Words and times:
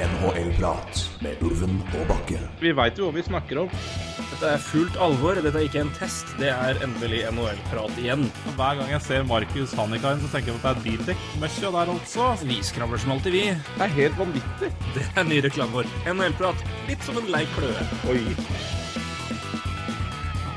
NHL-prat 0.00 1.00
med 1.20 1.42
Ulven 1.44 1.80
og 1.98 2.06
Bakke. 2.08 2.38
Vi 2.62 2.72
veit 2.76 2.96
jo 2.96 3.08
hva 3.08 3.16
vi 3.18 3.24
snakker 3.26 3.58
om. 3.64 3.72
Dette 4.30 4.52
er 4.54 4.62
fullt 4.64 4.96
alvor. 5.02 5.36
Dette 5.36 5.58
er 5.60 5.66
ikke 5.66 5.82
en 5.82 5.92
test. 5.98 6.30
Det 6.40 6.48
er 6.48 6.80
endelig 6.84 7.26
NHL-prat 7.28 7.98
igjen. 8.00 8.24
Hver 8.56 8.78
gang 8.80 8.92
jeg 8.94 9.04
ser 9.04 9.26
Markus 9.28 9.74
Hannikainen, 9.76 10.22
så 10.24 10.32
tenker 10.32 10.54
jeg 10.54 10.60
at 10.60 10.64
det 10.64 10.72
er 10.72 10.84
bildekk-møkkja 10.86 11.72
der 11.76 11.92
altså. 11.92 12.30
Vi 12.48 12.60
skravler 12.64 13.02
som 13.02 13.12
alltid, 13.16 13.36
vi. 13.36 13.46
Det 13.52 13.86
er 13.86 13.96
helt 13.98 14.20
vanvittig. 14.20 14.70
Det 14.96 15.04
er 15.12 15.26
ny 15.28 15.40
reklame 15.44 15.82
vår. 15.82 15.90
NHL-prat. 16.14 16.68
Litt 16.88 17.04
som 17.04 17.20
en 17.20 17.28
lei 17.34 17.42
kløe. 17.56 17.88
Oi. 18.12 18.22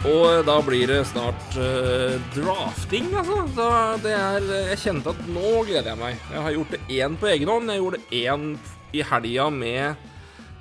Og 0.04 0.44
da 0.48 0.56
blir 0.64 0.88
det 0.92 1.02
snart 1.08 1.58
uh, 1.60 2.16
drafting, 2.36 3.12
altså. 3.16 3.42
Så 3.56 3.68
det 4.04 4.16
er 4.20 4.48
Jeg 4.70 4.80
kjente 4.82 5.12
at 5.12 5.28
nå 5.32 5.52
gleder 5.68 5.94
jeg 5.94 6.02
meg. 6.02 6.24
Jeg 6.32 6.48
har 6.48 6.58
gjort 6.58 6.74
det 6.78 6.82
én 7.02 7.20
på 7.20 7.30
egen 7.32 7.52
hånd. 7.52 7.72
Jeg 7.72 7.84
gjorde 7.84 8.00
det 8.00 8.24
én 8.24 8.48
i 8.94 9.04
helga 9.06 9.48
med 9.54 9.96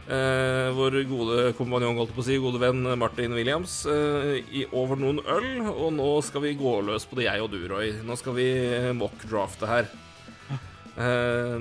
eh, 0.09 0.69
vår 0.77 0.97
gode 1.11 1.53
kompanjong, 1.59 1.99
holdt 2.01 2.15
på 2.17 2.23
å 2.23 2.27
si, 2.27 2.39
gode 2.43 2.61
venn 2.63 2.81
Martin 2.99 3.37
Williams, 3.37 3.83
eh, 3.91 4.41
i 4.49 4.65
over 4.73 5.01
noen 5.01 5.21
øl. 5.21 5.51
Og 5.73 5.93
nå 5.97 6.09
skal 6.25 6.47
vi 6.47 6.55
gå 6.59 6.75
løs 6.87 7.07
på 7.09 7.21
det, 7.21 7.29
jeg 7.29 7.45
og 7.45 7.53
du, 7.53 7.61
Roy. 7.71 7.93
Nå 8.07 8.17
skal 8.21 8.37
vi 8.39 8.49
mock-drafte 8.99 9.69
her. 9.71 9.91
Eh, 10.97 11.57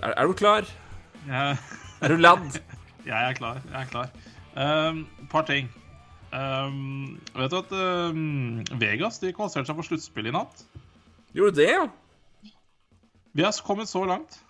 er, 0.00 0.12
er 0.12 0.28
du 0.28 0.36
klar? 0.36 0.68
Jeg, 1.28 1.58
Er 2.04 2.12
du 2.12 2.20
ladd? 2.20 2.60
jeg 3.10 3.16
er 3.16 3.36
klar. 3.38 3.60
Jeg 3.70 3.80
er 3.84 3.90
klar. 3.92 4.14
Um, 4.54 5.04
par 5.32 5.46
ting. 5.48 5.70
Um, 6.34 7.20
vet 7.34 7.52
du 7.52 7.60
at 7.60 7.72
um, 8.10 8.62
Vegas 8.80 9.20
de 9.22 9.30
kvalifiserte 9.34 9.70
seg 9.70 9.78
for 9.78 9.86
sluttspill 9.86 10.30
i 10.30 10.34
natt? 10.34 10.64
Gjorde 11.34 11.54
du 11.54 11.60
det, 11.60 11.68
ja? 11.70 11.84
Vi 13.34 13.42
har 13.42 13.54
kommet 13.66 13.90
så 13.90 14.04
langt. 14.06 14.43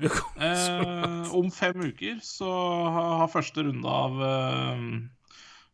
Eh, 0.00 1.32
om 1.36 1.50
fem 1.52 1.76
uker 1.90 2.20
så 2.24 2.50
har 2.94 3.32
første 3.32 3.64
runde 3.66 3.92
av 3.92 4.22
eh, 4.24 4.84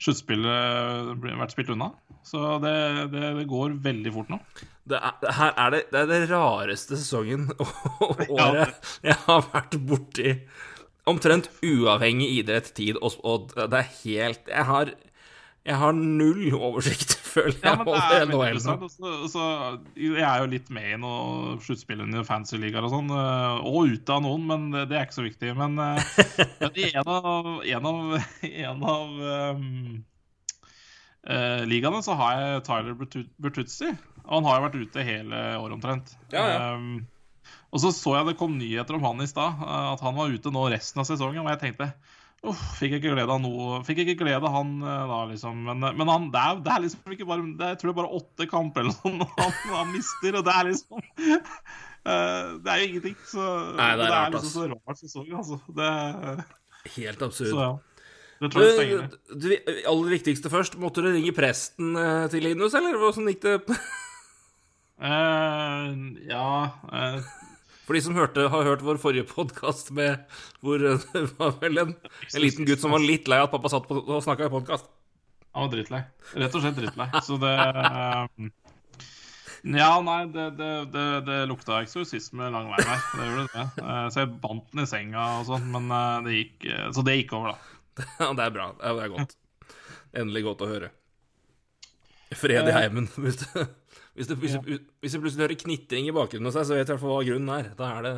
sluttspillet 0.03 1.23
vært 1.23 1.55
spilt 1.55 1.71
unna. 1.75 1.93
Så 2.27 2.57
det, 2.63 2.75
det, 3.13 3.29
det 3.39 3.47
går 3.51 3.77
veldig 3.85 4.13
fort 4.15 4.33
nå. 4.35 4.41
Det 4.87 4.99
er, 4.99 5.15
det 5.23 5.35
her 5.39 5.53
er 5.63 5.75
det, 5.75 5.83
det 5.93 6.01
er 6.03 6.11
det 6.13 6.23
rareste 6.31 6.99
sesongen 6.99 7.49
og 7.63 8.25
året 8.27 8.91
jeg 9.07 9.19
har 9.27 9.47
vært 9.53 9.79
borti. 9.87 10.35
Omtrent 11.07 11.47
uavhengig 11.63 12.33
idrett, 12.41 12.73
tid, 12.75 12.99
og, 12.99 13.21
og 13.23 13.53
det 13.55 13.79
er 13.79 13.91
helt 14.01 14.49
Jeg 14.51 14.67
har, 14.67 14.91
jeg 15.67 15.79
har 15.79 15.95
null 15.95 16.49
oversikt, 16.59 17.15
føler 17.37 17.55
jeg. 17.55 17.63
Ja, 17.69 17.75
men 17.79 17.87
det 17.89 17.95
er 18.01 18.11
veldig 18.17 18.27
NHL 18.27 18.41
nå. 18.41 18.49
interessant. 18.49 18.97
Så- 18.97 19.31
så 19.37 19.45
jeg 20.01 20.25
er 20.27 20.43
jo 20.43 20.49
litt 20.51 20.71
med 20.75 20.89
i 20.95 20.99
noen 21.05 21.61
sluttspillene 21.63 22.21
i 22.23 22.27
fantasy-ligaer 22.27 22.89
og 22.89 22.93
sånn, 22.97 23.13
eh, 23.15 23.69
og 23.71 23.93
ute 23.95 24.17
av 24.17 24.25
noen, 24.27 24.45
men 24.51 24.67
det, 24.75 24.87
det 24.91 24.99
er 24.99 25.07
ikke 25.07 25.19
så 25.21 25.27
viktig. 25.29 25.55
Men, 25.61 25.79
eh, 25.79 26.13
men 26.65 26.81
i 26.83 26.91
en 26.93 27.11
av, 27.15 27.51
en 27.77 27.91
av, 27.93 28.29
en 28.67 28.87
av 28.97 29.19
um, 29.57 30.05
uh, 31.31 31.63
ligaene 31.69 32.03
så 32.07 32.17
har 32.19 32.41
jeg 32.41 32.65
Tyler 32.69 32.97
Bertu- 32.99 33.29
Bertuzzi, 33.43 33.93
og 34.27 34.33
han 34.41 34.49
har 34.49 34.59
jo 34.61 34.67
vært 34.69 34.81
ute 34.87 35.07
hele 35.07 35.43
året 35.61 35.77
omtrent. 35.79 36.17
Ja, 36.35 36.47
ja. 36.51 36.73
Um, 36.75 37.07
og 37.75 37.81
så 37.83 37.91
så 37.95 38.15
jeg 38.17 38.27
det 38.31 38.39
kom 38.41 38.55
nyheter 38.59 38.97
om 38.97 39.05
han 39.05 39.21
i 39.23 39.27
stad, 39.29 39.59
at 39.61 40.01
han 40.03 40.15
var 40.17 40.31
ute 40.33 40.51
nå 40.55 40.65
resten 40.73 41.03
av 41.03 41.07
sesongen, 41.09 41.43
og 41.45 41.51
jeg 41.53 41.61
tenkte 41.63 41.91
Uff, 42.47 42.61
fikk 42.79 42.99
ikke 42.99 43.15
glede 43.17 43.33
av 43.33 43.41
noe 43.43 43.81
Fikk 43.87 44.05
ikke 44.05 44.21
glede 44.21 44.39
av 44.39 44.55
han 44.55 44.77
eh, 44.79 45.09
da, 45.11 45.19
liksom. 45.31 45.65
Men, 45.67 45.83
eh, 45.89 45.97
men 45.99 46.11
han, 46.13 46.29
det, 46.35 46.43
er, 46.43 46.61
det 46.63 46.73
er 46.75 46.85
liksom 46.85 47.17
ikke 47.17 47.27
bare 47.27 47.47
det 47.47 47.65
er, 47.65 47.73
Jeg 47.73 47.81
tror 47.81 47.91
det 47.91 47.95
er 47.95 47.99
bare 48.01 48.21
åtte 48.21 48.47
kamper 48.51 48.85
eller 48.85 49.17
noe 49.17 49.29
han, 49.41 49.57
han 49.73 49.91
mister, 49.91 50.39
og 50.39 50.47
det 50.47 50.55
er 50.55 50.71
liksom 50.71 51.01
uh, 51.01 51.43
Det 52.63 52.71
er 52.71 52.79
jo 52.79 52.87
ingenting. 52.87 53.17
Så, 53.27 53.43
Nei, 53.81 53.91
det 53.99 54.07
er 54.07 54.15
rart, 54.15 54.37
liksom 54.37 54.53
så 54.53 54.69
rar 54.71 54.99
sesong, 55.01 55.29
altså. 55.41 55.59
Det, 55.75 55.91
Helt 56.95 57.25
så 57.35 57.49
ja. 57.51 57.71
Det 58.37 58.51
tror 58.53 58.67
jeg. 58.69 59.09
Du, 59.33 59.47
du, 59.49 59.49
aller 59.91 60.13
viktigste 60.13 60.53
først, 60.53 60.77
måtte 60.79 61.03
du 61.03 61.09
ringe 61.09 61.33
presten 61.35 61.97
til 62.31 62.45
Linus, 62.47 62.77
eller 62.79 63.01
hvordan 63.01 63.33
gikk 63.33 63.43
det? 63.43 63.57
uh, 65.03 65.91
ja 66.33 66.47
eh, 66.93 67.33
For 67.87 67.95
de 67.95 68.03
som 68.03 68.17
hørte, 68.19 68.49
har 68.51 68.67
hørt 68.67 68.83
vår 68.83 68.99
forrige 68.99 69.29
podkast 69.31 69.93
med 69.95 70.25
hvor 70.65 70.83
eh, 70.83 71.03
det 71.15 71.25
var 71.39 71.53
vel 71.61 71.83
en, 71.85 71.93
en 71.95 72.43
liten 72.43 72.67
gutt 72.67 72.83
som 72.83 72.95
var 72.95 73.05
litt 73.05 73.31
lei 73.31 73.39
at 73.45 73.53
pappa 73.53 73.71
satt 73.71 73.87
på, 73.87 74.01
og 74.03 74.25
snakka 74.25 74.49
i 74.49 74.53
podkast. 74.53 74.89
Han 75.55 75.69
var 75.69 75.75
drittlei. 75.77 76.01
Rett 76.35 76.57
og 76.59 76.65
slett 76.65 76.81
drittlei. 76.81 77.07
Så 77.25 77.39
det 77.41 77.53
eh, 77.55 78.51
Ja, 79.77 79.93
nei, 80.05 80.19
det, 80.35 80.49
det, 80.59 80.73
det, 80.95 81.07
det 81.29 81.39
lukta 81.51 81.79
eksorsisme 81.85 82.51
lang 82.53 82.69
vei 82.75 82.83
her. 82.91 83.07
Det 83.15 83.31
gjorde 83.31 83.47
det. 83.55 83.69
Eh, 83.87 84.05
Så 84.11 84.25
jeg 84.25 84.35
bandt 84.43 84.69
den 84.75 84.83
i 84.85 84.91
senga 84.91 85.31
og 85.39 85.49
sånn, 85.53 85.71
men 85.73 85.89
det 86.27 86.37
gikk 86.41 86.69
Så 86.99 87.07
det 87.07 87.21
gikk 87.21 87.39
over, 87.39 87.55
da. 87.55 87.73
Ja, 88.21 88.33
det 88.37 88.51
er 88.51 88.55
bra. 88.59 88.69
Det 88.83 88.93
er 89.07 89.15
godt. 89.15 89.39
Endelig 90.17 90.43
godt 90.51 90.67
å 90.67 90.73
høre. 90.75 90.91
Fred 92.35 92.67
i 92.67 92.75
heimen. 92.75 93.07
Hvis 94.17 94.31
det, 94.31 94.39
hvis, 94.41 94.55
ja. 94.57 94.63
hvis, 94.65 95.13
det, 95.13 95.21
plutselig 95.21 95.45
hører 95.45 95.59
knitring 95.61 96.09
i 96.09 96.15
bakgrunnen 96.17 96.49
hos 96.49 96.57
deg, 96.57 96.65
så 96.69 96.79
vet 96.79 96.89
jeg 96.89 96.97
i 96.97 97.05
hva 97.05 97.19
grunnen 97.29 97.53
er. 97.53 97.69
Da 97.77 97.91
er 97.99 98.07
det 98.07 98.15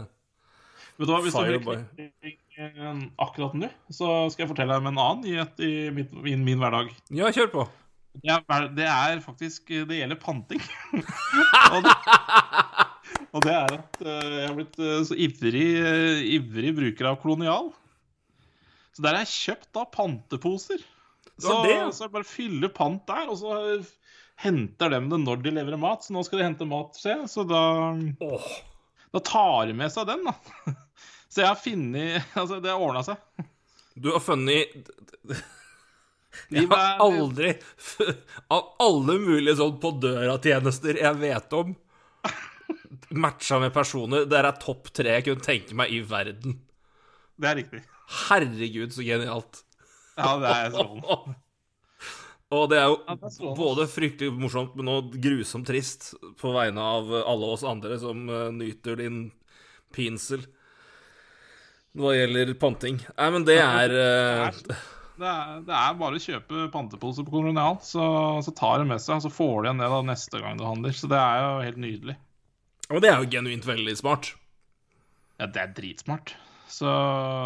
Vet 0.98 1.06
du 1.06 1.12
hva, 1.12 1.18
Hvis 1.22 1.34
du 1.34 1.40
hører 1.42 1.82
knitring 1.94 2.36
eh, 2.58 3.02
akkurat 3.22 3.56
nå, 3.58 3.70
så 3.94 4.12
skal 4.32 4.44
jeg 4.44 4.50
fortelle 4.52 4.74
deg 4.74 4.82
om 4.82 4.90
en 4.90 5.02
annen 5.02 5.58
i 5.62 5.74
mitt, 5.94 6.14
min, 6.14 6.42
min 6.46 6.62
hverdag. 6.62 6.90
Ja, 7.14 7.30
kjør 7.34 7.50
på. 7.52 7.66
Det 8.18 8.34
er, 8.34 8.64
det 8.74 8.86
er 8.90 9.20
faktisk 9.22 9.68
Det 9.70 9.98
gjelder 9.98 10.18
panting. 10.18 10.62
og, 11.74 11.84
det, 11.84 11.92
og 13.30 13.44
det 13.44 13.54
er 13.54 13.76
at 13.76 14.00
eh, 14.02 14.32
jeg 14.38 14.46
har 14.46 14.56
blitt 14.58 14.80
eh, 14.82 15.02
så 15.06 15.18
ivrig, 15.26 15.68
ivrig 16.38 16.74
bruker 16.78 17.12
av 17.12 17.20
kolonial. 17.22 17.72
Så 18.94 19.02
der 19.02 19.14
har 19.18 19.26
jeg 19.26 19.34
kjøpt 19.34 19.70
da 19.74 19.86
panteposer. 19.94 20.82
Så, 21.38 21.60
det, 21.62 21.76
ja. 21.76 21.90
så 21.94 22.08
jeg 22.08 22.14
bare 22.16 22.26
fyller 22.26 22.70
pant 22.74 23.04
der, 23.06 23.28
og 23.30 23.38
så 23.38 23.54
henter 24.38 24.90
dem 24.90 25.08
det 25.10 25.18
når 25.24 25.42
de 25.42 25.52
leverer 25.56 25.80
mat. 25.80 26.04
Så 26.04 26.14
nå 26.14 26.22
skal 26.26 26.40
de 26.40 26.48
hente 26.48 26.68
mat, 26.68 26.96
se. 26.98 27.14
Så 27.30 27.44
da, 27.48 27.62
oh. 28.24 28.50
da 29.14 29.22
tar 29.24 29.70
de 29.70 29.76
med 29.78 29.92
seg 29.94 30.08
den, 30.10 30.26
da. 30.28 30.36
Så 31.28 31.42
jeg 31.42 31.50
har 31.50 31.60
funnet 31.60 32.28
Altså, 32.40 32.56
det 32.64 32.72
har 32.72 32.80
ordna 32.80 33.04
seg. 33.04 33.46
du 33.94 34.12
har 34.14 34.22
funnet 34.24 34.88
Jeg 36.54 36.68
har 36.70 37.02
aldri 37.02 37.50
Av 38.54 38.70
alle 38.80 39.18
mulige 39.20 39.58
sånn 39.58 39.76
på 39.82 39.90
døra-tjenester 40.00 41.00
jeg 41.00 41.18
vet 41.18 41.54
om, 41.56 41.72
matcha 43.18 43.58
med 43.58 43.72
personer 43.74 44.26
der 44.28 44.46
er 44.46 44.60
topp 44.60 44.92
tre 44.94 45.16
jeg 45.16 45.26
kunne 45.26 45.44
tenke 45.44 45.76
meg 45.76 45.92
i 45.92 45.98
verden. 46.04 46.60
Det 47.38 47.50
er 47.50 47.58
riktig. 47.58 47.82
Herregud, 48.28 48.94
så 48.94 49.04
genialt. 49.06 49.62
Ja, 50.18 50.30
det 50.40 50.54
er 50.54 50.72
sånn. 50.76 51.34
Og 52.54 52.68
det 52.72 52.78
er 52.80 52.86
jo 52.88 53.54
både 53.58 53.84
fryktelig 53.90 54.32
morsomt, 54.32 54.76
men 54.78 54.88
også 54.88 55.20
grusomt 55.20 55.68
trist 55.68 56.12
på 56.40 56.52
vegne 56.54 56.80
av 56.80 57.10
alle 57.20 57.50
oss 57.52 57.64
andre 57.66 57.98
som 58.00 58.22
eh, 58.32 58.46
nyter 58.56 59.02
din 59.02 59.26
pinsel 59.92 60.46
hva 61.98 62.12
gjelder 62.14 62.54
panting. 62.60 63.00
Nei, 63.16 63.28
men 63.34 63.44
det 63.48 63.58
er 63.58 63.92
eh, 63.96 64.62
Det 65.18 65.28
er, 65.28 65.54
det 65.66 65.74
er 65.74 65.96
bare 65.98 66.18
å 66.18 66.22
kjøpe 66.22 66.66
pantepose 66.72 67.24
på 67.26 67.32
kolonial, 67.34 67.80
så, 67.82 68.04
så 68.44 68.54
tar 68.54 68.80
de 68.80 68.88
med 68.92 69.02
seg, 69.02 69.18
og 69.18 69.24
så 69.26 69.32
får 69.34 69.54
de 69.56 69.68
igjen 69.68 69.82
det 69.82 69.92
da 69.92 70.02
neste 70.06 70.42
gang 70.44 70.60
du 70.60 70.66
handler. 70.68 70.94
Så 70.94 71.10
det 71.10 71.18
er 71.18 71.40
jo 71.42 71.54
helt 71.66 71.80
nydelig. 71.82 72.18
Og 72.88 73.02
det 73.04 73.10
er 73.10 73.18
jo 73.20 73.32
genuint 73.32 73.66
veldig 73.68 73.96
smart. 73.98 74.30
Ja, 75.40 75.48
det 75.50 75.60
er 75.64 75.74
dritsmart. 75.74 76.36
Så 76.68 76.88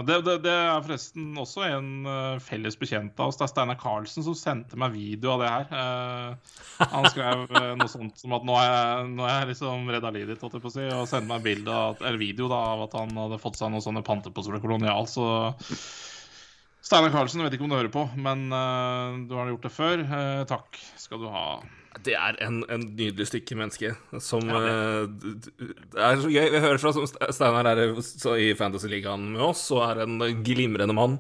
det, 0.07 0.17
det, 0.27 0.35
det 0.43 0.53
er 0.53 0.83
forresten 0.83 1.37
også 1.39 1.63
en 1.69 1.91
eh, 2.11 2.41
felles 2.43 2.77
bekjent 2.79 3.21
av 3.23 3.31
oss. 3.31 3.39
Det 3.39 3.47
er 3.47 3.53
Steinar 3.53 3.79
Karlsen 3.81 4.27
som 4.27 4.37
sendte 4.37 4.79
meg 4.81 4.97
video 4.97 5.37
av 5.37 5.45
det 5.45 5.51
her. 5.53 5.69
Uh, 5.71 6.87
han 6.91 7.07
skrev 7.13 7.45
eh, 7.47 7.69
noe 7.79 7.91
sånt 7.91 8.19
som 8.19 8.35
at 8.35 8.47
nå 8.47 8.57
er 8.59 8.67
jeg, 8.67 9.11
nå 9.15 9.27
er 9.29 9.37
jeg 9.37 9.51
liksom 9.53 9.93
redda 9.95 10.11
livet 10.15 10.35
ditt, 10.35 10.43
på 10.43 10.73
å 10.73 10.75
si, 10.75 10.89
og 10.91 11.07
sendte 11.11 11.31
meg 11.31 11.47
bilde 11.47 11.71
av, 11.71 12.03
eller 12.03 12.19
video 12.21 12.51
da, 12.51 12.63
av 12.75 12.87
at 12.89 12.97
han 12.99 13.15
hadde 13.23 13.41
fått 13.43 13.61
seg 13.61 13.71
noen 13.71 13.85
sånne 13.85 14.03
panteposer 14.07 14.57
fra 14.57 14.63
Kolonial. 14.65 15.07
Så 15.11 15.29
Steinar 16.83 17.13
Karlsen, 17.15 17.39
jeg 17.41 17.47
vet 17.47 17.55
ikke 17.57 17.65
om 17.69 17.71
du 17.71 17.77
hører 17.79 17.93
på, 17.95 18.03
men 18.19 18.49
uh, 18.51 19.15
du 19.29 19.37
har 19.39 19.47
gjort 19.53 19.67
det 19.69 19.71
før. 19.75 20.01
Uh, 20.03 20.43
takk 20.51 20.79
skal 20.99 21.21
du 21.23 21.29
ha. 21.31 21.45
Det 22.03 22.15
er 22.19 22.39
en, 22.43 22.63
en 22.73 22.83
nydelig 22.97 23.27
stykke 23.29 23.55
menneske 23.61 23.93
som 24.25 24.49
Ja, 24.51 24.59
det. 24.65 24.73
d- 25.23 25.69
Det 25.93 26.01
er 26.09 26.17
så 26.25 26.31
gøy. 26.33 26.47
Vi 26.57 26.63
hører 26.65 26.81
fra 26.83 26.93
som 26.97 27.07
Steinar 27.07 27.69
er 27.71 27.93
så 28.03 28.35
i 28.41 28.49
Fantasyligaen 28.59 29.29
med 29.37 29.45
oss, 29.53 29.63
og 29.77 29.85
er 29.91 30.03
en 30.07 30.17
glimrende 30.43 30.97
mann. 30.97 31.19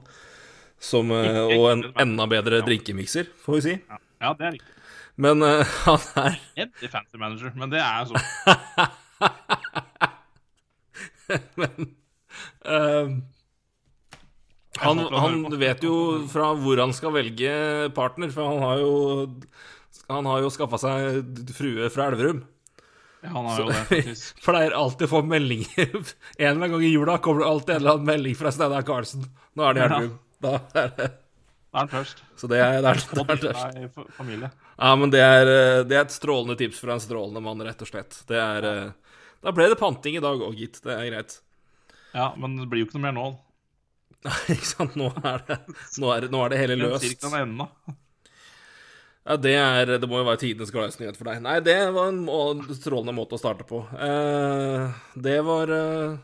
Som, 0.82 1.12
og 1.14 1.66
en 1.70 1.84
enda 2.02 2.24
bedre 2.26 2.58
drinkemikser, 2.66 3.28
får 3.44 3.54
vi 3.54 3.60
si. 3.68 3.74
Ja, 4.18 4.32
det 4.34 4.48
er 4.48 4.56
riktig. 4.56 4.72
Men 5.22 5.44
han 5.84 6.08
er 6.24 6.40
Eddie 6.64 6.90
Fancy 6.90 7.20
Manager, 7.20 7.52
men 7.54 7.70
det 7.70 7.78
er 7.84 8.08
sånn. 8.10 8.24
Men 11.60 11.92
han, 14.82 15.02
han 15.14 15.58
vet 15.60 15.84
jo 15.86 15.96
fra 16.32 16.52
hvor 16.58 16.80
han 16.82 16.94
skal 16.96 17.14
velge 17.14 17.52
partner, 17.96 18.32
for 18.34 18.50
han 18.50 18.62
har 18.62 18.82
jo 18.82 18.94
Han 20.10 20.26
har 20.26 20.42
jo 20.42 20.50
skaffa 20.52 20.80
seg 20.80 21.52
frue 21.56 21.88
fra 21.92 22.08
Elverum. 22.10 22.42
Ja, 23.22 23.30
han 23.36 23.46
har 23.46 23.60
jo 23.60 23.66
det, 23.68 23.82
faktisk. 23.86 24.40
Pleier 24.46 24.74
alltid 24.74 25.06
å 25.06 25.10
få 25.12 25.20
meldinger 25.22 25.92
En 25.94 26.02
eller 26.02 26.50
annen 26.50 26.72
gang 26.74 26.86
i 26.88 26.90
jula 26.90 27.18
kommer 27.22 27.44
det 27.44 27.50
alltid 27.52 27.74
en 27.74 27.82
eller 27.82 27.96
annen 27.96 28.08
melding 28.10 28.38
fra 28.38 28.52
Steinar 28.54 28.86
Karlsen. 28.88 29.28
Nå 29.54 29.68
er 29.68 29.76
det 29.76 29.84
Gjerdrum. 29.84 30.16
Da 30.42 30.56
er 30.58 30.90
det 30.96 31.06
Da 31.06 31.78
er 31.78 31.84
han 31.84 31.92
tørst. 31.92 32.24
Så 32.36 32.50
det 32.50 32.58
er, 32.58 32.80
det 32.82 32.90
er, 32.90 33.38
det 33.44 33.52
er, 33.52 33.78
i 33.86 34.16
familie. 34.16 34.50
Ja, 34.74 34.90
men 34.98 35.12
det 35.14 35.22
er, 35.22 35.52
det 35.86 35.96
er 35.96 36.02
et 36.02 36.14
strålende 36.14 36.58
tips 36.58 36.82
fra 36.82 36.96
en 36.96 37.04
strålende 37.04 37.40
mann, 37.44 37.62
rett 37.62 37.84
og 37.84 37.88
slett. 37.88 38.18
Det 38.28 38.40
er 38.40 38.66
eh, 38.68 39.14
Da 39.44 39.54
ble 39.54 39.70
det 39.70 39.78
panting 39.80 40.18
i 40.18 40.24
dag 40.24 40.42
òg, 40.42 40.58
gitt. 40.58 40.82
Det 40.82 40.92
er 40.96 41.06
greit. 41.12 41.38
Ja, 42.12 42.32
men 42.36 42.58
det 42.58 42.66
blir 42.68 42.82
jo 42.82 42.90
ikke 42.90 42.98
noe 42.98 43.06
mer 43.06 43.16
nå. 44.24 44.36
Ikke 44.54 44.68
sant? 44.68 44.96
Nå 44.98 45.10
er 45.22 45.44
det, 45.48 45.58
nå 45.98 46.14
er, 46.14 46.28
nå 46.32 46.44
er 46.44 46.54
det 46.54 46.62
hele 46.62 46.78
løst. 46.80 47.26
Ja, 49.22 49.36
det 49.38 49.54
er 49.54 49.94
Det 50.02 50.08
må 50.10 50.18
jo 50.18 50.26
være 50.26 50.42
tidenes 50.42 50.72
gladeste 50.74 51.04
nyhet 51.04 51.18
for 51.18 51.30
deg. 51.30 51.42
Nei, 51.44 51.60
det 51.62 51.78
var 51.94 52.10
en 52.10 52.24
må, 52.26 52.42
strålende 52.74 53.14
måte 53.14 53.38
å 53.38 53.40
starte 53.42 53.66
på. 53.68 53.84
Eh, 53.94 55.00
det 55.22 55.38
var 55.46 55.70
eh, 55.70 56.16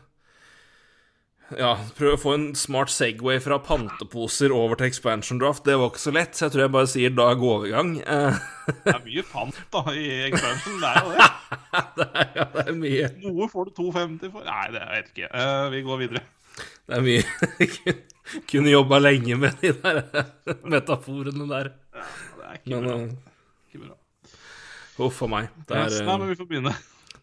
Ja, 1.57 1.71
prøv 1.95 2.17
å 2.17 2.19
få 2.19 2.33
en 2.35 2.49
smart 2.59 2.91
Segway 2.91 3.39
fra 3.41 3.57
panteposer 3.63 4.51
over 4.53 4.77
til 4.79 4.89
expansion 4.91 5.39
draft. 5.39 5.63
Det 5.65 5.77
var 5.79 5.93
ikke 5.93 6.03
så 6.03 6.13
lett, 6.13 6.35
så 6.35 6.45
jeg 6.45 6.55
tror 6.55 6.65
jeg 6.65 6.73
bare 6.75 6.91
sier 6.91 7.15
da 7.15 7.29
går 7.39 7.63
vi 7.63 7.71
i 7.71 7.75
gang. 7.77 7.93
Eh, 8.03 8.41
Det 8.83 8.97
er 8.97 9.05
mye 9.07 9.23
pant 9.31 9.61
da 9.77 9.85
i 9.95 10.09
expansion. 10.27 10.83
Det 10.83 10.91
er 10.91 10.99
jo 10.99 11.15
det. 11.15 11.29
det, 12.01 12.09
er, 12.09 12.27
ja, 12.35 12.49
det 12.57 12.65
er 12.67 12.75
mye 12.83 13.13
Noe 13.23 13.47
får 13.53 13.71
du 13.71 13.79
250 13.79 14.35
for. 14.35 14.43
Nei, 14.51 14.67
det 14.75 14.83
vet 14.83 14.99
jeg 14.99 15.15
ikke. 15.15 15.31
Eh, 15.31 15.63
vi 15.77 15.85
går 15.87 16.03
videre. 16.03 16.27
Det 16.59 16.97
er 16.99 17.05
mye 17.05 17.23
Kunne 18.51 18.69
jobba 18.69 18.99
lenge 19.01 19.37
med 19.41 19.55
de 19.61 19.71
der 19.81 20.03
metaforene 20.75 21.47
der. 21.49 21.71
Det 21.95 22.45
er 22.45 22.59
ikke 22.59 22.69
Men 22.75 22.85
bra. 22.85 22.97
eh, 22.99 23.73
Ikke 23.73 23.95
huff 24.99 25.21
a 25.23 25.29
meg. 25.31 25.49
Det 25.65 25.77
er, 25.77 25.87
nei, 25.89 26.01
eh, 26.03 26.17
men 26.19 26.29
vi 26.33 26.37
får 26.37 26.49
begynne. 26.49 26.73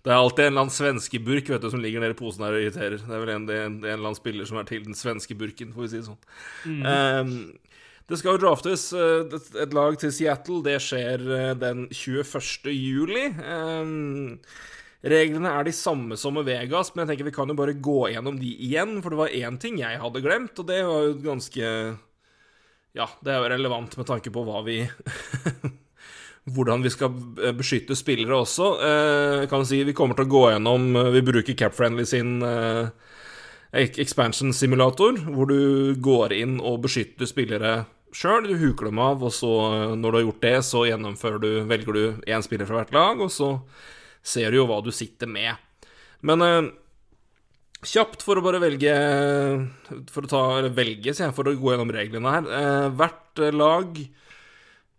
Det 0.06 0.12
er 0.14 0.20
alltid 0.22 0.44
en 0.44 0.52
eller 0.52 0.62
annen 0.64 0.72
svenskeburk 0.74 1.48
vet 1.50 1.62
du, 1.64 1.68
som 1.72 1.80
ligger 1.82 2.02
nede 2.02 2.14
i 2.14 2.18
posen 2.18 2.44
her 2.46 2.54
og 2.54 2.62
irriterer. 2.62 2.96
Det 3.02 3.10
er 3.16 3.22
vel 3.24 3.32
en, 3.34 3.46
det 3.48 3.56
er 3.58 3.64
en, 3.66 3.78
det 3.82 3.88
er 3.88 3.94
en 3.94 3.98
eller 3.98 4.10
annen 4.12 4.18
spiller 4.20 4.46
som 4.48 4.58
er 4.60 4.68
til 4.68 4.84
den 4.86 4.94
svenske 4.98 5.34
burken, 5.38 5.72
får 5.74 5.82
vi 5.82 5.88
si 5.90 5.98
det 5.98 6.06
sånn. 6.06 6.84
Ehm, 6.86 7.32
det 8.06 8.20
skal 8.20 8.36
jo 8.36 8.42
draftes 8.44 8.84
eh, 8.94 9.34
et, 9.64 9.74
lag 9.74 9.98
til 9.98 10.12
Seattle. 10.14 10.60
Det 10.62 10.76
skjer 10.84 11.26
eh, 11.40 11.50
den 11.58 11.88
21. 11.90 12.70
juli. 12.70 13.24
Ehm, 13.42 14.38
reglene 15.10 15.52
er 15.52 15.66
de 15.66 15.74
samme 15.76 16.18
som 16.18 16.34
med 16.36 16.48
Vegas, 16.48 16.92
men 16.94 17.04
jeg 17.04 17.14
tenker 17.14 17.30
vi 17.30 17.36
kan 17.36 17.50
jo 17.50 17.58
bare 17.58 17.76
gå 17.78 18.10
gjennom 18.12 18.38
de 18.40 18.52
igjen. 18.66 18.98
For 19.04 19.12
det 19.12 19.20
var 19.20 19.38
én 19.38 19.58
ting 19.62 19.80
jeg 19.82 20.02
hadde 20.02 20.22
glemt, 20.24 20.58
og 20.58 20.68
det 20.70 20.82
var 20.86 21.08
jo 21.08 21.16
ganske 21.24 21.72
Ja, 22.96 23.10
det 23.20 23.32
er 23.32 23.42
jo 23.42 23.50
relevant 23.52 23.96
med 23.98 24.08
tanke 24.08 24.32
på 24.32 24.44
hva 24.46 24.62
vi 24.66 24.80
hvordan 26.54 26.84
vi 26.84 26.92
skal 26.94 27.10
beskytte 27.58 27.96
spillere 27.98 28.38
også. 28.38 28.70
Eh, 28.88 29.48
kan 29.50 29.66
si 29.66 29.82
Vi 29.84 29.94
kommer 29.96 30.14
til 30.14 30.28
å 30.28 30.30
gå 30.30 30.44
gjennom 30.52 30.94
eh, 30.96 31.10
Vi 31.16 31.24
bruker 31.26 31.58
Capfriendly 31.58 32.06
sin 32.06 32.38
eh, 32.42 32.88
expansion 33.72 34.54
simulator, 34.54 35.18
hvor 35.26 35.50
du 35.50 35.94
går 36.00 36.32
inn 36.32 36.60
og 36.60 36.84
beskytter 36.86 37.26
spillere 37.28 37.74
sjøl. 38.14 38.46
Du 38.46 38.56
huker 38.56 38.88
dem 38.88 39.02
av, 39.02 39.24
og 39.26 39.34
så, 39.34 39.52
når 39.98 40.06
du 40.06 40.18
har 40.18 40.24
gjort 40.28 40.46
det, 40.46 40.56
så 40.64 40.86
gjennomfører 40.86 41.42
du 41.42 41.50
Velger 41.68 41.98
du 41.98 42.30
én 42.30 42.46
spiller 42.46 42.68
fra 42.68 42.80
hvert 42.80 42.94
lag, 42.94 43.20
og 43.20 43.32
så 43.34 43.50
ser 44.26 44.50
du 44.50 44.60
jo 44.60 44.66
hva 44.68 44.80
du 44.84 44.90
sitter 44.94 45.30
med. 45.30 45.54
Men 46.26 46.44
eh, 46.44 46.68
kjapt 47.86 48.24
for 48.26 48.38
å 48.38 48.44
bare 48.44 48.60
velge 48.62 48.92
For 50.10 50.26
å 50.26 50.30
ta 50.30 50.44
velge, 50.74 51.12
sier 51.12 51.28
jeg, 51.28 51.36
for 51.36 51.48
å 51.48 51.56
gå 51.56 51.74
gjennom 51.74 51.92
reglene 51.94 52.32
her. 52.38 52.48
Eh, 52.58 52.86
hvert 52.98 53.42
lag 53.54 54.00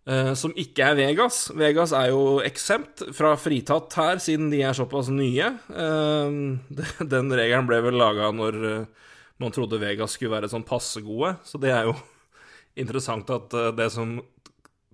eh, 0.08 0.32
som 0.38 0.54
ikke 0.56 0.92
er 0.92 0.98
Vegas. 0.98 1.40
Vegas 1.58 1.92
er 1.96 2.12
jo 2.12 2.38
eksempt 2.46 3.08
fra 3.16 3.34
fritatt 3.40 3.96
her, 3.98 4.22
siden 4.22 4.48
de 4.52 4.62
er 4.64 4.76
såpass 4.76 5.10
nye. 5.12 5.52
Eh, 5.68 6.38
den 7.14 7.34
regelen 7.34 7.68
ble 7.68 7.82
vel 7.88 8.00
laga 8.00 8.30
når 8.34 8.62
eh, 8.70 9.10
man 9.42 9.54
trodde 9.54 9.80
Vegas 9.82 10.16
skulle 10.16 10.36
være 10.36 10.50
sånn 10.50 10.66
passe 10.66 11.02
gode, 11.04 11.36
så 11.46 11.60
det 11.62 11.74
er 11.74 11.90
jo 11.90 11.96
interessant 12.82 13.28
at 13.34 13.54
eh, 13.58 13.74
det 13.76 13.90
som 13.94 14.18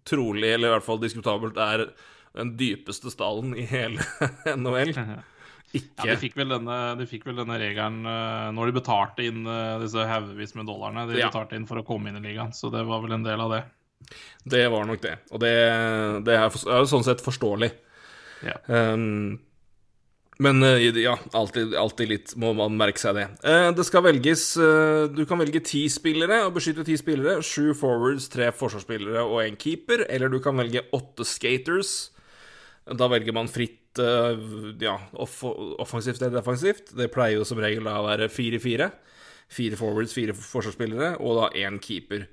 trolig, 0.04 0.50
eller 0.52 0.68
i 0.68 0.74
hvert 0.74 0.84
fall 0.84 1.00
diskutabelt, 1.00 1.56
er 1.56 1.86
den 2.34 2.56
dypeste 2.58 3.12
stallen 3.14 3.54
i 3.58 3.64
hele 3.68 4.02
NHL. 4.58 4.92
Ja, 4.94 5.20
Ikke 5.74 6.06
de 6.06 6.16
fikk 6.20 6.36
vel 6.38 6.52
denne, 6.54 6.74
de 6.98 7.06
fikk 7.10 7.24
vel 7.26 7.38
denne 7.40 7.56
regelen 7.58 8.04
eh, 8.06 8.50
når 8.54 8.70
de 8.70 8.76
betalte 8.76 9.24
inn 9.26 9.40
eh, 9.46 9.78
disse 9.82 10.04
haugevis 10.06 10.54
med 10.58 10.68
dollarene. 10.70 11.08
De 11.10 11.18
Ja. 11.18 11.30
betalte 11.32 11.58
inn 11.58 11.66
for 11.66 11.80
å 11.80 11.86
komme 11.86 12.10
inn 12.12 12.20
i 12.20 12.28
ligaen, 12.28 12.52
så 12.54 12.70
det 12.74 12.84
var 12.86 13.02
vel 13.02 13.16
en 13.16 13.26
del 13.26 13.42
av 13.42 13.54
det. 13.56 13.64
Det 14.44 14.66
var 14.70 14.86
nok 14.86 15.02
det. 15.02 15.16
Og 15.32 15.40
det, 15.42 15.54
det 16.26 16.36
er, 16.36 16.46
jo 16.52 16.86
sånn 16.90 17.06
sett 17.06 17.24
forståelig. 17.24 17.72
Ja. 18.44 18.54
Um, 18.68 19.40
men 20.44 20.62
eh, 20.66 20.86
ja, 21.00 21.14
alltid, 21.32 21.74
alltid 21.78 22.10
litt 22.10 22.34
må 22.38 22.52
man 22.58 22.78
merke 22.78 23.00
seg 23.02 23.18
det. 23.18 23.26
Det 23.78 23.84
skal 23.86 24.02
velges 24.04 24.42
Du 25.14 25.22
kan 25.30 25.38
velge 25.38 25.62
ti 25.64 25.84
spillere 25.90 26.42
og 26.46 26.56
beskytte 26.58 26.86
ti 26.86 26.98
spillere. 27.00 27.38
Sju 27.42 27.70
forwards, 27.78 28.26
tre 28.30 28.50
forsvarsspillere 28.54 29.22
og 29.26 29.40
en 29.46 29.58
keeper. 29.58 30.06
Eller 30.10 30.30
du 30.30 30.38
kan 30.44 30.58
velge 30.58 30.82
åtte 30.94 31.26
skaters. 31.26 32.12
Da 32.84 33.08
velger 33.08 33.32
man 33.32 33.48
fritt 33.48 34.00
eh, 34.02 34.46
ja, 34.82 34.98
off 35.12 35.40
offensivt 35.44 36.20
eller 36.20 36.40
defensivt. 36.40 36.92
Det 36.96 37.08
pleier 37.12 37.38
jo 37.38 37.48
som 37.48 37.60
regel 37.62 37.86
da 37.88 37.96
å 38.00 38.06
være 38.08 38.28
4-4. 38.32 38.90
Fire 39.54 39.78
forwards, 39.78 40.14
fire 40.16 40.34
forsvarsspillere 40.36 41.14
og 41.20 41.38
da 41.40 41.50
én 41.64 41.78
keeper. 41.82 42.26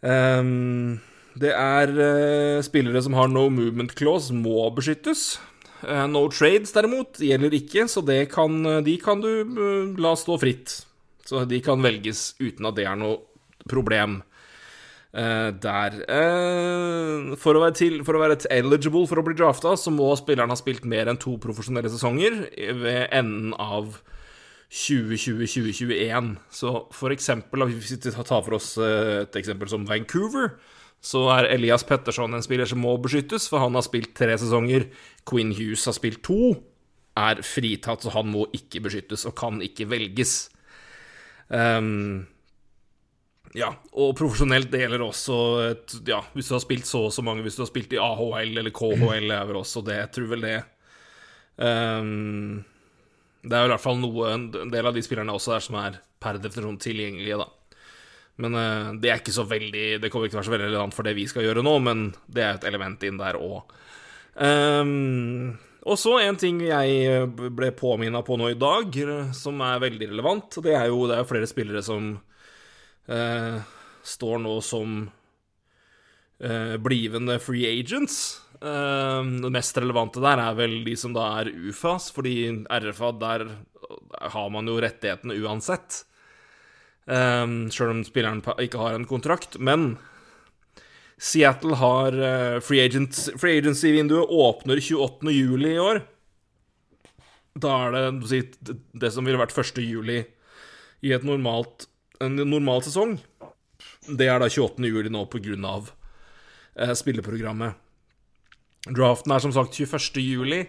Um, 0.00 1.00
det 1.40 1.52
er 1.54 1.92
uh, 1.94 2.62
spillere 2.64 3.02
som 3.04 3.14
har 3.18 3.30
no 3.30 3.48
movement 3.52 3.94
clause, 3.98 4.34
må 4.34 4.64
beskyttes. 4.74 5.38
Uh, 5.82 6.06
no 6.10 6.24
trades, 6.32 6.74
derimot, 6.74 7.20
gjelder 7.22 7.54
ikke, 7.56 7.86
så 7.88 8.02
kan, 8.30 8.62
de 8.84 8.96
kan 9.00 9.22
du 9.22 9.30
uh, 9.44 10.00
la 10.00 10.14
stå 10.18 10.38
fritt. 10.42 10.80
Så 11.26 11.44
de 11.46 11.60
kan 11.62 11.82
velges 11.82 12.34
uten 12.40 12.66
at 12.66 12.78
det 12.78 12.88
er 12.90 12.98
noe 12.98 13.20
problem 13.70 14.20
eh, 15.12 15.50
der. 15.62 15.98
Uh, 16.06 17.34
for, 17.40 17.58
å 17.58 17.70
til, 17.76 18.00
for 18.06 18.16
å 18.16 18.22
være 18.22 18.38
eligible 18.54 19.06
for 19.10 19.20
å 19.20 19.26
bli 19.26 19.36
drafta, 19.38 19.76
så 19.78 19.92
må 19.94 20.10
spilleren 20.18 20.52
ha 20.52 20.58
spilt 20.58 20.86
mer 20.88 21.10
enn 21.10 21.20
to 21.20 21.36
profesjonelle 21.42 21.92
sesonger 21.92 22.42
ved 22.82 23.06
enden 23.08 23.54
av 23.58 24.00
2020-2021. 24.70 26.34
Så 26.54 26.74
for 26.94 27.14
eksempel, 27.14 27.66
hvis 27.72 27.96
vi 27.96 28.12
tar 28.14 28.44
for 28.46 28.58
oss 28.58 28.76
eh, 28.78 29.22
et 29.24 29.40
eksempel 29.40 29.70
som 29.70 29.86
Vancouver, 29.88 30.54
så 31.00 31.24
er 31.32 31.48
Elias 31.54 31.82
Petterson 31.88 32.36
en 32.36 32.44
spiller 32.44 32.68
som 32.68 32.82
må 32.84 32.92
beskyttes, 33.00 33.48
for 33.48 33.62
han 33.62 33.74
har 33.76 33.86
spilt 33.86 34.12
tre 34.16 34.36
sesonger. 34.38 34.90
Quinn 35.28 35.54
Hughes 35.56 35.86
har 35.88 35.96
spilt 35.96 36.20
to, 36.26 36.52
er 37.18 37.40
fritatt, 37.44 38.04
så 38.04 38.12
han 38.14 38.28
må 38.30 38.46
ikke 38.56 38.84
beskyttes 38.84 39.24
og 39.28 39.34
kan 39.40 39.62
ikke 39.64 39.88
velges. 39.90 40.50
Ehm, 41.50 42.28
ja, 43.58 43.70
og 43.98 44.12
profesjonelt 44.18 44.70
det 44.70 44.84
gjelder 44.84 45.02
også 45.02 45.36
et, 45.64 45.94
Ja, 46.06 46.20
hvis 46.36 46.50
du 46.50 46.54
har 46.54 46.62
spilt 46.62 46.86
så 46.86 47.06
og 47.08 47.14
så 47.14 47.22
mange, 47.26 47.42
hvis 47.42 47.56
du 47.58 47.64
har 47.64 47.70
spilt 47.70 47.94
i 47.96 47.98
AHL 47.98 48.60
eller 48.60 48.74
KHL, 48.74 49.30
er 49.34 49.48
vel 49.48 49.58
også 49.58 49.82
det. 49.86 49.96
Jeg 50.04 50.12
tror 50.14 50.28
vel 50.34 50.44
det. 50.46 50.58
um, 51.56 52.60
det 53.42 53.56
er 53.56 53.64
jo 53.64 53.70
i 53.70 53.72
hvert 53.72 53.82
fall 53.82 53.96
noe 53.96 54.28
En 54.34 54.44
del 54.52 54.86
av 54.86 54.92
de 54.92 55.00
spillerne 55.00 55.32
også 55.32 55.54
der 55.54 55.64
som 55.64 55.78
er 55.80 55.96
per 56.20 56.38
definisjon 56.40 56.78
tilgjengelige, 56.80 57.40
da. 57.40 57.74
Men 58.40 58.54
uh, 58.54 58.92
det 59.00 59.10
er 59.10 59.18
ikke 59.20 59.34
så 59.34 59.46
veldig 59.48 59.86
Det 60.00 60.12
kommer 60.12 60.28
ikke 60.28 60.36
til 60.36 60.38
å 60.38 60.42
være 60.42 60.50
så 60.50 60.54
veldig 60.54 60.68
relevant 60.70 60.96
for 60.96 61.08
det 61.08 61.16
vi 61.18 61.26
skal 61.28 61.48
gjøre 61.48 61.66
nå, 61.66 61.74
men 61.82 62.06
det 62.30 62.46
er 62.46 62.54
et 62.54 62.68
element 62.70 63.02
inn 63.08 63.18
der 63.20 63.40
òg. 63.40 63.76
og 65.90 65.96
så 65.98 66.12
en 66.22 66.38
ting 66.38 66.62
jeg 66.62 67.26
ble 67.34 67.72
påminna 67.76 68.22
på 68.22 68.38
nå 68.38 68.52
i 68.52 68.58
dag, 68.60 68.94
eh, 68.94 69.32
som 69.36 69.58
er 69.60 69.82
veldig 69.82 70.12
relevant. 70.12 70.60
Det 70.62 70.76
er 70.76 70.86
jo 70.92 71.08
det 71.10 71.18
er 71.18 71.28
flere 71.28 71.48
spillere 71.50 71.82
som 71.84 72.14
eh, 72.14 72.29
står 73.06 74.38
nå 74.42 74.52
som 74.62 75.00
eh, 76.40 76.76
blivende 76.76 77.38
free 77.42 77.68
agents. 77.68 78.40
Eh, 78.60 79.22
det 79.44 79.52
mest 79.52 79.78
relevante 79.80 80.22
der 80.22 80.42
er 80.42 80.58
vel 80.58 80.80
de 80.86 80.96
som 80.98 81.14
da 81.16 81.26
er 81.40 81.52
UFAs, 81.52 82.10
fordi 82.14 82.36
RFA, 82.68 83.12
der 83.20 83.46
har 84.34 84.52
man 84.52 84.68
jo 84.68 84.78
rettighetene 84.82 85.38
uansett. 85.42 86.04
Um, 87.10 87.64
Sjøl 87.72 87.90
om 87.90 88.04
spilleren 88.06 88.42
ikke 88.62 88.78
har 88.78 88.94
en 88.94 89.08
kontrakt. 89.08 89.56
Men 89.58 89.96
Seattle 91.20 91.76
har 91.80 92.14
eh, 92.14 92.58
free, 92.64 92.84
agents, 92.84 93.28
free 93.40 93.58
agency-vinduet 93.60 94.30
åpner 94.30 94.80
28. 94.80 95.32
juli 95.34 95.74
i 95.74 95.82
år. 95.82 96.04
Da 97.60 97.74
er 97.88 97.96
det 97.96 98.76
det 99.02 99.10
som 99.12 99.26
ville 99.26 99.40
vært 99.40 99.56
1. 99.58 99.82
juli 99.82 100.22
i 101.04 101.12
et 101.16 101.24
normalt, 101.26 101.89
en 102.20 102.36
normal 102.50 102.82
sesong. 102.84 103.18
Det 104.10 104.26
er 104.28 104.40
da 104.42 104.48
28. 104.50 104.84
juli 104.88 105.10
nå 105.12 105.24
på 105.32 105.40
grunn 105.42 105.64
av 105.68 105.90
eh, 106.76 106.92
spilleprogrammet. 106.96 107.74
Draften 108.96 109.32
er 109.34 109.42
som 109.44 109.52
sagt 109.54 109.76
21. 109.76 110.20
juli. 110.24 110.60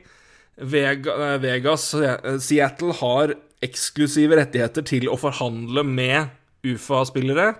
Eh, 0.61 1.37
Vegas, 1.43 1.93
eh, 1.95 2.37
Seattle 2.43 2.95
har 2.99 3.35
eksklusive 3.63 4.35
rettigheter 4.39 4.85
til 4.87 5.07
å 5.11 5.17
forhandle 5.19 5.83
med 5.87 6.31
UFA-spillere 6.67 7.51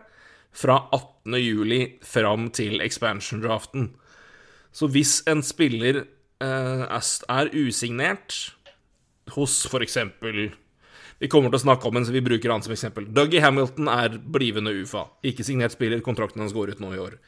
fra 0.52 0.80
18. 0.94 1.38
juli 1.40 1.82
fram 2.04 2.50
til 2.54 2.82
expansion-draften. 2.84 3.92
Så 4.76 4.88
hvis 4.92 5.20
en 5.28 5.44
spiller 5.44 6.06
eh, 6.42 6.84
er- 6.88 7.26
er 7.30 7.52
usignert 7.54 8.52
hos 9.36 9.66
eksempel 9.84 10.52
Vi 11.22 11.30
kommer 11.30 11.52
til 11.54 11.60
å 11.60 11.66
snakke 11.68 11.86
om 11.86 12.00
en, 12.00 12.06
så 12.08 12.14
vi 12.16 12.24
bruker 12.26 12.50
han 12.50 12.64
som 12.66 12.74
eksempel. 12.74 13.06
Dougie 13.14 13.44
Hamilton 13.44 13.90
er 13.94 14.18
blivende 14.18 14.74
UFA. 14.74 15.06
Ikke 15.30 15.46
signert 15.46 15.76
spiller. 15.76 16.02
Kontrakten 16.02 16.42
hans 16.42 16.56
går 16.56 16.74
ut 16.74 16.82
nå 16.82 16.96
i 16.96 17.02
år. 17.02 17.20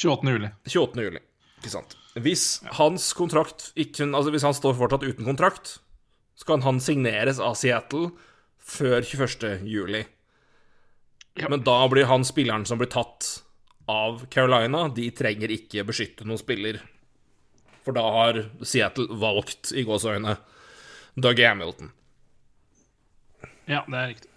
28. 0.00 0.32
juli. 0.32 0.48
28. 0.64 1.04
juli. 1.04 1.20
Ikke 1.60 1.72
sant. 1.74 1.92
Hvis 2.24 2.62
hans 2.78 3.08
kontrakt 3.16 3.70
ikke 3.80 4.06
Altså 4.06 4.32
hvis 4.32 4.46
han 4.46 4.54
står 4.56 4.76
fortsatt 4.78 5.04
uten 5.04 5.26
kontrakt, 5.26 5.78
så 6.38 6.48
kan 6.48 6.64
han 6.64 6.80
signeres 6.82 7.40
av 7.42 7.56
Seattle 7.58 8.14
før 8.64 9.04
21. 9.04 9.66
juli. 9.68 10.04
Ja. 11.36 11.50
Men 11.50 11.64
da 11.66 11.82
blir 11.90 12.08
han 12.08 12.24
spilleren 12.24 12.64
som 12.64 12.80
blir 12.80 12.88
tatt 12.94 13.42
av 13.90 14.24
Carolina, 14.32 14.86
de 14.88 15.10
trenger 15.12 15.52
ikke 15.52 15.84
beskytte 15.84 16.24
noen 16.24 16.40
spiller. 16.40 16.80
For 17.84 17.92
da 17.96 18.04
har 18.14 18.40
Seattle 18.64 19.10
valgt, 19.20 19.74
i 19.76 19.84
gåseøyne, 19.84 20.38
Doug 21.20 21.42
Hamilton. 21.44 21.92
Ja, 23.70 23.82
det 23.88 23.98
er 24.00 24.08
riktig. 24.12 24.30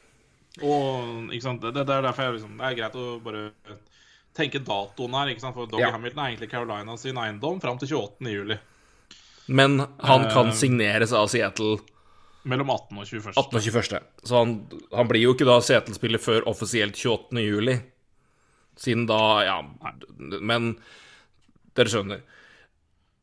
Og 0.64 1.28
ikke 1.36 1.44
sant, 1.44 1.62
det, 1.62 1.74
det 1.86 1.94
er 1.94 2.02
derfor 2.08 2.24
jeg 2.24 2.38
liksom, 2.40 2.56
det 2.58 2.66
er 2.72 2.78
greit 2.80 2.96
å 2.98 3.06
bare 3.22 3.42
tenke 4.38 4.62
datoen 4.66 5.14
her. 5.18 5.28
ikke 5.34 5.44
sant, 5.44 5.54
For 5.58 5.68
Doggy 5.70 5.84
Ja. 5.86 5.92
Hamilton 5.94 6.24
er 6.24 6.32
egentlig 6.32 6.50
Carolina 6.52 6.96
sin 6.98 7.18
eiendom 7.22 7.60
fram 7.62 7.78
til 7.82 7.88
28. 7.94 8.32
juli. 8.34 8.58
Men 9.48 9.80
han 10.04 10.26
kan 10.30 10.48
Eh. 10.52 10.54
signeres 10.54 11.14
av 11.14 11.28
Seattle 11.32 11.78
Mellom 12.48 12.70
18. 12.70 12.98
og 12.98 13.06
21. 13.06 13.34
18. 13.36 13.56
og 13.56 13.62
21. 13.62 14.02
Så 14.24 14.38
han, 14.38 14.52
han 14.94 15.08
blir 15.10 15.22
jo 15.26 15.34
ikke 15.36 15.46
da 15.48 15.60
Seattle-spiller 15.60 16.20
før 16.20 16.46
offisielt 16.48 16.96
28. 16.96 17.42
juli. 17.44 17.78
Siden 18.78 19.06
da 19.10 19.44
Ja, 19.44 19.62
men 20.18 20.78
dere 21.76 21.92
skjønner. 21.92 22.22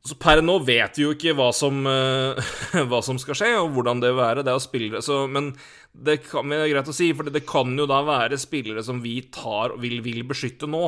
Så 0.04 0.18
per 0.20 0.42
nå 0.44 0.58
vet 0.60 0.98
vi 0.98 1.06
jo 1.06 1.14
ikke 1.14 1.32
hva 1.32 1.46
som, 1.56 1.78
eh, 1.88 2.36
hva 2.90 2.98
som 3.04 3.16
skal 3.20 3.38
skje, 3.38 3.50
og 3.62 3.70
hvordan 3.72 4.02
det 4.02 4.10
vil 4.12 4.20
være. 4.20 4.42
Det 4.44 4.52
er 4.52 4.58
å 4.58 4.62
spille 4.62 5.00
så, 5.04 5.22
Men 5.30 5.52
det, 5.96 6.18
kan, 6.26 6.44
men 6.44 6.60
det 6.60 6.66
er 6.68 6.74
greit 6.74 6.90
å 6.92 6.96
si, 6.96 7.08
for 7.16 7.30
det 7.32 7.44
kan 7.48 7.72
jo 7.78 7.86
da 7.88 8.02
være 8.04 8.36
spillere 8.40 8.84
som 8.84 9.00
vi 9.00 9.22
tar 9.32 9.72
og 9.72 9.80
vil, 9.80 10.02
vil 10.04 10.20
beskytte 10.28 10.68
nå. 10.68 10.82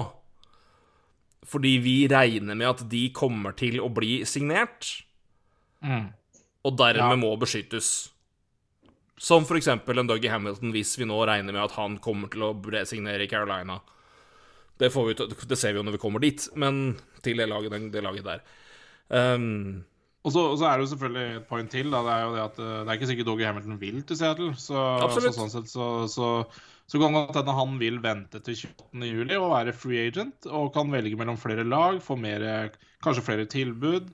Fordi 1.47 1.77
vi 1.79 1.95
regner 2.11 2.59
med 2.59 2.69
at 2.69 2.85
de 2.91 3.07
kommer 3.15 3.55
til 3.57 3.81
å 3.85 3.91
bli 3.93 4.21
signert 4.29 5.03
Mm. 5.85 6.07
og 6.65 6.77
dermed 6.81 7.13
Ja. 7.13 7.17
må 7.21 7.37
beskyttes. 7.39 8.09
Som 9.21 9.45
for 9.45 9.57
eksempel 9.59 10.01
en 10.01 10.09
Dougie 10.09 10.31
Hamilton, 10.33 10.73
hvis 10.73 10.97
vi 10.99 11.05
nå 11.05 11.19
regner 11.29 11.53
med 11.53 11.63
at 11.63 11.77
han 11.77 11.99
kommer 12.03 12.29
til 12.33 12.43
å 12.43 12.87
signere 12.89 13.23
i 13.23 13.29
Carolina. 13.31 13.77
Det, 14.81 14.91
får 14.91 15.07
vi, 15.07 15.15
det 15.47 15.59
ser 15.59 15.73
vi 15.73 15.79
jo 15.79 15.85
når 15.85 15.93
vi 15.99 16.03
kommer 16.03 16.19
dit, 16.25 16.49
men 16.57 16.97
til 17.23 17.37
det 17.37 17.47
laget, 17.49 17.93
det 17.93 18.03
laget 18.03 18.25
der. 18.25 18.41
Um, 19.09 19.85
Og 20.27 20.33
så, 20.35 20.43
og 20.43 20.57
så 20.59 20.67
er 20.67 20.75
det 20.75 20.87
jo 20.87 20.91
selvfølgelig 20.91 21.37
et 21.39 21.45
poeng 21.47 21.69
til. 21.71 21.93
Da. 21.93 22.01
Det 22.03 22.15
er 22.15 22.23
jo 22.25 22.31
det 22.35 22.41
at 22.43 22.57
eh, 22.59 22.79
det 22.81 22.91
er 22.91 22.97
ikke 22.99 23.09
sikkert 23.13 23.29
Doggy 23.29 23.45
Hamilton 23.47 23.77
vil 23.79 24.01
til 24.03 24.19
Seattle. 24.19 24.49
Så, 24.59 24.81
så 25.15 25.31
sånn 25.37 25.53
sett 25.53 25.71
så, 25.71 25.87
så, 26.11 26.31
så 26.91 27.03
kan 27.03 27.15
det 27.15 27.37
hende 27.39 27.55
han 27.55 27.77
vil 27.79 28.01
vente 28.03 28.41
til 28.43 28.59
28. 28.59 29.05
juli 29.07 29.39
og 29.39 29.53
være 29.55 29.75
free 29.77 30.09
agent. 30.09 30.49
Og 30.51 30.73
kan 30.75 30.91
velge 30.91 31.19
mellom 31.21 31.39
flere 31.39 31.63
lag, 31.63 32.01
få 32.03 32.19
mer, 32.19 32.75
kanskje 33.07 33.23
flere 33.29 33.47
tilbud. 33.53 34.11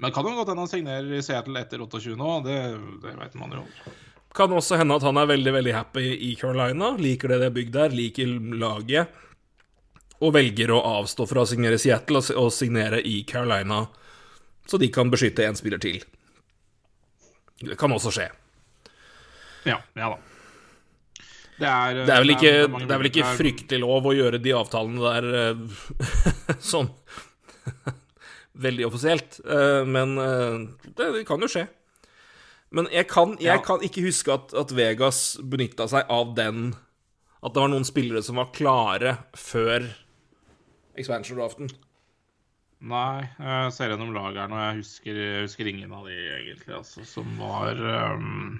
Men 0.00 0.16
kan 0.16 0.24
jo 0.24 0.32
godt 0.38 0.54
hende 0.54 0.64
han 0.64 0.72
signerer 0.72 1.12
i 1.12 1.20
Seattle 1.24 1.60
etter 1.60 1.84
28 1.84 2.16
nå. 2.16 2.32
Det, 2.48 2.56
det 3.04 3.14
vet 3.20 3.36
man 3.42 3.58
jo. 3.60 3.66
kan 4.32 4.56
også 4.56 4.80
hende 4.80 4.96
at 4.96 5.04
han 5.04 5.20
er 5.20 5.28
veldig 5.28 5.56
veldig 5.60 5.76
happy 5.76 6.06
i 6.24 6.32
Carolina. 6.40 6.94
Liker 6.96 7.34
det 7.34 7.42
det 7.44 7.50
er 7.50 7.56
bygd 7.60 7.76
der, 7.76 8.00
liker 8.00 8.32
laget. 8.64 9.12
Og 10.24 10.32
velger 10.40 10.72
å 10.72 10.80
avstå 11.02 11.28
fra 11.28 11.44
å 11.44 11.48
signere 11.52 11.76
Seattle 11.80 12.24
og 12.40 12.48
signere 12.52 13.04
i 13.04 13.20
Carolina, 13.28 13.84
så 14.70 14.78
de 14.78 14.88
kan 14.94 15.10
beskytte 15.10 15.42
en 15.46 15.58
spiller 15.58 15.80
til. 15.82 15.98
Det 17.60 17.76
kan 17.80 17.92
også 17.92 18.12
skje. 18.14 18.28
Ja, 19.66 19.80
ja 19.98 20.12
da. 20.14 20.18
Det 21.60 21.68
er, 21.68 21.98
Det 22.06 22.14
er 22.14 22.22
vel 22.22 22.32
ikke, 22.32 22.52
mange 22.72 22.86
det 22.88 22.94
er 22.94 23.00
vel 23.02 23.08
ikke 23.10 23.32
fryktelig 23.36 23.80
lov 23.82 24.06
å 24.08 24.14
gjøre 24.16 24.38
de 24.40 24.54
avtalene 24.56 25.10
der 25.10 25.58
sånn 26.70 26.88
veldig 28.64 28.86
offisielt, 28.88 29.36
eh, 29.44 29.82
men 29.84 30.14
eh, 30.22 30.56
det, 30.96 31.10
det 31.18 31.26
kan 31.28 31.42
jo 31.44 31.50
skje. 31.52 31.66
Men 32.72 32.86
jeg 32.94 33.08
kan, 33.10 33.34
jeg 33.42 33.58
Ja. 33.58 33.64
kan 33.66 33.82
ikke 33.84 34.06
huske 34.06 34.32
at, 34.32 34.54
at 34.56 34.72
Vegas 34.78 35.34
benytta 35.42 35.88
seg 35.90 36.06
av 36.08 36.32
den 36.36 36.70
At 37.42 37.54
det 37.56 37.60
var 37.64 37.70
noen 37.72 37.86
spillere 37.88 38.22
som 38.22 38.36
var 38.38 38.50
klare 38.54 39.14
før 39.34 39.88
expansion-draften. 41.00 41.70
Nei, 42.80 43.26
jeg 43.36 43.72
ser 43.76 43.92
gjennom 43.92 44.14
lagerne, 44.16 44.56
og. 44.56 44.62
Jeg 44.64 44.80
husker, 44.80 45.18
jeg 45.20 45.44
husker 45.44 45.68
ingen 45.68 45.92
av 45.92 46.06
de 46.08 46.16
egentlig, 46.16 46.72
altså, 46.78 47.04
som 47.04 47.28
var 47.36 47.76
um, 48.16 48.54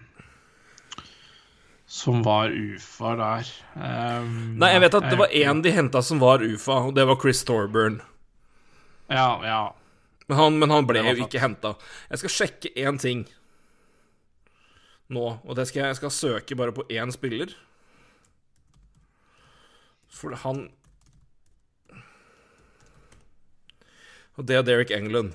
Som 1.88 2.20
var 2.26 2.52
UFA 2.52 3.14
der. 3.16 3.52
Um, 3.74 4.58
Nei, 4.60 4.74
jeg 4.74 4.84
vet 4.84 4.98
at 5.00 5.08
det 5.08 5.18
var 5.22 5.32
én 5.40 5.62
de 5.64 5.72
henta 5.72 6.02
som 6.04 6.20
var 6.20 6.44
UFA, 6.44 6.82
og 6.90 6.94
det 6.98 7.06
var 7.08 7.16
Chris 7.22 7.40
Thorburn. 7.48 8.02
Ja, 9.08 9.40
ja. 9.42 9.62
Men 10.28 10.38
han, 10.38 10.58
men 10.60 10.70
han 10.70 10.86
ble 10.86 11.00
jo 11.02 11.24
ikke 11.24 11.40
henta. 11.42 11.72
Jeg 12.12 12.20
skal 12.22 12.34
sjekke 12.36 12.74
én 12.78 13.00
ting 13.02 13.24
nå, 15.10 15.24
og 15.42 15.56
det 15.58 15.64
skal 15.66 15.80
jeg, 15.80 15.88
jeg 15.90 15.98
skal 15.98 16.12
søke 16.14 16.58
bare 16.60 16.74
på 16.76 16.84
én 16.92 17.10
spiller. 17.10 17.56
For 20.12 20.36
han 20.44 20.68
Og 24.40 24.46
det 24.48 24.56
er 24.56 24.64
Derek 24.64 24.90
England. 24.96 25.34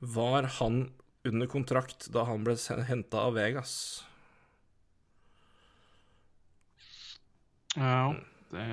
Var 0.00 0.46
han 0.58 0.86
under 1.28 1.50
kontrakt 1.50 2.06
da 2.14 2.22
han 2.24 2.44
ble 2.46 2.54
henta 2.88 3.26
av 3.28 3.34
Vegas? 3.36 3.74
ja 7.78 8.14
det, 8.50 8.64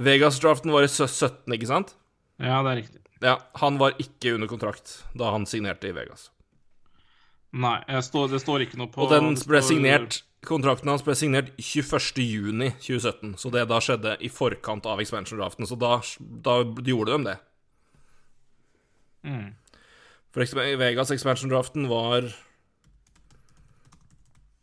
Vegas-draften 0.00 0.70
var 0.70 0.84
i 0.84 0.88
sø- 0.92 1.08
17, 1.08 1.54
ikke 1.56 1.66
sant? 1.70 1.94
ja, 2.38 2.60
det 2.62 2.70
er 2.70 2.78
riktig. 2.82 3.00
Ja, 3.24 3.34
han 3.60 3.78
var 3.80 3.96
ikke 4.00 4.34
under 4.36 4.48
kontrakt 4.48 4.92
da 5.18 5.32
han 5.34 5.46
signerte 5.48 5.88
i 5.90 5.96
Vegas. 5.96 6.28
Nei, 7.52 7.78
står, 8.06 8.28
det 8.30 8.38
står 8.44 8.62
ikke 8.66 8.78
noe 8.78 8.90
på 8.92 9.02
Og 9.02 9.10
den 9.10 9.32
ble 9.34 9.58
står- 9.58 9.68
signert 9.72 10.20
Kontrakten 10.46 10.88
hans 10.88 11.02
ble 11.04 11.12
signert 11.18 11.50
21.6.2017, 11.60 13.34
så 13.36 13.50
det 13.52 13.66
da 13.68 13.76
skjedde 13.84 14.14
i 14.24 14.30
forkant 14.32 14.86
av 14.88 15.02
expansion-draften. 15.02 15.66
Så 15.68 15.76
da, 15.76 15.98
da 16.16 16.54
gjorde 16.86 17.12
de 17.12 17.26
det. 17.26 17.34
Mm. 19.28 19.50
For 20.32 20.46
Vegas 20.80 21.10
expansion-draften 21.12 21.88
var 21.90 22.22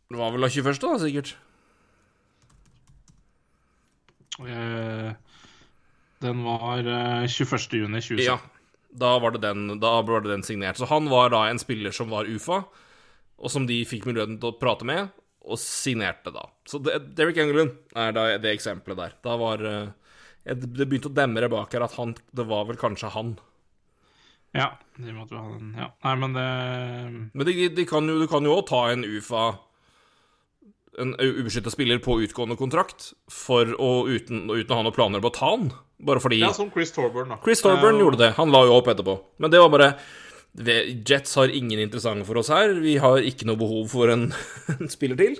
Det 0.08 0.16
var 0.18 0.32
vel 0.34 0.40
da 0.40 0.48
21., 0.50 0.80
da, 0.82 0.98
sikkert? 0.98 1.36
Eh, 4.40 5.12
Den 6.22 6.42
var 6.42 6.78
eh, 6.78 7.26
21. 7.28 7.72
juni 7.84 8.00
2017. 8.02 8.24
Ja. 8.24 8.38
Da 8.88 9.18
var, 9.20 9.34
det 9.34 9.42
den, 9.44 9.80
da 9.82 9.98
var 10.02 10.24
det 10.24 10.32
den 10.32 10.44
signert. 10.46 10.78
Så 10.80 10.88
han 10.88 11.10
var 11.12 11.30
da 11.34 11.44
en 11.48 11.60
spiller 11.60 11.92
som 11.94 12.10
var 12.12 12.28
UFA, 12.28 12.62
og 13.38 13.52
som 13.52 13.66
de 13.68 13.82
fikk 13.86 14.08
muligheten 14.08 14.38
til 14.40 14.50
å 14.50 14.58
prate 14.58 14.86
med, 14.88 15.12
og 15.48 15.60
signerte 15.60 16.32
da. 16.34 16.46
Så 16.68 16.80
Derek 16.82 17.38
Engelund 17.40 17.76
er 17.96 18.16
da 18.16 18.26
det 18.40 18.54
eksempelet 18.56 18.98
der. 18.98 19.14
Da 19.24 19.36
var 19.40 19.62
eh, 19.64 19.92
Det 20.48 20.86
begynte 20.86 21.12
å 21.12 21.16
demre 21.16 21.48
bak 21.52 21.72
her 21.72 21.84
at 21.86 21.94
han 21.96 22.14
Det 22.32 22.44
var 22.48 22.66
vel 22.68 22.80
kanskje 22.80 23.12
han. 23.14 23.36
Ja, 24.56 24.72
de 24.96 25.12
måtte 25.12 25.36
jo 25.36 25.44
ha 25.44 25.54
den. 25.54 25.72
Ja. 25.76 25.88
Nei, 26.04 26.14
men 26.20 26.36
det 26.36 26.46
Men 27.36 27.48
de, 27.48 27.56
de 27.76 27.88
kan 27.88 28.08
jo, 28.08 28.18
du 28.20 28.28
kan 28.30 28.44
jo 28.44 28.56
også 28.56 28.68
ta 28.72 28.82
en 28.92 29.04
UFA 29.04 29.46
En 31.04 31.14
ubeskytta 31.20 31.70
spiller 31.72 32.00
på 32.02 32.16
utgående 32.24 32.56
kontrakt 32.58 33.12
for 33.30 33.70
å, 33.76 34.08
uten, 34.08 34.48
uten 34.50 34.72
å 34.72 34.80
ha 34.80 34.86
noen 34.86 34.96
planer 34.96 35.22
på 35.22 35.30
å 35.30 35.36
ta 35.36 35.50
han. 35.52 35.68
Bare 35.98 36.22
fordi 36.22 36.38
Ja, 36.40 36.52
som 36.54 36.70
Chris 36.70 36.92
Torburn, 36.94 37.32
da. 37.34 37.40
Chris 37.44 37.62
Torburn 37.64 37.98
uh, 37.98 38.02
gjorde 38.04 38.22
det. 38.22 38.32
Han 38.38 38.54
la 38.54 38.64
jo 38.68 38.78
opp 38.78 38.90
etterpå. 38.92 39.18
Men 39.42 39.50
det 39.54 39.62
var 39.62 39.72
bare 39.74 39.92
Jets 40.58 41.36
har 41.38 41.52
ingen 41.54 41.80
interessante 41.80 42.26
for 42.26 42.38
oss 42.40 42.50
her. 42.50 42.72
Vi 42.82 42.96
har 43.02 43.22
ikke 43.22 43.46
noe 43.46 43.58
behov 43.60 43.88
for 43.92 44.10
en, 44.10 44.28
en 44.78 44.90
spiller 44.90 45.18
til. 45.18 45.38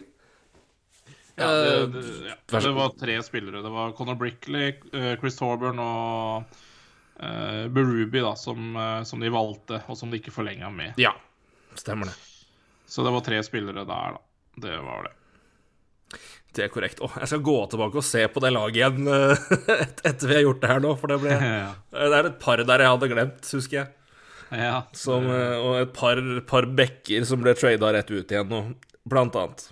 Ja, 1.38 1.48
det, 1.52 1.86
det, 1.86 2.04
ja. 2.50 2.60
det 2.60 2.72
var 2.74 2.88
tre 2.98 3.22
spillere. 3.22 3.62
Det 3.62 3.70
var 3.70 3.92
Conor 3.92 4.14
Brickley, 4.14 4.74
eh, 4.92 5.12
Chris 5.20 5.36
Torburn 5.38 5.78
og 5.78 6.56
uh, 7.22 7.66
Berubi, 7.70 8.18
da, 8.18 8.34
som, 8.36 8.76
eh, 8.76 9.02
som 9.06 9.22
de 9.22 9.30
valgte, 9.30 9.78
og 9.86 9.98
som 9.98 10.10
de 10.10 10.18
ikke 10.18 10.34
forlenga 10.34 10.70
med. 10.74 10.98
Ja, 10.98 11.14
stemmer 11.78 12.10
det. 12.10 12.16
Så 12.90 13.06
det 13.06 13.14
var 13.14 13.22
tre 13.22 13.38
spillere 13.46 13.86
der, 13.86 14.18
da. 14.18 14.24
Det 14.58 14.80
var 14.82 15.06
det. 15.06 15.14
Det 16.58 16.64
er 16.66 16.72
korrekt. 16.74 16.98
Åh, 17.06 17.12
jeg 17.22 17.30
skal 17.30 17.42
gå 17.46 17.54
tilbake 17.70 18.00
og 18.00 18.04
se 18.06 18.24
på 18.34 18.40
det 18.42 18.50
laget 18.56 18.80
igjen 18.80 19.06
eh, 19.14 19.44
et- 19.84 20.00
etter 20.10 20.26
vi 20.30 20.34
har 20.40 20.42
gjort 20.48 20.60
det 20.64 20.70
her 20.72 20.80
nå, 20.82 20.92
for 20.98 21.12
det 21.12 21.20
ble 21.22 21.36
Ja. 21.38 21.70
Det 21.94 22.18
er 22.18 22.28
et 22.32 22.40
par 22.42 22.62
der 22.66 22.82
jeg 22.82 22.90
hadde 22.94 23.10
glemt, 23.12 23.50
husker 23.54 23.78
jeg. 23.78 23.92
ja. 24.58 24.72
Som, 24.98 25.28
eh, 25.30 25.54
og 25.62 25.76
et 25.84 25.92
par, 25.94 26.18
par 26.50 26.66
bekker 26.80 27.26
som 27.28 27.44
ble 27.44 27.54
trada 27.58 27.92
rett 27.94 28.10
ut 28.10 28.34
igjen, 28.34 28.50
nå, 28.50 28.62
blant 29.08 29.38
annet. 29.38 29.68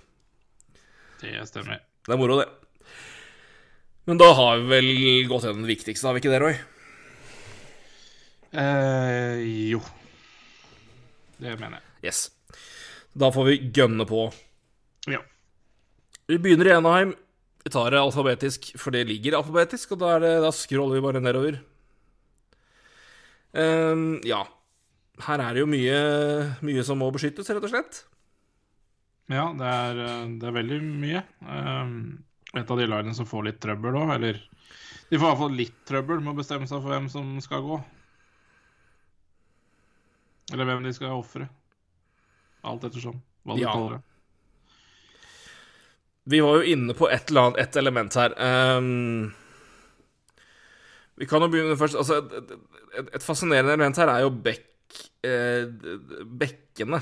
Det 1.19 1.33
stemmer. 1.49 1.81
Det 2.07 2.13
er 2.15 2.21
moro, 2.21 2.39
det. 2.39 2.47
Men 4.07 4.19
da 4.21 4.29
har 4.37 4.61
vi 4.61 4.69
vel 4.71 4.89
gått 5.27 5.43
gjennom 5.49 5.65
det 5.67 5.73
viktigste, 5.73 6.07
har 6.07 6.15
vi 6.15 6.21
ikke 6.23 6.31
det, 6.31 6.39
Roy? 6.45 6.55
Eh, 8.57 9.41
jo. 9.73 9.81
Det 11.37 11.57
mener 11.59 11.81
jeg. 11.81 12.07
Yes. 12.07 12.21
Da 13.17 13.27
får 13.33 13.49
vi 13.49 13.57
gønne 13.75 14.05
på. 14.07 14.27
Ja. 15.11 15.19
Vi 16.27 16.37
begynner 16.43 16.67
i 16.69 16.75
Anaheim. 16.75 17.13
Vi 17.63 17.71
tar 17.71 17.91
det 17.91 17.99
alfabetisk, 17.99 18.69
for 18.79 18.95
det 18.95 19.05
ligger 19.09 19.37
alfabetisk, 19.39 19.95
og 19.95 20.01
da, 20.03 20.13
det, 20.23 20.33
da 20.43 20.51
scroller 20.55 20.97
vi 20.99 21.03
bare 21.03 21.21
nedover. 21.23 21.57
Um, 23.57 24.19
ja. 24.27 24.43
Her 25.25 25.41
er 25.41 25.55
det 25.57 25.63
jo 25.63 25.69
mye, 25.71 25.97
mye 26.67 26.83
som 26.85 26.99
må 27.01 27.09
beskyttes, 27.15 27.49
rett 27.49 27.63
og 27.65 27.71
slett. 27.73 28.03
Ja, 29.33 29.49
det 29.57 29.67
er, 29.67 29.99
eh, 30.05 30.27
det 30.39 30.47
er 30.47 30.55
veldig 30.55 30.77
mye. 30.85 31.23
Um, 31.43 31.95
et 32.55 32.69
av 32.71 32.79
de 32.79 32.85
lagene 32.87 33.15
som 33.17 33.27
får 33.27 33.47
litt 33.49 33.59
trøbbel 33.63 33.97
òg, 33.99 34.13
eller 34.19 34.39
De 35.07 35.15
får 35.15 35.23
i 35.23 35.29
hvert 35.31 35.39
fall 35.39 35.53
litt 35.55 35.75
trøbbel 35.87 36.19
med 36.19 36.33
å 36.33 36.37
bestemme 36.41 36.67
seg 36.67 36.81
for 36.83 36.91
hvem 36.91 37.05
som 37.11 37.27
skal 37.43 37.61
gå. 37.63 37.77
Eller 40.51 40.67
hvem 40.67 40.83
de 40.83 40.91
skal 40.95 41.15
ofre. 41.15 41.47
Alt 42.67 42.83
ettersom 42.89 43.15
hva 43.47 43.55
du 43.55 43.61
Ja. 43.63 43.71
kaller 43.71 43.95
det. 43.95 44.01
Vi 46.27 46.39
var 46.43 46.57
jo 46.59 46.71
inne 46.73 46.93
på 46.97 47.07
et 47.11 47.29
eller 47.31 47.41
annet 47.47 47.59
et 47.63 47.75
element 47.79 48.15
her. 48.19 48.33
Um, 48.77 49.33
vi 51.17 51.25
kan 51.25 51.41
jo 51.41 51.47
begynne 51.49 51.77
først 51.79 51.95
Altså, 51.97 52.19
et, 52.21 52.51
et, 52.99 53.13
et 53.15 53.23
fascinerende 53.23 53.71
element 53.73 53.97
her 54.01 54.11
er 54.11 54.25
jo 54.25 54.31
bekk... 54.43 54.65
Eh, 55.27 55.65
bekkene. 56.39 56.99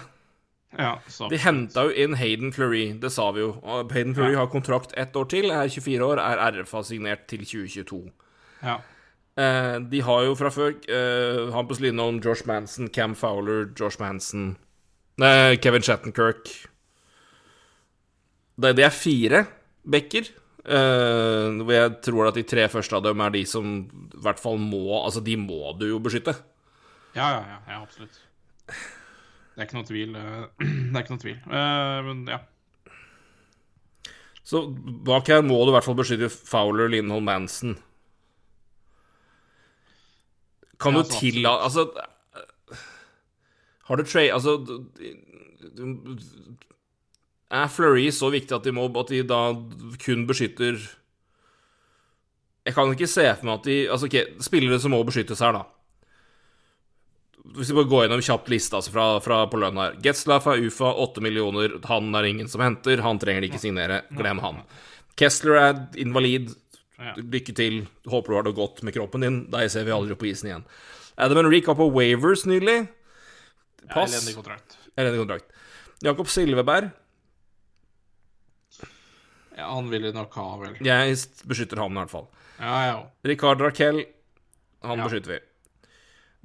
Ja, 0.75 0.95
så 1.07 1.27
De 1.31 1.37
henta 1.39 1.85
jo 1.87 1.93
inn 2.03 2.15
Hayden 2.19 2.51
Fleury, 2.55 2.89
det 2.99 3.11
sa 3.13 3.29
vi 3.35 3.43
jo. 3.43 3.53
Og 3.63 3.91
Hayden 3.95 4.15
Fleury 4.17 4.33
Ja. 4.33 4.39
har 4.43 4.49
kontrakt 4.51 4.91
ett 4.99 5.15
år 5.15 5.27
til, 5.31 5.49
er 5.53 5.69
24 5.71 6.03
år, 6.03 6.19
er 6.19 6.41
RFA 6.61 6.81
signert 6.83 7.27
til 7.31 7.45
2022. 7.45 8.01
Ja. 8.63 8.77
Eh, 9.37 9.77
de 9.91 10.01
har 10.01 10.23
jo 10.25 10.35
fra 10.39 10.49
før 10.51 10.73
eh, 10.89 11.51
Hampus 11.53 11.79
Lindholm, 11.83 12.19
Josh 12.23 12.47
Manson, 12.47 12.87
Cam 12.87 13.15
Fowler, 13.15 13.67
Josh 13.79 13.99
Manson 14.01 14.55
Nei, 15.17 15.55
Kevin 15.63 15.81
Shattenkirk. 15.85 16.49
Det, 18.55 18.71
det 18.77 18.85
er 18.87 18.93
fire 18.95 19.45
backer. 19.85 20.29
Uh, 20.65 21.61
hvor 21.61 21.73
jeg 21.75 21.91
tror 22.01 22.27
at 22.31 22.37
de 22.39 22.41
tre 22.49 22.63
første 22.73 22.95
av 22.97 23.03
dem 23.05 23.21
er 23.21 23.33
de 23.35 23.43
som 23.45 23.67
i 23.85 24.21
hvert 24.25 24.39
fall 24.41 24.55
må 24.57 24.95
Altså, 25.03 25.21
de 25.21 25.35
må 25.37 25.75
du 25.77 25.83
jo 25.91 25.99
beskytte. 26.01 26.33
Ja, 27.13 27.27
ja, 27.35 27.41
ja, 27.51 27.59
ja, 27.69 27.81
absolutt. 27.83 28.17
Det 28.65 29.61
er 29.61 29.67
ikke 29.67 29.77
noe 29.77 29.87
tvil. 29.87 30.15
eh, 30.17 30.47
Det 30.89 30.95
er 30.97 31.03
ikke 31.03 31.13
noe 31.13 31.21
tvil. 31.21 31.37
Uh, 31.45 31.99
men 32.09 32.23
ja. 32.33 32.39
Så 34.45 34.63
bak 35.05 35.29
her 35.31 35.45
må 35.45 35.59
du 35.65 35.71
i 35.71 35.75
hvert 35.77 35.85
fall 35.85 35.97
beskytte 35.97 36.27
Fowler, 36.33 36.89
Lindholm, 36.91 37.25
Manson. 37.29 37.77
Kan 40.81 40.97
Ja, 40.97 41.03
du 41.05 41.13
tillate. 41.13 41.63
Altså 41.69 41.85
Har 43.85 43.95
du 44.01 44.03
trade... 44.03 44.33
Altså 44.33 44.57
du- 44.65 46.17
Er 47.53 47.69
Fleury 47.69 48.07
så 48.13 48.31
viktig 48.33 48.55
at 48.55 48.65
de, 48.65 48.73
må, 48.73 48.87
at 48.89 49.11
de 49.13 49.21
da 49.27 49.39
kun 50.01 50.23
beskytter 50.25 50.79
Jeg 52.65 52.73
kan 52.73 52.89
ikke 52.89 53.09
se 53.09 53.27
for 53.37 53.45
meg 53.45 53.59
at 53.59 53.67
de 53.69 53.77
Altså, 53.85 54.09
ok, 54.09 54.41
spillere 54.41 54.79
som 54.81 54.95
må 54.95 55.03
beskyttes 55.05 55.43
her, 55.45 55.59
da. 55.59 55.65
Hvis 57.55 57.69
vi 57.69 57.77
bare 57.77 57.89
går 57.91 58.03
gjennom 58.05 58.23
kjapt 58.25 58.49
lista 58.49 58.79
altså 58.79 58.91
fra, 58.91 59.05
fra 59.21 59.43
på 59.51 59.59
lønn 59.61 59.77
her. 59.77 59.93
Getzlaff 60.01 60.47
er 60.49 60.63
UFA, 60.65 60.89
8 61.05 61.21
millioner. 61.21 61.77
Han 61.85 62.09
er 62.17 62.25
ingen 62.25 62.49
som 62.49 62.63
henter. 62.65 63.03
Han 63.05 63.21
trenger 63.21 63.45
de 63.45 63.51
ikke 63.51 63.61
signere. 63.61 64.01
Glem 64.17 64.41
han. 64.41 64.63
Kessler 65.19 65.59
er 65.61 65.75
invalid. 66.01 66.55
Lykke 67.21 67.53
til. 67.55 67.83
Håper 68.09 68.33
du 68.33 68.37
har 68.39 68.47
det 68.47 68.55
godt 68.57 68.81
med 68.81 68.97
kroppen 68.97 69.27
din. 69.27 69.39
Deg 69.53 69.69
ser 69.71 69.85
vi 69.85 69.93
aldri 69.93 70.17
på 70.17 70.31
isen 70.31 70.49
igjen. 70.49 70.65
Adam 71.21 71.43
Henrik 71.43 71.69
var 71.69 71.77
på 71.79 71.87
Wavers 71.93 72.47
nylig. 72.49 72.79
Pass. 73.93 74.09
Elendig 74.09 74.35
kontrakt. 74.35 74.79
Elendig 74.97 75.21
kontrakt. 75.21 75.51
Jakob 76.03 76.33
Silveberg. 76.33 76.89
Ja, 79.55 79.69
han 79.71 79.89
vil 79.91 80.03
de 80.03 80.11
nok 80.15 80.33
ha, 80.35 80.45
vel. 80.61 80.77
Jeg 80.83 81.15
beskytter 81.47 81.79
han 81.79 81.95
i 81.95 82.01
hvert 82.01 82.11
fall. 82.11 82.27
Ja, 82.59 82.75
ja. 82.89 82.95
Ricard 83.27 83.61
Raquel. 83.63 84.01
Han 84.85 84.99
Ja. 84.99 85.05
beskytter 85.07 85.35
vi. 85.35 85.39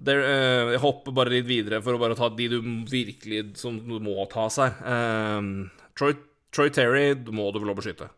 Der, 0.01 0.17
uh, 0.25 0.71
jeg 0.73 0.81
hopper 0.81 1.13
bare 1.13 1.35
litt 1.35 1.45
videre 1.49 1.83
for 1.85 1.93
å 1.93 2.01
bare 2.01 2.17
ta 2.17 2.31
de 2.33 2.47
du 2.49 2.61
virkelig 2.89 3.57
som 3.61 3.77
du 3.85 3.99
må 4.01 4.15
tas 4.33 4.57
her. 4.63 4.73
Eh, 4.81 5.51
Troy, 5.99 6.15
Troy 6.55 6.71
Terry 6.73 7.13
du 7.15 7.33
må 7.37 7.51
du 7.53 7.59
vel 7.61 7.69
lov 7.69 7.77
beskytte. 7.83 8.09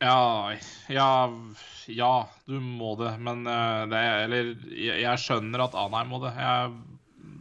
Ja, 0.00 0.52
ja, 0.92 1.08
ja, 1.90 2.12
du 2.46 2.60
må 2.60 2.92
det. 3.00 3.16
Men 3.18 3.46
uh, 3.48 3.86
det 3.90 3.98
er, 3.98 4.20
Eller 4.28 4.52
jeg, 4.70 5.00
jeg 5.02 5.22
skjønner 5.24 5.64
at 5.64 5.74
Anheim 5.74 6.12
må 6.12 6.20
det. 6.22 6.34
Jeg, 6.38 6.76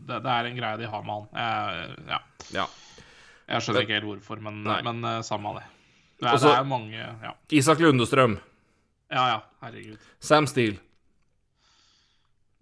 det. 0.08 0.21
Det 0.25 0.34
er 0.34 0.49
en 0.49 0.58
greie 0.58 0.80
de 0.82 0.89
har 0.89 1.03
med 1.06 1.13
han. 1.13 1.27
Jeg, 1.38 1.97
ja. 2.10 2.21
Ja. 2.62 2.65
Jeg 3.47 3.63
skjønner 3.63 3.86
ikke 3.86 3.97
helt 3.97 4.10
hvorfor, 4.10 4.41
men, 4.43 4.63
Nei. 4.67 4.81
men 4.86 5.03
uh, 5.05 5.19
samme 5.25 5.51
av 5.51 5.62
det. 5.62 5.67
Det 6.17 6.25
er, 6.25 6.33
Og 6.33 6.41
det 6.41 6.51
er 6.55 6.65
mange 6.65 6.97
Ja, 6.97 7.31
Isak 7.53 7.79
Lundestrøm. 7.83 8.39
ja, 9.13 9.23
ja 9.36 9.39
herregud. 9.62 10.01
Sam 10.19 10.47
Steele. 10.49 10.79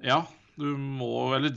Ja, 0.03 0.25
du 0.59 0.75
må 0.77 1.33
Eller 1.35 1.55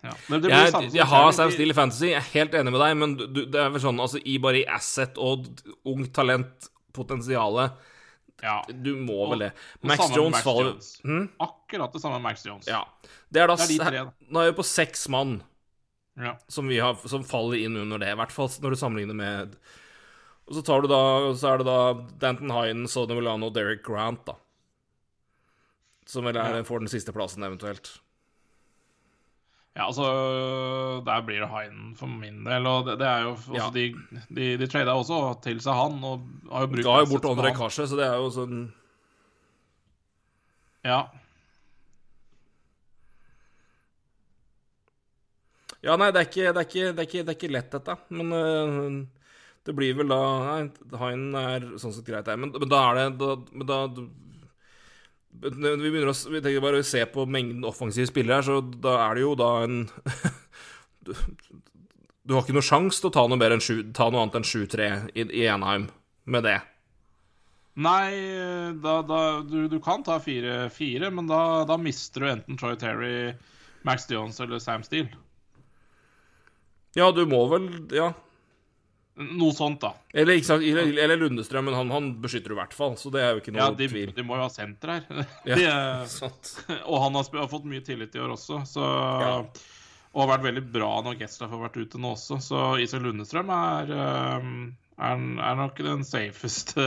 ja. 0.00 0.14
Det, 0.28 0.38
det 0.40 0.48
blir 0.48 0.54
Jeg, 0.54 0.92
jeg 0.94 1.06
har 1.10 1.30
Sam 1.36 1.50
Steele 1.52 1.74
i 1.74 1.76
Fantasy, 1.76 2.06
jeg 2.08 2.16
er 2.22 2.28
helt 2.32 2.54
enig 2.56 2.72
med 2.72 2.80
deg, 2.80 2.96
men 3.02 3.16
du, 3.20 3.42
det 3.44 3.60
er 3.60 3.72
vel 3.74 3.82
sånn 3.82 4.00
altså 4.00 4.20
i 4.24 4.38
bare 4.40 4.62
i 4.62 4.66
asset 4.70 5.18
og 5.20 5.50
ungt 5.84 6.14
talent, 6.16 6.70
potensialet 6.96 7.76
Ja. 8.40 8.62
Du 8.72 8.94
må 8.96 9.26
vel 9.34 9.42
det. 9.44 9.50
Max 9.84 10.06
med 10.06 10.16
Jones 10.16 10.40
faller. 10.46 10.78
Hm? 11.04 11.26
Akkurat 11.44 11.92
det 11.92 12.00
samme 12.00 12.16
med 12.16 12.30
Max 12.30 12.46
Jones. 12.46 12.70
Ja. 12.70 12.86
Det 13.28 13.42
er 13.42 13.50
da 13.50 13.58
Det 13.60 13.66
er 13.66 13.74
de 13.74 13.78
tre, 13.82 14.04
da. 14.06 14.30
Nå 14.32 14.40
er 14.40 14.54
vi 14.54 14.56
på 14.62 14.64
seks 14.64 15.04
mann 15.12 15.42
Ja. 16.18 16.34
som, 16.48 16.66
vi 16.68 16.78
har, 16.82 16.94
som 17.08 17.22
faller 17.24 17.56
inn 17.62 17.76
under 17.78 17.98
det, 18.02 18.10
i 18.12 18.16
hvert 18.18 18.32
fall 18.34 18.48
når 18.60 18.74
du 18.74 18.76
sammenligner 18.76 19.14
med 19.16 19.54
Og 20.50 20.56
så 20.58 20.62
tar 20.66 20.82
du 20.82 20.88
da 20.90 20.98
Så 21.38 21.46
er 21.52 21.58
det 21.62 21.66
da 21.68 21.76
Danton 22.20 22.50
Hine, 22.50 22.88
Sonny 22.90 23.14
Milano 23.14 23.46
og 23.46 23.54
Derek 23.54 23.84
Grant, 23.86 24.24
da. 24.26 24.34
Som 26.10 26.24
vel 26.26 26.36
er 26.36 26.56
Ja. 26.58 26.62
får 26.66 26.80
den 26.82 26.88
siste 26.90 27.12
plassen, 27.14 27.42
eventuelt. 27.46 28.00
Ja, 29.76 29.86
altså 29.86 31.04
Der 31.06 31.22
blir 31.22 31.40
det 31.44 31.48
Heinen 31.48 31.94
for 31.96 32.06
min 32.10 32.42
del. 32.44 32.66
Og 32.66 32.86
det, 32.86 32.98
det 32.98 33.06
er 33.06 33.22
jo 33.22 33.30
også 33.36 33.54
Ja. 33.54 33.70
De, 33.70 33.94
de, 34.34 34.56
de 34.58 34.66
trada 34.66 34.92
også 34.98 35.40
til 35.46 35.60
seg 35.62 35.72
han, 35.78 36.02
og 36.04 36.26
har 36.50 36.66
jo 36.66 36.72
brukt 36.74 36.84
Ga 36.84 36.98
jo 37.04 37.06
bort 37.14 37.44
han. 37.46 37.54
Kasje, 37.56 37.86
så 37.86 37.96
det 37.96 38.08
er 38.10 38.18
jo 38.18 38.28
sånn 38.34 38.72
Ja. 40.84 41.04
Ja, 45.84 45.96
nei, 45.96 46.10
det 46.12 46.20
er 46.20 46.28
ikke, 46.28 46.50
det 46.52 46.60
er 46.60 46.68
ikke, 46.68 46.90
det 46.92 47.02
er 47.02 47.08
ikke, 47.08 47.24
det 47.24 47.32
er 47.32 47.38
ikke 47.38 47.52
lett, 47.54 47.70
dette. 47.72 47.96
Men 48.12 48.34
uh, 48.36 49.20
det 49.66 49.76
blir 49.76 49.96
vel 49.98 50.10
da 50.12 50.98
Hine 51.04 51.44
er 51.54 51.68
sånn 51.80 51.94
sett 51.96 52.08
greit. 52.08 52.28
Men, 52.40 52.52
men 52.56 52.70
da 52.70 52.82
er 52.88 52.98
det 52.98 53.06
da, 53.20 53.36
men 53.52 53.68
da 53.68 53.78
Vi 55.30 55.52
begynner 55.54 56.10
å 56.10 56.16
vi 56.32 56.42
tenker 56.42 56.64
bare 56.64 56.82
å 56.82 56.86
se 56.86 57.04
på 57.12 57.26
mengden 57.28 57.66
offensive 57.68 58.08
spillere 58.10 58.40
her, 58.40 58.48
så 58.48 58.60
da 58.60 58.96
er 59.06 59.16
det 59.16 59.24
jo 59.24 59.36
da 59.38 59.50
en 59.64 59.84
du, 61.06 61.14
du 61.14 62.34
har 62.34 62.44
ikke 62.44 62.56
noe 62.56 62.66
sjanse 62.66 63.00
til 63.00 63.12
å 63.12 63.14
ta 63.14 63.24
noe, 63.30 63.46
enn 63.46 63.64
7, 63.64 63.92
ta 63.96 64.10
noe 64.10 64.24
annet 64.24 64.40
enn 64.40 64.48
7-3 64.50 64.90
i, 65.14 65.24
i 65.42 65.46
Enheim 65.48 65.88
med 66.30 66.44
det. 66.48 66.58
Nei, 67.80 68.10
da, 68.82 68.98
da 69.06 69.20
du, 69.46 69.64
du 69.70 69.78
kan 69.80 70.02
ta 70.04 70.18
4-4, 70.20 71.08
men 71.14 71.30
da, 71.30 71.64
da 71.68 71.78
mister 71.80 72.24
du 72.24 72.28
enten 72.32 72.58
Troy 72.60 72.76
Terry, 72.80 73.32
Max 73.86 74.10
Jones 74.10 74.40
eller 74.42 74.60
Sam 74.60 74.84
Steele. 74.84 75.14
Ja, 76.98 77.10
du 77.14 77.24
må 77.30 77.44
vel 77.52 77.70
Ja. 77.94 78.12
Noe 79.20 79.52
sånt, 79.52 79.82
da. 79.82 79.90
Eller, 80.16 80.38
sant, 80.46 80.62
eller, 80.64 80.94
eller 80.96 81.18
Lundestrøm, 81.20 81.66
men 81.68 81.74
han, 81.76 81.90
han 81.92 82.06
beskytter 82.22 82.54
du 82.54 82.54
i 82.54 82.60
hvert 82.60 82.72
fall, 82.72 82.94
så 82.96 83.10
det 83.12 83.20
er 83.20 83.34
jo 83.34 83.42
ikke 83.42 83.52
noe 83.52 83.66
Ja, 83.66 83.74
de, 83.76 83.88
tvil. 83.90 84.12
de 84.16 84.24
må 84.24 84.38
jo 84.38 84.46
ha 84.46 84.52
senter 84.54 84.94
her. 84.94 85.26
Ja. 85.50 85.58
De, 85.58 85.66
eh, 85.68 86.04
Sant. 86.20 86.54
og 86.86 87.02
han 87.02 87.18
har, 87.18 87.28
har 87.42 87.50
fått 87.52 87.66
mye 87.68 87.84
tillit 87.84 88.16
i 88.16 88.22
år 88.22 88.32
også, 88.38 88.62
så 88.70 88.86
Ja. 88.86 89.34
Og 90.10 90.24
har 90.24 90.30
vært 90.32 90.46
veldig 90.48 90.62
bra 90.72 90.88
når 91.06 91.20
Getzlaff 91.20 91.52
har 91.52 91.60
vært 91.66 91.76
ute 91.82 92.00
nå 92.02 92.14
også, 92.16 92.40
så 92.42 92.62
Isak 92.82 93.04
Lundestrøm 93.04 93.52
er, 93.54 93.92
eh, 93.94 94.48
er, 95.10 95.20
er 95.50 95.60
nok 95.60 95.84
den 95.86 96.02
safeste 96.06 96.86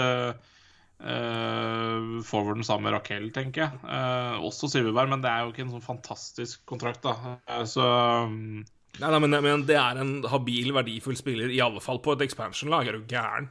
uh, 1.03 2.21
forwarden 2.27 2.63
sammen 2.67 2.87
med 2.89 2.95
Raquel, 2.97 3.29
tenker 3.35 3.65
jeg. 3.65 3.79
Uh, 3.83 4.41
også 4.47 4.69
Silverberg, 4.71 5.11
men 5.13 5.23
det 5.23 5.31
er 5.31 5.43
jo 5.45 5.53
ikke 5.53 5.65
en 5.67 5.73
sånn 5.77 5.85
fantastisk 5.85 6.63
kontrakt, 6.69 7.03
da. 7.05 7.37
Eh, 7.47 7.63
så 7.69 7.87
um, 8.27 8.63
Nei, 9.01 9.09
nei 9.09 9.19
men, 9.23 9.37
men 9.41 9.63
det 9.65 9.75
er 9.79 9.97
en 10.03 10.15
habil, 10.29 10.69
verdifull 10.75 11.17
spiller, 11.17 11.49
i 11.49 11.61
alle 11.65 11.81
fall 11.81 11.97
på 12.03 12.13
et 12.13 12.21
expansion-lag. 12.27 12.87
Er 12.91 12.99
du 12.99 13.07
gæren? 13.09 13.47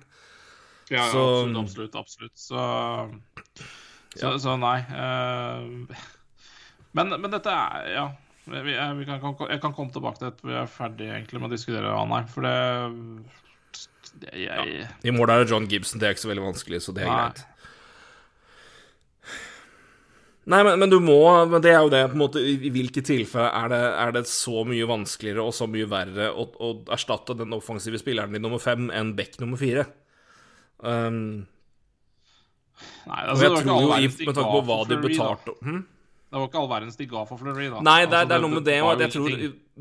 Ja, 0.92 1.08
Så- 1.10 1.48
absolutt, 1.48 1.58
absolutt, 1.62 1.96
absolutt. 1.96 2.36
Så, 2.38 2.66
så, 4.14 4.32
så 4.38 4.54
nei. 4.60 4.76
Uh, 4.92 6.02
men, 6.92 7.14
men 7.16 7.30
dette 7.32 7.50
er 7.50 7.88
Ja. 7.94 8.10
Vi, 8.44 8.58
vi 8.58 9.04
kan, 9.06 9.20
kan, 9.22 9.36
jeg 9.52 9.60
kan 9.62 9.70
komme 9.70 9.92
tilbake 9.94 10.18
til 10.18 10.32
det 10.32 10.42
vi 10.48 10.54
er 10.58 10.66
ferdig 10.66 11.06
egentlig 11.12 11.38
med 11.38 11.46
å 11.46 11.52
diskutere 11.52 11.92
Anheim, 11.94 12.26
for 12.26 12.42
det, 12.42 12.56
det 14.18 14.32
jeg, 14.48 14.88
I 15.06 15.12
mål 15.14 15.30
er 15.30 15.44
det 15.44 15.52
John 15.52 15.68
Gibson, 15.70 16.00
det 16.02 16.08
er 16.08 16.16
ikke 16.16 16.24
så 16.24 16.30
veldig 16.32 16.48
vanskelig, 16.48 16.80
så 16.82 16.94
det 16.96 17.04
er 17.04 17.12
Nei. 17.12 17.20
greit. 17.20 17.44
Nei, 20.50 20.58
men, 20.66 20.74
men, 20.80 20.90
du 20.90 20.98
må 20.98 21.20
Men 21.46 21.62
det 21.62 21.70
er 21.70 21.84
jo 21.84 21.90
det, 21.92 22.00
på 22.10 22.16
en 22.16 22.22
måte 22.24 22.40
I, 22.42 22.56
i 22.66 22.72
hvilke 22.74 23.02
tilfeller 23.06 23.52
er 23.54 23.70
det, 23.70 23.80
er 24.02 24.14
det 24.16 24.24
så 24.30 24.64
mye 24.66 24.88
vanskeligere 24.90 25.44
og 25.46 25.54
så 25.54 25.68
mye 25.70 25.86
verre 25.90 26.32
å, 26.34 26.48
å 26.58 26.72
erstatte 26.94 27.36
den 27.38 27.54
offensive 27.54 28.00
spilleren 28.02 28.34
din 28.34 28.42
nummer 28.42 28.62
fem 28.62 28.90
enn 28.90 29.14
Beck 29.18 29.38
nummer 29.42 29.60
fire? 29.60 29.86
Um, 30.82 31.44
Nei, 33.06 33.20
altså, 33.20 33.46
jeg 33.46 33.62
tror 33.62 33.82
jo, 33.84 33.90
med 33.92 34.34
tanke 34.34 34.50
på 34.50 34.62
hva 34.66 34.78
de 34.90 34.98
betalte 35.04 35.54
hm? 35.62 35.82
Det 36.32 36.40
var 36.40 36.48
ikke 36.48 36.60
all 36.62 36.68
verdens 36.70 36.96
de 36.96 37.06
ga 37.10 37.22
for 37.28 37.36
Fleury, 37.36 37.66
da. 37.68 37.80
Nei, 37.84 37.98
det, 38.06 38.16
altså, 38.16 38.28
det 38.30 38.34
er 38.34 38.40
noe 38.40 38.54
med 38.54 38.64
det 38.64 38.76
òg. 38.80 39.02
Jeg 39.04 39.12
tror 39.12 39.34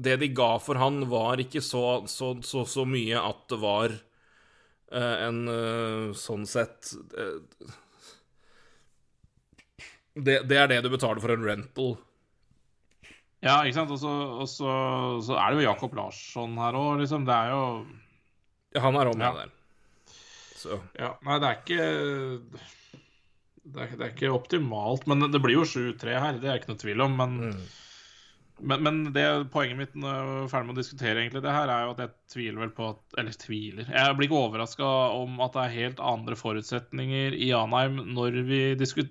det 0.05 0.15
de 0.19 0.27
ga 0.35 0.47
for 0.59 0.79
han, 0.81 0.97
var 1.07 1.39
ikke 1.39 1.61
så, 1.63 1.83
så, 2.11 2.33
så, 2.43 2.65
så 2.67 2.83
mye 2.83 3.21
at 3.23 3.45
det 3.53 3.59
var 3.61 3.93
uh, 3.95 5.15
en 5.29 5.39
uh, 5.47 6.09
sånn 6.19 6.43
sett 6.51 6.91
uh, 7.15 7.39
det, 10.15 10.41
det, 10.49 10.57
er 10.57 10.67
det 10.71 10.81
du 10.85 10.91
betaler 10.91 11.23
for 11.23 11.33
en 11.33 11.45
rental. 11.47 11.95
Ja, 13.41 13.61
ikke 13.65 13.79
sant. 13.79 13.93
Og 13.95 14.47
så, 14.49 15.33
er 15.33 15.47
det 15.49 15.61
jo 15.61 15.67
Jakob 15.69 15.95
Larsson 15.97 16.57
her 16.61 16.77
òg, 16.77 17.01
liksom. 17.01 17.25
Det 17.27 17.37
er 17.37 17.55
jo 17.55 17.63
Ja, 18.75 18.83
han 18.85 18.95
er 18.95 19.09
òg 19.11 19.17
med 19.19 19.27
ja. 19.27 19.33
der. 19.41 19.57
Så. 20.61 20.77
Ja, 20.99 21.15
nei, 21.25 21.39
det 21.41 21.47
er 21.47 21.57
ikke 21.57 21.85
det 23.61 23.81
er, 23.83 23.93
det 23.93 24.05
er, 24.05 24.11
ikke 24.13 24.33
optimalt, 24.33 25.07
men 25.09 25.25
det 25.31 25.41
blir 25.41 25.59
jo 25.59 25.65
7-3 25.67 26.17
her. 26.17 26.37
Det 26.41 26.49
er 26.49 26.59
ikke 26.59 26.71
noe 26.73 26.81
tvil 26.81 27.03
om. 27.05 27.17
Men 27.17 27.35
mm. 27.51 27.63
Men, 28.61 28.83
men 28.85 28.97
det, 29.15 29.23
poenget 29.53 29.79
mitt 29.79 29.95
når 29.97 30.11
jeg 30.13 30.33
er 30.41 30.49
ferdig 30.51 30.67
med 30.67 30.75
å 30.75 30.81
diskutere 30.81 31.21
egentlig 31.21 31.41
det 31.45 31.53
her, 31.55 31.71
er 31.71 31.85
jo 31.85 31.93
at 31.95 32.01
jeg 32.03 32.11
tviler 32.33 32.63
vel 32.63 32.73
på 32.77 32.89
at 32.93 33.17
Eller 33.21 33.37
tviler. 33.41 33.87
Jeg 33.89 34.17
blir 34.17 34.29
ikke 34.29 34.41
overraska 34.41 34.91
om 35.17 35.41
at 35.45 35.55
det 35.55 35.63
er 35.63 35.77
helt 35.77 36.03
andre 36.11 36.37
forutsetninger 36.39 37.37
i 37.37 37.49
Anheim 37.57 37.97
når, 38.13 38.37
vi 38.47 38.61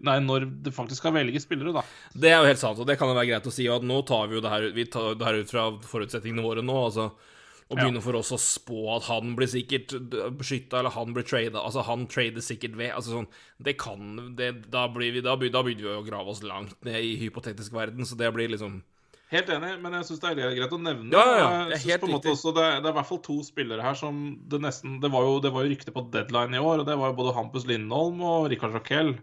nei, 0.06 0.18
når 0.24 0.46
det 0.66 0.74
faktisk 0.76 1.02
skal 1.02 1.16
velge 1.18 1.42
spillere, 1.42 1.74
da. 1.80 1.84
Det 2.14 2.30
er 2.30 2.38
jo 2.38 2.52
helt 2.52 2.62
sant, 2.62 2.78
og 2.80 2.88
det 2.88 2.98
kan 3.00 3.10
jo 3.10 3.18
være 3.18 3.32
greit 3.32 3.50
å 3.50 3.54
si. 3.54 3.68
at 3.70 3.86
nå 3.86 4.00
tar 4.08 4.30
vi 4.30 4.38
jo 4.38 4.44
det 4.44 4.54
her, 4.54 4.70
vi 4.76 4.86
tar 4.90 5.18
det 5.18 5.28
her 5.28 5.42
ut 5.42 5.52
fra 5.52 5.66
forutsetningene 5.90 6.46
våre 6.46 6.64
nå. 6.64 6.78
altså 6.86 7.10
og 7.70 7.78
begynner 7.78 8.00
ja. 8.00 8.02
for 8.02 8.18
oss 8.18 8.32
å 8.34 8.38
spå 8.42 8.80
at 8.96 9.04
han 9.06 9.36
blir 9.38 9.46
sikkert 9.50 9.92
beskytta, 10.34 10.80
eller 10.80 10.90
han 10.90 11.12
blir 11.14 11.22
trada 11.22 11.62
Altså, 11.62 11.84
han 11.86 12.08
trader 12.10 12.42
sikkert 12.42 12.74
ved 12.74 12.90
Altså 12.96 13.14
sånn 13.14 13.28
Det 13.62 13.76
kan 13.78 14.34
det, 14.34 14.48
Da 14.74 14.88
blir 14.90 15.14
vi 15.14 15.22
Da 15.22 15.36
begynner 15.38 15.70
vi 15.70 15.92
å 15.92 16.02
grave 16.02 16.34
oss 16.34 16.42
langt 16.42 16.74
ned 16.86 16.98
i 16.98 17.12
hypotetisk 17.20 17.76
verden, 17.76 18.02
så 18.02 18.18
det 18.18 18.32
blir 18.34 18.50
liksom 18.50 18.80
Helt 19.30 19.50
enig, 19.54 19.76
men 19.78 19.94
jeg 19.94 20.06
syns 20.08 20.20
det 20.24 20.30
er 20.32 20.54
greit 20.56 20.72
å 20.74 20.78
nevne. 20.82 21.10
Ja, 21.14 21.20
ja, 21.22 21.34
ja. 21.38 21.58
Jeg 21.70 21.84
synes 21.84 22.00
på 22.02 22.08
en 22.08 22.14
måte 22.16 22.32
også 22.32 22.50
det, 22.56 22.64
det, 22.82 22.88
er 22.88 22.94
i 22.94 22.96
hvert 22.96 23.08
fall 23.12 23.20
to 23.22 23.36
spillere 23.46 23.84
her 23.84 23.98
som 23.98 24.16
det 24.50 24.58
nesten 24.64 24.96
Det 25.02 25.10
var 25.12 25.26
jo, 25.26 25.36
det 25.44 25.52
var 25.54 25.62
jo 25.62 25.70
rykte 25.70 25.94
på 25.94 26.02
deadline 26.10 26.58
i 26.58 26.62
år, 26.62 26.82
og 26.82 26.88
det 26.88 26.96
var 26.98 27.12
jo 27.12 27.18
både 27.20 27.34
Hampus 27.36 27.66
Lindholm 27.70 28.24
og 28.26 28.48
Rikard 28.50 28.74
Raquel. 28.74 29.14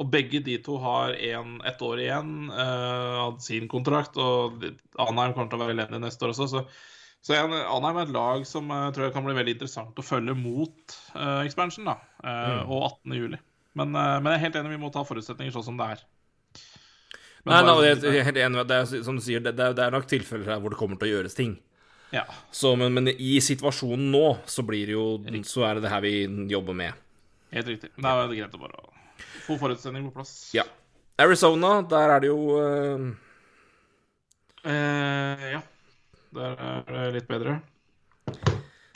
Og 0.00 0.08
begge 0.08 0.40
de 0.40 0.56
to 0.64 0.78
har 0.80 1.12
en, 1.12 1.58
ett 1.68 1.84
år 1.84 2.00
igjen 2.00 2.48
uh, 2.48 3.26
av 3.26 3.36
sin 3.44 3.68
kontrakt, 3.68 4.16
og 4.16 4.64
Anheim 4.96 5.36
kommer 5.36 5.52
til 5.52 5.60
å 5.60 5.66
være 5.66 5.76
elendig 5.76 6.00
neste 6.00 6.24
år 6.24 6.32
også. 6.32 6.48
Så, 6.48 6.64
så 7.20 7.36
jeg, 7.36 7.52
Anheim 7.60 8.00
er 8.00 8.08
et 8.08 8.16
lag 8.16 8.48
som 8.48 8.72
jeg 8.72 8.88
uh, 8.88 8.94
tror 8.96 9.10
jeg 9.10 9.16
kan 9.18 9.28
bli 9.28 9.36
veldig 9.36 9.56
interessant 9.58 10.00
å 10.00 10.06
følge 10.06 10.38
mot 10.38 10.96
uh, 11.12 11.44
expansion, 11.44 11.92
da, 11.92 11.98
uh, 12.24 12.32
mm. 12.32 12.72
og 12.72 12.88
18. 12.88 13.18
juli. 13.20 13.42
uh, 13.76 13.84
men 13.84 14.00
jeg 14.00 14.38
er 14.38 14.44
helt 14.46 14.60
enig, 14.62 14.74
vi 14.78 14.82
må 14.86 14.94
ta 14.96 15.04
forutsetninger 15.04 15.52
sånn 15.52 15.68
som 15.68 15.84
det 15.84 15.92
er. 15.92 16.08
Nei, 17.42 17.58
nei, 17.66 17.74
jeg 17.88 18.06
er 18.06 18.26
helt 18.28 18.38
enig. 18.38 18.64
Det 18.70 18.76
er, 18.78 19.02
som 19.02 19.16
du 19.18 19.22
sier, 19.24 19.42
det, 19.42 19.56
det, 19.58 19.82
er 19.82 19.94
nok 19.94 20.06
tilfeller 20.10 20.54
her 20.54 20.60
hvor 20.62 20.74
det 20.74 20.78
kommer 20.78 20.98
til 21.00 21.08
å 21.08 21.14
gjøres 21.16 21.34
ting. 21.34 21.56
Ja. 22.14 22.22
Så, 22.54 22.74
men, 22.78 22.92
men, 22.94 23.08
i 23.10 23.38
situasjonen 23.42 24.12
nå, 24.12 24.26
så 24.46 24.62
blir 24.68 24.90
det 24.90 24.94
jo 24.94 25.06
Så 25.48 25.64
er 25.64 25.78
det 25.78 25.86
det 25.86 25.92
her 25.94 26.04
vi 26.04 26.14
jobber 26.52 26.76
med. 26.76 27.00
Helt 27.52 27.70
riktig. 27.72 27.90
Da 27.96 28.14
er 28.20 28.30
det 28.30 28.38
greit 28.38 28.54
å 28.54 28.60
bare 28.62 28.84
få 29.42 29.56
forutsetninger 29.58 30.12
på 30.12 30.20
plass. 30.20 30.36
Ja. 30.54 30.66
Arizona, 31.20 31.80
der 31.88 32.14
er 32.14 32.22
det 32.22 32.30
jo 32.30 32.38
uh... 32.56 33.10
eh, 34.64 35.50
Ja. 35.56 35.64
Der 36.32 36.54
er 36.62 36.86
det 36.86 37.08
litt 37.18 37.28
bedre. 37.28 37.58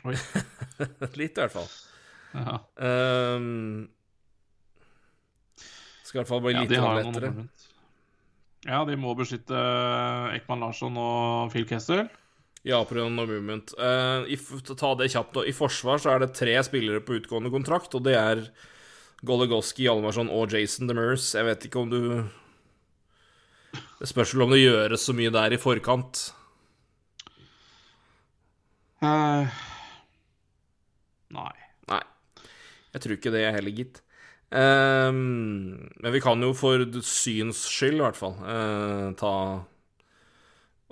Oi. 0.06 0.14
litt, 1.20 1.34
i 1.34 1.42
hvert 1.42 1.52
fall. 1.52 1.68
Ja. 2.36 2.60
Um... 2.78 3.88
skal 6.06 6.20
i 6.20 6.22
hvert 6.22 6.30
fall 6.30 6.44
bli 6.44 6.54
ja, 6.54 6.62
litt 6.62 6.76
lettere. 6.76 7.32
Ja, 8.66 8.82
de 8.86 8.96
må 8.98 9.14
beskytte 9.14 9.58
Ekman 10.34 10.64
Larsson 10.64 10.96
og 10.98 11.52
Phil 11.52 11.66
Kessel. 11.68 12.06
Ja, 12.66 12.80
pga. 12.84 13.04
movement. 13.08 13.70
Uh, 13.78 14.26
i, 14.26 14.36
ta 14.74 14.94
det 14.98 15.12
kjapt, 15.12 15.38
I 15.46 15.54
forsvar 15.54 16.02
så 16.02 16.10
er 16.10 16.24
det 16.24 16.34
tre 16.34 16.56
spillere 16.66 16.98
på 17.04 17.20
utgående 17.20 17.52
kontrakt, 17.54 17.94
og 17.94 18.02
det 18.08 18.16
er 18.18 18.42
Goligoski, 19.26 19.86
Almarsson 19.88 20.32
og 20.34 20.50
Jason 20.50 20.90
Demers. 20.90 21.28
Jeg 21.38 21.46
vet 21.46 21.68
ikke 21.68 21.84
om 21.84 21.92
du 21.92 22.00
Det 24.00 24.08
spørs 24.10 24.34
vel 24.34 24.48
om 24.48 24.52
det 24.52 24.64
gjøres 24.64 25.06
så 25.06 25.14
mye 25.14 25.30
der 25.30 25.54
i 25.54 25.60
forkant. 25.62 26.24
Uh, 29.04 29.46
nei. 31.30 31.54
Nei. 31.92 32.02
Jeg 32.96 33.04
tror 33.04 33.14
ikke 33.14 33.32
det 33.34 33.44
jeg 33.44 33.56
heller, 33.60 33.78
gitt. 33.78 34.02
Um, 34.46 35.90
men 35.98 36.12
vi 36.14 36.20
kan 36.22 36.42
jo 36.42 36.52
for 36.54 36.84
syns 37.02 37.64
skyld, 37.66 37.98
i 37.98 38.04
hvert 38.04 38.18
fall, 38.18 38.36
uh, 38.46 39.08
ta 39.18 39.32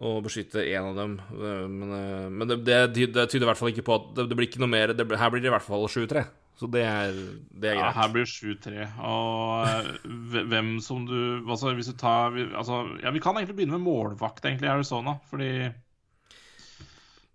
og 0.05 0.25
beskytte 0.25 0.65
én 0.67 0.89
av 0.89 0.97
dem. 0.99 1.19
Uh, 1.31 1.67
men, 1.71 1.93
uh, 1.93 2.31
men 2.31 2.51
det, 2.51 2.59
det, 2.67 2.79
det, 3.15 3.29
tyder 3.31 3.47
i 3.47 3.51
hvert 3.53 3.61
fall 3.61 3.71
ikke 3.71 3.87
på 3.87 3.99
at 4.01 4.09
det, 4.17 4.27
det 4.31 4.39
blir 4.39 4.51
ikke 4.51 4.63
noe 4.65 4.73
mer 4.73 4.95
det, 4.97 5.07
Her 5.07 5.31
blir 5.31 5.45
det 5.45 5.53
i 5.53 5.55
hvert 5.55 5.67
fall 5.67 5.87
7-3. 5.87 6.25
Så 6.59 6.69
det 6.71 6.85
er, 6.87 7.15
det 7.51 7.71
er 7.73 7.79
greit. 7.79 7.83
Ja, 7.83 7.93
her 7.97 8.11
blir 8.15 8.27
det 8.27 8.31
7-3. 8.31 8.85
Og 9.03 10.45
hvem 10.51 10.75
som 10.83 11.03
du 11.09 11.19
Altså, 11.51 11.73
hvis 11.75 11.91
du 11.91 11.97
tar 11.99 12.37
altså, 12.55 12.85
Ja, 13.03 13.11
vi 13.11 13.23
kan 13.23 13.35
egentlig 13.35 13.57
begynne 13.59 13.79
med 13.79 13.87
målvakt, 13.89 14.45
egentlig, 14.45 14.69
i 14.71 14.75
Arizona, 14.75 15.17
fordi 15.31 15.51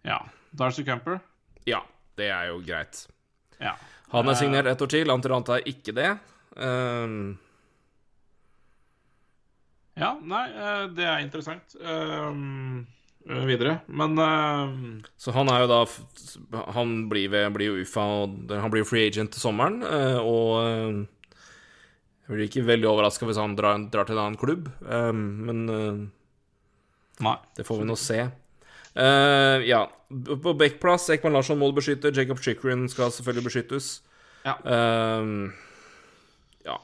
Ja. 0.08 0.22
Darcy 0.56 0.84
Camper? 0.88 1.20
Ja, 1.68 1.84
det 2.18 2.32
er 2.34 2.48
jo 2.50 2.62
greit. 2.66 3.04
Ja. 3.60 3.76
Han 4.14 4.30
er 4.30 4.38
signert 4.40 4.70
ett 4.70 4.82
år 4.82 4.90
til, 4.92 5.12
Antiranta 5.14 5.60
er 5.60 5.70
ikke 5.70 5.94
det. 5.98 6.10
Um... 6.56 7.38
Ja, 10.00 10.14
nei, 10.24 10.46
eh, 10.56 10.86
det 10.96 11.06
er 11.06 11.22
interessant. 11.22 11.76
Um, 11.84 12.86
videre, 13.50 13.82
men 13.92 14.16
um... 14.16 14.84
Så 15.20 15.34
han 15.36 15.52
er 15.52 15.66
jo 15.66 15.72
da 15.74 15.80
Han 16.78 16.94
blir, 17.12 17.28
ved, 17.34 17.50
blir 17.58 17.74
jo 17.74 17.82
UFA, 17.84 18.06
og 18.24 18.54
han 18.54 18.72
blir 18.72 18.86
jo 18.86 18.90
free 18.90 19.10
agent 19.12 19.36
til 19.36 19.44
sommeren, 19.44 19.82
og 20.24 21.04
jeg 22.24 22.32
blir 22.32 22.46
ikke 22.48 22.66
veldig 22.70 22.88
overraska 22.88 23.28
hvis 23.28 23.42
han 23.42 23.58
drar, 23.60 23.84
drar, 23.92 24.08
til 24.08 24.16
en 24.16 24.24
annen 24.24 24.40
klubb, 24.40 24.72
um, 24.88 25.28
men 25.50 26.10
Nei. 27.20 27.36
Det 27.56 27.66
får 27.68 27.82
vi 27.82 27.88
nå 27.88 27.96
se. 28.00 28.22
Uh, 28.96 29.60
ja. 29.68 29.84
På 30.10 30.56
backplass, 30.58 31.10
Ekman 31.14 31.36
Larsson 31.38 31.60
må 31.60 31.70
du 31.70 31.78
beskytte. 31.78 32.10
Jacob 32.16 32.40
Chikrin 32.42 32.88
skal 32.90 33.12
selvfølgelig 33.14 33.46
beskyttes. 33.46 33.90
Ja. 34.42 34.56
Um, 35.22 35.52
ja. 36.66 36.80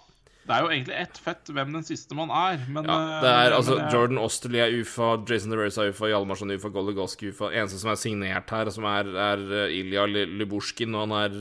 Det 0.46 0.54
er 0.54 0.62
jo 0.62 0.70
egentlig 0.70 0.98
ett 1.02 1.18
fett 1.18 1.50
hvem 1.50 1.74
den 1.74 1.88
siste 1.88 2.14
man 2.18 2.30
er, 2.30 2.62
men 2.70 2.86
ja, 2.86 2.98
Det 3.24 3.32
er 3.32 3.56
altså 3.58 3.80
er... 3.80 3.88
Jordan 3.90 4.22
Osterly 4.22 4.62
er 4.62 4.78
UFA, 4.78 5.16
Jason 5.26 5.56
DeRose 5.56 5.82
er 5.82 5.90
UFA, 5.90 6.12
Hjalmarsson 6.12 6.54
UFA, 6.54 6.70
Goligoski 6.76 7.32
UFA. 7.34 7.50
Eneste 7.50 7.82
som 7.82 7.96
er 7.96 7.98
signert 8.04 8.54
her, 8.54 8.70
som 8.76 8.86
er, 8.92 9.10
er 9.10 9.46
Ilja 9.74 10.06
Lyburskin, 10.06 10.94
og 10.94 11.08
han 11.08 11.18
er 11.24 11.40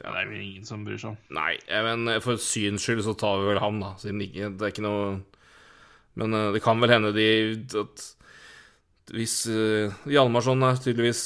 ja, 0.00 0.08
Det 0.08 0.16
er 0.22 0.24
jo 0.24 0.40
ingen 0.40 0.64
som 0.64 0.88
bryr 0.88 0.96
seg 0.96 1.12
om. 1.12 1.18
Nei, 1.36 1.58
men 1.84 2.08
for 2.24 2.40
syns 2.40 2.86
skyld 2.86 3.04
så 3.04 3.12
tar 3.12 3.42
vi 3.42 3.50
vel 3.52 3.60
han, 3.60 3.82
da. 3.84 3.92
Siden 4.00 4.24
det 4.24 4.30
ikke 4.30 4.54
det 4.56 4.64
er 4.64 4.72
ikke 4.72 4.88
noe 4.88 5.08
Men 6.16 6.32
det 6.56 6.64
kan 6.64 6.80
vel 6.80 6.94
hende 6.96 7.12
de 7.12 7.26
at 7.76 8.06
hvis 9.14 9.34
uh, 9.46 9.92
Hjalmarsson 10.10 10.64
er 10.66 10.80
tydeligvis 10.82 11.20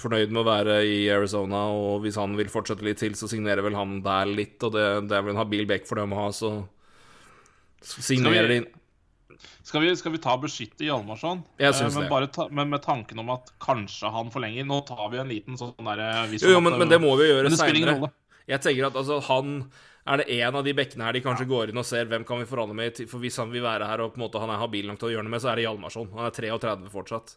fornøyd 0.00 0.30
med 0.32 0.40
å 0.40 0.46
være 0.46 0.78
i 0.88 1.02
Arizona, 1.12 1.66
og 1.68 2.00
hvis 2.04 2.16
han 2.20 2.36
vil 2.38 2.48
fortsette 2.52 2.86
litt 2.86 3.02
til, 3.02 3.16
så 3.18 3.28
signerer 3.28 3.64
vel 3.66 3.76
han 3.76 3.98
der 4.04 4.30
litt, 4.30 4.56
og 4.64 4.72
det, 4.72 4.86
det 5.10 5.18
er 5.18 5.26
vel 5.26 5.34
en 5.34 5.42
habil 5.42 5.68
back 5.68 5.84
for 5.88 6.00
dem 6.00 6.16
å 6.16 6.22
ha, 6.24 6.32
så 6.32 6.54
signerer 7.84 8.48
de 8.54 8.60
skal 9.66 9.82
vi, 9.82 9.90
skal 9.98 10.12
vi 10.14 10.20
ta 10.22 10.36
beskytte 10.38 10.84
Hjalmarsson? 10.86 11.40
Jeg 11.58 11.74
synes 11.74 11.96
eh, 11.98 12.04
men, 12.04 12.22
det. 12.22 12.28
Ta, 12.36 12.44
men 12.54 12.70
med 12.70 12.84
tanken 12.84 13.18
om 13.18 13.32
at 13.34 13.50
kanskje 13.62 14.12
han 14.14 14.30
forlenger. 14.30 14.62
Nå 14.68 14.78
tar 14.86 15.08
vi 15.10 15.18
en 15.18 15.32
liten 15.32 15.58
sånn 15.58 15.74
derre 15.88 16.06
Jo, 16.38 16.52
jo 16.54 16.60
men, 16.62 16.76
men, 16.78 16.92
det 16.92 17.00
må 17.02 17.10
vi 17.18 17.26
gjøre 17.26 17.50
seinere. 17.50 18.12
Jeg 18.46 18.62
tenker 18.62 18.86
at 18.92 18.98
altså, 19.00 19.18
han 19.26 19.56
er 20.06 20.22
det 20.22 20.28
en 20.38 20.58
av 20.60 20.62
de 20.66 20.74
bekkene 20.76 21.08
her 21.08 21.16
de 21.16 21.22
kanskje 21.24 21.48
går 21.50 21.72
inn 21.72 21.80
og 21.82 21.88
ser 21.88 22.06
hvem 22.10 22.24
kan 22.26 22.38
vi 22.38 22.48
forhandle 22.48 22.76
med? 22.78 23.00
For 23.10 23.22
hvis 23.22 23.40
han 23.42 23.50
vil 23.52 23.64
være 23.64 23.88
her 23.90 24.04
og 24.04 24.14
på 24.14 24.20
en 24.20 24.26
måte 24.26 24.42
han 24.42 24.52
er 24.54 24.62
habil 24.62 24.86
nok 24.90 25.00
til 25.02 25.10
å 25.10 25.12
gjøre 25.16 25.26
noe 25.26 25.34
med, 25.34 25.42
så 25.42 25.50
er 25.50 25.58
det 25.58 25.66
Hjalmarsson. 25.66 26.12
Han 26.14 26.28
er 26.28 26.36
33 26.36 26.92
fortsatt. 26.92 27.36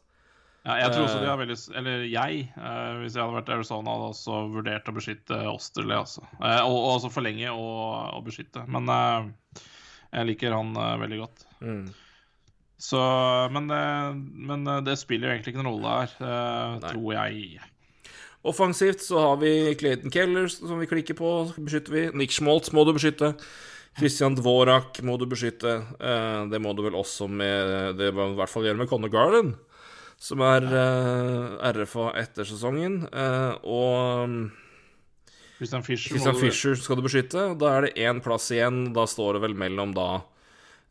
Ja, 0.68 0.76
jeg 0.84 0.92
tror 0.92 1.06
også 1.06 1.22
de 1.22 1.28
har 1.30 1.40
veldig 1.40 1.56
Eller 1.80 2.02
jeg, 2.04 2.40
eh, 2.52 2.94
hvis 3.00 3.16
jeg 3.16 3.24
hadde 3.24 3.38
vært 3.38 3.52
Arizona, 3.56 3.94
hadde 3.96 4.10
også 4.12 4.40
vurdert 4.52 4.92
å 4.92 4.96
beskytte 4.98 5.40
Osterley, 5.50 5.96
altså. 5.96 6.26
Eh, 6.36 6.62
og, 6.66 6.76
og 6.76 6.90
også 6.98 7.12
forlenge 7.14 7.54
og, 7.54 7.80
og, 8.18 8.22
beskytte. 8.28 8.66
Men 8.70 8.92
eh, 8.92 9.64
jeg 10.12 10.30
liker 10.32 10.56
han 10.58 10.76
eh, 10.76 11.00
veldig 11.06 11.20
godt. 11.24 11.46
Mm. 11.64 11.84
Så 12.80 13.00
Men, 13.56 13.72
eh, 13.76 14.12
men 14.50 14.68
eh, 14.68 14.84
det 14.88 15.00
spiller 15.00 15.30
jo 15.30 15.36
egentlig 15.36 15.56
ikke 15.56 15.64
noen 15.64 15.74
rolle 15.74 15.96
her, 16.02 16.84
tror 16.90 17.16
jeg. 17.16 17.64
Offensivt 18.48 19.02
så 19.04 19.20
har 19.20 19.38
vi 19.42 19.76
Clayton 19.76 20.12
Keller, 20.14 20.48
som 20.48 20.80
vi 20.80 20.88
klikker 20.88 21.18
på. 21.20 21.32
beskytter 21.60 21.92
vi. 21.92 22.04
Nick 22.16 22.32
Schmaltz 22.32 22.72
må 22.72 22.86
du 22.88 22.94
beskytte. 22.96 23.34
Christian 24.00 24.36
Dvorak 24.38 25.02
må 25.04 25.18
du 25.20 25.26
beskytte. 25.28 25.74
Eh, 26.00 26.46
det 26.48 26.62
må 26.64 26.72
du 26.78 26.84
vel 26.86 26.96
også 26.96 27.28
med 27.28 27.98
Det 28.00 28.14
må 28.16 28.30
i 28.32 28.38
hvert 28.38 28.50
fall 28.54 28.64
gjøre 28.64 28.78
med 28.80 28.88
Conor 28.88 29.12
Garland, 29.12 29.56
som 30.22 30.40
er 30.46 30.64
eh, 30.64 31.74
RFA 31.76 32.14
etter 32.22 32.48
sesongen. 32.48 33.02
Eh, 33.12 33.58
og 33.68 34.48
Christian 35.60 35.84
Fischer, 35.84 36.16
Christian 36.16 36.40
du- 36.40 36.80
skal 36.80 36.96
du 36.96 37.04
beskytte. 37.04 37.58
Da 37.60 37.74
er 37.76 37.82
det 37.90 37.96
én 38.00 38.22
plass 38.24 38.48
igjen. 38.56 38.94
Da 38.96 39.04
står 39.04 39.34
det 39.36 39.42
vel 39.50 39.54
mellom 39.60 39.92
da 39.94 40.22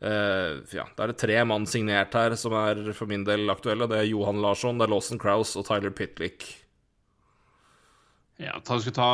eh, 0.02 0.60
Ja, 0.76 0.84
da 0.96 1.04
er 1.06 1.14
det 1.14 1.18
tre 1.24 1.40
mann 1.48 1.64
signert 1.64 2.12
her 2.12 2.36
som 2.36 2.52
er 2.52 2.92
for 2.92 3.06
min 3.08 3.24
del 3.24 3.48
aktuelle. 3.48 3.88
Det 3.88 4.02
er 4.02 4.10
Johan 4.12 4.42
Larsson, 4.44 4.76
det 4.76 4.84
er 4.84 4.92
Lawson 4.92 5.18
Krause 5.18 5.56
og 5.62 5.64
Tyler 5.70 5.90
Pitlick. 5.96 6.44
Ja, 8.38 8.54
ta, 8.62 8.78
skal 8.78 8.94
ta 8.94 9.10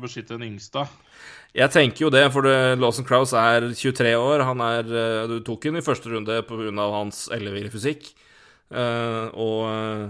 beskytte 0.00 0.38
den 0.38 0.54
yngste. 0.54 0.86
Jeg 1.52 1.68
tenker 1.74 2.06
jo 2.06 2.12
det, 2.12 2.24
for 2.32 2.48
Lawson 2.80 3.04
Crowes 3.04 3.34
er 3.36 3.66
23 3.68 4.14
år. 4.16 4.46
Han 4.48 4.62
er 4.64 4.88
eh, 4.88 5.28
Du 5.28 5.42
tok 5.44 5.68
ham 5.68 5.76
i 5.76 5.84
første 5.84 6.08
runde 6.08 6.38
pga. 6.48 6.86
hans 6.94 7.26
elleville 7.34 7.68
fysikk. 7.72 8.08
Eh, 8.72 9.26
og 9.36 9.58
uh, 9.68 10.06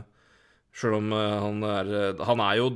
sjøl 0.76 1.00
om 1.00 1.10
eh, 1.16 1.38
han 1.42 1.64
er 1.66 1.88
eh, 1.98 2.20
Han 2.28 2.42
er 2.44 2.60
jo 2.60 2.68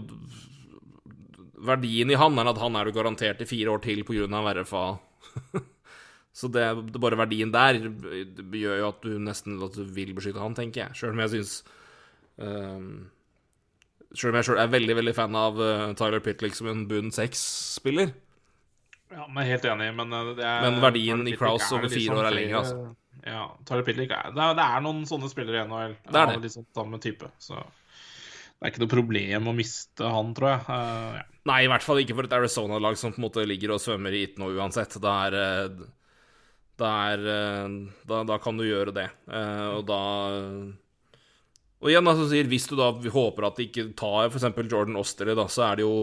Verdien 1.66 2.10
i 2.10 2.18
han 2.18 2.36
er 2.38 2.50
at 2.50 2.58
han 2.60 2.76
er 2.76 2.88
du 2.88 2.94
garantert 2.94 3.40
i 3.40 3.48
fire 3.48 3.72
år 3.72 3.80
til 3.84 4.02
pga. 4.06 4.26
RFA. 4.60 4.84
Så 6.36 6.50
det, 6.52 6.66
det 6.92 7.00
bare 7.00 7.16
verdien 7.16 7.48
der 7.48 7.78
gjør 7.80 8.82
jo 8.82 8.88
at 8.90 8.98
du 9.06 9.14
nesten 9.16 9.56
at 9.64 9.72
du 9.72 9.86
vil 9.88 10.12
beskytte 10.14 10.42
han, 10.42 10.54
tenker 10.54 10.82
jeg. 10.82 10.98
Sjøl 10.98 11.14
om 11.14 11.22
jeg 11.24 11.32
syns 11.32 11.54
Sjøl 14.14 14.32
om 14.32 14.38
jeg 14.38 14.48
sjøl 14.48 14.60
er 14.62 14.70
veldig 14.70 14.96
veldig 15.00 15.14
fan 15.16 15.36
av 15.38 15.58
eh, 15.62 15.88
Tyler 15.98 16.22
Pitlick 16.24 16.54
som 16.56 16.68
en 16.70 16.84
bunn 16.90 17.10
seks-spiller. 17.14 18.12
Ja, 19.12 19.26
men 19.30 19.46
helt 19.46 19.66
enig, 19.66 19.88
men 19.96 20.14
eh, 20.14 20.30
det 20.38 20.46
er 20.46 20.62
Men 20.66 20.78
verdien 20.82 21.26
i 21.26 21.34
Crouse 21.38 21.66
er 21.68 21.78
over 21.78 21.90
fire 21.90 22.10
sånn 22.10 22.20
år 22.20 22.28
er 22.30 22.36
lenger, 22.36 22.60
altså. 22.60 22.84
Ja, 23.26 23.42
Tyler 23.66 23.86
Pitlick 23.86 24.14
er 24.14 24.30
det, 24.30 24.44
er 24.44 24.54
det 24.58 24.68
er 24.76 24.84
noen 24.84 25.02
sånne 25.08 25.30
spillere 25.32 25.64
i 25.64 25.66
NHL. 25.66 25.96
Det 26.06 26.22
er 26.22 26.32
det. 26.36 26.52
Sånn 26.54 26.68
samme 26.76 27.00
type, 27.02 27.30
så 27.42 27.58
det 27.58 28.62
er 28.64 28.72
ikke 28.72 28.84
noe 28.84 28.94
problem 28.94 29.50
å 29.50 29.54
miste 29.56 30.14
han, 30.14 30.30
tror 30.36 30.52
jeg. 30.52 30.62
Uh, 30.70 31.18
ja. 31.18 31.26
Nei, 31.50 31.58
i 31.66 31.68
hvert 31.70 31.84
fall 31.84 32.00
ikke 32.00 32.16
for 32.16 32.28
et 32.28 32.36
Arizona-lag 32.38 32.96
som 32.98 33.12
på 33.12 33.20
en 33.20 33.26
måte 33.26 33.44
ligger 33.46 33.74
og 33.74 33.82
svømmer 33.82 34.14
i 34.16 34.22
it 34.28 34.40
nå 34.40 34.48
uansett. 34.54 34.96
Da 35.02 35.12
er 35.26 35.36
det 36.76 36.88
er, 36.88 37.26
da, 38.08 38.22
da 38.28 38.38
kan 38.42 38.56
du 38.58 38.64
gjøre 38.66 38.94
det. 38.96 39.06
Uh, 39.28 39.76
og 39.76 39.84
da 39.90 40.00
Og 41.86 41.92
igjen, 41.92 42.08
altså, 42.10 42.24
sier, 42.26 42.48
hvis 42.50 42.64
du 42.66 42.74
da 42.74 42.88
håper 42.90 43.46
at 43.46 43.60
de 43.60 43.68
ikke 43.68 43.92
tar 43.94 44.26
f.eks. 44.26 44.48
Jordan 44.66 44.98
Osterley, 44.98 45.36
da, 45.38 45.44
så 45.46 45.68
er 45.68 45.78
det 45.78 45.84
jo 45.84 45.98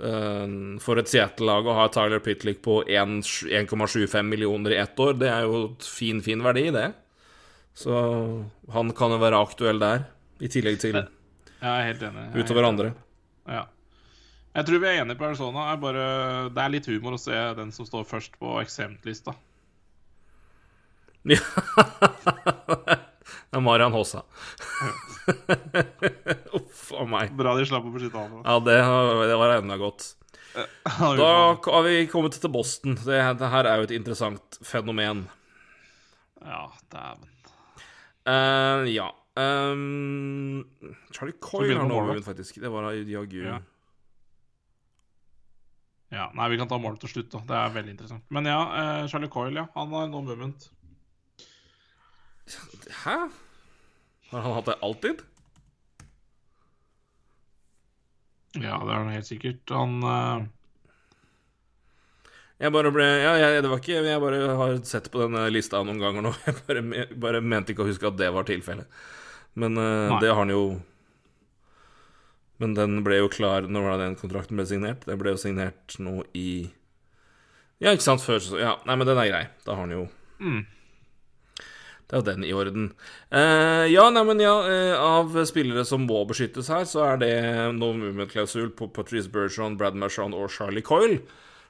eh, 0.00 0.54
For 0.80 0.96
et 0.96 1.10
Seattle-lag 1.12 1.68
å 1.68 1.74
ha 1.76 1.84
Tyler 1.92 2.22
Pitlick 2.24 2.62
på 2.64 2.78
1,75 2.88 4.24
millioner 4.24 4.72
i 4.72 4.78
ett 4.80 5.02
år, 5.04 5.18
det 5.20 5.28
er 5.28 5.44
jo 5.44 5.58
et 5.66 5.88
fin, 5.92 6.22
fin 6.24 6.40
verdi, 6.40 6.70
det. 6.72 6.86
Så 7.76 7.98
han 8.72 8.94
kan 8.96 9.12
jo 9.12 9.18
være 9.20 9.42
aktuell 9.44 9.82
der, 9.82 10.06
i 10.40 10.48
tillegg 10.48 10.80
til 10.80 10.96
Jeg 10.96 11.90
er 11.92 12.06
er 12.08 12.38
utover 12.38 12.70
andre. 12.70 12.94
Ja. 13.44 13.66
Jeg 14.56 14.70
tror 14.70 14.80
vi 14.80 14.88
er 14.88 15.02
enige 15.02 15.18
på 15.20 15.28
Arizona. 15.28 15.66
Er 15.68 15.82
bare, 15.82 16.06
det 16.48 16.64
er 16.64 16.72
litt 16.72 16.88
humor 16.88 17.18
å 17.18 17.20
se 17.20 17.36
den 17.58 17.74
som 17.76 17.86
står 17.86 18.08
først 18.08 18.40
på 18.40 18.56
exempt-lista. 18.62 19.36
Ja. 21.28 21.44
det 23.48 23.56
er 23.56 23.64
Marian 23.64 23.94
Håsa. 23.94 24.22
Uff 26.58 26.90
a 26.92 27.06
meg. 27.08 27.32
Bra 27.36 27.54
de 27.56 27.64
slapp 27.68 27.86
å 27.88 27.92
beskytte 27.94 28.20
han. 28.20 28.42
Ja, 28.44 28.58
det, 28.60 28.76
det 29.30 29.38
var 29.40 29.54
enda 29.56 29.78
godt. 29.80 30.10
Da 31.18 31.30
har 31.56 31.82
vi 31.86 32.06
kommet 32.10 32.36
til 32.36 32.52
Boston. 32.52 32.98
Det, 33.00 33.18
det 33.40 33.50
her 33.52 33.68
er 33.70 33.80
jo 33.80 33.88
et 33.88 33.94
interessant 33.96 34.58
fenomen. 34.66 35.26
Ja, 36.42 36.66
dæven. 36.92 37.28
Uh, 38.28 38.84
ja. 38.92 39.08
Um, 39.38 40.64
Charlie 41.14 41.36
Coyle 41.40 41.76
har 41.76 41.86
nå 41.86 41.94
målvakt. 41.94 42.18
vunnet, 42.18 42.26
faktisk. 42.26 42.60
Det 42.60 42.72
var 42.72 42.90
jaggu. 42.92 43.42
Ja. 43.46 43.60
Ja, 46.08 46.30
Nei, 46.34 46.48
vi 46.48 46.56
kan 46.56 46.68
ta 46.68 46.78
målet 46.80 47.02
til 47.04 47.12
slutt, 47.12 47.30
da. 47.34 47.42
Det 47.48 47.56
er 47.56 47.72
veldig 47.74 47.92
interessant. 47.94 48.24
Men 48.32 48.48
ja, 48.48 48.60
uh, 48.64 49.06
Charlie 49.08 49.32
Coyle, 49.32 49.56
ja. 49.60 49.66
Han 49.76 49.92
har 49.92 50.08
no 50.12 50.22
movement. 50.24 50.70
Hæ? 53.04 53.18
Har 54.30 54.44
han 54.44 54.56
hatt 54.58 54.68
det 54.68 54.78
alltid? 54.84 55.24
Ja, 58.56 58.78
det 58.82 58.92
er 58.92 58.96
han 58.96 59.12
helt 59.12 59.28
sikkert. 59.28 59.62
Han 59.72 59.98
uh... 60.04 60.46
Jeg 62.58 62.74
bare 62.74 62.90
ble 62.90 63.06
Ja, 63.06 63.36
jeg, 63.38 63.62
det 63.62 63.70
var 63.70 63.78
ikke 63.78 64.00
Jeg 64.02 64.20
bare 64.22 64.38
har 64.58 64.72
sett 64.88 65.12
på 65.14 65.20
denne 65.22 65.44
lista 65.52 65.78
noen 65.84 66.00
ganger 66.02 66.24
nå. 66.26 66.32
Jeg 66.46 66.56
bare, 66.66 67.06
bare 67.14 67.42
mente 67.44 67.74
ikke 67.74 67.84
å 67.86 67.90
huske 67.90 68.08
at 68.10 68.18
det 68.18 68.30
var 68.34 68.48
tilfellet. 68.48 68.88
Men 69.58 69.78
uh, 69.78 70.18
det 70.22 70.32
har 70.32 70.40
han 70.42 70.52
jo 70.52 70.62
Men 72.62 72.74
den 72.76 72.98
ble 73.06 73.22
jo 73.22 73.30
klar 73.32 73.66
Når 73.66 73.86
var 73.86 73.96
det 73.96 74.08
den 74.08 74.18
kontrakten 74.20 74.58
ble 74.58 74.66
signert? 74.68 75.06
Den 75.08 75.20
ble 75.20 75.36
jo 75.36 75.40
signert 75.40 75.96
nå 76.02 76.20
i 76.36 76.48
Ja, 77.78 77.92
ikke 77.92 78.06
sant? 78.06 78.24
Før 78.24 78.42
så 78.42 78.58
Ja, 78.60 78.74
nei, 78.88 78.98
men 78.98 79.08
den 79.08 79.22
er 79.22 79.30
grei. 79.30 79.44
Da 79.64 79.76
har 79.76 79.86
han 79.86 79.94
jo 79.94 80.08
mm. 80.42 80.60
Det 82.08 82.16
er 82.16 82.22
jo 82.22 82.24
den 82.24 82.44
i 82.48 82.52
orden. 82.56 82.86
Uh, 83.28 83.84
ja, 83.92 84.06
nei, 84.10 84.22
men 84.24 84.40
ja, 84.40 84.54
Uh, 84.64 84.94
av 84.96 85.34
spillere 85.48 85.84
som 85.84 86.06
må 86.08 86.22
beskyttes 86.28 86.70
her, 86.72 86.86
så 86.88 87.02
er 87.04 87.20
det 87.20 87.32
no 87.76 87.90
movement-klausul 87.92 88.70
på 88.78 88.88
Patrice 88.96 89.28
Bergeron, 89.32 89.76
Brad 89.76 89.94
Marchand 90.00 90.34
og 90.34 90.48
Charlie 90.54 90.82
Coyle. 90.86 91.20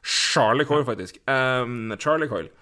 Charlie 0.07 0.64
Coyle, 0.68 0.87
faktisk. 0.87 1.18
Um, 1.27 1.90
Charlie 1.98 2.31
Coyle. 2.31 2.53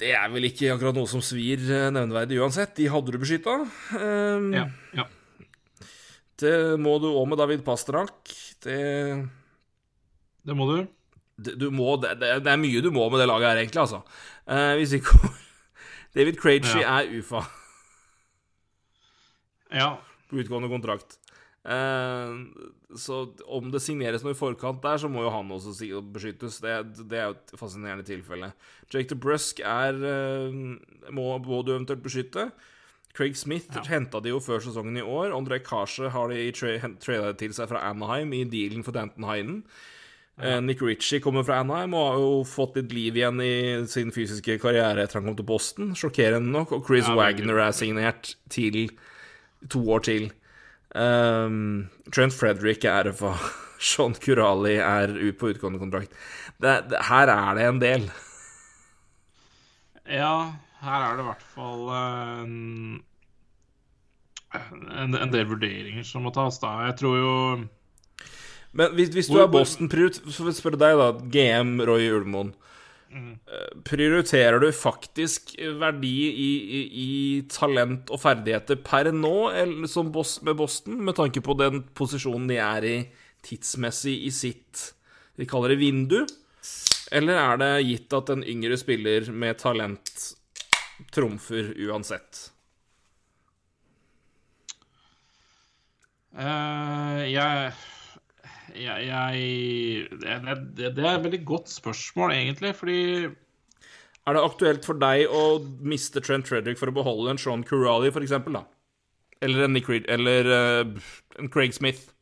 Det 0.00 0.10
er 0.16 0.24
vel 0.32 0.48
ikke 0.48 0.72
akkurat 0.74 0.96
noe 0.96 1.08
som 1.08 1.22
svir 1.24 1.60
eh, 1.70 1.86
nevneverdig 1.94 2.40
uansett. 2.42 2.72
De 2.76 2.88
hadde 2.92 3.12
du 3.14 3.18
beskytta. 3.22 3.54
Um, 3.94 4.48
Ja. 4.56 4.66
ja. 4.96 5.06
Det 6.42 6.56
må 6.82 6.96
du 6.98 7.06
òg 7.12 7.28
med 7.30 7.38
David 7.38 7.62
Pasternak. 7.64 8.32
Det, 8.64 8.80
Det 10.42 10.56
må 10.58 10.66
du. 10.72 10.88
det, 11.38 11.54
du 11.60 11.68
må, 11.70 11.94
det, 12.02 12.16
det 12.20 12.32
det 12.42 12.50
er 12.52 12.60
mye 12.60 12.82
du 12.82 12.90
må 12.90 13.06
med 13.12 13.20
det 13.22 13.28
laget 13.30 13.48
her, 13.52 13.60
egentlig, 13.62 13.84
altså. 13.84 14.02
Uh, 14.48 14.74
hvis 14.80 14.96
ikke 14.98 15.30
David 16.14 16.36
Krejci 16.40 16.80
Ja. 16.82 16.98
er 17.00 17.12
UFA. 17.18 17.42
Ja. 19.72 19.98
på 20.28 20.36
utgående 20.40 20.68
kontrakt. 20.68 21.18
Eh, 21.64 22.32
så 22.98 23.16
om 23.46 23.70
det 23.72 23.80
signeres 23.84 24.24
noe 24.24 24.34
i 24.34 24.38
forkant 24.38 24.82
der, 24.82 24.98
så 25.00 25.08
må 25.08 25.22
jo 25.24 25.30
han 25.32 25.48
også 25.54 25.72
beskyttes. 26.12 26.58
Det, 26.60 26.74
det 27.08 27.18
er 27.20 27.30
jo 27.30 27.36
et 27.38 27.54
fascinerende 27.60 28.04
tilfelle. 28.08 28.52
Jake 28.92 29.08
DeBrusk 29.14 29.60
er 29.64 29.96
eh, 29.96 30.56
må, 31.14 31.26
må 31.44 31.62
du 31.64 31.72
eventuelt 31.76 32.02
beskytte. 32.04 32.50
Craig 33.16 33.36
Smith 33.36 33.68
Ja. 33.76 33.82
henta 33.92 34.20
de 34.24 34.32
jo 34.32 34.40
før 34.40 34.60
sesongen 34.64 34.96
i 34.96 35.04
år. 35.04 35.32
André 35.36 35.60
Kashe 35.64 36.08
har 36.12 36.28
de 36.32 36.46
tra 36.56 36.76
trada 37.00 37.32
til 37.36 37.52
seg 37.52 37.68
fra 37.68 37.82
Anaheim 37.90 38.32
i 38.32 38.44
dealen 38.48 38.84
for 38.84 38.92
Danton 38.96 39.24
Heinen. 39.28 39.62
Eh, 40.40 40.60
Nick 40.64 40.80
Ritchie 40.82 41.20
kommer 41.20 41.44
fra 41.44 41.58
Anaheim 41.60 41.92
og 41.94 42.06
har 42.08 42.20
jo 42.22 42.36
fått 42.48 42.78
litt 42.80 42.92
liv 42.96 43.18
igjen 43.20 43.40
i 43.44 43.54
sin 43.90 44.12
fysiske 44.14 44.56
karriere 44.62 45.04
etter 45.04 45.20
han 45.20 45.28
kom 45.28 45.36
til 45.38 45.48
Boston. 45.48 45.90
Sjokkerende 45.98 46.48
nok. 46.54 46.72
Og 46.72 46.86
Chris 46.88 47.08
Ja. 47.08 47.16
Wagner 47.18 47.60
er 47.66 47.74
signert 47.76 48.34
til 48.48 48.88
to 49.68 49.82
år 49.92 50.00
til. 50.08 50.30
Um, 50.94 51.90
Trent 52.12 52.32
Frederick 52.32 52.84
er 52.84 53.10
RFA. 53.10 53.34
Sean 53.82 54.14
Curali 54.14 54.76
er 54.78 55.12
på 55.36 55.50
utgående 55.52 55.80
kontrakt. 55.82 56.12
Det, 56.62 56.74
det, 56.90 57.00
her 57.08 57.28
er 57.28 57.54
det 57.58 57.64
en 57.66 57.80
del. 57.82 58.04
ja, 60.06 60.52
her 60.82 61.06
er 61.06 61.16
det 61.16 61.24
i 61.24 61.26
hvert 61.26 61.46
fall 61.54 61.88
en, 61.96 63.02
en, 64.54 65.16
en 65.18 65.32
del 65.34 65.48
vurderinger 65.50 66.06
som 66.06 66.22
må 66.26 66.30
tas, 66.34 66.60
da. 66.62 66.76
Jeg 66.86 66.98
tror 67.02 67.18
jo 67.18 67.32
Men 68.72 68.94
hvis, 68.96 69.12
hvis 69.12 69.28
du 69.28 69.38
er 69.42 69.50
Boston, 69.52 69.90
så 69.92 70.44
vil 70.44 70.52
jeg 70.52 70.58
spørre 70.58 70.80
deg, 70.80 70.96
da, 71.00 71.10
GM 71.32 71.76
Roy 71.84 72.08
Ulmoen. 72.16 72.54
Mm. 73.12 73.34
Prioriterer 73.84 74.56
du 74.62 74.70
faktisk 74.72 75.52
verdi 75.80 76.12
i, 76.30 76.52
i, 76.78 76.80
i 77.02 77.10
talent 77.52 78.08
og 78.08 78.22
ferdigheter 78.22 78.78
per 78.80 79.10
nå 79.12 79.50
eller 79.50 79.90
som 79.90 80.08
boss 80.14 80.38
med 80.46 80.56
Boston, 80.56 80.96
med 81.04 81.18
tanke 81.18 81.42
på 81.44 81.56
den 81.60 81.82
posisjonen 81.92 82.48
de 82.48 82.56
er 82.64 82.86
i 82.88 82.94
tidsmessig 83.44 84.14
i 84.24 84.30
sitt 84.32 84.86
Vi 85.36 85.44
kaller 85.50 85.74
det 85.74 85.82
vindu? 85.82 86.22
Eller 87.12 87.36
er 87.36 87.60
det 87.60 87.70
gitt 87.84 88.16
at 88.16 88.32
en 88.32 88.46
yngre 88.48 88.80
spiller 88.80 89.28
med 89.28 89.60
talent 89.60 90.24
trumfer 91.12 91.74
uansett? 91.84 92.46
Uh, 96.32 97.20
jeg 97.28 97.74
jeg, 98.76 99.06
jeg 99.08 100.20
det, 100.20 100.56
det, 100.76 100.92
det 100.96 101.04
er 101.06 101.16
et 101.18 101.24
veldig 101.24 101.44
godt 101.48 101.72
spørsmål, 101.72 102.32
egentlig, 102.36 102.74
fordi 102.78 103.00
Er 104.22 104.36
det 104.36 104.42
aktuelt 104.44 104.86
for 104.86 104.94
deg 105.02 105.26
å 105.30 105.58
miste 105.82 106.22
Trent 106.22 106.46
Frederick 106.48 106.78
for 106.78 106.92
å 106.92 106.94
beholde 106.94 107.32
en 107.32 107.38
Sean 107.42 107.64
Curali, 107.66 108.12
for 108.14 108.22
eksempel, 108.22 108.54
da? 108.60 108.64
Eller 109.42 109.64
en 109.66 109.72
Nick 109.74 109.88
Reed 109.90 110.06
Eller 110.08 110.46
uh, 110.46 111.12
en 111.38 111.50
Craig 111.50 111.74
Smith? 111.74 112.12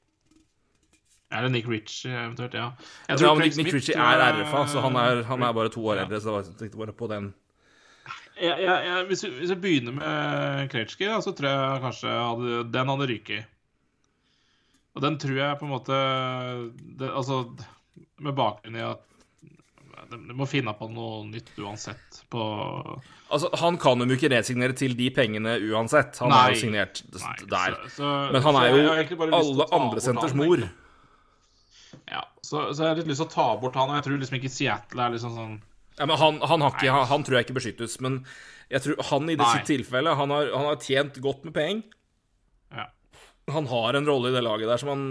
Eller 1.31 1.49
Nick 1.53 1.69
Ritchie, 1.69 2.11
eventuelt. 2.11 2.55
Ja. 2.59 2.73
Jeg 3.07 3.21
tror 3.21 3.29
ja, 3.29 3.35
Nick, 3.45 3.57
Nick 3.57 3.69
Ritchie 3.75 3.95
er 3.95 4.23
RFA, 4.41 4.65
så 4.67 4.81
han 4.83 4.97
er, 4.99 5.21
han 5.29 5.45
er 5.47 5.53
bare 5.55 5.71
to 5.71 5.85
år 5.87 6.01
Ja. 6.01 6.07
eldre. 6.09 6.19
Så 6.25 6.35
jeg 6.41 6.57
tenkte 6.59 6.81
bare 6.81 6.93
på 6.97 7.07
den. 7.07 7.29
Ja, 8.41 8.57
ja, 8.59 8.79
ja, 8.83 8.97
hvis, 9.07 9.23
vi, 9.25 9.31
hvis 9.37 9.53
vi 9.53 9.57
begynner 9.63 9.93
med 9.95 10.71
Kretsjki, 10.73 11.07
så 11.23 11.31
tror 11.37 11.51
jeg 11.53 11.83
kanskje 11.85 12.09
hadde, 12.17 12.65
den 12.73 12.89
hadde 12.91 13.07
ryket. 13.13 13.47
Og 15.01 15.05
den 15.07 15.17
tror 15.17 15.39
jeg 15.41 15.57
på 15.61 15.65
en 15.65 15.73
måte 15.73 15.99
det, 17.01 17.09
Altså, 17.09 17.39
med 18.21 18.37
bakgrunn 18.37 18.77
i 18.77 18.83
at 18.85 19.07
de 20.11 20.35
må 20.35 20.47
finne 20.49 20.73
på 20.77 20.89
noe 20.91 21.23
nytt 21.29 21.53
uansett 21.61 22.19
på 22.33 22.41
Altså, 23.31 23.49
Han 23.63 23.79
kan 23.81 24.01
jo 24.03 24.17
ikke 24.17 24.31
resignere 24.33 24.75
til 24.77 24.93
de 24.99 25.07
pengene 25.15 25.55
uansett. 25.71 26.19
Han 26.21 26.33
Nei. 26.33 26.41
er 26.43 26.55
jo 26.55 26.61
signert 26.65 27.01
Nei, 27.15 27.35
der. 27.49 27.77
så- 27.89 27.91
så- 27.97 28.33
Men 28.33 28.43
han 28.43 28.57
er 28.57 28.69
jo 28.77 29.35
alle 29.41 29.67
andre 29.73 30.01
senters 30.01 30.35
mor. 30.35 30.65
Ja, 32.11 32.25
så, 32.43 32.71
så 32.75 32.83
jeg 32.83 32.89
har 32.89 32.97
litt 32.97 33.07
lyst 33.11 33.23
til 33.23 33.29
å 33.29 33.33
ta 33.33 33.57
bort 33.61 33.75
han, 33.79 33.89
og 33.91 33.97
jeg 33.97 34.05
tror 34.05 34.19
liksom 34.21 34.39
ikke 34.41 34.51
Seattle 34.51 35.03
er 35.07 35.11
liksom 35.15 35.35
sånn 35.37 35.61
Ja, 35.99 36.07
men 36.07 36.17
han, 36.17 36.41
han, 36.41 36.61
har 36.61 36.71
ikke, 36.73 36.91
han, 36.91 37.07
han 37.07 37.23
tror 37.25 37.37
jeg 37.39 37.47
ikke 37.47 37.59
beskyttes. 37.61 38.01
Men 38.01 38.25
jeg 38.71 38.83
tror 38.83 39.03
han 39.11 39.29
i 39.31 39.35
det 39.37 39.45
Nei. 39.47 39.57
sitt 39.59 39.67
tilfelle 39.73 40.15
han 40.17 40.31
har, 40.31 40.51
han 40.55 40.65
har 40.71 40.77
tjent 40.77 41.21
godt 41.21 41.45
med 41.45 41.55
penger. 41.55 41.83
Han 43.55 43.69
har 43.71 43.99
en 43.99 44.09
rolle 44.09 44.31
i 44.31 44.35
det 44.37 44.43
laget 44.47 44.71
der 44.71 44.83
som 44.83 44.93
han 44.93 45.05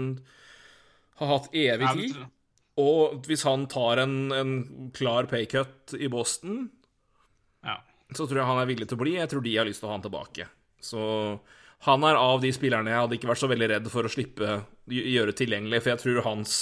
har 1.20 1.32
hatt 1.34 1.48
evig 1.56 1.94
tid. 1.98 2.20
Og 2.80 3.20
hvis 3.28 3.44
han 3.44 3.66
tar 3.70 4.00
en, 4.04 4.16
en 4.32 4.52
klar 4.96 5.28
paycut 5.30 5.94
i 5.98 6.08
Boston, 6.12 6.68
ja. 7.66 7.76
så 8.14 8.24
tror 8.24 8.40
jeg 8.40 8.48
han 8.48 8.60
er 8.62 8.70
villig 8.70 8.88
til 8.88 8.96
å 8.96 9.02
bli. 9.02 9.16
Jeg 9.18 9.30
tror 9.32 9.44
de 9.44 9.56
har 9.58 9.68
lyst 9.68 9.82
til 9.82 9.90
å 9.90 9.92
ha 9.92 9.98
han 9.98 10.06
tilbake. 10.06 10.46
Så 10.80 11.00
han 11.86 12.04
er 12.08 12.20
av 12.20 12.40
de 12.40 12.52
spillerne 12.52 12.92
jeg 12.92 13.02
hadde 13.04 13.18
ikke 13.18 13.30
vært 13.30 13.42
så 13.42 13.50
veldig 13.50 13.70
redd 13.74 13.90
for 13.92 14.06
å 14.06 14.12
slippe 14.12 14.62
gjøre 14.90 15.36
tilgjengelig, 15.36 15.82
for 15.82 15.94
jeg 15.94 16.02
tror 16.02 16.24
hans 16.26 16.56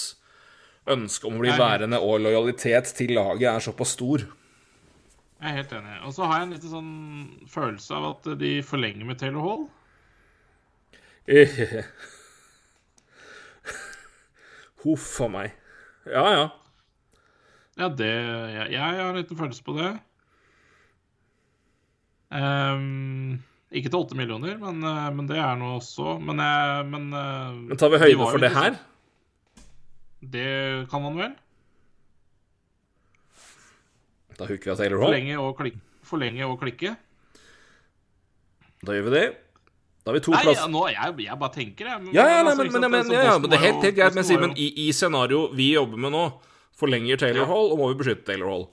ønske 0.89 1.29
om 1.29 1.39
å 1.39 1.43
bli 1.43 1.55
værende 1.59 2.01
og 2.01 2.23
lojalitet 2.25 2.93
til 2.97 3.15
laget 3.19 3.49
er 3.51 3.65
såpass 3.65 3.95
stor. 3.97 4.25
Jeg 5.39 5.51
er 5.53 5.59
helt 5.61 5.75
enig. 5.77 5.97
Og 6.07 6.15
så 6.17 6.27
har 6.27 6.41
jeg 6.41 6.47
en 6.47 6.55
liten 6.57 6.73
sånn 6.73 6.95
følelse 7.51 7.99
av 7.99 8.07
at 8.13 8.31
de 8.41 8.53
forlenger 8.67 9.07
med 9.07 9.21
Taylor 9.21 9.45
Hall. 9.45 9.67
Huff 14.85 15.09
a 15.21 15.29
meg. 15.33 15.53
Ja, 16.09 16.25
ja. 16.33 16.45
Ja, 17.79 17.89
det 17.95 18.09
Jeg, 18.09 18.71
jeg 18.75 18.81
har 18.81 19.11
en 19.13 19.19
liten 19.21 19.39
følelse 19.39 19.63
på 19.67 19.75
det. 19.77 19.91
Um, 22.35 23.39
ikke 23.73 23.89
til 23.93 24.01
åtte 24.03 24.17
millioner, 24.19 24.57
men, 24.61 24.81
eh, 24.85 25.09
men 25.17 25.29
det 25.29 25.39
er 25.41 25.57
noe 25.61 25.79
også. 25.79 26.17
Men, 26.21 26.41
jeg, 26.43 26.87
men 26.93 27.07
eh, 27.17 27.53
Men 27.71 27.81
tar 27.81 27.93
vi 27.93 28.01
høyde 28.03 28.19
for 28.31 28.41
det 28.43 28.51
her? 28.55 28.73
sånn- 28.79 28.85
Det 30.33 30.49
kan 30.91 31.03
man 31.05 31.17
vel? 31.21 31.35
Da 34.39 34.47
hooker 34.47 34.65
vi 34.65 34.71
av 34.75 34.79
Taylor 34.81 34.99
Hall. 35.03 35.11
Forlenge 35.13 35.39
og, 35.43 35.53
klik, 35.59 35.77
forlenge 36.07 36.47
og 36.49 36.59
klikke? 36.63 36.97
Da 38.87 38.95
gjør 38.95 39.09
vi 39.09 39.15
det. 39.17 39.27
Da 40.09 40.13
har 40.15 40.17
vi 40.17 40.21
to 40.25 40.33
Nei, 40.33 40.39
plass... 40.47 40.57
ja, 40.57 40.67
nå, 40.73 40.83
jeg, 40.89 41.17
jeg 41.21 41.37
bare 41.37 41.53
tenker, 41.53 41.89
jeg. 41.91 42.13
Ja, 42.17 42.23
ja, 42.25 42.37
nei, 42.41 42.55
altså, 42.55 42.55
men, 42.57 42.69
ikke 42.71 42.81
men, 42.81 42.91
men, 42.95 43.01
altså, 43.03 43.13
ja, 43.13 43.25
ja, 43.27 43.33
men 43.37 43.53
det 43.53 43.57
er 43.59 43.65
helt, 43.67 43.83
helt 43.85 43.97
greit, 43.99 44.15
men 44.17 44.25
Simen, 44.25 44.55
i, 44.57 44.69
i 44.87 44.93
scenario 44.97 45.41
vi 45.53 45.67
jobber 45.75 46.01
med 46.01 46.15
nå, 46.15 46.23
forlenger 46.81 47.21
Taylor 47.21 47.43
Ja. 47.43 47.49
Hall, 47.51 47.69
og 47.75 47.83
må 47.83 47.91
vi 47.91 47.99
beskytte 48.01 48.25
Taylor 48.31 48.49
Hall? 48.55 48.65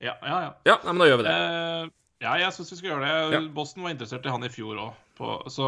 Ja, 0.00 0.14
ja, 0.22 0.38
ja. 0.46 0.48
Ja, 0.70 0.78
nei, 0.86 0.94
men 0.94 1.02
da 1.04 1.10
gjør 1.10 1.20
vi 1.20 1.26
det. 1.26 1.34
Uh, 1.36 1.92
ja, 2.24 2.38
jeg 2.40 2.56
syns 2.56 2.72
vi 2.72 2.78
skal 2.80 2.94
gjøre 2.94 3.12
det. 3.34 3.42
Boston 3.60 3.84
var 3.84 3.92
interessert 3.92 4.24
i 4.24 4.32
han 4.32 4.48
i 4.48 4.52
fjor 4.56 4.80
òg, 4.86 4.96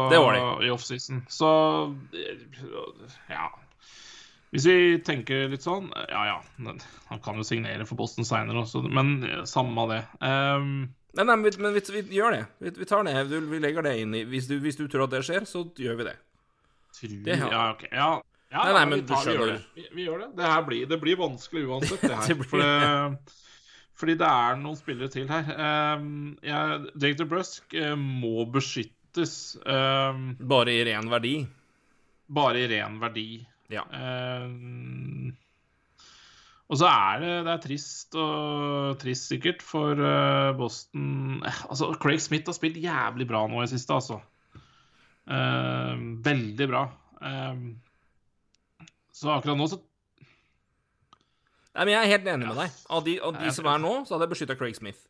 Det 0.09 0.23
var 0.25 0.39
de. 0.39 0.43
i 0.65 0.73
offseason. 0.73 1.21
Så 1.29 1.53
ja. 3.29 3.51
Hvis 4.49 4.65
vi 4.65 4.77
tenker 5.05 5.51
litt 5.51 5.61
sånn 5.61 5.91
Ja, 6.09 6.23
ja. 6.25 6.37
Han 7.11 7.21
kan 7.21 7.37
jo 7.37 7.45
signere 7.45 7.85
for 7.85 8.01
Boston 8.01 8.25
seinere 8.25 8.63
også, 8.63 8.81
men 8.89 9.19
eh, 9.27 9.43
samme 9.45 9.85
av 9.85 9.93
det. 9.93 9.99
Um, 10.25 10.71
Nei, 11.17 11.23
nei, 11.25 11.35
men, 11.35 11.43
vi, 11.49 11.51
men 11.61 11.73
vi, 11.73 11.81
vi 12.05 12.17
gjør 12.19 12.35
det. 12.35 12.41
Vi, 12.61 12.71
vi 12.83 12.85
tar 12.85 13.03
det. 13.07 13.13
Du, 13.31 13.39
vi 13.49 13.59
legger 13.63 13.81
det 13.87 13.95
inn 14.03 14.13
i 14.13 14.23
hvis 14.29 14.45
du, 14.49 14.59
hvis 14.61 14.77
du 14.77 14.83
tror 14.87 15.07
at 15.07 15.13
det 15.15 15.23
skjer, 15.25 15.47
så 15.49 15.63
gjør 15.81 15.97
vi 15.97 16.05
det. 16.11 16.17
tror, 16.99 17.15
Det 17.25 17.37
har- 17.41 17.51
ja, 17.55 17.63
ok. 17.73 17.83
Ja, 17.91 18.09
ja 18.53 18.63
Nei, 18.63 18.73
nei, 18.77 18.85
men 18.91 19.01
vi, 19.01 19.07
tar, 19.09 19.23
du 19.25 19.31
vi, 19.31 19.37
gjør 19.39 19.51
det. 19.53 19.59
Vi, 19.75 19.85
vi 19.97 20.05
gjør 20.05 20.19
det. 20.25 20.29
Det 20.37 20.51
her 20.53 20.61
blir, 20.67 20.85
det 20.91 20.99
blir 21.01 21.17
vanskelig 21.19 21.65
uansett, 21.69 22.01
det 22.05 22.13
her. 22.19 22.27
Det 22.27 22.37
blir- 22.43 22.49
For 22.53 22.61
det, 22.61 23.37
fordi 23.99 24.15
det 24.21 24.29
er 24.31 24.55
noen 24.61 24.77
spillere 24.79 25.09
til 25.11 25.25
her. 25.27 25.49
Um, 25.99 26.37
ja, 26.45 26.61
Jake 27.03 27.25
Brusk 27.27 27.73
uh, 27.75 27.95
må 27.99 28.45
beskyttes. 28.53 29.33
Um, 29.65 30.35
Bare 30.39 30.71
i 30.77 30.85
ren 30.87 31.09
verdi. 31.11 31.33
bare 32.29 32.61
i 32.61 32.67
ren 32.69 32.99
verdi. 33.01 33.25
Ja. 33.73 33.81
Eh, 33.89 34.45
og 36.69 36.77
så 36.77 36.85
er 36.85 37.21
det, 37.23 37.31
det 37.47 37.51
er 37.53 37.61
trist 37.63 38.15
og 38.21 38.97
trist 39.01 39.31
sikkert 39.31 39.63
for 39.65 39.97
eh, 39.97 40.51
Boston 40.57 41.41
Eh, 41.41 41.61
Altså, 41.69 41.89
Craig 42.01 42.21
Smith 42.21 42.45
har 42.49 42.57
spilt 42.57 42.77
jævlig 42.77 43.25
bra 43.29 43.45
nå 43.49 43.63
i 43.63 43.69
siste, 43.71 43.93
altså. 43.93 44.19
Uh, 45.29 45.93
veldig 46.25 46.65
bra. 46.71 46.87
Uh, 47.21 47.75
så 49.13 49.35
akkurat 49.35 49.59
nå 49.59 49.67
så 49.69 49.77
Nei, 51.75 51.83
men 51.85 51.91
Jeg 51.93 51.99
er 52.01 52.11
helt 52.15 52.29
enig 52.33 52.47
med 52.49 52.57
deg. 52.57 52.77
Av 52.89 53.03
de, 53.05 53.13
av 53.21 53.35
de 53.37 53.51
som 53.53 53.67
er 53.69 53.81
nå, 53.83 53.91
så 54.07 54.15
hadde 54.15 54.25
jeg 54.25 54.33
beskytta 54.33 54.57
Craig 54.57 54.75
Smith. 54.75 55.05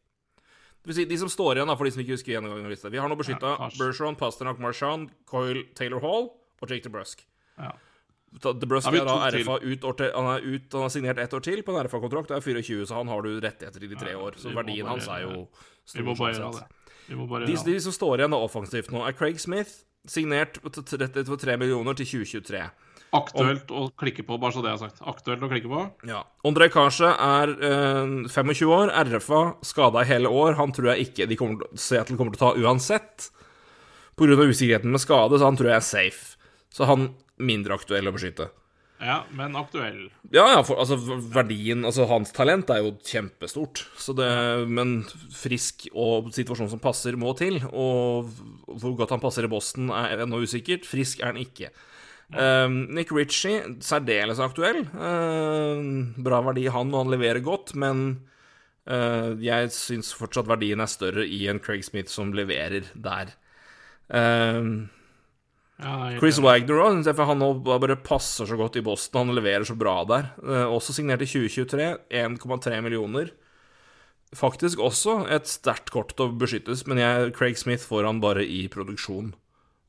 Det 0.79 0.91
vil 0.91 0.97
si, 0.99 1.05
De 1.07 1.17
som 1.21 1.31
står 1.31 1.57
igjen, 1.57 1.71
da, 1.71 1.75
for 1.79 1.87
de 1.87 1.93
som 1.95 2.03
ikke 2.03 2.17
husker 2.17 2.35
gjennomgangen 2.35 2.91
Vi 2.91 2.99
har 2.99 3.09
nå 3.09 3.15
beskytta 3.19 3.55
Ja. 3.55 3.69
Bergeron, 3.79 4.17
Pasternak, 4.19 4.59
Marchand, 4.59 5.09
Coyle, 5.25 5.63
Taylor 5.75 6.03
Hall 6.03 6.29
og 6.59 6.69
Jake 6.69 6.83
DeBrusk. 6.83 7.25
ja. 7.57 7.71
Da 8.39 8.53
har 8.53 8.93
er 8.93 9.05
da. 9.05 9.15
RFA 9.33 9.55
ut 9.65 9.83
år 9.89 9.95
til, 9.97 10.11
han, 10.13 10.27
er 10.35 10.43
ut, 10.45 10.73
han 10.73 10.83
er 10.85 10.93
signert 10.93 11.17
ett 11.17 11.33
år 11.33 11.41
til 11.41 11.63
på 11.65 11.73
en 11.73 11.85
RFA-kontrakt. 11.87 12.29
Det 12.29 12.37
er 12.37 12.45
24, 12.45 12.85
så 12.85 12.95
han 12.99 13.07
har 13.07 13.21
du 13.25 13.39
rettigheter 13.41 13.83
i 13.83 13.87
de 13.89 13.95
tre 13.95 14.13
år. 14.15 14.37
Så 14.37 14.53
verdien 14.53 14.85
bare- 14.85 14.91
hans 14.93 15.07
er 15.07 15.21
jo 15.25 15.47
Vi 15.95 16.03
må 16.03 16.15
bare 16.15 16.35
sånn 16.37 16.53
gjøre 16.53 16.59
det. 16.59 17.27
Bare 17.29 17.45
De, 17.47 17.55
de 17.65 17.79
som 17.81 17.91
står 17.91 18.19
igjen 18.21 18.31
da 18.31 18.37
offensivt 18.37 18.91
nå, 18.93 19.01
er 19.07 19.13
Craig 19.17 19.39
Smith, 19.41 19.71
signert 20.05 20.59
for 20.61 21.37
3 21.41 21.57
millioner 21.57 21.97
til 21.97 22.05
2023. 22.05 22.69
Aktuelt 23.17 23.71
å 23.73 23.87
klikke 23.97 24.21
på, 24.21 24.37
bare 24.37 24.53
så 24.53 24.61
det 24.61 24.69
er 24.69 24.77
sagt. 24.77 25.01
Aktuelt 25.01 25.41
å 25.41 25.49
klikke 25.49 25.69
på. 25.71 25.81
Ja. 26.05 26.21
Ondrej 26.45 26.69
Kasje 26.75 27.09
er 27.09 27.49
øh, 27.57 28.29
25 28.29 28.69
år, 28.69 28.91
RFA, 29.09 29.55
skada 29.65 30.03
i 30.03 30.09
hele 30.11 30.29
år. 30.29 30.53
Han 30.61 30.71
tror 30.71 30.93
jeg 30.93 31.07
ikke 31.09 31.25
de 31.27 31.35
kommer, 31.39 31.65
Seattle 31.73 32.19
kommer 32.19 32.35
til 32.37 32.43
å 32.45 32.51
ta 32.51 32.61
uansett. 32.61 33.31
Pga. 34.19 34.35
usikkerheten 34.45 34.91
med 34.93 35.01
skade, 35.01 35.39
så 35.39 35.47
han 35.49 35.57
tror 35.57 35.71
jeg 35.71 35.79
er 35.79 35.87
safe. 35.87 36.37
Så 36.69 36.85
han 36.85 37.15
mindre 37.39 37.77
aktuell 37.79 38.09
å 38.09 38.15
beskytte. 38.15 38.49
Ja, 38.99 39.21
men 39.31 39.55
aktuell. 39.55 40.09
Ja, 40.27 40.43
ja, 40.51 40.63
for 40.67 40.81
altså, 40.81 40.97
verdien 41.31 41.85
Altså, 41.87 42.03
hans 42.09 42.33
talent 42.35 42.71
er 42.73 42.81
jo 42.83 42.97
kjempestort. 43.07 43.85
Så 43.95 44.15
det 44.17 44.27
Men 44.67 45.05
frisk 45.31 45.87
og 45.93 46.33
situasjon 46.35 46.71
som 46.73 46.81
passer, 46.83 47.15
må 47.15 47.31
til. 47.39 47.61
Og 47.71 48.27
hvor 48.67 48.97
godt 48.99 49.15
han 49.15 49.23
passer 49.23 49.47
i 49.47 49.51
Boston, 49.51 49.87
er 49.95 50.25
ennå 50.25 50.43
usikkert. 50.43 50.87
Frisk 50.87 51.23
er 51.23 51.31
han 51.31 51.39
ikke. 51.39 51.71
Um, 52.29 52.83
Nick 52.93 53.09
Ritchie, 53.15 53.63
særdeles 53.81 54.41
aktuell. 54.43 54.83
Uh, 54.93 56.11
bra 56.21 56.43
verdi 56.45 56.67
han, 56.69 56.91
og 56.93 57.05
han 57.05 57.15
leverer 57.15 57.41
godt, 57.41 57.73
men 57.79 58.03
uh, 58.85 59.33
jeg 59.41 59.71
syns 59.73 60.11
fortsatt 60.13 60.51
verdien 60.51 60.83
er 60.83 60.91
større 60.91 61.25
i 61.25 61.47
en 61.49 61.63
Craig 61.63 61.87
Smith 61.87 62.13
som 62.13 62.35
leverer 62.37 62.91
der. 62.93 63.33
Uh, 64.13 64.85
Ja, 64.85 64.98
Chris 66.19 66.39
Wagner 66.43 66.81
òg, 66.83 67.05
for 67.15 67.29
han 67.29 67.43
bare 67.63 67.95
passer 68.03 68.47
så 68.49 68.57
godt 68.59 68.75
i 68.75 68.83
Boston. 68.83 69.29
Han 69.29 69.37
leverer 69.37 69.63
så 69.67 69.77
bra 69.79 70.01
der. 70.09 70.31
Eh, 70.43 70.65
også 70.67 70.95
signert 70.97 71.23
i 71.23 71.29
2023. 71.29 71.85
1,3 72.11 72.81
millioner. 72.83 73.31
Faktisk 74.35 74.81
også 74.83 75.21
et 75.31 75.47
sterkt 75.49 75.89
kort 75.93 76.11
til 76.15 76.27
å 76.27 76.33
beskyttes, 76.37 76.83
men 76.85 76.99
jeg, 77.01 77.31
Craig 77.33 77.57
Smith 77.57 77.81
får 77.87 78.05
han 78.05 78.19
bare 78.21 78.43
i 78.45 78.67
produksjon 78.69 79.31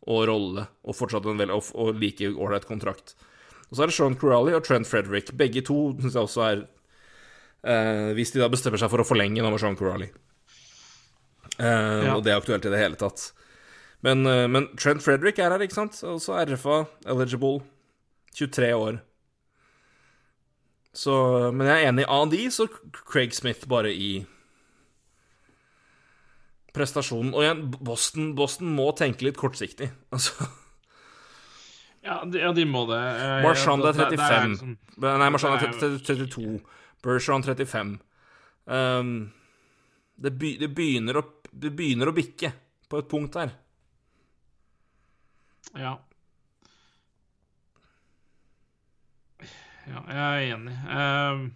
og 0.08 0.22
rolle, 0.30 0.62
og 0.86 0.96
fortsatt 0.96 1.26
en 1.28 1.36
vel, 1.42 1.50
og, 1.52 1.66
og 1.76 1.98
like 2.00 2.30
ålreit 2.32 2.64
kontrakt. 2.64 3.12
Og 3.68 3.76
så 3.76 3.82
er 3.84 3.90
det 3.90 3.96
Sean 3.98 4.16
Corrali 4.18 4.54
og 4.56 4.64
Trent 4.64 4.88
Frederick. 4.88 5.34
Begge 5.36 5.60
to 5.66 5.90
syns 6.00 6.16
jeg 6.16 6.24
også 6.24 6.46
er 6.46 6.62
eh, 7.68 8.08
Hvis 8.16 8.32
de 8.32 8.40
da 8.40 8.48
bestemmer 8.50 8.80
seg 8.80 8.90
for 8.90 9.02
å 9.04 9.06
forlenge 9.06 9.42
nå 9.44 9.50
med 9.52 9.60
Sean 9.62 9.76
Corrali. 9.78 10.08
Eh, 11.60 12.06
Ja. 12.06 12.16
Og 12.16 12.24
det 12.24 12.32
er 12.32 12.40
aktuelt 12.40 12.64
i 12.66 12.72
det 12.72 12.80
hele 12.80 12.96
tatt. 12.98 13.28
Men, 14.02 14.24
eh, 14.26 14.46
men 14.48 14.68
Trent 14.76 15.02
Frederick 15.04 15.38
er 15.38 15.50
her, 15.52 15.58
ikke 15.66 15.76
sant? 15.76 15.92
Også 16.08 16.32
RFA, 16.46 16.86
eligible. 17.06 17.60
23 18.34 18.70
år. 18.76 19.00
Så 20.94 21.52
Men 21.54 21.66
jeg 21.68 21.84
er 21.84 21.88
enig 21.92 22.04
av 22.08 22.30
de, 22.30 22.46
så 22.50 22.66
Craig 23.06 23.32
Smith 23.34 23.66
bare 23.68 23.92
i 23.94 24.24
prestasjonen. 26.74 27.32
Og 27.34 27.42
igjen, 27.44 27.62
Boston, 27.82 28.32
Boston 28.38 28.72
må 28.76 28.90
tenke 28.98 29.26
litt 29.26 29.38
kortsiktig. 29.40 29.90
Altså, 30.14 30.48
Ja, 32.02 32.22
de, 32.24 32.38
ja, 32.40 32.50
de 32.56 32.64
må 32.64 32.86
det. 32.88 32.96
Eh, 32.96 33.42
Marchand 33.44 33.84
er 33.84 33.92
35. 33.92 33.96
det- 34.00 34.10
det 34.10 34.18
35. 34.18 34.50
liksom- 34.54 34.76
Nei, 35.20 35.28
Marchand 35.28 35.54
er 35.54 35.68
er- 35.68 35.98
32. 35.98 36.60
Bergeron 37.02 37.42
35. 37.42 37.98
Um, 38.66 39.32
det, 40.20 40.32
be, 40.38 40.56
det, 40.58 40.74
begynner 40.74 41.14
å, 41.20 41.24
det 41.52 41.74
begynner 41.76 42.08
å 42.08 42.14
bikke 42.16 42.52
på 42.88 42.98
et 42.98 43.08
punkt 43.08 43.34
her. 43.34 43.52
Ja. 45.78 45.96
Ja, 49.90 50.02
jeg 50.12 50.20
er 50.20 50.54
enig. 50.54 50.74
Uh, 50.86 51.48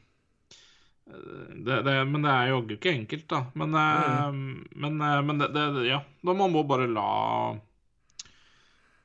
det, 1.64 1.76
det, 1.86 1.92
men 2.08 2.24
det 2.24 2.32
er 2.32 2.48
jaggu 2.50 2.72
ikke 2.78 2.94
enkelt, 2.96 3.26
da. 3.30 3.42
Men, 3.60 3.74
eh, 3.76 4.38
men, 4.80 4.96
uh, 5.04 5.20
men 5.28 5.42
det, 5.42 5.50
det, 5.54 5.64
ja. 5.90 6.00
Da 6.24 6.34
man 6.34 6.50
må 6.54 6.62
bare 6.66 6.88
la 6.90 7.04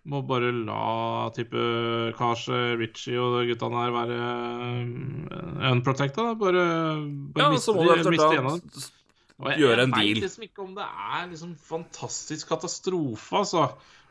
Må 0.10 0.22
bare 0.26 0.50
la 0.56 1.28
type 1.36 1.60
Kasje, 2.18 2.62
Ritchie 2.80 3.20
og 3.20 3.36
de 3.36 3.50
guttene 3.52 3.84
her 3.84 3.92
være 3.94 4.16
eh, 4.24 5.74
unprotected. 5.74 6.32
Bare, 6.40 6.64
bare 7.36 7.44
Ja, 7.44 7.52
miste 7.54 7.68
så 7.68 7.76
må 7.76 7.84
du 7.86 7.92
de- 8.00 8.16
miste 8.16 8.32
dem. 8.40 8.50
Og 9.40 9.52
jeg, 9.54 9.60
gjøre 9.62 9.84
en 9.86 9.94
jeg 9.94 10.00
deal. 10.00 10.16
vet 10.16 10.24
liksom 10.26 10.44
ikke 10.50 10.64
om 10.66 10.72
det 10.80 10.88
er 10.88 11.28
liksom 11.30 11.52
fantastisk 11.64 12.50
katastrofe, 12.50 13.38
altså, 13.44 13.68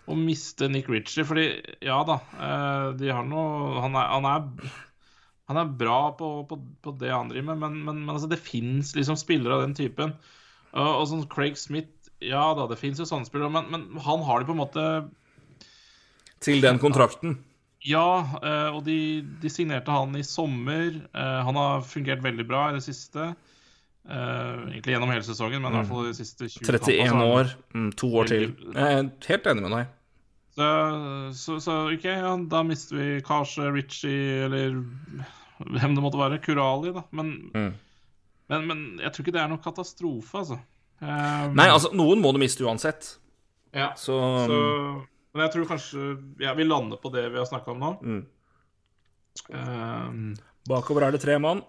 å 0.09 0.17
miste 0.17 0.69
Nick 0.73 0.89
Ritchie. 0.91 1.27
Fordi, 1.29 1.47
ja 1.85 1.99
da, 2.09 2.19
eh, 2.39 2.85
de 2.99 3.11
har 3.13 3.27
noe 3.29 3.83
Han 3.85 3.97
er, 3.99 4.09
han 4.15 4.29
er, 4.29 4.73
han 5.51 5.61
er 5.63 5.77
bra 5.81 6.01
på, 6.19 6.33
på, 6.49 6.61
på 6.85 6.97
det 7.01 7.13
han 7.13 7.33
driver 7.33 7.53
med, 7.53 7.63
men, 7.65 7.79
men, 7.87 8.03
men 8.07 8.15
altså, 8.17 8.31
det 8.31 8.41
fins 8.43 8.95
liksom 8.97 9.19
spillere 9.21 9.59
av 9.59 9.67
den 9.67 9.77
typen. 9.79 10.17
Og, 10.73 10.89
og 10.89 11.05
sånn 11.11 11.29
Craig 11.33 11.57
Smith 11.57 12.11
Ja 12.21 12.51
da, 12.57 12.67
det 12.69 12.77
fins 12.81 13.01
jo 13.01 13.07
sånne 13.09 13.29
spillere, 13.29 13.53
men, 13.53 13.71
men 13.73 14.03
han 14.05 14.25
har 14.27 14.43
de 14.43 14.49
på 14.49 14.53
en 14.53 14.61
måte 14.61 14.83
Til 16.45 16.61
den 16.61 16.81
kontrakten. 16.83 17.39
Ja, 17.87 18.39
eh, 18.43 18.75
og 18.75 18.83
de, 18.89 19.23
de 19.41 19.51
signerte 19.53 19.95
han 19.95 20.17
i 20.19 20.25
sommer. 20.27 20.99
Eh, 21.15 21.39
han 21.47 21.59
har 21.59 21.87
fungert 21.87 22.25
veldig 22.25 22.47
bra 22.49 22.69
i 22.69 22.75
det 22.77 22.83
siste. 22.85 23.33
Uh, 24.09 24.65
egentlig 24.71 24.95
gjennom 24.95 25.11
hele 25.13 25.25
sesongen, 25.27 25.61
men 25.61 25.75
i 25.75 25.77
hvert 25.83 25.89
fall 25.91 26.07
de 26.07 26.15
siste 26.17 26.47
20 26.49 26.63
kampene, 26.65 26.95
31 26.97 27.11
så 27.13 27.25
år, 27.29 27.51
mm, 27.75 27.89
to 28.01 28.09
år 28.17 28.31
til. 28.31 28.47
Jeg 28.73 28.95
er 28.95 29.11
helt 29.29 29.49
enig 29.51 29.65
med 29.67 29.75
deg. 29.75 29.91
Så, 30.59 30.69
så, 31.39 31.57
så 31.63 31.75
OK, 31.93 32.05
ja, 32.09 32.33
da 32.51 32.63
mister 32.67 32.97
vi 32.99 33.09
Kasje, 33.23 33.69
Ritchie 33.71 34.41
eller 34.49 34.81
hvem 35.63 35.95
det 35.95 36.03
måtte 36.03 36.19
være. 36.19 36.41
Kurali, 36.43 36.91
da. 36.97 37.05
Men, 37.15 37.29
Mm. 37.55 37.69
men, 38.51 38.67
men 38.67 38.81
jeg 39.05 39.13
tror 39.15 39.23
ikke 39.27 39.35
det 39.37 39.43
er 39.45 39.53
noen 39.53 39.63
katastrofe, 39.63 40.41
altså. 40.43 40.59
Um, 40.99 41.55
Nei, 41.55 41.69
altså, 41.71 41.93
noen 41.95 42.19
må 42.25 42.33
du 42.35 42.41
miste 42.43 42.65
uansett. 42.67 43.13
ja, 43.77 43.93
Så, 43.95 44.17
så, 44.51 44.59
Men 45.35 45.45
jeg 45.45 45.53
tror 45.55 45.69
kanskje 45.71 46.07
ja, 46.43 46.55
vi 46.59 46.65
lander 46.67 46.99
på 46.99 47.13
det 47.15 47.29
vi 47.31 47.39
har 47.39 47.47
snakka 47.47 47.71
om 47.77 47.79
nå. 47.85 47.93
Mm. 48.03 48.25
Um, 49.55 50.35
bakover 50.67 51.07
er 51.07 51.15
det 51.15 51.21
tre 51.23 51.37
mann. 51.39 51.63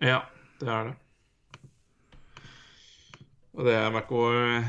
Ja, 0.00 0.22
det 0.62 0.68
er 0.72 0.88
det. 0.88 0.96
Og 3.58 3.66
det 3.66 3.74
er 3.74 3.90
McCoy 3.90 4.62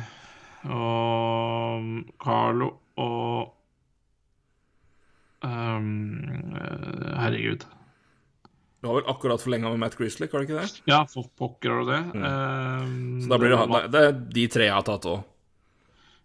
og 0.74 1.86
Carlo 2.20 2.72
og 3.00 3.56
eh, 5.46 5.90
Herregud. 7.20 7.66
Du 8.80 8.88
har 8.88 8.96
vel 8.96 9.10
akkurat 9.12 9.42
forlenga 9.44 9.70
med 9.74 9.82
Matt 9.82 9.98
Grizzly, 10.00 10.30
har 10.32 10.40
du 10.40 10.48
ikke 10.48 10.62
det? 10.62 10.84
Ja, 10.88 11.02
for 11.12 11.28
pokker 11.36 11.74
har 11.74 11.82
du 11.84 11.90
det. 11.92 12.04
Mm. 12.16 12.24
Um, 12.24 13.22
Så 13.22 13.32
da 13.32 13.40
blir 13.42 13.52
det, 13.52 13.66
det, 13.68 13.82
det 13.92 14.04
er 14.06 14.14
de 14.38 14.46
tre 14.56 14.70
jeg 14.70 14.76
har 14.78 14.86
tatt 14.88 15.08
òg. 15.10 15.26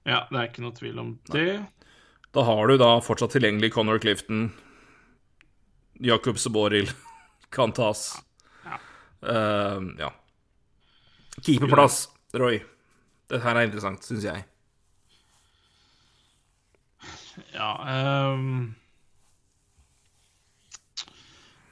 Ja, 0.05 0.21
det 0.29 0.39
er 0.39 0.51
ikke 0.51 0.63
noe 0.63 0.77
tvil 0.77 1.01
om 1.03 1.11
det. 1.33 1.49
Da 2.35 2.45
har 2.47 2.71
du 2.71 2.77
da 2.79 2.91
fortsatt 3.03 3.35
tilgjengelig 3.35 3.73
Connor 3.75 3.99
Clifton, 4.03 4.53
Jakob 6.05 6.39
Seboril 6.39 6.91
kan 7.55 7.75
tas. 7.75 8.07
Ja. 8.63 8.79
Uh, 9.25 9.91
ja. 9.99 10.13
Keeperplass, 11.43 12.05
Roy. 12.39 12.61
Dette 13.27 13.43
her 13.43 13.59
er 13.59 13.67
interessant, 13.67 14.07
syns 14.07 14.29
jeg. 14.29 14.47
Ja 17.55 17.75
um... 18.31 18.75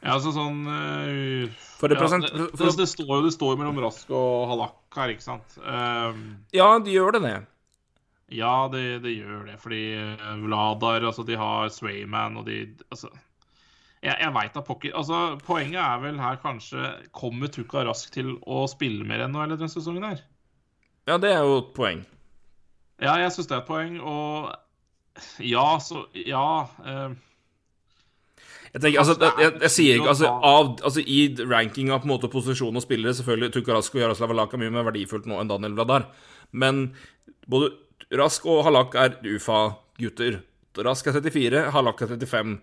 Ja, 0.02 0.16
altså 0.16 0.32
sånn 0.34 0.64
uh, 0.66 1.46
For 1.78 1.92
ja, 1.92 1.94
represent... 1.94 2.26
det, 2.26 2.48
det, 2.58 2.70
det, 2.80 2.88
står 2.90 3.06
jo, 3.06 3.22
det 3.22 3.34
står 3.36 3.58
mellom 3.60 3.78
Rask 3.84 4.10
og 4.10 4.48
Halak 4.50 4.96
her, 4.98 5.12
ikke 5.14 5.22
sant? 5.22 5.58
Um, 5.62 6.24
ja, 6.50 6.66
de 6.82 6.96
gjør 6.96 7.14
det, 7.14 7.20
det. 7.28 7.36
Ja, 8.32 8.68
det, 8.72 9.02
de 9.04 9.12
gjør 9.14 9.44
det, 9.46 9.58
fordi 9.60 9.82
eh, 9.98 10.32
Vladar 10.40 11.04
altså 11.04 11.24
De 11.28 11.36
har 11.36 11.68
Swayman, 11.68 12.38
og 12.40 12.46
de 12.48 12.64
Altså 12.88 13.10
Jeg, 14.00 14.16
jeg 14.16 14.32
veit 14.34 14.54
da 14.56 14.62
pokker 14.64 14.96
altså, 14.96 15.20
Poenget 15.44 15.82
er 15.82 16.00
vel 16.00 16.20
her 16.20 16.38
kanskje 16.40 16.94
Kommer 17.12 17.52
Tukka 17.52 17.84
Rask 17.84 18.12
til 18.14 18.38
å 18.48 18.64
spille 18.72 19.04
mer 19.04 19.26
NHL 19.28 19.52
denne 19.58 19.68
sesongen 19.70 20.08
her? 20.08 20.24
Ja, 21.10 21.18
det 21.18 21.32
er 21.34 21.42
jo 21.42 21.58
et 21.58 21.72
poeng. 21.74 22.04
Ja, 23.02 23.16
jeg 23.18 23.32
syns 23.34 23.48
det 23.50 23.56
er 23.56 23.64
et 23.64 23.66
poeng, 23.66 23.96
og 23.98 24.52
ja, 25.38 25.66
så 25.80 26.06
Ja. 26.14 26.68
Eh, 26.84 27.10
Jeg, 28.72 28.80
tenker, 28.80 29.00
altså, 29.02 29.16
jeg, 29.20 29.32
jeg, 29.38 29.52
jeg 29.60 29.70
sier 29.70 29.98
ikke 29.98 30.12
altså, 30.14 30.28
av, 30.32 30.68
altså, 30.80 31.02
I 31.04 31.18
rankinga 31.44 31.98
på 32.00 32.08
en 32.08 32.12
måte 32.14 32.30
posisjon 32.32 32.78
og 32.78 32.84
spillere 32.84 33.12
Selvfølgelig 33.18 33.52
Tukka 33.52 33.74
Rask 33.76 33.98
og 33.98 34.00
Jaroslav 34.00 34.32
Halak 34.32 34.54
er 34.54 34.62
mye 34.62 34.72
mer 34.72 34.86
verdifullt 34.88 35.28
nå 35.28 35.42
enn 35.42 35.50
Daniel 35.50 35.76
Vladar. 35.76 36.06
Men 36.56 36.86
både 37.44 37.74
Rask 38.16 38.46
og 38.48 38.64
Halak 38.64 38.96
er 38.96 39.18
UFA-gutter. 39.20 40.40
Rask 40.88 41.06
er 41.10 41.20
34, 41.20 41.66
Halak 41.76 42.00
er 42.00 42.14
35. 42.16 42.56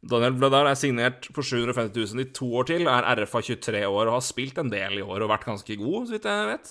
Daniel 0.00 0.36
Vladar 0.40 0.70
er 0.70 0.78
signert 0.80 1.28
for 1.36 1.44
750 1.44 2.14
000 2.16 2.24
i 2.24 2.30
to 2.32 2.48
år 2.56 2.70
til, 2.72 2.88
er 2.88 3.08
RFA 3.20 3.42
23 3.44 3.82
år 3.84 4.06
og 4.08 4.16
har 4.16 4.24
spilt 4.24 4.56
en 4.62 4.72
del 4.72 5.02
i 5.02 5.04
år 5.04 5.26
og 5.26 5.32
vært 5.34 5.44
ganske 5.44 5.76
god, 5.76 6.06
så 6.08 6.16
vidt 6.16 6.28
jeg 6.30 6.52
vet. 6.54 6.70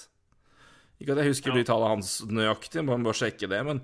Ikke 1.00 1.14
at 1.14 1.22
jeg 1.22 1.36
husker 1.36 1.54
de 1.56 1.68
tallene 1.68 1.94
hans 1.94 2.16
nøyaktig, 2.26 2.82
man 2.90 3.06
bør 3.06 3.22
sjekke 3.22 3.48
det. 3.52 3.62
Men, 3.68 3.84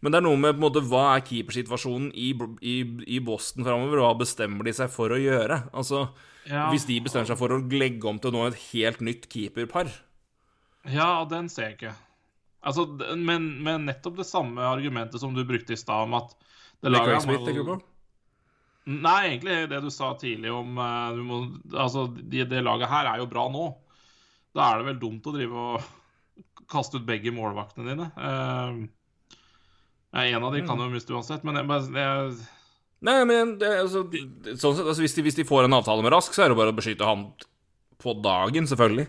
men 0.00 0.12
det 0.12 0.18
er 0.18 0.26
noe 0.26 0.40
med 0.40 0.54
på 0.54 0.58
en 0.58 0.64
måte, 0.66 0.84
hva 0.90 1.04
er 1.14 1.26
keepersituasjonen 1.28 2.08
i, 2.14 2.32
i, 2.64 2.76
i 3.16 3.20
Boston 3.24 3.66
framover, 3.66 4.02
hva 4.02 4.14
bestemmer 4.20 4.66
de 4.66 4.74
seg 4.76 4.90
for 4.92 5.14
å 5.14 5.20
gjøre? 5.20 5.64
Altså, 5.76 6.06
ja, 6.48 6.66
Hvis 6.72 6.88
de 6.88 6.98
bestemmer 7.04 7.30
seg 7.30 7.38
for 7.40 7.54
å 7.54 7.62
legge 7.72 8.08
om 8.10 8.18
til 8.20 8.34
nå 8.34 8.48
et 8.48 8.58
helt 8.72 9.00
nytt 9.04 9.30
keeperpar 9.32 9.92
ja, 10.92 11.24
den 11.28 11.48
ser 11.48 11.70
jeg 11.70 11.78
ikke. 11.78 11.94
Altså, 12.64 12.86
men, 13.16 13.46
men 13.64 13.86
nettopp 13.88 14.18
det 14.20 14.28
samme 14.28 14.64
argumentet 14.68 15.20
som 15.20 15.34
du 15.36 15.42
brukte 15.48 15.76
i 15.76 15.80
stad, 15.80 16.08
om 16.08 16.16
at 16.18 16.34
det 16.84 16.92
laget 16.92 17.24
Smith, 17.24 17.44
tenker 17.44 17.64
du 17.64 17.70
på? 17.72 17.78
Nei, 18.92 19.30
egentlig 19.30 19.62
det 19.70 19.80
du 19.80 19.88
sa 19.92 20.10
tidlig 20.20 20.50
om 20.52 20.76
eh, 20.76 21.20
må, 21.24 21.38
Altså, 21.72 22.04
det, 22.18 22.50
det 22.50 22.60
laget 22.64 22.90
her 22.92 23.08
er 23.14 23.22
jo 23.22 23.30
bra 23.30 23.46
nå. 23.52 23.70
Da 24.54 24.68
er 24.68 24.80
det 24.82 24.90
vel 24.90 25.00
dumt 25.00 25.28
å 25.28 25.32
drive 25.32 25.62
og 25.62 26.66
kaste 26.68 27.00
ut 27.00 27.06
begge 27.08 27.32
målvaktene 27.34 27.94
dine. 27.94 28.10
Eh, 28.12 28.82
ja, 30.14 30.24
en 30.38 30.44
av 30.46 30.54
de 30.54 30.62
kan 30.66 30.78
jo 30.78 30.86
miste 30.92 31.14
uansett, 31.14 31.42
men 31.46 31.58
jeg, 31.58 31.66
bare- 31.66 32.04
jeg, 32.04 32.36
Nei, 33.04 33.18
men 33.28 33.56
det, 33.60 33.68
altså, 33.82 34.04
sånn 34.08 34.78
sett, 34.78 34.86
altså, 34.86 35.02
hvis, 35.02 35.14
de, 35.16 35.24
hvis 35.26 35.36
de 35.36 35.44
får 35.44 35.66
en 35.66 35.76
avtale 35.76 36.04
med 36.04 36.14
Rask, 36.14 36.32
så 36.32 36.46
er 36.46 36.52
det 36.52 36.56
bare 36.56 36.72
å 36.72 36.76
beskytte 36.76 37.04
han 37.08 37.26
på 38.00 38.14
dagen, 38.24 38.68
selvfølgelig. 38.70 39.08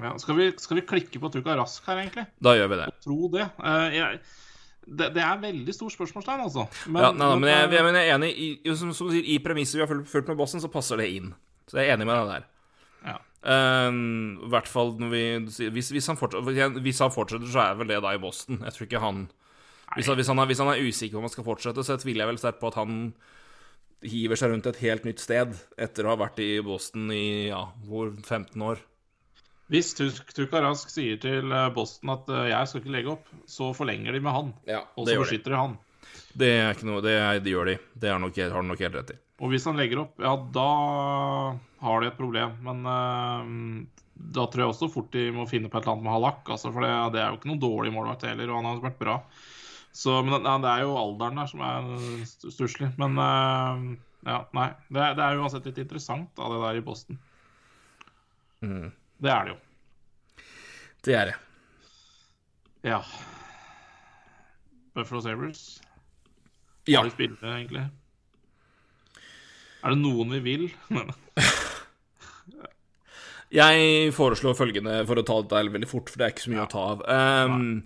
ja, 0.00 0.14
skal, 0.22 0.38
vi, 0.38 0.46
skal 0.62 0.78
vi 0.78 0.84
klikke 0.88 1.20
på 1.20 1.28
Tuka 1.34 1.56
Rask 1.58 1.84
her, 1.90 2.00
egentlig? 2.00 2.24
Da 2.40 2.54
gjør 2.56 2.70
vi 2.72 2.78
det. 2.80 2.86
Tro 3.04 3.28
det. 3.34 3.48
Uh, 3.60 3.88
jeg, 3.92 4.22
det, 4.86 5.10
det 5.18 5.24
er 5.26 5.42
veldig 5.42 5.74
stort 5.76 5.92
spørsmålstegn, 5.92 6.46
altså. 6.46 6.64
Men, 6.86 7.02
Ja, 7.04 7.10
nei, 7.12 7.26
nei, 7.26 7.40
men 7.42 7.50
jeg, 7.52 7.66
jeg, 7.76 7.84
men 7.84 7.98
jeg 7.98 8.08
er 8.08 8.16
enig 8.16 8.30
i, 8.32 8.48
som, 8.72 8.94
som 8.96 9.10
sier, 9.12 9.26
i 9.28 9.36
premisset 9.44 9.76
vi 9.76 9.84
har 9.84 9.90
fulgt, 9.92 10.30
med 10.32 10.40
Boston, 10.40 10.62
så 10.64 10.72
passer 10.72 11.02
det 11.02 11.10
inn. 11.18 11.34
Så 11.68 11.82
jeg 11.82 11.90
er 11.90 11.98
enig 11.98 12.08
med 12.08 12.16
deg 12.22 12.32
der. 12.38 12.48
ja. 13.10 13.18
Uh, 13.40 14.40
hvert 14.52 14.68
fall 14.68 14.90
når 15.00 15.12
vi 15.14 15.20
hvis, 15.72 15.88
hvis, 15.94 16.08
han 16.10 16.18
fortsetter, 16.20 16.74
hvis 16.84 16.98
han 17.00 17.12
fortsetter, 17.14 17.48
så 17.48 17.62
er 17.62 17.78
vel 17.78 17.88
det 17.88 18.00
da 18.04 18.10
i 18.12 18.20
Boston. 18.20 18.58
Jeg 18.66 18.76
tror 18.76 18.88
ikke 18.88 19.00
han 19.04 19.22
Hvis 19.96 20.06
han, 20.06 20.16
hvis 20.20 20.28
han, 20.30 20.38
er, 20.38 20.46
hvis 20.50 20.60
han 20.62 20.70
er 20.70 20.82
usikker 20.86 21.16
på 21.16 21.22
om 21.22 21.26
han 21.26 21.32
skal 21.34 21.46
fortsette, 21.46 21.84
så 21.86 21.96
tviler 21.98 22.24
jeg 22.24 22.30
vel 22.32 22.40
sterkt 22.42 22.60
på 22.62 22.70
at 22.70 22.78
han 22.78 22.98
hiver 24.06 24.38
seg 24.38 24.52
rundt 24.52 24.68
et 24.70 24.78
helt 24.84 25.04
nytt 25.08 25.20
sted 25.20 25.56
etter 25.76 26.06
å 26.06 26.14
ha 26.14 26.20
vært 26.22 26.38
i 26.40 26.52
Boston 26.64 27.10
i 27.12 27.50
ja, 27.50 27.64
hvor 27.88 28.12
15 28.22 28.54
år. 28.64 28.80
Hvis 29.70 29.92
Tuk- 29.94 30.32
Tuka 30.34 30.62
Rask 30.64 30.90
sier 30.90 31.20
til 31.22 31.52
eh, 31.54 31.68
Boston 31.74 32.10
at 32.16 32.30
eh, 32.32 32.48
'jeg 32.50 32.68
skal 32.70 32.80
ikke 32.82 32.94
legge 32.96 33.12
opp', 33.12 33.28
så 33.46 33.70
forlenger 33.76 34.16
de 34.16 34.20
med 34.24 34.34
han. 34.34 34.52
Ja, 34.66 34.80
Og 34.96 35.06
så 35.06 35.20
beskytter 35.20 35.54
de 35.54 35.60
han. 35.60 35.76
Det 36.34 36.48
er 36.58 36.72
ikke 36.74 36.88
noe 36.88 37.02
Det, 37.04 37.14
det 37.44 37.52
gjør 37.52 37.70
de. 37.70 37.76
Det 37.94 38.14
nok, 38.18 38.36
har 38.36 38.62
de 38.62 38.68
nok 38.70 38.82
helt 38.82 38.98
rett 38.98 39.12
i. 39.14 39.18
Og 39.40 39.50
hvis 39.52 39.64
han 39.64 39.78
legger 39.78 40.02
opp, 40.02 40.18
ja, 40.20 40.34
da 40.36 40.68
har 41.80 42.00
de 42.00 42.10
et 42.10 42.18
problem. 42.18 42.56
Men 42.66 42.82
uh, 42.86 43.86
da 44.14 44.44
tror 44.46 44.64
jeg 44.64 44.72
også 44.74 44.90
fort 44.92 45.10
de 45.14 45.30
må 45.32 45.46
finne 45.48 45.70
på 45.70 45.78
et 45.78 45.86
eller 45.86 45.96
annet 45.96 46.06
med 46.06 46.12
Halak. 46.12 46.42
Altså, 46.50 46.72
for 46.74 46.84
det, 46.84 46.90
det 47.14 47.22
er 47.22 47.30
jo 47.30 47.38
ikke 47.38 47.50
noen 47.50 47.62
dårlig 47.62 47.94
målvakt 47.94 48.26
heller, 48.28 48.50
og 48.50 48.60
han 48.60 48.68
har 48.68 48.82
vært 48.84 49.00
bra. 49.00 49.16
Så, 49.92 50.20
men 50.22 50.44
ja, 50.46 50.54
det 50.62 50.70
er 50.70 50.84
jo 50.86 50.92
alderen 51.00 51.40
der 51.40 51.48
som 51.50 51.60
er 51.66 51.88
st- 52.22 52.52
stusslig. 52.54 52.92
Men 53.00 53.16
eh, 53.18 53.82
ja, 54.30 54.36
nei. 54.56 54.68
Det, 54.88 55.08
det 55.18 55.24
er 55.26 55.40
uansett 55.42 55.66
litt 55.66 55.80
interessant, 55.82 56.30
da, 56.38 56.46
det 56.52 56.60
der 56.62 56.78
i 56.78 56.84
Boston. 56.86 57.18
Mm. 58.62 58.90
Det 59.20 59.30
er 59.34 59.48
det 59.48 59.54
jo. 59.54 59.60
Det 61.08 61.14
er 61.16 61.30
det. 61.32 61.36
Ja. 62.86 63.00
Buffalo 64.96 65.20
Sabres. 65.24 65.64
Ja. 66.88 67.00
Har 67.02 67.08
de 67.10 67.14
spillere, 67.14 67.56
egentlig? 67.58 67.82
Er 69.80 69.94
det 69.94 70.00
noen 70.02 70.32
vi 70.36 70.40
vil? 70.44 70.64
Jeg 73.50 74.12
foreslår 74.14 74.54
følgende, 74.54 75.00
for 75.08 75.18
å 75.18 75.24
ta 75.26 75.40
dette 75.42 75.72
veldig 75.74 75.88
fort, 75.90 76.10
for 76.12 76.20
det 76.20 76.26
er 76.28 76.34
ikke 76.34 76.44
så 76.44 76.52
mye 76.52 76.60
Ja. 76.60 76.66
å 76.68 76.70
ta 76.70 76.82
av. 76.92 77.00
Um, 77.50 77.82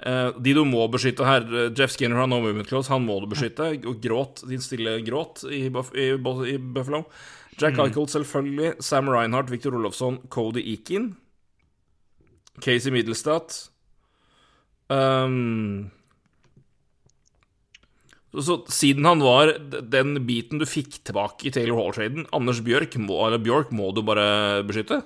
de 0.00 0.54
du 0.56 0.62
må 0.64 0.86
beskytte 0.88 1.26
her 1.28 1.44
eh, 1.44 1.72
Jeff 1.76 1.92
Skinner 1.92 2.22
har 2.22 2.28
no 2.30 2.40
movement 2.40 2.68
clause, 2.68 2.88
han 2.92 3.04
må 3.04 3.18
du 3.20 3.28
beskytte. 3.30 3.68
Og 3.84 4.00
gråt, 4.00 4.44
din 4.48 4.62
stille 4.64 4.98
gråt 5.04 5.44
i, 5.52 5.66
Buff 5.72 5.92
i, 5.92 6.12
i 6.54 6.56
Buffalo. 6.56 7.04
Jack 7.60 7.76
Eichel, 7.82 8.08
selvfølgelig. 8.08 8.78
Sam 8.80 9.10
Reinhardt, 9.12 9.50
Victor 9.52 9.76
Olofsson, 9.76 10.22
Cody 10.32 10.62
Eakin. 10.64 11.12
Casey 12.64 12.92
Middlestad. 12.92 13.52
Um, 14.88 15.90
så, 18.32 18.42
så 18.46 18.56
siden 18.72 19.04
han 19.06 19.22
var 19.22 19.52
den 19.92 20.16
biten 20.26 20.62
du 20.62 20.66
fikk 20.68 21.00
tilbake 21.06 21.46
i 21.46 21.52
Taylor 21.54 21.78
Hall-traden 21.78 22.26
Anders 22.34 22.58
Bjørk 22.66 22.96
må, 22.98 23.20
eller 23.26 23.42
Bjørk 23.42 23.70
må 23.76 23.92
du 23.94 24.02
bare 24.06 24.64
beskytte? 24.66 25.02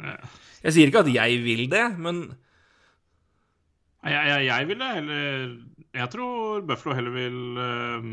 Ja. 0.00 0.16
Jeg 0.64 0.72
sier 0.76 0.88
ikke 0.90 1.02
at 1.04 1.12
jeg 1.12 1.42
vil 1.44 1.66
det, 1.72 1.84
men 2.00 2.22
Jeg, 4.04 4.20
jeg, 4.28 4.46
jeg 4.48 4.68
vil 4.68 4.80
det 4.80 4.88
Eller 5.00 5.58
Jeg 5.96 6.08
tror 6.12 6.64
Buffalo 6.68 6.94
heller 6.96 7.14
vil 7.14 7.36
eh, 7.60 8.08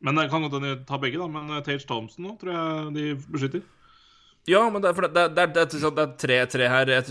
Men 0.00 0.16
det 0.20 0.30
kan 0.32 0.42
godt 0.46 0.56
hende 0.58 0.74
de 0.78 0.84
tar 0.88 1.00
begge, 1.02 1.20
da. 1.20 1.28
Men 1.28 1.52
eh, 1.56 1.62
Tage 1.66 1.84
Thompson 1.88 2.24
nå 2.24 2.36
tror 2.40 2.52
jeg 2.56 2.94
de 2.96 3.04
beskytter. 3.32 3.62
Ja, 4.48 4.62
men 4.72 4.80
det, 4.82 4.88
er- 4.90 5.12
det, 5.12 5.24
det, 5.36 5.46
det, 5.54 6.04
er 6.04 6.14
tre-tre 6.16 6.68
her. 6.72 7.10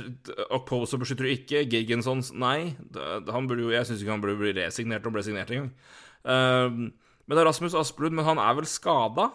Opposer 0.50 0.98
beskytter 0.98 1.28
du 1.28 1.34
ikke. 1.36 1.62
Giggensons 1.70 2.32
nei. 2.34 2.74
Det, 2.82 3.30
han 3.30 3.48
burde 3.48 3.62
jo, 3.68 3.70
jeg 3.74 3.86
syns 3.86 4.02
ikke 4.02 4.16
han 4.16 4.24
burde 4.24 4.40
bli 4.42 4.56
resignert 4.58 5.06
og 5.06 5.14
ble 5.14 5.24
signert 5.24 5.54
engang. 5.54 5.70
Um, 6.26 6.80
men 7.30 7.38
det 7.38 7.44
er 7.44 7.48
Rasmus 7.48 7.78
Asplund, 7.78 8.18
men 8.18 8.26
han 8.26 8.42
er 8.42 8.58
vel 8.58 8.66
skada? 8.68 9.30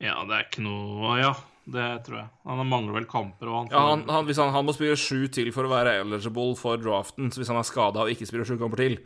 Ja, 0.00 0.16
det 0.24 0.34
er 0.38 0.46
ikke 0.48 0.64
noe 0.64 1.18
Ja, 1.20 1.34
det 1.64 1.84
tror 2.04 2.18
jeg. 2.18 2.28
Han 2.44 2.66
mangler 2.68 2.98
vel 2.98 3.06
kamper 3.08 3.48
og 3.48 3.54
han 3.56 3.70
Ja, 3.72 3.84
han, 3.88 4.02
han, 4.10 4.26
hvis 4.28 4.40
han, 4.40 4.50
han 4.52 4.66
må 4.66 4.74
spille 4.76 4.96
sju 5.00 5.28
til 5.32 5.48
for 5.54 5.64
å 5.64 5.72
være 5.72 5.94
eligible 6.02 6.52
for 6.60 6.80
draften, 6.80 7.30
så 7.32 7.40
hvis 7.40 7.52
han 7.52 7.60
er 7.60 7.68
skada 7.68 8.02
og 8.04 8.12
ikke 8.12 8.28
spiller 8.28 8.48
sju 8.48 8.58
kamper 8.60 8.82
til, 8.82 8.98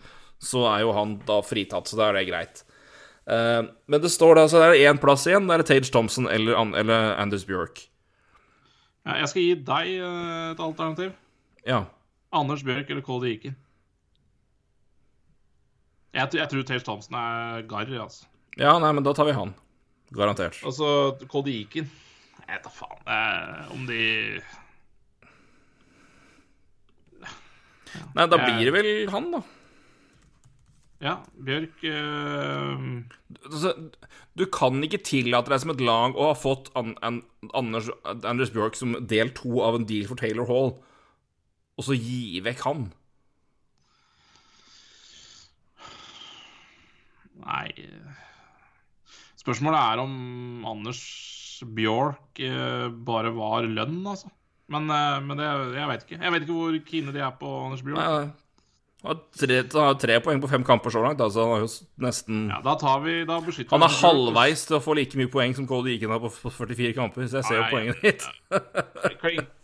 så 0.42 0.64
er 0.72 0.82
jo 0.82 0.94
han 0.96 1.16
da 1.28 1.38
fritatt, 1.46 1.86
så 1.90 1.98
da 1.98 2.08
er 2.08 2.18
det 2.18 2.24
greit. 2.30 2.64
Uh, 3.28 3.68
men 3.86 4.00
det 4.02 4.10
står 4.10 4.38
da, 4.40 4.46
så 4.50 4.62
det 4.62 4.72
er 4.72 4.90
én 4.90 4.98
plass 4.98 5.26
igjen. 5.28 5.46
Det 5.50 5.58
er 5.58 5.66
Tage 5.68 5.92
Thompson 5.92 6.26
eller, 6.32 6.58
eller 6.80 7.14
Anders 7.20 7.44
Bjørk. 7.46 7.84
ja, 9.04 9.18
Jeg 9.20 9.30
skal 9.30 9.44
gi 9.44 9.54
deg 9.68 9.94
eh, 9.94 10.50
et 10.54 10.62
alternativ. 10.64 11.14
Ja. 11.68 11.82
Anders 12.32 12.64
Bjørk 12.64 12.90
eller 12.90 13.04
Cody 13.04 13.34
Eakin. 13.34 13.56
Jeg, 16.16 16.32
jeg 16.40 16.48
tror 16.50 16.66
Tage 16.66 16.84
Thompson 16.86 17.18
er 17.20 17.62
garr, 17.68 17.94
altså. 18.00 18.26
ja, 18.56 18.74
nei, 18.80 18.90
men 18.96 19.04
da 19.06 19.12
tar 19.14 19.28
vi 19.28 19.36
han. 19.36 19.54
Garantert. 20.16 20.56
Altså, 20.64 20.88
Cody 21.28 21.58
Eakin 21.60 21.90
Jeg 22.48 22.56
vet 22.56 22.64
da 22.64 22.72
faen 22.72 23.12
eh, 23.12 23.72
om 23.74 23.84
de 23.88 24.02
Nei, 28.16 28.24
da 28.28 28.36
blir 28.40 28.68
det 28.68 28.72
vel 28.72 28.88
han, 29.12 29.30
da. 29.32 29.40
Ja, 31.00 31.14
Bjørk 31.44 31.84
øh... 31.88 33.04
altså, 33.44 33.72
Du 34.38 34.44
kan 34.52 34.82
ikke 34.84 35.00
tillate 35.04 35.52
deg 35.52 35.62
som 35.62 35.72
et 35.72 35.84
lag 35.84 36.16
å 36.16 36.30
ha 36.30 36.36
fått 36.36 36.72
an, 36.78 36.94
an, 37.06 37.22
Anders, 37.56 37.90
Anders 38.04 38.52
Bjørk 38.54 38.76
som 38.78 38.96
del 39.08 39.32
to 39.36 39.60
av 39.64 39.78
en 39.78 39.86
deal 39.88 40.08
for 40.08 40.20
Taylor 40.20 40.48
Hall, 40.50 40.72
og 41.78 41.86
så 41.86 41.96
gi 41.96 42.40
vekk 42.44 42.64
han. 42.66 42.88
Nei 47.44 47.68
Spørsmålet 49.38 49.80
er 49.80 50.02
om 50.02 50.66
Anders 50.68 51.04
Bjørk 51.64 52.40
eh, 52.44 52.88
bare 52.90 53.30
var 53.34 53.62
lønn, 53.66 54.00
altså. 54.06 54.30
Men, 54.68 54.90
eh, 54.92 55.20
men 55.24 55.36
det, 55.40 55.46
jeg 55.78 55.88
vet 55.88 56.04
ikke. 56.06 56.20
Jeg 56.22 56.32
vet 56.34 56.42
ikke 56.44 56.58
hvor 56.58 56.78
kine 56.90 57.12
de 57.14 57.22
er 57.24 57.32
på 57.40 57.54
Anders 57.64 57.82
Bjørk. 57.82 57.98
Nei. 57.98 58.28
Han 59.06 59.14
har 59.14 59.20
tre, 59.30 59.58
tre 60.02 60.16
poeng 60.20 60.40
på 60.42 60.48
fem 60.50 60.64
kamper 60.66 60.90
så 60.90 60.98
langt, 61.04 61.20
altså 61.22 61.44
han 61.44 61.52
har 61.54 61.60
jo 61.62 61.68
nesten 62.02 62.48
Ja, 62.50 62.56
da 62.64 62.72
tar 62.80 62.98
vi 63.04 63.12
Da 63.28 63.36
beskytter 63.46 63.70
Han 63.70 63.84
er 63.84 63.86
Anders 63.86 64.00
halvveis 64.02 64.64
til 64.66 64.74
å 64.74 64.80
få 64.82 64.96
like 64.98 65.14
mye 65.20 65.30
poeng 65.30 65.54
som 65.54 65.68
Cody 65.70 65.92
Eakin 65.94 66.10
har 66.10 66.18
på 66.18 66.32
på 66.34 66.50
44 66.50 66.96
kamper, 66.96 67.28
så 67.30 67.38
jeg 67.38 67.46
ser 67.46 67.60
jo 67.60 67.68
poenget 67.70 68.02
ditt. 68.02 68.26
Klink- 69.22 69.54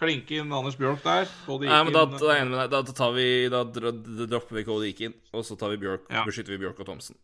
Klinke 0.00 0.40
inn 0.40 0.50
Anders 0.56 0.74
Bjørk 0.80 1.02
der. 1.04 1.30
Cody 1.46 1.68
Nei, 1.70 1.78
men 1.86 1.92
da, 1.94 2.02
Eakin, 2.02 2.18
da 2.18 2.34
er 2.34 2.44
med 2.50 2.58
deg. 2.58 2.70
Da, 2.74 2.82
tar 2.98 3.12
vi 3.14 3.26
Da 3.52 3.62
dropper 3.68 4.58
vi 4.58 4.64
Cody 4.66 4.90
Eakin, 4.90 5.14
og 5.36 5.46
så 5.46 5.54
tar 5.60 5.70
vi 5.74 5.80
Bjørk, 5.86 6.08
Ja. 6.10 6.24
beskytter 6.26 6.56
vi 6.56 6.62
Bjørk 6.64 6.80
og 6.82 6.86
Thomsen. 6.90 7.14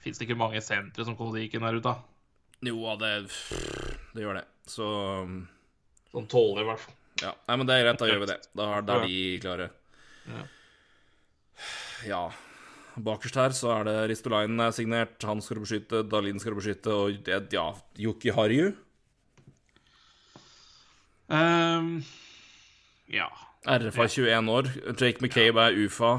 Fins 0.00 0.16
det 0.16 0.28
ikke 0.30 0.38
mange 0.38 0.62
sentre 0.64 1.04
som 1.04 1.16
Cody 1.18 1.44
Eakin 1.44 1.60
der 1.66 1.76
ute? 1.76 1.82
da? 1.92 1.96
Jo, 2.64 2.96
det 3.00 3.10
Det 4.14 4.24
gjør 4.24 4.40
det. 4.40 4.46
Så 4.66 4.86
Sånn 6.12 6.28
tåler, 6.32 6.62
i 6.62 6.68
hvert 6.70 6.80
fall. 6.80 6.94
Ja, 7.20 7.32
nei, 7.48 7.56
men 7.56 7.68
det 7.68 7.74
er 7.74 7.84
greit, 7.84 8.00
da 8.00 8.08
gjør 8.08 8.22
vi 8.22 8.28
det. 8.30 8.36
Da 8.56 8.66
er, 8.76 8.84
da 8.88 8.96
er 8.96 9.06
de 9.08 9.20
klare. 9.42 9.68
Ja. 10.26 10.44
Ja. 12.06 12.22
Bakerst 12.96 13.36
her 13.36 13.52
så 13.56 13.72
er 13.74 13.84
det 13.88 13.96
Ristolainen 14.12 14.60
er 14.64 14.72
signert, 14.72 15.16
han 15.28 15.42
skal 15.44 15.60
beskytte, 15.60 16.00
Dalin 16.08 16.40
skal 16.40 16.56
beskytte, 16.56 16.92
og 16.92 17.18
det, 17.26 17.40
ja, 17.52 17.66
Yuki 18.00 18.32
Harju. 18.32 18.70
Um, 21.28 21.98
ja. 23.12 23.28
RFA 23.66 24.06
21 24.08 24.48
år. 24.52 24.70
Jake 24.94 25.20
McCabe 25.20 25.68
er 25.68 25.76
UFA. 25.84 26.14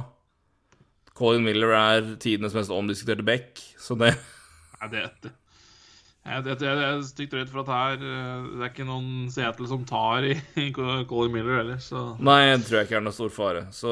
Colin 1.18 1.46
Miller 1.48 1.74
er 1.74 2.14
tidenes 2.22 2.54
mest 2.54 2.74
omdiskuterte 2.74 3.26
back, 3.26 3.62
så 3.82 3.98
det 3.98 4.14
Ja, 4.78 4.88
det, 4.92 5.08
det. 5.24 5.34
Jeg, 6.28 6.44
jeg, 6.44 6.58
jeg 6.60 6.84
er 6.84 7.04
stygt 7.08 7.36
redd 7.38 7.52
for 7.52 7.64
at 7.64 7.70
her 7.72 8.02
eh, 8.04 8.48
Det 8.52 8.64
er 8.66 8.72
ikke 8.72 8.88
noen 8.88 9.28
Seattle 9.32 9.68
som 9.70 9.86
tar 9.88 10.26
i, 10.28 10.34
i 10.66 10.72
Colin 10.76 11.34
Miller 11.34 11.62
heller, 11.62 11.78
så 11.84 12.10
Nei, 12.20 12.42
det 12.52 12.66
tror 12.68 12.82
jeg 12.82 12.90
ikke 12.90 12.98
er 13.00 13.06
noe 13.06 13.16
stor 13.16 13.32
fare. 13.34 13.62
Så 13.76 13.92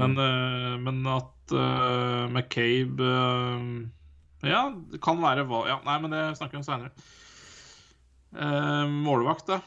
Men, 0.00 0.16
eh, 0.22 0.72
men 0.82 0.98
at 1.12 1.54
uh, 1.54 2.26
McCabe 2.26 3.06
uh, 3.06 3.68
Ja, 4.46 4.64
det 4.90 5.00
kan 5.04 5.22
være 5.22 5.46
hva 5.46 5.62
ja, 5.70 5.76
Nei, 5.86 5.98
men 6.02 6.16
det 6.16 6.24
snakker 6.40 6.58
vi 6.58 6.64
om 6.64 6.66
seinere. 6.66 6.90
målvakt, 9.06 9.46
da. 9.48 9.60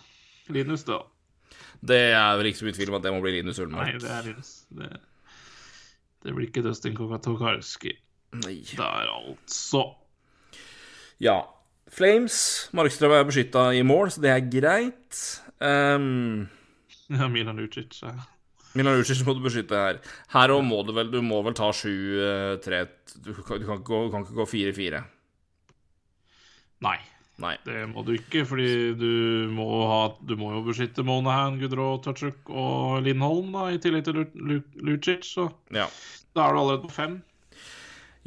Linus, 0.53 0.83
da. 0.85 0.99
det 1.81 2.01
er 2.17 2.35
vel 2.37 2.49
ikke 2.49 2.59
så 2.59 2.67
mye 2.67 2.75
tvil 2.77 2.91
om 2.91 2.97
at 2.99 3.05
det 3.05 3.13
må 3.15 3.21
bli 3.23 3.31
Linus 3.37 3.61
Nei, 3.71 3.93
det 4.01 4.11
er 4.11 4.27
Linus. 4.27 4.51
Det, 4.69 4.89
det 6.25 6.35
blir 6.35 6.49
ikke 6.49 6.65
Dustin 6.65 6.97
Tokarski 6.97 7.95
Nei. 8.43 8.59
der, 8.75 9.09
altså. 9.15 9.87
Ja. 11.23 11.39
Flames. 11.89 12.69
Markstrøm 12.77 13.11
er 13.17 13.23
beskytta 13.27 13.67
i 13.75 13.81
mål, 13.87 14.11
så 14.13 14.21
det 14.21 14.29
er 14.35 14.49
greit. 14.53 15.21
Um, 15.59 16.47
Ja, 17.09 17.27
Milan 17.27 17.57
Lucic. 17.57 18.01
Ja. 18.03 18.11
Milan 18.77 18.99
Lucic 18.99 19.23
må 19.25 19.33
du 19.33 19.41
beskytte 19.41 19.73
her. 19.73 19.97
Her 20.29 20.51
òg 20.53 20.61
må 20.67 20.83
du 20.85 20.91
vel 20.93 21.09
Du 21.09 21.21
må 21.25 21.39
vel 21.43 21.55
ta 21.57 21.71
7-3 21.73 22.83
du, 23.25 23.31
kan- 23.33 23.57
du 23.59 23.65
kan 23.65 23.79
ikke 23.79 23.87
gå- 23.89 24.03
du 24.05 24.11
kan 24.13 24.27
4-4. 24.53 25.01
Nei. 26.85 26.97
Nei. 27.39 27.55
Det 27.65 27.85
må 27.89 28.03
du 28.05 28.11
ikke, 28.17 28.43
fordi 28.45 28.67
du 28.99 29.09
må, 29.55 29.65
ha, 29.89 29.99
du 30.27 30.35
må 30.37 30.51
jo 30.57 30.61
beskytte 30.67 31.05
Monahan, 31.07 31.57
Gudrå, 31.59 31.87
Tachuk 32.03 32.49
og 32.51 33.01
Lindholm, 33.05 33.53
da, 33.55 33.65
i 33.73 33.79
tillegg 33.81 34.03
til 34.05 34.19
Lu- 34.19 34.43
Lu- 34.51 34.83
Lucic. 34.89 35.23
Så 35.33 35.49
Ja. 35.71 35.87
da 36.35 36.45
er 36.49 36.53
du 36.53 36.59
allerede 36.59 36.83
på 36.83 36.91
fem. 36.91 37.21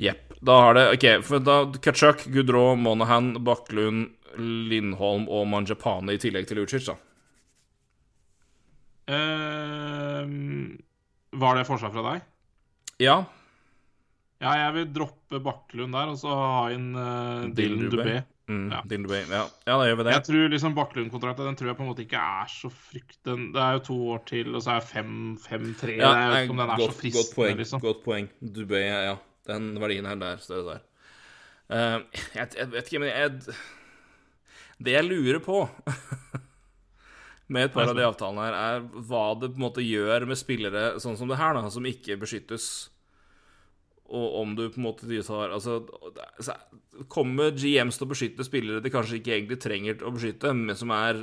Jepp. 0.00 0.31
Da 0.42 0.56
har 0.64 0.74
det 0.74 0.84
OK, 0.96 1.04
for 1.26 1.38
da 1.42 1.56
Kachuk, 1.84 2.24
Gudrå, 2.34 2.72
Monahan, 2.74 3.32
Bakklund, 3.46 4.08
Lindholm 4.72 5.28
og 5.30 5.46
Manjapane 5.52 6.16
i 6.16 6.18
tillegg 6.22 6.48
til 6.50 6.58
Lucic, 6.58 6.88
da. 6.88 6.96
Uh, 9.12 10.26
var 11.38 11.56
det 11.58 11.66
forslag 11.68 11.94
fra 11.94 12.04
deg? 12.10 12.26
Ja. 13.02 13.22
Ja, 14.42 14.52
jeg 14.64 14.74
vil 14.76 14.92
droppe 14.96 15.38
Bakklund 15.42 15.94
der, 15.94 16.10
og 16.12 16.18
så 16.18 16.34
ha 16.34 16.62
inn 16.74 16.92
uh, 16.98 17.48
Dylan 17.54 17.90
Dubé. 17.92 18.20
Mm, 18.50 18.64
Ja. 18.74 18.80
Dubé. 18.90 19.20
Ja. 19.30 19.44
ja, 19.68 19.74
da 19.78 19.84
gjør 19.86 20.00
vi 20.00 20.04
det. 20.08 20.14
Jeg 20.16 20.24
tror 20.26 20.48
liksom 20.52 20.74
Bakklund-kontrakten 20.76 21.46
den 21.46 21.58
tror 21.58 21.70
jeg 21.70 21.78
på 21.78 21.84
en 21.86 21.90
måte 21.92 22.02
ikke 22.04 22.18
er 22.42 22.50
så 22.50 22.68
frykt... 22.74 23.20
Den, 23.28 23.52
det 23.54 23.62
er 23.62 23.76
jo 23.78 23.84
to 23.86 23.98
år 24.16 24.24
til, 24.28 24.50
og 24.58 24.64
så 24.64 24.74
er 24.76 24.86
fem, 24.86 25.12
fem-tre. 25.40 25.94
Ja, 26.00 26.10
jeg 26.24 26.32
vet 26.32 26.48
ikke 26.48 26.56
om 26.56 26.62
den 26.64 26.72
er 26.74 26.82
godt, 26.82 26.82
så 26.82 26.90
godt 26.90 27.00
fristende, 27.04 27.36
poeng. 27.38 27.60
liksom. 27.62 27.84
Godt 27.86 28.02
poeng. 28.04 28.28
Dubé, 28.42 28.82
ja. 28.90 29.14
Den 29.48 29.72
verdien 29.82 30.06
her 30.06 30.18
der, 30.20 30.40
større 30.42 30.76
der. 30.76 30.82
Uh, 31.72 32.22
jeg, 32.36 32.52
jeg 32.58 32.70
vet 32.72 32.88
ikke, 32.88 33.00
men 33.00 33.08
jeg 33.08 33.56
Det 34.82 34.92
jeg 34.96 35.06
lurer 35.06 35.40
på 35.42 35.62
med 37.52 37.68
et 37.68 37.74
par 37.74 37.90
av 37.90 37.96
de 37.96 38.04
avtalene 38.06 38.46
her, 38.46 38.56
er 38.56 39.04
hva 39.08 39.26
det 39.38 39.52
på 39.52 39.60
en 39.60 39.66
måte 39.66 39.84
gjør 39.84 40.26
med 40.28 40.40
spillere 40.40 40.84
sånn 41.02 41.18
som 41.20 41.30
det 41.30 41.38
her, 41.40 41.56
da, 41.56 41.68
som 41.72 41.86
ikke 41.86 42.16
beskyttes. 42.20 42.68
Og 44.12 44.38
om 44.42 44.54
du 44.56 44.66
på 44.68 44.80
en 44.80 44.86
måte 44.86 45.08
tar 45.24 45.52
Altså, 45.54 45.78
kommer 47.12 47.54
GMs 47.56 47.96
til 47.96 48.06
å 48.06 48.10
beskytte 48.10 48.44
spillere 48.44 48.82
de 48.84 48.92
kanskje 48.92 49.20
ikke 49.20 49.36
egentlig 49.36 49.60
trenger 49.62 50.02
å 50.04 50.12
beskytte, 50.12 50.52
men 50.56 50.76
som 50.76 50.92
er, 50.92 51.20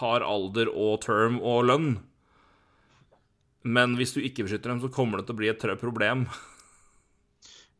har 0.00 0.26
alder 0.26 0.70
og 0.70 1.02
term 1.06 1.38
og 1.38 1.66
lønn? 1.70 1.92
Men 3.62 3.94
hvis 3.98 4.14
du 4.16 4.22
ikke 4.22 4.48
beskytter 4.48 4.72
dem, 4.72 4.82
så 4.82 4.90
kommer 4.90 5.20
det 5.20 5.28
til 5.28 5.36
å 5.36 5.42
bli 5.42 5.52
et 5.52 5.68
problem. 5.80 6.26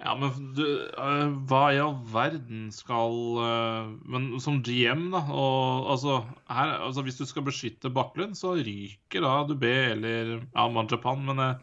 Ja, 0.03 0.16
men 0.18 0.32
du, 0.57 0.64
øh, 0.98 1.34
hva 1.46 1.61
i 1.70 1.78
all 1.78 1.94
verden 2.11 2.64
skal 2.74 3.36
øh, 3.38 3.90
Men 4.11 4.32
som 4.42 4.59
GM, 4.66 5.05
da 5.12 5.20
og, 5.30 5.92
altså, 5.94 6.16
her, 6.50 6.72
altså, 6.88 7.05
Hvis 7.07 7.20
du 7.20 7.26
skal 7.28 7.46
beskytte 7.46 7.92
Baklund, 7.94 8.34
så 8.38 8.57
ryker 8.59 9.22
da 9.22 9.36
Dubé 9.46 9.70
eller 9.92 10.40
ja, 10.40 10.66
Manjapan. 10.68 11.22
Men 11.28 11.38
øh, 11.38 11.55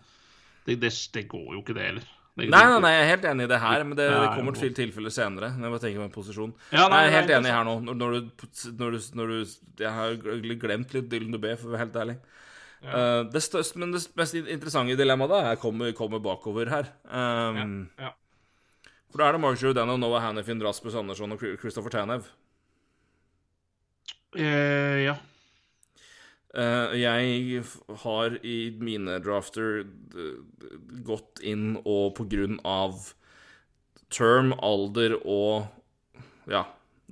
det, 0.66 0.80
det, 0.82 0.94
det, 1.14 1.28
går 1.28 1.52
jo 1.54 1.60
ikke, 1.60 1.76
det 1.76 1.90
heller. 1.90 2.08
Det, 2.40 2.48
Nei, 2.48 2.64
nei, 2.72 2.80
nei, 2.80 2.94
jeg 2.94 3.04
er 3.04 3.10
helt 3.10 3.26
enig 3.28 3.44
i 3.44 3.52
det 3.52 3.58
her, 3.60 3.84
men 3.84 3.98
det, 4.00 4.06
det 4.08 4.28
kommer 4.38 4.56
til 4.56 4.72
tilfeller 4.78 5.12
senere. 5.12 5.50
Jeg 5.60 5.74
bare 5.74 5.82
tenker 5.84 6.06
en 6.06 6.14
posisjon. 6.14 6.54
Ja, 6.72 6.86
nei, 6.88 7.02
jeg 7.04 7.10
er 7.10 7.18
helt 7.18 7.34
enig 7.36 7.52
her 7.52 7.66
nå. 7.68 7.74
Når, 7.84 7.98
når, 8.00 8.16
du, 8.16 8.46
når, 8.80 8.96
du, 8.96 9.10
når 9.20 9.34
du 9.34 9.84
Jeg 9.84 9.92
har 9.98 10.16
glemt 10.62 10.96
litt 10.96 11.10
Dylan 11.12 11.36
Dubé, 11.36 11.58
for 11.60 11.68
å 11.68 11.76
være 11.76 11.84
helt 11.84 12.00
ærlig. 12.00 12.16
Ja. 12.80 12.94
Uh, 12.96 13.22
det 13.34 13.44
største, 13.44 13.82
men 13.82 13.92
det 13.92 14.06
mest 14.16 14.38
interessante 14.40 14.96
dilemmaet 14.96 15.34
da 15.34 15.42
er 15.50 15.60
kommer, 15.60 15.92
kommer 15.98 16.24
bakover 16.24 16.72
her. 16.72 16.94
Um, 17.12 17.90
ja, 18.00 18.08
ja. 18.08 18.14
For 19.10 19.22
da 19.22 19.30
er 19.30 19.36
det 19.36 19.42
Mark 19.42 19.58
Giordano, 19.58 19.98
Noah 19.98 20.22
Hannifin, 20.22 20.62
Rasmus 20.62 20.96
Andersson 20.96 21.34
og 21.34 21.42
Christopher 21.62 21.94
Tanev. 21.94 22.30
Uh, 24.38 25.00
ja. 25.02 25.16
Uh, 26.54 26.94
jeg 26.98 27.64
har 28.04 28.36
i 28.46 28.58
mine 28.78 29.18
drafter 29.22 29.84
gått 31.06 31.42
inn 31.46 31.76
og 31.84 32.16
på 32.18 32.26
grunn 32.30 32.58
av 32.66 33.12
term, 34.14 34.54
alder 34.66 35.18
og 35.20 35.70
ja, 36.50 36.64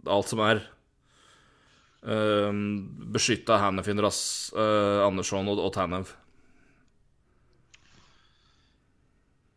alt 0.09 0.29
som 0.29 0.41
er 0.45 0.61
uh, 2.05 2.53
beskytta 3.13 3.59
Hannifin, 3.61 4.01
Rass, 4.05 4.21
uh, 4.57 5.05
Andersson 5.05 5.49
og, 5.49 5.61
og 5.65 5.73
Tanev. 5.77 6.13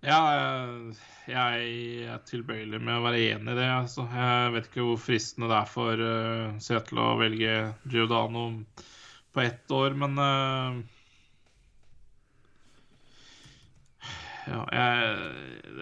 Ja, 0.00 0.20
jeg 1.30 2.06
er 2.10 2.22
tilbøyelig 2.28 2.80
med 2.82 2.98
å 2.98 3.04
være 3.04 3.20
enig 3.32 3.54
i 3.54 3.58
det. 3.58 3.66
Altså. 3.72 4.04
Jeg 4.12 4.54
vet 4.54 4.68
ikke 4.68 4.86
hvor 4.86 5.00
fristende 5.00 5.50
det 5.50 5.58
er 5.58 5.68
for 5.70 6.02
uh, 6.04 6.56
Seattle 6.62 7.04
å 7.04 7.18
velge 7.20 7.54
Giordano 7.90 8.46
på 9.34 9.44
ett 9.44 9.74
år, 9.74 9.96
men 9.98 10.18
uh, 10.18 10.80
Ja, 14.50 14.62
jeg, 14.74 15.10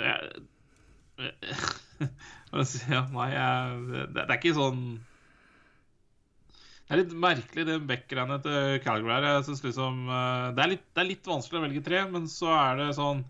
jeg, 0.03 1.29
Nei, 2.53 3.29
jeg, 3.33 3.79
det, 3.89 4.03
det, 4.13 4.25
er 4.25 4.35
ikke 4.35 4.53
sånn 4.57 4.83
Det 6.85 6.93
er 6.93 7.01
litt 7.01 7.15
merkelig, 7.23 7.65
det 7.69 7.79
backgrandet 7.89 8.45
til 8.45 8.79
Calgary. 8.85 9.25
Jeg 9.25 9.47
synes 9.49 9.65
liksom 9.65 10.07
uh, 10.11 10.51
det 10.57 10.65
er, 10.65 10.73
litt, 10.75 10.89
det 10.93 11.05
er 11.05 11.11
litt 11.15 11.31
vanskelig 11.33 11.63
å 11.63 11.67
velge 11.69 11.85
tre, 11.87 12.05
men 12.13 12.29
så 12.33 12.53
er 12.59 12.83
det 12.83 12.91
sånn 12.99 13.25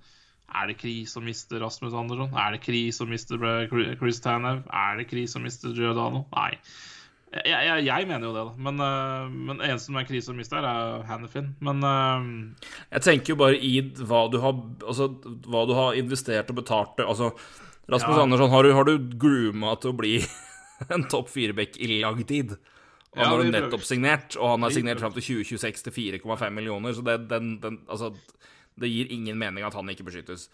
er 0.48 0.70
det 0.70 0.78
krise 0.80 1.20
å 1.20 1.24
miste 1.24 1.60
Rasmus 1.60 1.96
Andersson? 1.96 2.30
Er 2.32 2.54
det 2.54 2.62
krise 2.64 3.04
å 3.04 3.08
miste 3.08 3.36
Chris 3.70 4.22
Tanev? 4.24 4.62
Er 4.72 5.00
det 5.00 5.08
krise 5.10 5.36
å 5.36 5.42
miste 5.44 5.74
Giordano? 5.76 6.24
Nei. 6.32 6.54
Jeg, 7.28 7.52
jeg, 7.52 7.84
jeg, 7.84 8.06
mener 8.08 8.24
jo 8.24 8.32
det, 8.32 8.42
da. 8.46 8.52
Men, 8.64 8.78
uh, 8.80 9.26
men 9.28 9.58
eneste 9.60 9.90
som 9.90 9.98
er 10.00 10.06
krise 10.08 10.32
miste 10.36 10.56
her, 10.56 10.64
er 10.64 11.02
Hannifin. 11.10 11.50
Men 11.64 11.84
uh, 11.84 12.28
Jeg 12.94 13.04
tenker 13.04 13.34
jo 13.34 13.40
bare 13.42 13.58
i 13.60 13.74
hva 14.00 14.24
du 14.32 14.38
har 14.40 14.56
Altså, 14.86 15.10
hva 15.44 15.66
du 15.68 15.74
har 15.76 15.98
investert 16.00 16.48
og 16.48 16.62
betalt 16.62 17.02
Altså, 17.04 17.34
Rasmus 17.92 18.16
ja. 18.16 18.24
Andersson, 18.24 18.52
har 18.54 18.64
du, 18.64 18.72
har 18.76 18.88
du 18.88 19.12
grooma 19.20 19.76
til 19.82 19.92
å 19.92 19.98
bli 20.00 20.14
en 20.94 21.04
topp 21.12 21.28
fire-back 21.34 21.76
i 21.84 22.00
lang 22.00 22.24
tid? 22.28 22.56
Og 23.12 23.20
han 23.20 23.28
ja, 23.28 23.36
har 23.36 23.52
nettopp 23.52 23.84
signert, 23.88 24.36
og 24.36 24.54
han 24.54 24.64
har 24.64 24.72
signert 24.72 25.00
fram 25.00 25.14
til 25.16 25.24
2026 25.24 25.86
til 25.86 25.94
4,5 26.20 26.52
millioner, 26.52 26.92
så 26.92 27.04
det, 27.06 27.16
den, 27.30 27.54
den, 27.62 27.80
altså 27.88 28.12
det 28.80 28.90
gir 28.90 29.12
ingen 29.14 29.38
mening 29.40 29.66
at 29.66 29.76
han 29.76 29.88
ikke 29.92 30.06
beskyttes. 30.08 30.48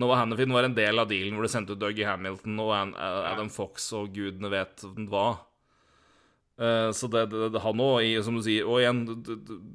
Noah 0.00 0.18
Hannifin 0.18 0.52
var 0.54 0.66
en 0.66 0.74
del 0.74 0.98
av 0.98 1.10
dealen 1.10 1.36
hvor 1.36 1.46
de 1.46 1.52
sendte 1.52 1.76
ut 1.76 1.80
Dougie 1.80 2.06
Hamilton 2.06 2.58
og 2.64 2.72
Adam 2.98 3.50
Fox 3.52 3.92
og 3.94 4.14
gudene 4.14 4.50
vet 4.50 4.86
hva. 5.10 5.28
Uh, 6.54 6.90
så 6.94 7.08
det, 7.10 7.26
det, 7.32 7.48
det 7.50 7.62
han 7.64 7.80
òg, 7.82 8.04
som 8.22 8.36
du 8.38 8.42
sier, 8.46 8.66
og 8.66 8.78
igjen 8.78 9.02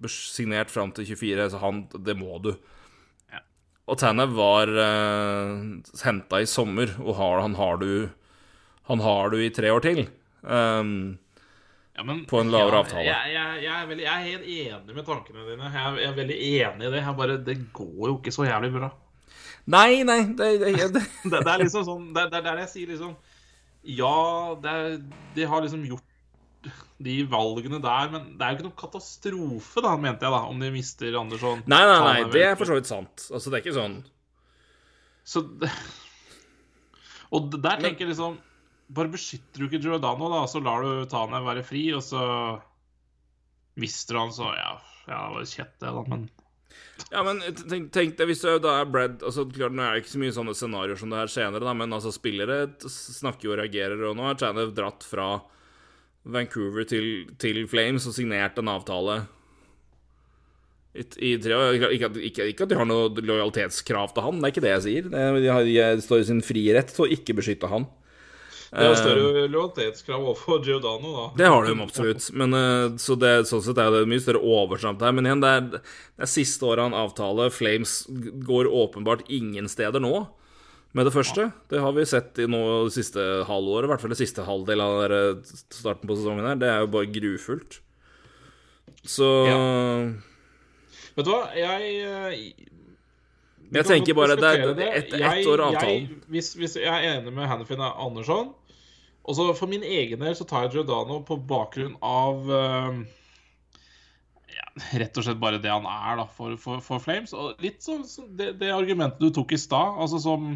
signert 0.08 0.72
fram 0.72 0.94
til 0.96 1.10
24, 1.10 1.50
så 1.52 1.60
han 1.60 1.82
Det 1.92 2.16
må 2.16 2.40
du. 2.44 2.54
Ja. 3.32 3.42
Og 3.92 4.00
Tanev 4.00 4.36
var 4.38 4.72
uh, 4.72 4.86
eh, 4.86 5.98
henta 6.06 6.40
i 6.40 6.48
sommer, 6.48 6.94
og 7.04 7.18
har, 7.20 7.42
han, 7.44 7.58
har 7.60 7.82
du, 7.84 8.08
han 8.88 9.04
har 9.04 9.34
du 9.34 9.42
i 9.44 9.52
tre 9.52 9.74
år 9.76 9.84
til. 9.84 10.06
Um, 10.40 11.20
ja, 12.00 12.04
men, 12.08 12.22
på 12.26 12.40
en 12.40 12.48
lavere 12.48 12.78
ja, 12.78 12.80
avtale. 12.80 13.02
Jeg, 13.04 13.32
jeg, 13.34 13.56
jeg, 13.66 13.72
er 13.76 13.88
veldig, 13.90 14.04
jeg, 14.06 14.14
er 14.14 14.28
helt 14.30 14.46
enig 14.80 14.94
med 14.96 15.06
tankene 15.10 15.42
dine. 15.44 15.72
Jeg 15.74 15.82
er, 15.82 15.98
er 16.06 16.14
veldig 16.16 16.38
enig 16.48 16.88
i 16.88 16.92
det. 16.94 17.02
Bare, 17.18 17.36
det 17.44 17.56
går 17.76 18.06
jo 18.06 18.14
ikke 18.14 18.32
så 18.32 18.46
jævlig 18.48 18.70
bra. 18.78 18.90
Nei, 19.70 20.06
nei 20.08 20.22
Det, 20.32 20.48
det, 20.62 20.72
det. 20.96 21.04
det 21.34 21.42
er 21.44 21.60
liksom 21.60 21.84
sånn 21.86 22.06
Det 22.16 22.24
er 22.24 22.46
der 22.46 22.62
jeg 22.64 22.70
sier 22.72 22.94
liksom 22.94 23.12
Ja, 23.84 24.14
de 24.64 25.50
har 25.52 25.66
liksom 25.66 25.84
gjort 25.90 26.08
de 27.04 27.18
valgene 27.32 27.82
der, 27.84 28.08
men 28.12 28.32
det 28.40 28.44
er 28.44 28.52
jo 28.52 28.58
ikke 28.58 28.68
noen 28.70 28.80
katastrofe, 28.80 29.84
da, 29.84 29.94
mente 30.00 30.28
jeg, 30.28 30.34
da, 30.34 30.42
om 30.52 30.60
de 30.60 30.72
mister 30.74 31.16
Andersson. 31.16 31.62
Nei, 31.72 31.80
nei, 31.88 32.00
nei, 32.04 32.26
det 32.34 32.42
er 32.48 32.58
for 32.60 32.68
så 32.68 32.76
vidt 32.76 32.90
sant. 32.90 33.28
Altså, 33.30 33.52
det 33.52 33.60
er 33.60 33.64
ikke 33.64 33.78
sånn 33.78 33.96
Så 35.28 35.46
Og 37.36 37.52
der 37.56 37.84
tenker 37.84 38.08
jeg 38.08 38.12
liksom 38.16 38.40
bare 38.90 39.14
beskytter 39.14 39.62
du 39.62 39.68
ikke 39.68 39.84
Giordano, 39.84 40.32
da, 40.34 40.44
så 40.50 40.62
lar 40.64 40.84
du 40.86 41.06
Tane 41.10 41.42
være 41.46 41.64
fri, 41.66 41.86
og 41.94 42.04
så 42.06 42.22
mister 43.80 44.18
han, 44.20 44.34
så 44.36 44.50
ja, 44.58 44.76
ja 45.08 45.24
det 45.30 45.36
var 45.38 45.50
kjett, 45.54 45.76
det, 45.78 45.94
da, 45.94 46.06
men 46.10 46.30
ja, 47.10 47.22
men 47.26 47.40
tenk, 47.70 47.88
tenk 47.96 48.18
deg 48.20 48.28
hvis 48.30 48.44
du 48.44 48.50
da 48.62 48.76
er 48.82 48.90
Brad 48.92 49.24
altså, 49.26 49.46
klart, 49.50 49.74
Nå 49.74 49.82
er 49.86 49.96
det 49.96 50.04
ikke 50.04 50.12
så 50.12 50.22
mye 50.22 50.36
sånne 50.36 50.56
scenarioer 50.58 51.00
som 51.00 51.14
det 51.14 51.22
her 51.22 51.32
senere, 51.32 51.64
da, 51.64 51.74
men 51.78 51.96
altså, 51.96 52.12
spillere 52.14 52.60
snakker 52.90 53.48
jo 53.48 53.56
og 53.56 53.62
reagerer, 53.62 54.04
og 54.10 54.18
nå 54.18 54.28
har 54.28 54.40
Chanev 54.42 54.74
dratt 54.78 55.06
fra 55.08 55.32
Vancouver 56.30 56.86
til, 56.90 57.30
til, 57.42 57.64
Flames 57.72 58.06
og 58.10 58.16
signert 58.18 58.60
en 58.60 58.72
avtale 58.74 59.22
i, 60.94 61.06
i 61.30 61.32
tre 61.42 61.56
år. 61.56 61.78
Ikke, 61.78 62.12
ikke, 62.20 62.50
ikke, 62.52 62.66
at 62.66 62.74
de 62.74 62.78
har 62.78 62.90
noe 62.90 63.14
lojalitetskrav 63.16 64.12
til 64.14 64.26
han, 64.26 64.42
det 64.42 64.50
er 64.50 64.54
ikke 64.54 64.66
det 64.66 64.76
jeg 64.76 64.86
sier. 64.86 65.10
De, 65.14 65.48
har, 65.48 65.66
de 65.66 66.06
står 66.06 66.26
i 66.26 66.30
sin 66.34 66.44
frie 66.46 66.76
rett 66.76 66.92
til 66.94 67.08
å 67.08 67.12
ikke 67.16 67.38
beskytte 67.40 67.72
han. 67.72 67.88
Det 68.70 68.84
er 68.86 68.92
jo 68.92 68.98
større 69.00 69.30
eh, 69.44 69.50
lojalitetskrav 69.50 70.26
overfor 70.28 70.60
Giordano, 70.66 71.14
da. 71.16 71.26
Det 71.40 71.48
har 71.50 71.66
de 71.66 71.74
absolutt. 71.82 72.28
Men, 72.38 72.54
eh, 72.54 72.98
så 73.02 73.18
det, 73.18 73.32
sånn 73.50 73.64
sett 73.66 73.82
er 73.82 73.90
det 73.96 74.04
mye 74.10 74.22
større 74.22 74.44
overtramp 74.46 75.02
der. 75.02 75.16
Men 75.18 75.26
igjen, 75.26 75.42
det 75.42 75.54
er, 75.58 75.66
det 75.74 76.26
er 76.28 76.30
siste 76.30 76.68
året 76.70 76.86
han 76.86 76.98
avtaler. 76.98 77.54
Flames 77.54 78.04
går 78.46 78.70
åpenbart 78.70 79.26
ingen 79.26 79.70
steder 79.72 80.04
nå 80.04 80.28
med 80.98 81.10
det 81.10 81.14
første. 81.14 81.50
Det 81.70 81.82
har 81.82 81.94
vi 81.98 82.08
sett 82.10 82.42
i 82.42 82.48
nå 82.50 82.62
det 82.88 82.96
siste 82.98 83.26
halvåret, 83.50 83.90
i 83.90 83.92
hvert 83.94 84.06
fall 84.06 84.14
det 84.14 84.22
siste 84.22 84.46
halvdel 84.46 84.86
av 84.86 85.04
starten 85.50 86.10
på 86.10 86.18
sesongen 86.18 86.50
her. 86.50 86.62
Det 86.62 86.70
er 86.70 86.82
jo 86.86 86.94
bare 86.94 87.14
grufullt. 87.14 87.82
Så 89.06 89.28
ja. 89.48 89.60
Vet 91.18 91.26
du 91.26 91.32
hva, 91.34 91.46
jeg 91.58 92.70
jeg 93.76 93.86
tenker 93.86 94.18
bare 94.18 94.36
det 94.40 94.50
er 94.50 94.82
ett 94.88 95.14
et 95.14 95.48
år 95.50 95.62
avtalen. 95.68 96.24
Hvis, 96.32 96.54
hvis, 96.58 96.76
jeg 96.80 96.90
er 96.90 97.20
enig 97.20 97.34
med 97.36 97.48
Hannifin 97.50 97.82
Andersson 97.86 98.52
Og 99.24 99.38
så 99.38 99.46
For 99.58 99.70
min 99.70 99.86
egen 99.86 100.24
del 100.24 100.36
så 100.38 100.48
tar 100.48 100.66
jeg 100.66 100.80
Giordano 100.80 101.20
på 101.26 101.38
bakgrunn 101.50 101.96
av 102.06 102.50
uh, 102.50 103.00
ja, 104.56 104.68
Rett 105.02 105.20
og 105.22 105.28
slett 105.28 105.42
bare 105.42 105.62
det 105.62 105.72
han 105.74 105.86
er 105.90 106.22
da 106.22 106.26
for, 106.34 106.58
for, 106.62 106.82
for 106.82 107.04
Flames. 107.04 107.36
Og 107.38 107.62
litt 107.62 107.84
sånn 107.86 108.06
så 108.10 108.26
det, 108.26 108.56
det, 108.62 108.74
argumentet 108.74 109.22
du 109.22 109.30
tok 109.36 109.54
i 109.54 109.62
stad, 109.62 110.00
altså 110.02 110.22
som 110.24 110.50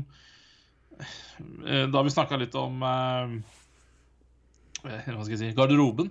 uh, 0.97 1.86
Da 1.93 2.01
vi 2.01 2.16
snakka 2.18 2.41
litt 2.41 2.57
om 2.57 2.82
uh, 2.82 3.38
Hva 4.82 5.22
skal 5.22 5.36
jeg 5.36 5.41
si 5.43 5.53
garderoben. 5.57 6.09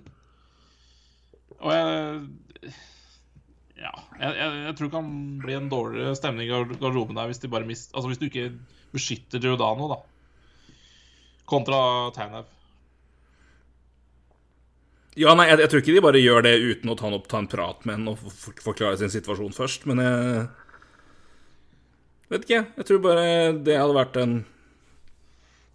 Og 1.59 1.71
jeg 1.71 2.73
ja, 3.79 3.91
jeg, 4.19 4.31
jeg, 4.37 4.57
jeg, 4.67 4.73
tror 4.77 4.87
det 4.87 4.95
kan 4.95 5.11
bli 5.43 5.55
en 5.57 5.69
dårligere 5.71 6.17
stemning 6.17 6.47
i 6.47 6.51
garderoben 6.51 7.17
der 7.17 7.29
hvis, 7.29 7.41
de 7.41 7.51
bare 7.51 7.67
mist, 7.67 7.93
altså 7.93 8.11
hvis 8.11 8.21
du 8.21 8.27
ikke 8.29 8.51
beskytter 8.93 9.41
Giordano, 9.41 9.89
da. 9.89 9.99
Kontra 11.49 11.79
Tanev. 12.15 12.49
Ja, 15.19 15.35
nei, 15.37 15.47
jeg, 15.49 15.59
jeg, 15.61 15.69
tror 15.69 15.83
ikke 15.83 15.93
de 15.93 16.05
bare 16.05 16.21
gjør 16.21 16.45
det 16.45 16.53
uten 16.61 16.89
å 16.89 16.97
ta, 16.97 17.09
opp, 17.13 17.27
ta 17.29 17.41
en 17.41 17.49
prat 17.49 17.83
med 17.85 17.99
henne 17.99 18.13
og 18.15 18.61
forklare 18.63 18.97
sin 19.01 19.13
situasjon 19.13 19.55
først, 19.55 19.87
men 19.89 20.01
jeg 20.01 20.43
Vet 22.31 22.47
ikke. 22.47 22.63
Jeg 22.79 22.87
tror 22.87 23.01
bare 23.03 23.25
det 23.61 23.75
hadde 23.77 23.93
vært 23.93 24.15
en 24.17 24.31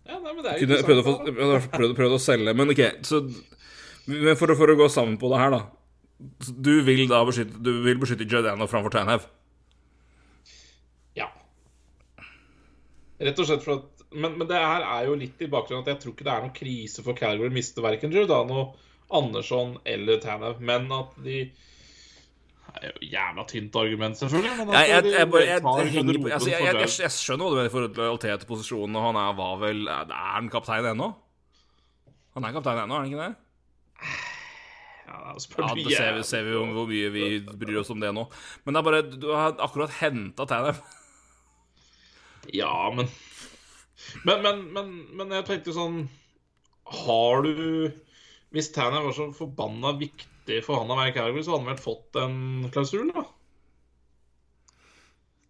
ja, 0.09 0.17
nei, 0.17 0.33
men 0.33 0.41
det 0.41 0.51
er 0.51 0.63
jo 0.63 0.67
Kunne 0.67 0.85
prøvd 0.87 1.01
å, 1.03 1.59
prøvd, 1.75 1.95
prøvd 1.99 2.15
å 2.17 2.21
selge, 2.23 2.55
men 2.57 2.73
OK. 2.73 2.81
Så 3.05 3.21
for, 4.41 4.55
for, 4.57 4.73
å 4.73 4.79
gå 4.79 4.87
sammen 4.91 5.19
på 5.21 5.29
det 5.33 5.41
her, 5.43 5.53
da. 5.53 5.61
Du 6.19 6.73
vil 6.83 7.05
da 7.11 7.21
beskytte, 7.27 7.61
du 7.63 7.77
vil 7.85 7.99
beskytte 8.01 8.27
Giordano 8.27 8.67
framfor 8.67 8.91
Tanev? 8.91 9.29
Ja. 11.15 11.29
Rett 13.23 13.39
og 13.39 13.47
slett 13.47 13.63
for 13.63 13.79
at 13.79 13.95
men, 14.09 14.39
men, 14.39 14.47
det 14.49 14.57
her 14.57 14.85
er 14.87 15.07
jo 15.07 15.17
litt 15.21 15.41
i 15.45 15.51
bakgrunnen 15.53 15.85
at 15.85 15.91
jeg 15.93 16.01
tror 16.03 16.15
ikke 16.15 16.25
det 16.27 16.33
er 16.33 16.45
noen 16.45 16.55
krise 16.57 17.03
for 17.05 17.19
Calgary 17.19 17.51
å 17.51 17.55
miste 17.55 17.83
verken 17.85 18.13
Giordano, 18.15 18.71
Andersson 19.15 19.75
eller 19.89 20.23
Tanev, 20.23 20.63
men 20.65 20.89
at 20.97 21.13
de 21.25 21.43
Det 22.69 22.87
er 22.87 22.93
jo 22.95 23.11
jævla 23.11 23.45
tynt 23.49 23.77
argument, 23.81 24.19
selvfølgelig. 24.19 24.57
Men 24.59 24.73
Jeg, 24.77 25.29
bare, 25.33 25.59
altså, 26.33 26.51
jeg, 26.53 26.75
for 26.79 27.15
skjønner 27.19 27.45
hva 27.45 27.51
du 27.51 27.57
mener 27.59 27.71
til 27.73 28.01
lojalitet 28.01 28.43
til 28.43 28.51
posisjonen, 28.51 28.97
og 28.97 29.07
han 29.09 29.21
er, 29.21 29.37
var 29.39 29.61
vel 29.63 29.87
Er 29.89 30.13
han 30.35 30.51
kaptein 30.53 30.89
ennå? 30.95 31.13
Han 32.37 32.49
er 32.49 32.59
kaptein 32.59 32.83
ennå, 32.85 32.95
er 32.95 33.05
han 33.05 33.13
ikke 33.13 33.29
det? 33.29 34.27
Ja, 35.09 35.35
spør 35.41 35.65
Ja, 35.65 35.75
det 35.79 35.97
ser 35.97 36.15
vi, 36.19 36.25
ser 36.29 36.45
vi 36.45 36.55
jo 36.55 36.67
hvor 36.77 36.89
mye 36.91 37.11
vi 37.15 37.25
bryr 37.49 37.81
oss 37.81 37.93
om 37.95 38.03
det 38.03 38.13
nå. 38.15 38.27
Men 38.65 38.77
det 38.77 38.81
er 38.81 38.89
bare 38.91 39.03
Du 39.09 39.29
har 39.33 39.57
akkurat 39.65 39.95
henta 40.03 40.47
Tanev. 40.49 40.83
Ja, 42.55 42.93
men 42.95 43.09
men, 44.25 44.43
men, 44.45 44.61
men 44.73 44.93
men 45.19 45.33
jeg 45.35 45.47
tenkte 45.49 45.75
sånn 45.75 46.05
Har 47.03 47.43
du 47.45 47.91
Hvis 48.55 48.71
Tanem 48.73 49.09
var 49.09 49.17
så 49.17 49.29
forbanna 49.37 49.93
viktig 49.99 50.63
for 50.65 50.81
han 50.81 50.89
å 50.89 50.97
være 50.97 51.13
Calgary, 51.13 51.43
så 51.45 51.53
hadde 51.53 51.67
han 51.67 51.75
vel 51.75 51.83
fått 51.83 52.17
en 52.17 52.37
klausul, 52.73 53.11
da? 53.13 53.27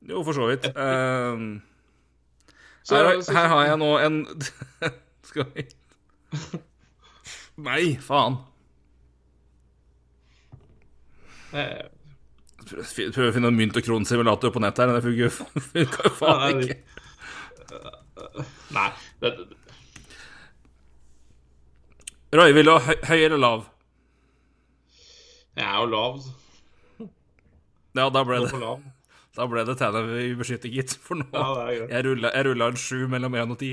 Jo, 0.09 0.25
for 0.27 0.35
så 0.35 0.49
vidt. 0.49 0.65
Uh, 0.75 1.61
her, 2.91 3.11
her 3.37 3.47
har 3.53 3.63
jeg 3.69 3.79
nå 3.79 3.91
en 4.03 4.19
Skal 5.29 5.47
vi 5.55 5.69
Nei, 7.69 7.83
faen. 8.03 8.41
Prøver 11.53 13.31
å 13.31 13.35
finne 13.35 13.49
en 13.53 13.57
mynt- 13.57 13.77
og 13.79 13.85
kronsimulator 13.87 14.53
på 14.53 14.61
nettet 14.61 14.83
her, 14.85 14.91
men 14.91 14.99
det 14.99 15.07
funker 15.07 15.25
jo 16.09 16.13
faen 16.19 16.63
ikke. 16.63 16.79
Nei. 18.75 18.89
Det, 19.23 19.33
Roy, 22.37 22.53
vil 22.53 22.69
du 22.69 22.73
ha 22.75 22.81
høy, 22.85 22.97
høy 23.09 23.21
eller 23.25 23.41
lav? 23.41 23.67
jeg 25.59 25.67
er 25.67 25.79
jo 25.81 25.87
lav. 25.91 26.19
Ja, 27.99 28.05
da 28.15 28.21
ble 28.23 28.37
det, 28.45 28.51
da 29.39 29.47
ble 29.51 29.65
det 29.67 29.75
Tanev 29.81 30.11
vi 30.13 30.27
beskytter, 30.39 30.71
gitt. 30.71 30.93
For 31.03 31.19
nå 31.19 31.25
Ja. 31.33 31.87
Jeg 31.89 32.05
rulla, 32.07 32.69
en 32.69 32.77
sju 32.79 33.09
mellom 33.11 33.35
én 33.35 33.51
og 33.51 33.59
ti. 33.59 33.73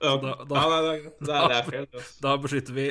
Ja, 0.00 0.12
da- 0.20 0.36
da- 0.44 0.60
ja, 0.60 0.68
det 0.70 0.90
er 0.92 1.00
greit. 1.02 1.16
Det, 1.18 1.80
altså. 1.96 2.20
Da 2.22 2.36
beskytter 2.36 2.76
vi 2.76 2.86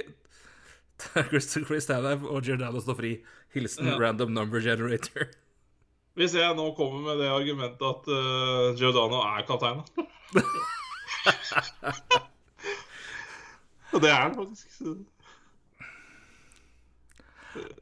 Chris, 1.69 1.85
Tanev, 1.87 2.25
og 2.27 2.43
Giordano 2.43 2.81
står 2.83 2.97
fri. 2.99 3.13
Hilsen 3.53 3.87
Ja. 3.87 3.97
random 3.99 4.33
number 4.33 4.61
generator. 4.61 5.29
Hvis 6.19 6.33
jeg 6.35 6.55
nå 6.57 6.71
kommer 6.75 6.99
med 7.05 7.21
det 7.23 7.29
argumentet 7.31 7.81
at 7.85 8.07
uh, 8.11 8.75
Giordano 8.77 9.21
er 9.23 9.45
kaptein 9.47 9.79
Og 13.93 14.01
det 14.03 14.09
er 14.11 14.19
han 14.21 14.35
faktisk. 14.37 14.81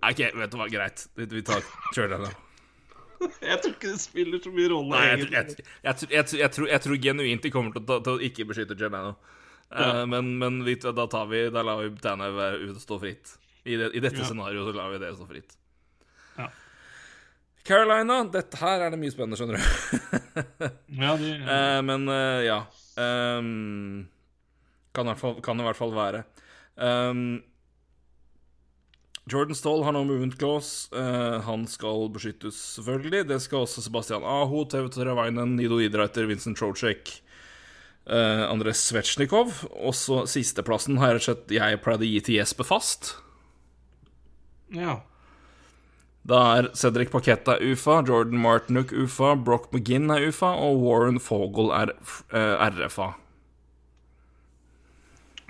OK, 0.07 0.19
vet 0.39 0.51
du 0.53 0.57
hva, 0.59 0.67
greit. 0.71 1.07
Vi, 1.17 1.25
vi 1.31 1.41
tar 1.45 1.63
Giordano. 1.95 2.29
Jeg 3.41 3.57
tror 3.63 3.73
ikke 3.73 3.89
det 3.91 3.99
spiller 4.03 4.39
så 4.43 4.51
mye 4.53 4.69
rolle. 4.71 4.99
Jeg, 5.01 5.25
jeg, 5.33 5.55
jeg, 5.83 5.95
jeg, 6.37 6.81
tror, 6.85 6.95
genuint 7.01 7.43
de 7.43 7.51
kommer 7.51 7.73
til, 7.73 7.83
å- 8.13 8.19
ikke 8.23 8.45
beskytte 8.47 8.77
Giordano. 8.77 9.15
Eh, 9.73 10.03
men 10.07 10.61
da 10.95 11.07
tar 11.11 11.25
vi 11.27 11.41
Da 11.51 11.59
lar 11.65 11.81
vi 11.81 11.89
Tanev 11.99 12.37
og 12.39 12.77
stå 12.79 12.99
fritt. 13.01 13.33
I, 13.67 13.75
det, 13.79 13.89
i 13.93 14.01
dette 14.03 14.21
Ja. 14.23 14.27
scenarioet 14.29 14.69
så 14.71 14.75
lar 14.77 14.93
vi 14.93 15.01
det 15.03 15.11
stå 15.17 15.27
fritt. 15.29 15.57
Ja. 16.37 16.47
Carolina, 17.67 18.21
dette 18.31 18.59
her 18.61 18.85
er 18.85 18.93
det 18.93 18.99
mye 19.01 19.11
spennende, 19.11 19.35
skjønner 19.39 19.59
du. 19.59 20.71
Ja, 21.03 21.15
de, 21.19 21.33
Eh, 21.57 21.81
men 21.83 22.07
eh, 22.13 22.45
ja 22.47 22.61
um, 22.95 24.07
kan, 24.95 25.05
i 25.05 25.11
hvert 25.11 25.19
fall, 25.21 25.35
kan 25.45 25.59
i 25.59 25.65
hvert 25.67 25.77
fall 25.79 25.91
være. 25.95 26.23
Um, 26.77 27.41
Jordan 29.27 29.57
Stoll 29.59 29.83
har 29.83 29.91
nå 29.91 30.05
movement 30.07 30.37
clause. 30.39 30.87
Uh, 30.95 31.41
han 31.43 31.65
skal 31.67 32.07
beskyttes, 32.15 32.55
selvfølgelig. 32.77 33.25
Det 33.27 33.41
skal 33.43 33.65
også 33.65 33.83
Sebastian 33.83 34.23
Aho, 34.23 34.63
TV 34.71 34.87
Teravainen, 34.93 35.57
Nido 35.59 35.81
Idreiter, 35.83 36.29
Vincent 36.29 36.57
Trocek, 36.61 37.11
uh, 38.07 38.47
Andres 38.47 38.85
Svetsjnikov. 38.87 39.51
Og 39.75 39.93
så 39.99 40.23
sisteplassen 40.31 40.97
har 41.01 41.11
jeg 41.11 41.19
rett 41.19 41.25
og 41.25 41.29
slett 41.33 41.55
jeg 41.59 41.81
pleide 41.83 42.07
å 42.07 42.11
gi 42.13 42.21
til 42.29 42.39
Jesper 42.39 42.69
Fast. 42.71 43.17
Ja. 44.75 44.97
Da 46.27 46.39
er 46.57 46.65
Cedric 46.75 47.07
Paketta 47.13 47.53
UFA, 47.63 48.01
Jordan 48.03 48.41
Martinuk 48.43 48.89
UFA, 48.91 49.29
Brock 49.39 49.69
McGinn 49.71 50.11
er 50.11 50.25
UFA, 50.27 50.49
og 50.59 50.81
Warren 50.83 51.21
Fogel 51.23 51.69
er 51.71 51.93
eh, 52.35 52.65
RFA. 52.75 53.13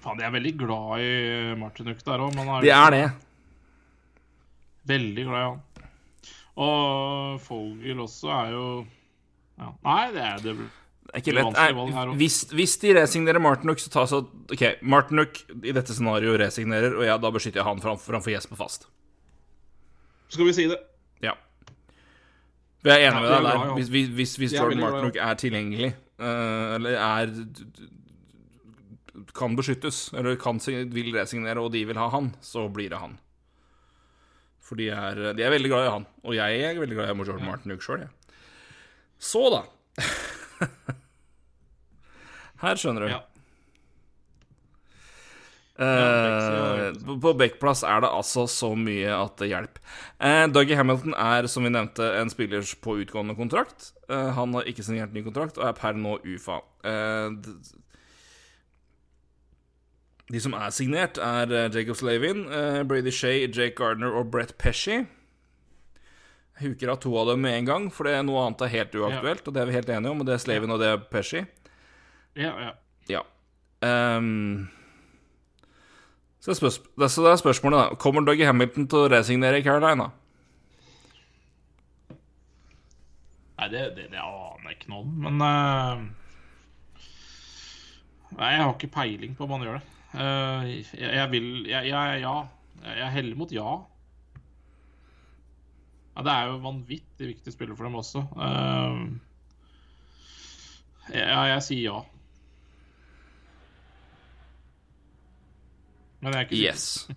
Faen, 0.04 0.20
de 0.20 0.28
er 0.28 0.36
veldig 0.36 0.52
glad 0.60 1.02
i 1.02 1.56
Martinuk 1.58 2.04
der 2.06 2.22
òg, 2.28 2.38
De 2.62 2.70
er 2.70 2.94
det. 2.94 3.06
veldig 4.88 5.26
glad 5.26 5.40
i 5.40 5.48
han. 5.48 5.64
Og 6.58 7.42
Fogel 7.42 8.00
også 8.06 8.30
er 8.34 8.54
jo 8.54 8.68
ja. 9.58 9.72
Nei, 9.82 10.04
det 10.14 10.22
er 10.22 10.44
det. 10.46 10.54
Det 11.08 11.16
er 11.16 11.24
ikke 11.24 11.34
lett. 11.40 11.58
Nei, 11.58 12.06
hvis, 12.20 12.38
hvis 12.54 12.78
de 12.84 12.94
resignerer 13.00 13.42
Martinuk, 13.42 13.82
så 13.82 13.90
tas 13.90 14.14
OK, 14.14 14.64
Martinuk 14.86 15.42
i 15.64 15.74
dette 15.74 15.96
scenarioet 15.98 16.44
resignerer, 16.44 16.94
og 16.94 17.06
jeg, 17.08 17.18
da 17.24 17.34
beskytter 17.34 17.64
jeg 17.64 17.70
han 17.72 17.82
framfor, 17.82 18.12
framfor 18.14 18.36
Jesper 18.36 18.60
fast. 18.62 18.86
Skal 20.30 20.48
vi 20.50 20.56
si 20.56 20.66
det? 20.70 20.80
Ja. 21.24 21.34
Vi 22.84 22.92
er 22.94 23.08
enige 23.08 23.22
med 23.22 23.32
deg 23.32 23.46
der. 23.48 23.74
Hvis, 23.76 23.92
hvis, 23.94 24.10
hvis, 24.18 24.36
hvis 24.42 24.52
Vi 24.52 24.58
Jordan 24.58 24.78
veldig 24.78 24.90
Martinuk 24.90 25.22
er 25.28 25.40
tilgjengelig, 25.40 25.94
eh, 26.20 26.76
eller 26.78 27.00
er 27.00 27.32
kan 29.38 29.56
beskyttes, 29.58 30.12
eller 30.18 30.38
kan, 30.42 30.60
vil 30.94 31.14
resignere, 31.16 31.62
og 31.62 31.72
de 31.74 31.86
vil 31.88 31.98
ha 31.98 32.10
han, 32.14 32.32
så 32.42 32.68
blir 32.74 32.90
det 32.94 33.00
han. 33.02 33.18
For 34.62 34.80
de 34.80 34.90
er, 34.92 35.22
de 35.38 35.46
er 35.46 35.54
veldig 35.54 35.72
glad 35.72 35.86
i 35.86 35.92
han. 35.94 36.06
Og 36.28 36.36
jeg 36.36 36.62
er 36.68 36.80
veldig 36.80 36.98
glad 36.98 37.12
i 37.12 37.28
Jordan 37.30 37.48
Martinuk 37.48 37.86
sjøl, 37.86 38.04
jeg. 38.04 38.12
Så, 39.18 39.44
da. 39.54 39.64
Her 42.64 42.80
skjønner 42.80 43.06
du. 43.06 43.12
Ja. 43.14 43.22
Eh, 45.78 46.94
på- 47.06 47.20
på 47.22 47.34
Bekkplass 47.38 47.84
er 47.86 48.02
det 48.02 48.10
altså 48.10 48.48
så 48.50 48.72
mye 48.76 49.12
at 49.14 49.36
det 49.38 49.50
hjelper. 49.52 49.82
Uh, 50.20 50.48
Dougie 50.50 50.76
Hamilton 50.76 51.14
er, 51.14 51.46
som 51.48 51.64
vi 51.64 51.70
nevnte, 51.70 52.08
en 52.22 52.30
spiller 52.34 52.62
på 52.82 52.96
utgående 53.04 53.36
kontrakt. 53.38 53.92
Uh, 54.10 54.32
han 54.34 54.54
har 54.58 54.64
ikke 54.66 54.84
signert 54.88 55.14
ny 55.14 55.22
kontrakt 55.28 55.58
og 55.62 55.68
er 55.70 55.74
per 55.78 55.94
nå 55.94 56.16
UFA. 56.26 56.58
De 60.28 60.40
som 60.44 60.56
er 60.60 60.74
signert, 60.76 61.18
er 61.24 61.54
Jacob 61.72 61.96
Slavin, 61.96 62.42
Brady 62.90 63.12
Shea, 63.16 63.46
Jake 63.48 63.78
Gardner 63.78 64.12
og 64.20 64.32
Brett 64.34 64.58
Pesci. 64.60 64.98
Jeg 66.58 66.72
huker 66.74 66.90
av 66.92 67.00
to 67.04 67.14
av 67.22 67.30
dem 67.30 67.44
med 67.46 67.54
en 67.62 67.66
gang, 67.70 67.86
for 67.94 68.04
det 68.10 68.16
er 68.18 68.26
noe 68.28 68.42
annet 68.48 68.64
er 68.66 68.74
helt 68.74 68.96
uaktuelt. 68.98 69.46
Og 69.48 69.54
det 69.56 69.62
er 69.62 69.70
vi 69.70 69.76
helt 69.78 69.90
enige 69.94 70.12
om, 70.12 70.20
og 70.24 70.28
det 70.28 70.34
er 70.36 70.42
Slavin 70.44 70.74
og 70.74 70.82
det 70.82 70.90
er 70.90 70.98
Pesci. 71.14 71.46
Ja, 72.36 72.52
ja. 72.60 72.72
Ja. 73.08 73.22
Ehm, 73.86 74.68
så, 76.56 76.70
det 76.96 77.08
er- 77.08 77.42
spørsmålet, 77.42 77.78
da. 77.80 77.96
Kommer 78.00 78.22
Dougie 78.24 78.46
Hamilton 78.48 78.88
til 78.88 79.00
å 79.04 79.10
resignere 79.12 79.60
i 79.60 79.66
Carolina? 79.66 80.12
Nei, 83.58 83.68
det, 83.74 83.84
det, 83.98 84.06
det 84.14 84.22
aner 84.22 84.70
jeg 84.70 84.78
ikke 84.78 84.92
noe 84.94 85.02
om, 85.02 85.14
men 85.26 85.42
uh, 85.42 85.98
Nei, 88.38 88.52
jeg 88.54 88.62
har 88.62 88.74
ikke 88.76 88.92
peiling 88.94 89.34
på 89.38 89.48
om 89.48 89.56
han 89.56 89.64
gjør 89.66 89.80
det. 89.80 89.88
Uh, 90.14 90.68
jeg, 90.70 90.86
jeg 91.02 91.32
vil 91.34 91.48
jeg, 91.68 91.90
jeg, 91.90 92.22
Ja. 92.22 92.36
Jeg 92.86 93.10
heller 93.12 93.36
mot 93.40 93.52
ja. 93.52 93.72
ja. 96.14 96.22
Det 96.28 96.34
er 96.36 96.52
jo 96.52 96.60
vanvittig 96.62 97.32
viktig 97.32 97.54
spiller 97.56 97.76
for 97.76 97.88
dem 97.90 97.98
også. 97.98 98.22
Uh, 98.38 99.18
ja, 101.10 101.42
jeg 101.56 101.64
sier 101.66 101.82
ja. 101.88 101.98
Men 106.28 106.36
jeg 106.36 106.44
er 106.44 106.50
ikke. 106.52 106.60
Yes. 106.68 107.08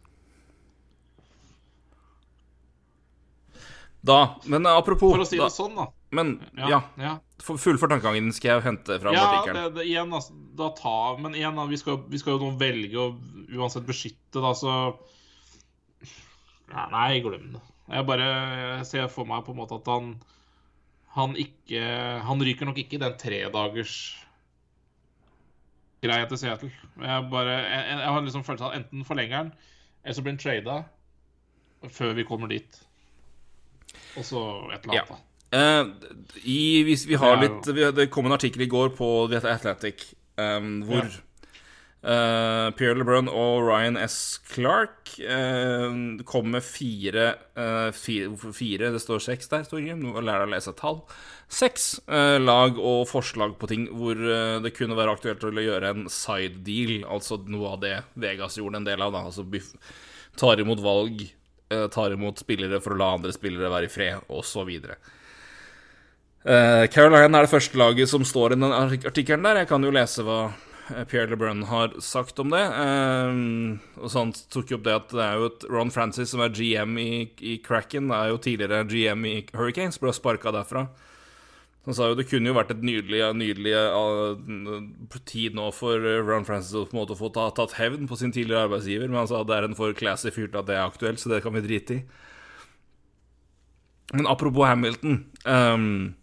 Da 4.00 4.18
Men 4.48 4.64
apropos 4.70 5.12
For 5.12 5.24
å 5.24 5.28
si 5.28 5.36
da, 5.40 5.48
det 5.50 5.54
sånn, 5.56 5.74
da. 5.76 5.88
Men 6.16 6.30
ja, 6.56 6.80
ja. 6.98 7.10
for 7.44 7.60
fullfør 7.60 7.92
tankegangen 7.92 8.32
skal 8.34 8.56
jeg 8.56 8.64
hente 8.64 8.96
fra 9.02 9.12
Ja, 9.14 9.26
artikkelen. 9.28 9.58
det, 9.60 9.74
det, 9.76 9.84
igjen, 9.92 10.14
altså, 10.16 10.34
da 10.58 10.70
ta, 10.74 10.94
men 11.20 11.36
igjen, 11.38 11.54
da, 11.60 11.66
vi 11.70 11.78
skal, 11.78 12.00
vi 12.10 12.18
skal 12.18 12.34
jo 12.34 12.48
nå 12.48 12.56
velge 12.58 12.98
å 12.98 13.10
uansett 13.60 13.86
beskytte, 13.86 14.40
da, 14.42 14.50
så 14.58 14.72
ja, 16.70 16.86
Nei, 16.94 17.20
glem 17.22 17.52
det. 17.54 17.62
Jeg 17.90 18.06
bare 18.08 18.26
jeg 18.80 18.88
ser 18.88 19.06
for 19.12 19.28
meg 19.28 19.44
på 19.46 19.52
en 19.54 19.60
måte 19.60 19.78
at 19.80 19.88
han 19.90 20.12
Han 21.16 21.32
ikke 21.34 21.80
Han 22.22 22.42
ryker 22.46 22.68
nok 22.68 22.78
ikke 22.78 23.00
den 23.02 23.16
tredagers 23.18 23.94
greia 26.02 26.28
til 26.28 26.40
Seattle. 26.40 26.70
Jeg 27.00 27.26
bare 27.32 27.56
jeg, 27.56 27.98
jeg 27.98 28.12
har 28.12 28.20
liksom 28.26 28.44
følelsen 28.46 28.66
av 28.66 28.72
at 28.72 28.78
enten 28.80 29.04
forlenger 29.04 29.36
den, 29.38 29.52
eller 30.04 30.16
så 30.16 30.22
blir 30.24 30.36
han 30.36 30.42
trada 30.44 30.78
før 31.88 32.14
vi 32.18 32.28
kommer 32.28 32.50
dit. 32.52 32.80
Og 34.16 34.24
så 34.24 34.44
et 34.74 34.84
eller 34.84 34.94
annet, 34.94 35.00
Ja. 35.00 35.04
da. 35.08 35.24
Eh, 35.50 35.86
i, 36.44 36.82
hvis 36.86 37.08
vi 37.08 37.16
har 37.18 37.40
Det 37.40 37.48
litt 37.48 37.66
vi, 37.74 37.82
Det 37.90 38.10
kom 38.14 38.26
en 38.26 38.36
artikkel 38.36 38.62
i 38.62 38.68
går 38.70 38.92
på 38.94 39.26
The 39.32 39.40
Athletic 39.50 40.14
um, 40.38 40.84
hvor 40.86 41.10
Uh, 42.00 42.72
Pierre 42.78 42.96
LeBrun 42.96 43.26
og 43.28 43.66
Ryan 43.66 43.98
S. 44.00 44.40
Clark 44.48 45.10
uh, 45.20 45.92
kom 46.24 46.46
med 46.48 46.64
fire, 46.64 47.34
uh, 47.60 47.92
fire, 47.92 48.52
fire 48.56 48.88
Det 48.94 49.02
står 49.02 49.20
seks 49.20 49.50
der. 49.52 49.66
Nå 50.00 50.14
lærer 50.16 50.46
jeg 50.46 50.48
å 50.48 50.54
lese 50.54 50.72
tall. 50.78 51.02
Seks 51.50 51.86
lag 52.06 52.76
og 52.78 53.08
forslag 53.10 53.56
på 53.58 53.66
ting 53.66 53.88
hvor 53.90 54.14
det 54.62 54.70
kunne 54.76 54.94
være 54.94 55.16
aktuelt 55.16 55.42
å 55.42 55.50
gjøre 55.50 55.90
en 55.90 56.04
side 56.06 56.60
deal, 56.62 57.00
altså 57.10 57.40
noe 57.50 57.72
av 57.74 57.80
det 57.82 57.96
Vegas 58.22 58.54
gjorde 58.60 58.78
en 58.78 58.86
del 58.86 59.02
av. 59.02 59.16
Da. 59.16 59.24
Altså 59.26 59.42
tar 60.38 60.62
imot 60.62 60.78
valg, 60.84 61.24
tar 61.90 62.14
imot 62.14 62.38
spillere 62.38 62.78
for 62.84 62.94
å 62.94 63.00
la 63.02 63.10
andre 63.16 63.34
spillere 63.34 63.72
være 63.72 63.90
i 63.90 63.90
fred, 63.90 64.22
osv. 64.30 64.70
Caroline 66.46 67.26
er 67.34 67.48
det 67.48 67.52
første 67.56 67.82
laget 67.82 68.14
som 68.14 68.22
står 68.22 68.54
i 68.54 68.60
den 68.62 68.78
artikkelen 69.10 69.50
der. 69.50 69.64
Jeg 69.64 69.72
kan 69.74 69.82
jo 69.82 69.90
lese 69.98 70.22
hva 70.22 70.44
Eh, 70.96 71.04
Pierre 71.04 71.26
LeBrun 71.26 71.62
har 71.62 71.94
sagt 72.00 72.38
om 72.38 72.50
det. 72.50 72.62
Eh, 72.62 74.00
og 74.00 74.10
så 74.10 74.24
han 74.24 74.32
tok 74.52 74.74
opp 74.76 74.86
det 74.86 74.96
at 74.96 75.14
det 75.14 75.26
er 75.26 75.38
jo 75.38 75.50
et 75.50 75.68
Ron 75.70 75.92
Francis 75.94 76.32
som 76.34 76.42
er 76.44 76.54
GM 76.54 76.98
i, 77.00 77.12
i 77.40 77.58
Cracken, 77.62 78.10
er 78.14 78.32
jo 78.32 78.40
tidligere 78.42 78.86
GM 78.90 79.26
i 79.28 79.36
Hurricanes, 79.54 80.00
ble 80.02 80.14
sparka 80.16 80.54
derfra. 80.54 80.88
Han 81.88 81.96
sa 81.96 82.10
jo 82.10 82.16
det 82.18 82.26
kunne 82.28 82.50
jo 82.50 82.56
vært 82.58 82.74
et 82.74 82.82
nydelig, 82.84 83.22
nydelig 83.40 83.72
uh, 83.72 85.20
tid 85.24 85.56
nå 85.56 85.70
for 85.72 85.96
Ron 86.26 86.44
Francis 86.44 86.76
å 86.76 86.84
på 86.84 86.92
en 86.92 87.00
måte 87.00 87.16
få 87.16 87.30
ta, 87.32 87.46
tatt 87.56 87.78
hevn 87.78 88.04
på 88.10 88.18
sin 88.20 88.34
tidligere 88.36 88.66
arbeidsgiver, 88.68 89.08
men 89.08 89.22
han 89.22 89.30
sa 89.30 89.40
det 89.48 89.56
er 89.56 89.68
en 89.68 89.78
for 89.78 89.96
classy 89.96 90.32
fyr 90.34 90.50
til 90.50 90.60
at 90.60 90.68
det 90.68 90.76
er 90.76 90.84
aktuelt, 90.84 91.22
så 91.22 91.32
det 91.32 91.40
kan 91.44 91.56
vi 91.56 91.64
drite 91.64 91.96
i. 91.96 92.02
Men 94.12 94.26
apropos 94.26 94.66
Hamilton 94.66 95.24
um, 95.46 96.14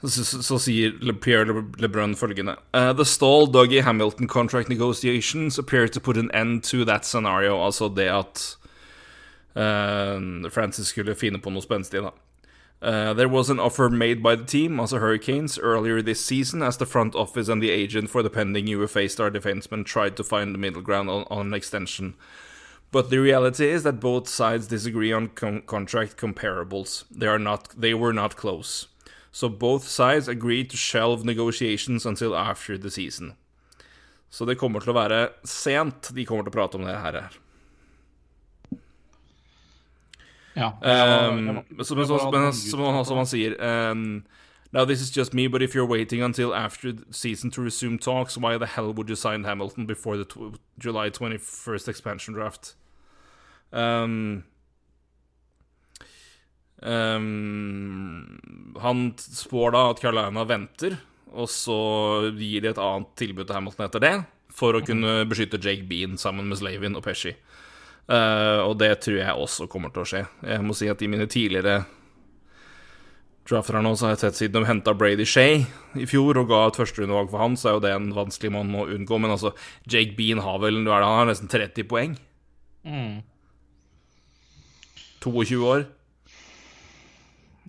så, 0.00 0.24
så, 0.42 0.58
sier 0.58 0.94
Pierre 1.20 1.64
LeBrun 1.78 2.16
følgende 2.16 2.54
uh, 2.72 2.92
The 2.96 3.04
stall 3.04 3.50
Dougie 3.52 3.82
Hamilton 3.82 4.28
contract 4.28 4.68
negotiations 4.68 5.58
appear 5.58 5.88
to 5.88 6.00
put 6.00 6.16
an 6.16 6.30
end 6.32 6.64
to 6.64 6.84
that 6.84 7.04
scenario. 7.04 7.58
Altså 7.64 7.88
det 7.88 8.08
at 8.08 8.56
uh, 9.56 10.48
Francis 10.50 10.86
skulle 10.86 11.14
finne 11.14 11.42
på 11.42 11.52
noe 11.52 11.62
spenstig, 11.62 12.00
da. 12.00 12.14
Uh, 12.82 13.12
there 13.12 13.28
was 13.28 13.50
an 13.50 13.60
offer 13.60 13.90
made 13.90 14.22
by 14.22 14.34
the 14.34 14.44
team, 14.44 14.80
also 14.80 14.98
Hurricanes, 14.98 15.58
earlier 15.58 16.00
this 16.00 16.24
season 16.24 16.62
as 16.62 16.78
the 16.78 16.86
front 16.86 17.14
office 17.14 17.48
and 17.48 17.62
the 17.62 17.70
agent 17.70 18.08
for 18.08 18.22
the 18.22 18.30
pending 18.30 18.66
UFA 18.68 19.08
star 19.08 19.30
defenseman 19.30 19.84
tried 19.84 20.16
to 20.16 20.24
find 20.24 20.54
the 20.54 20.58
middle 20.58 20.80
ground 20.80 21.10
on, 21.10 21.26
on 21.30 21.48
an 21.48 21.54
extension. 21.54 22.14
But 22.90 23.10
the 23.10 23.18
reality 23.18 23.68
is 23.68 23.82
that 23.82 24.00
both 24.00 24.28
sides 24.28 24.66
disagree 24.66 25.12
on 25.12 25.28
contract 25.28 26.16
comparables. 26.16 27.04
They 27.10 27.26
are 27.26 27.38
not. 27.38 27.68
They 27.80 27.94
were 27.94 28.12
not 28.12 28.36
close. 28.36 28.88
So 29.30 29.48
both 29.48 29.86
sides 29.86 30.26
agreed 30.26 30.70
to 30.70 30.76
shelve 30.76 31.24
negotiations 31.24 32.04
until 32.04 32.34
after 32.34 32.76
the 32.76 32.90
season. 32.90 33.34
Så 34.30 34.44
det 34.44 34.58
kommer 34.58 34.80
til 34.80 34.92
å 34.92 34.98
være 34.98 35.20
sent 35.44 36.12
de 36.14 36.24
kommer 36.26 36.46
til 36.46 36.52
å 36.52 36.58
prate 36.58 36.78
om 36.78 36.86
det 36.86 36.98
her. 36.98 37.30
Ja. 40.54 40.72
Um, 40.82 41.62
som, 41.82 42.04
som, 42.06 42.52
som, 43.04 43.16
han 43.16 43.26
sier 43.26 43.54
um, 43.62 44.24
Now 44.72 44.84
this 44.84 45.00
is 45.00 45.10
just 45.10 45.32
me, 45.32 45.46
but 45.46 45.62
if 45.62 45.74
you're 45.74 45.86
waiting 45.86 46.22
until 46.22 46.54
after 46.54 46.92
the 46.92 47.04
season 47.10 47.50
to 47.52 47.62
resume 47.62 47.98
talks, 47.98 48.36
why 48.36 48.58
the 48.58 48.66
hell 48.66 48.92
would 48.92 49.08
you 49.08 49.16
sign 49.16 49.44
Hamilton 49.44 49.86
before 49.86 50.16
the 50.16 50.26
July 50.78 51.10
21st 51.10 51.88
expansion 51.88 52.34
draft? 52.34 52.74
Um, 53.72 54.44
Um, 56.82 58.40
han 58.80 59.12
spår 59.18 59.74
da 59.74 59.82
at 59.90 60.00
Carolina 60.00 60.44
venter, 60.48 60.96
og 61.30 61.50
så 61.52 61.76
gir 62.32 62.64
de 62.64 62.70
et 62.72 62.80
annet 62.80 63.10
tilbud 63.20 63.46
til 63.46 63.58
Hamilton 63.58 63.86
etter 63.86 64.04
det, 64.04 64.14
for 64.54 64.76
å 64.76 64.84
kunne 64.84 65.20
beskytte 65.28 65.60
Jake 65.60 65.84
Bean 65.90 66.16
sammen 66.20 66.48
med 66.48 66.60
Slavin 66.60 66.96
og 66.98 67.04
Pesci. 67.04 67.34
Uh, 68.10 68.66
og 68.66 68.74
det 68.80 68.90
tror 69.04 69.20
jeg 69.20 69.38
også 69.38 69.68
kommer 69.70 69.92
til 69.94 70.02
å 70.02 70.08
skje. 70.08 70.24
Jeg 70.42 70.66
må 70.66 70.74
si 70.74 70.88
at 70.90 71.02
i 71.02 71.08
mine 71.10 71.28
tidligere 71.30 71.84
drafter 73.50 73.78
her 73.78 73.84
nå, 73.84 73.92
så 73.98 74.06
har 74.06 74.14
jeg 74.14 74.22
sett 74.24 74.38
siden 74.38 74.62
de 74.62 74.68
henta 74.68 74.94
Brady 74.94 75.26
Shay 75.26 75.64
i 75.98 76.06
fjor 76.08 76.38
og 76.38 76.50
ga 76.50 76.64
et 76.68 76.78
førsterundevalg 76.78 77.30
for 77.32 77.42
han, 77.42 77.56
så 77.58 77.70
er 77.70 77.76
jo 77.76 77.84
det 77.84 77.94
en 77.94 78.10
vanskelig 78.14 78.52
mann 78.54 78.74
å 78.78 78.86
unngå. 78.94 79.18
Men 79.22 79.34
altså, 79.34 79.54
Jake 79.90 80.14
Bean 80.18 80.42
har 80.44 80.60
vel 80.62 80.82
han 80.86 81.06
har 81.06 81.30
nesten 81.30 81.50
30 81.50 81.88
poeng. 81.90 82.18
Mm. 82.86 83.22
22 85.24 85.58
år. 85.66 85.88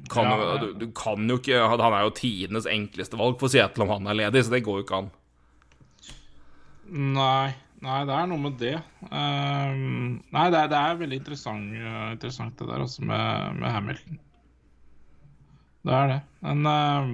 Kan, 0.09 0.25
ja, 0.25 0.57
du, 0.57 0.71
du, 0.79 0.87
kan 0.97 1.27
jo 1.29 1.35
ikke 1.37 1.59
Han 1.61 1.93
er 1.93 2.07
jo 2.07 2.13
tidenes 2.17 2.65
enkleste 2.65 3.19
valg 3.19 3.35
for 3.37 3.51
Seattle 3.53 3.85
om 3.85 3.91
han 3.93 4.07
er 4.09 4.17
ledig, 4.17 4.41
så 4.47 4.53
det 4.55 4.63
går 4.65 4.79
jo 4.79 4.85
ikke 4.85 5.01
an. 5.03 5.11
Nei, 6.91 7.53
nei 7.82 8.01
det 8.05 8.13
er 8.13 8.27
noe 8.29 8.41
med 8.41 8.59
det. 8.61 8.75
Um, 9.09 10.19
nei, 10.34 10.45
det 10.53 10.59
er, 10.59 10.69
det 10.69 10.77
er 10.77 10.99
veldig 10.99 11.17
interessant, 11.21 11.73
uh, 11.73 12.11
interessant, 12.13 12.53
det 12.59 12.69
der 12.69 12.84
også 12.84 13.05
med, 13.05 13.57
med, 13.57 13.67
Hamilton. 13.73 14.19
Det 15.82 15.97
er 15.97 16.09
det. 16.13 16.21
Men 16.45 16.65
uh, 16.69 17.11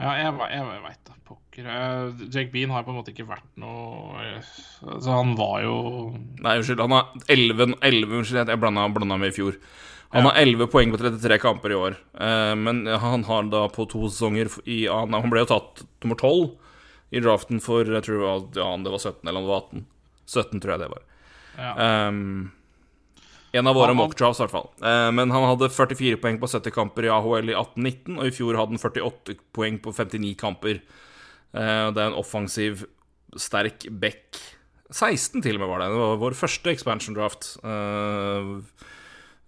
Ja, 0.00 0.14
jeg, 0.16 0.32
jeg, 0.32 0.64
jeg 0.64 0.82
veit 0.86 1.02
da 1.04 1.14
pokker. 1.28 1.66
Uh, 1.68 2.24
Jake 2.32 2.50
Bean 2.54 2.72
har 2.74 2.86
på 2.86 2.90
en 2.90 2.98
måte 2.98 3.12
ikke 3.12 3.28
vært 3.28 3.46
noe 3.60 4.16
Altså, 4.24 5.10
han 5.12 5.34
var 5.38 5.60
jo 5.66 5.76
Nei, 6.40 6.56
unnskyld. 6.56 6.80
Han 6.82 6.96
har 6.96 7.12
11, 7.28 7.76
11 7.78 8.16
Unnskyld, 8.22 8.40
jeg 8.40 8.62
blanda, 8.62 8.88
blanda 8.96 9.20
med 9.20 9.30
i 9.30 9.36
fjor. 9.36 9.60
Han 10.16 10.26
har 10.26 10.40
11 10.40 10.66
poeng 10.72 10.90
på 10.90 10.98
33 10.98 11.36
kamper 11.38 11.70
i 11.70 11.76
år. 11.78 12.00
Men 12.58 12.80
han 12.98 13.22
har 13.28 13.44
da 13.52 13.60
på 13.70 13.84
to 13.92 14.08
sesonger 14.08 14.50
i 14.66 14.80
han 14.90 15.30
ble 15.30 15.44
jo 15.44 15.50
tatt 15.52 15.84
nummer 16.02 16.18
12 16.18 16.48
i 17.10 17.20
draften 17.22 17.60
for 17.62 17.86
Jeg 17.86 18.06
tror 18.06 18.22
ja, 18.54 18.70
det 18.78 18.92
var 18.92 19.02
17 19.02 19.26
eller 19.26 19.40
om 19.40 19.46
det 19.46 19.52
var 19.52 19.64
18. 19.66 19.86
17, 20.30 20.60
tror 20.62 20.74
jeg 20.74 20.82
det 20.84 20.90
var. 20.92 21.06
Ja. 21.58 21.72
Um, 22.08 22.50
en 23.50 23.66
av 23.66 23.74
våre 23.74 23.96
mockdrafts, 23.98 24.38
i 24.38 24.44
hvert 24.44 24.54
fall. 24.54 24.68
Uh, 24.78 25.10
men 25.14 25.32
han 25.34 25.46
hadde 25.48 25.72
44 25.74 26.20
poeng 26.22 26.38
på 26.38 26.50
70 26.52 26.74
kamper 26.74 27.08
i 27.08 27.10
AHL 27.10 27.50
i 27.50 27.56
18-19, 27.56 28.20
og 28.20 28.28
i 28.28 28.34
fjor 28.34 28.58
hadde 28.60 28.76
han 28.76 28.82
48 28.82 29.36
poeng 29.56 29.80
på 29.82 29.94
59 29.96 30.36
kamper. 30.38 30.78
Uh, 31.50 31.90
det 31.90 31.98
er 31.98 32.06
en 32.06 32.20
offensiv, 32.20 32.86
sterk 33.34 33.88
back. 33.90 34.38
16 34.90 35.42
til 35.42 35.58
og 35.58 35.64
med 35.64 35.70
var 35.70 35.82
det. 35.82 35.90
Det 35.90 35.98
var 36.02 36.22
vår 36.22 36.38
første 36.38 36.70
expansion 36.74 37.18
draft. 37.18 37.52
Uh, 37.66 38.62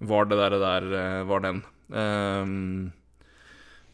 var 0.03 0.27
det 0.27 0.41
der, 0.41 0.59
der 0.59 0.91
var 1.31 1.47
den. 1.47 1.63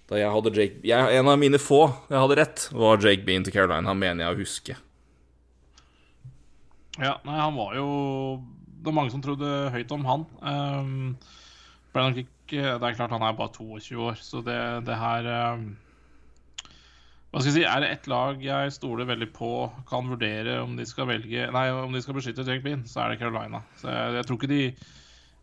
Da 0.08 0.16
jeg 0.16 0.32
hadde 0.32 0.52
Jake 0.56 0.80
jeg, 0.88 1.16
En 1.18 1.28
av 1.28 1.40
mine 1.40 1.60
få 1.60 1.82
jeg 2.08 2.16
hadde 2.16 2.38
rett, 2.40 2.68
var 2.72 3.02
Jake 3.02 3.26
Bean 3.26 3.44
til 3.44 3.54
Caroline. 3.54 3.88
Han 3.88 4.00
mener 4.00 4.24
jeg 4.24 4.36
å 4.36 4.40
huske. 4.40 4.78
Ja, 6.98 7.18
nei, 7.26 7.36
han 7.38 7.58
var 7.58 7.76
jo 7.78 7.88
det 8.78 8.86
var 8.86 8.94
mange 8.94 9.12
som 9.12 9.22
trodde 9.22 9.48
høyt 9.74 9.92
om 9.94 10.06
han. 10.06 10.24
Um, 10.40 11.18
ikke, 11.98 12.62
det 12.78 12.86
er 12.86 12.94
klart 12.96 13.10
han 13.10 13.24
er 13.26 13.36
bare 13.36 13.50
22 13.56 13.98
år, 14.06 14.18
så 14.22 14.40
det, 14.46 14.58
det 14.86 14.96
her 14.96 15.26
um, 15.58 15.64
hva 17.28 17.42
skal 17.42 17.50
jeg 17.50 17.56
si, 17.58 17.64
Er 17.68 17.82
det 17.82 17.88
ett 17.92 18.06
lag 18.08 18.38
jeg 18.40 18.72
stoler 18.72 19.08
veldig 19.08 19.28
på, 19.34 19.50
kan 19.88 20.06
vurdere 20.08 20.60
om 20.62 20.78
de 20.78 20.86
skal 20.88 21.10
velge 21.10 21.50
Nei, 21.52 21.66
om 21.74 21.92
de 21.92 22.00
skal 22.00 22.16
beskytte 22.16 22.46
Jake 22.46 22.64
Bean, 22.64 22.86
så 22.88 23.02
er 23.02 23.12
det 23.12 23.20
Carolina. 23.20 23.60
Så 23.80 23.90
jeg, 23.92 24.14
jeg 24.16 24.28
tror 24.28 24.38
ikke 24.38 24.52
de 24.54 24.62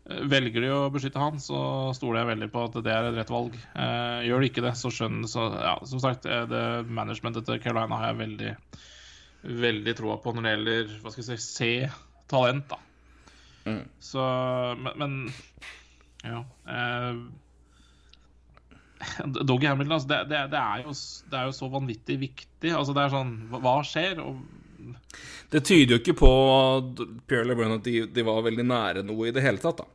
Velger 0.06 0.62
de 0.62 0.68
å 0.70 0.82
beskytte 0.94 1.18
han, 1.18 1.40
så 1.42 1.58
stoler 1.96 2.20
jeg 2.20 2.30
veldig 2.30 2.50
på 2.52 2.66
at 2.68 2.76
det 2.86 2.92
er 2.94 3.08
et 3.08 3.16
rett 3.18 3.32
valg. 3.32 3.56
Eh, 3.74 4.26
gjør 4.28 4.44
de 4.44 4.50
ikke 4.52 4.62
det, 4.62 4.76
så 4.78 4.92
skjønner 4.94 5.30
så, 5.30 5.48
ja, 5.58 5.76
Som 5.90 6.02
sagt, 6.02 6.28
det 6.28 6.66
managementet 6.86 7.48
til 7.48 7.58
Carolina 7.62 7.98
har 7.98 8.12
jeg 8.12 8.20
veldig 8.22 8.52
veldig 9.46 9.94
troa 9.98 10.16
på 10.18 10.32
når 10.34 10.42
det 10.42 10.52
gjelder 10.52 10.92
hva 11.02 11.12
skal 11.12 11.22
jeg 11.22 11.40
si, 11.42 11.46
se 11.46 11.72
talent. 12.30 12.68
da 12.70 12.82
Mm. 13.66 13.82
Så 13.98 14.22
Men, 14.78 14.92
men 14.96 15.32
ja. 16.22 16.44
Eh, 16.70 17.16
Doggy 19.48 19.66
Hamilton, 19.66 19.92
altså, 19.92 20.08
det, 20.08 20.20
det, 20.30 20.42
det, 20.52 20.60
er 20.60 20.84
jo, 20.84 20.94
det, 21.30 21.38
er 21.38 21.48
jo, 21.48 21.52
så 21.52 21.68
vanvittig 21.68 22.20
viktig. 22.20 22.70
Altså, 22.70 22.94
det 22.94 23.02
er 23.02 23.12
sånn 23.16 23.34
Hva 23.50 23.74
skjer? 23.86 24.22
Og... 24.22 24.38
Det 25.50 25.64
tyder 25.66 25.96
jo 25.96 26.00
ikke 26.00 26.16
på 26.22 26.30
Pierre 27.26 27.48
LeBrun 27.50 27.76
at 27.80 27.84
de, 27.86 28.06
de, 28.06 28.26
var 28.26 28.46
veldig 28.46 28.66
nære 28.70 29.04
noe 29.06 29.28
i 29.28 29.34
det 29.34 29.44
hele 29.44 29.62
tatt, 29.62 29.82
da. 29.82 29.86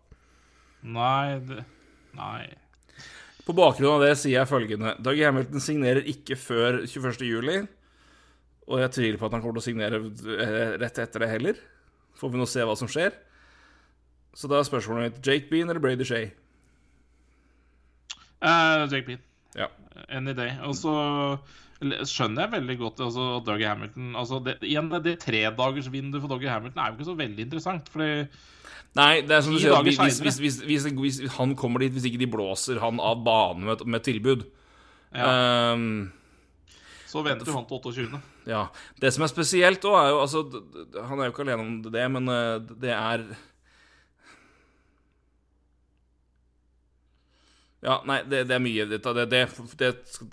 Nei, 0.82 1.40
det, 1.46 1.64
nei. 2.18 2.48
På 3.46 3.56
bakgrunn 3.58 3.98
av 3.98 4.04
det 4.06 4.16
sier 4.20 4.40
jeg 4.40 4.50
følgende 4.50 4.96
Dougie 5.02 5.28
Hamilton 5.28 5.64
signerer 5.64 6.08
ikke 6.10 6.38
før 6.40 6.82
21.07. 6.86 7.68
Og 8.72 8.80
jeg 8.84 8.94
tviler 8.96 9.20
på 9.20 9.28
at 9.28 9.36
han 9.36 9.44
kommer 9.44 9.58
til 9.58 9.64
å 9.64 9.68
signere 9.68 10.78
rett 10.82 11.02
etter 11.02 11.26
det 11.26 11.32
heller. 11.32 11.58
Får 12.20 12.32
vi 12.32 12.40
nå 12.40 12.48
se 12.50 12.66
hva 12.66 12.78
som 12.80 12.90
skjer. 12.92 13.16
Så 14.38 14.48
da 14.48 14.60
er 14.60 14.68
spørsmålet 14.68 15.10
mitt 15.10 15.26
Jake 15.26 15.50
Bean 15.52 15.70
eller 15.70 15.82
Brady 15.84 16.08
Shay? 16.08 16.30
Uh, 18.40 18.88
Jake 18.88 19.04
Bean. 19.10 19.20
Ja. 19.58 19.68
Any 20.08 20.34
day. 20.38 20.54
Og 20.66 20.78
så 20.80 20.94
skjønner 21.82 22.46
jeg 22.46 22.54
veldig 22.54 22.78
godt 22.78 23.02
altså, 23.04 23.26
Dougie 23.46 23.68
Hamilton 23.68 24.14
altså, 24.16 24.38
det, 24.46 24.60
Igjen, 24.70 24.92
det 25.02 25.18
tredagersvinduet 25.24 26.22
for 26.22 26.32
Dougie 26.32 26.52
Hamilton 26.52 26.82
er 26.82 26.92
jo 26.92 27.00
ikke 27.00 27.10
så 27.10 27.18
veldig 27.18 27.46
interessant, 27.48 27.90
fordi 27.90 28.12
Nei, 28.98 29.22
det 29.24 29.38
er 29.38 29.44
som 29.46 29.54
du 29.56 29.60
sier, 29.62 29.76
hvis, 29.88 30.20
hvis, 30.20 30.58
hvis, 30.68 30.88
hvis, 30.92 31.20
han 31.38 31.54
kommer 31.56 31.80
dit 31.84 31.94
hvis 31.96 32.10
ikke 32.10 32.20
de 32.20 32.28
blåser 32.32 32.82
han 32.84 33.00
av 33.00 33.22
banen 33.24 33.70
med, 33.70 33.86
med 33.88 34.04
tilbud 34.04 34.44
ja. 35.16 35.76
um, 35.78 36.10
Så 37.08 37.24
venter 37.24 37.54
han 37.56 37.64
til 37.70 37.78
28. 37.80 38.20
Ja. 38.52 38.66
Det 39.00 39.14
som 39.16 39.24
er 39.24 39.32
spesielt 39.32 39.88
òg, 39.88 39.96
er 39.96 40.12
jo 40.12 40.20
altså 40.26 40.44
Han 41.08 41.22
er 41.22 41.30
jo 41.30 41.34
ikke 41.36 41.46
alene 41.46 41.64
om 41.64 41.80
det, 41.86 42.04
men 42.12 42.28
eh, 42.36 42.58
det 42.84 42.92
er 42.98 43.26
Ja, 47.82 47.96
nei, 48.06 48.20
det, 48.30 48.44
det 48.50 48.58
er 48.58 48.62
mye 48.62 48.84
det, 48.86 49.00
det, 49.02 49.24
det, 49.32 49.46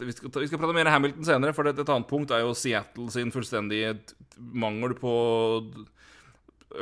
vi, 0.02 0.12
skal, 0.12 0.34
vi 0.34 0.48
skal 0.50 0.60
prate 0.60 0.74
mer 0.76 0.90
om 0.90 0.96
Hamilton 0.98 1.28
senere, 1.30 1.54
for 1.56 1.70
et 1.70 1.78
annet 1.80 2.10
punkt 2.10 2.34
er 2.34 2.42
jo 2.42 2.58
Seattle 2.58 3.06
sin 3.14 3.32
fullstendige 3.32 3.94
mangel 4.36 4.92
på 4.98 5.14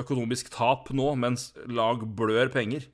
økonomisk 0.02 0.50
tap 0.54 0.90
nå, 0.94 1.12
mens 1.20 1.50
lag 1.70 2.02
blør 2.18 2.50
penger. 2.52 2.86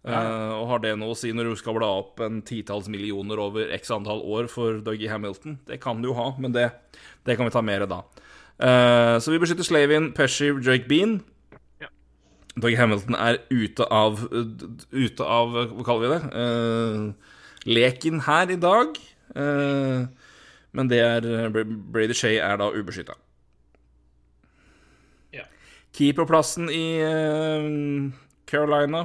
Eh, 0.00 0.52
og 0.56 0.64
har 0.70 0.80
det 0.80 0.94
noe 0.96 1.12
å 1.12 1.18
si 1.18 1.28
når 1.36 1.50
du 1.50 1.58
skal 1.60 1.76
bla 1.76 1.90
opp 2.00 2.22
en 2.24 2.38
titalls 2.46 2.88
millioner 2.88 3.40
over 3.42 3.68
x 3.76 3.92
antall 3.92 4.22
år 4.24 4.48
for 4.48 4.80
Dougie 4.84 5.10
Hamilton? 5.12 5.58
Det 5.68 5.80
kan 5.82 6.00
du 6.00 6.08
jo 6.08 6.16
ha, 6.16 6.30
men 6.40 6.54
det, 6.56 6.70
det 7.28 7.36
kan 7.36 7.48
vi 7.48 7.52
ta 7.52 7.64
mer 7.64 7.84
av 7.84 7.92
da. 7.92 8.00
Uh, 8.60 9.16
så 9.20 9.32
vi 9.32 9.40
beskytter 9.40 9.64
Slavin, 9.64 10.10
Pesci, 10.16 10.50
Drake 10.56 10.88
Bean. 10.88 11.18
Ja. 11.80 11.92
Dougie 12.56 12.80
Hamilton 12.80 13.16
er 13.16 13.42
ute 13.52 13.86
av 13.88 14.24
Ute 14.28 15.24
av 15.24 15.54
Hva 15.54 15.84
kaller 15.86 16.02
vi 16.02 16.12
det? 16.12 16.22
Uh, 16.32 17.38
leken 17.68 18.24
her 18.24 18.52
i 18.52 18.60
dag. 18.60 18.96
Men 19.30 20.88
det 20.90 20.98
er 21.04 21.52
Brady 21.54 22.16
Shay 22.18 22.40
er 22.42 22.56
da 22.58 22.66
ubeskytta. 22.74 23.14
Keeperplassen 25.96 26.70
i 26.70 26.84
eh, 27.02 27.64
Carolina 28.46 29.04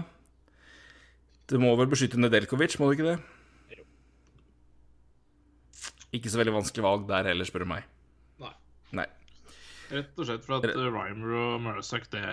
Det 1.49 1.59
må 1.61 1.73
vel 1.79 1.89
beskytte 1.89 2.19
Nedelkovic, 2.21 2.77
må 2.79 2.89
det 2.89 2.99
ikke 2.99 3.09
det? 3.11 3.79
Jo. 3.79 3.85
Ikke 6.17 6.31
så 6.31 6.41
veldig 6.41 6.55
vanskelig 6.59 6.85
valg 6.85 7.07
der 7.09 7.31
heller, 7.31 7.47
spør 7.47 7.65
du 7.65 7.71
meg. 7.73 7.87
Nei. 8.41 8.53
Nei. 9.01 9.07
Rett 9.91 10.17
og 10.17 10.29
slett 10.29 10.45
for 10.47 10.57
at 10.57 10.69
Rymer 10.77 11.35
og 11.41 11.59
Mursak, 11.61 12.07
det 12.13 12.23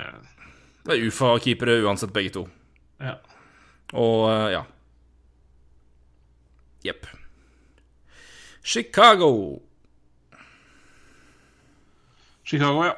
Det 0.83 0.97
er 0.97 1.09
UFA-keepere 1.09 1.81
uansett, 1.85 2.13
begge 2.15 2.33
to. 2.39 2.47
Ja. 3.01 3.17
Og 3.93 4.29
eh, 4.31 4.49
ja. 4.57 4.63
Jepp. 6.85 7.07
Chicago. 8.63 9.61
Chicago, 12.45 12.85
ja. 12.85 12.95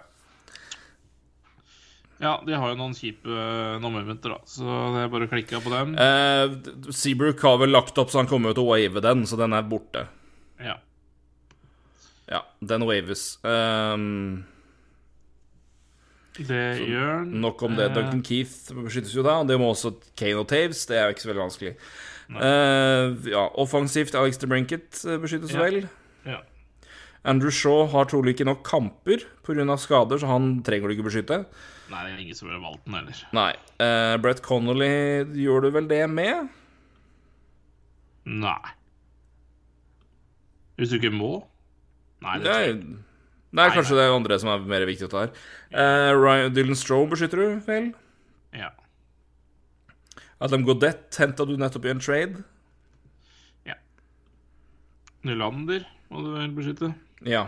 Ja, 2.24 2.38
de 2.46 2.56
har 2.56 2.70
jo 2.72 2.78
noen 2.78 2.94
kjipe 2.96 3.28
nommementer, 3.84 4.32
da, 4.32 4.38
så 4.48 4.64
det 4.94 5.02
er 5.04 5.10
bare 5.12 5.26
å 5.28 5.32
klikke 5.32 5.58
på 5.60 5.72
dem. 5.74 5.90
Eh, 6.00 6.54
Seabrook 6.94 7.42
har 7.44 7.58
vel 7.60 7.74
lagt 7.74 7.98
opp 8.00 8.08
så 8.12 8.22
han 8.22 8.30
kommer 8.30 8.52
jo 8.54 8.56
til 8.58 8.64
å 8.64 8.70
wave 8.72 9.02
den, 9.04 9.26
så 9.28 9.36
den 9.40 9.52
er 9.56 9.66
borte. 9.68 10.06
Ja. 10.62 10.78
Ja, 12.30 12.40
den 12.64 12.86
waves. 12.88 13.26
Um, 13.44 14.44
Det 16.38 16.62
gjør 16.88 17.10
han. 17.20 17.28
nok 17.44 17.60
om 17.62 17.76
det. 17.76 17.90
Eh, 17.90 17.94
Duncan 17.98 18.22
Keith 18.26 18.72
beskyttes 18.74 19.12
jo 19.14 19.22
da, 19.26 19.36
og 19.42 19.50
det 19.50 19.58
må 19.60 19.68
også 19.74 19.92
Kane 20.18 20.40
og 20.40 20.48
Taves. 20.50 20.86
Det 20.88 20.96
er 20.98 21.04
jo 21.10 21.14
ikke 21.14 21.26
så 21.26 21.30
veldig 21.30 21.44
vanskelig. 21.44 21.74
Uh, 22.32 23.12
ja, 23.28 23.44
offensivt 23.60 24.16
Alex 24.16 24.40
de 24.40 24.48
Brinket 24.48 25.02
eh, 25.04 25.18
beskyttes 25.20 25.52
Ja. 25.52 25.60
vel. 25.60 25.82
Ja. 26.24 26.40
Andrew 27.24 27.52
Shaw 27.52 27.86
har 27.92 28.08
trolig 28.08 28.32
ikke 28.34 28.48
nok 28.48 28.64
kamper 28.64 29.22
pga. 29.44 29.76
skader, 29.76 30.18
så 30.18 30.26
han 30.32 30.62
trenger 30.64 30.88
du 30.88 30.96
ikke 30.96 31.08
beskytte. 31.10 31.44
Nei, 31.90 32.00
det 32.00 32.12
er 32.14 32.20
ingen 32.22 32.36
som 32.36 32.48
ville 32.48 32.62
valgt 32.62 32.84
den 32.86 32.96
heller. 32.96 33.24
Nei. 33.36 33.50
Uh, 33.76 34.14
Brett 34.24 34.40
Connolly 34.44 34.92
gjør 35.36 35.66
du 35.66 35.72
vel 35.74 35.88
det 35.90 36.04
med? 36.10 36.48
Nei. 38.24 38.60
Hvis 40.78 40.90
du 40.90 40.96
ikke 40.98 41.12
må? 41.14 41.34
Nei, 42.24 42.38
det 42.40 42.48
tror 42.48 42.64
jeg 42.64 42.78
det 42.78 43.02
Nei, 43.54 43.68
er 43.68 43.76
kanskje 43.76 43.98
det 44.00 44.06
andre 44.10 44.36
som 44.42 44.48
er 44.50 44.64
mer 44.66 44.82
viktig 44.88 45.06
å 45.06 45.10
ta 45.12 45.20
her. 45.26 45.36
Uh, 45.70 46.10
Ryan, 46.18 46.54
Dylan 46.56 46.78
Strome 46.78 47.12
beskytter 47.12 47.38
du, 47.38 47.60
vel? 47.68 47.92
Ja. 48.56 48.72
Adam 50.42 50.64
Godett 50.66 51.14
henta 51.20 51.46
du 51.46 51.54
nettopp 51.60 51.86
i 51.86 51.92
en 51.92 52.02
trade. 52.02 52.42
Ja. 53.68 53.76
Nylander 55.28 55.86
må 56.10 56.24
du 56.24 56.32
vel 56.34 56.50
beskytte. 56.56 56.90
Ja. 57.22 57.44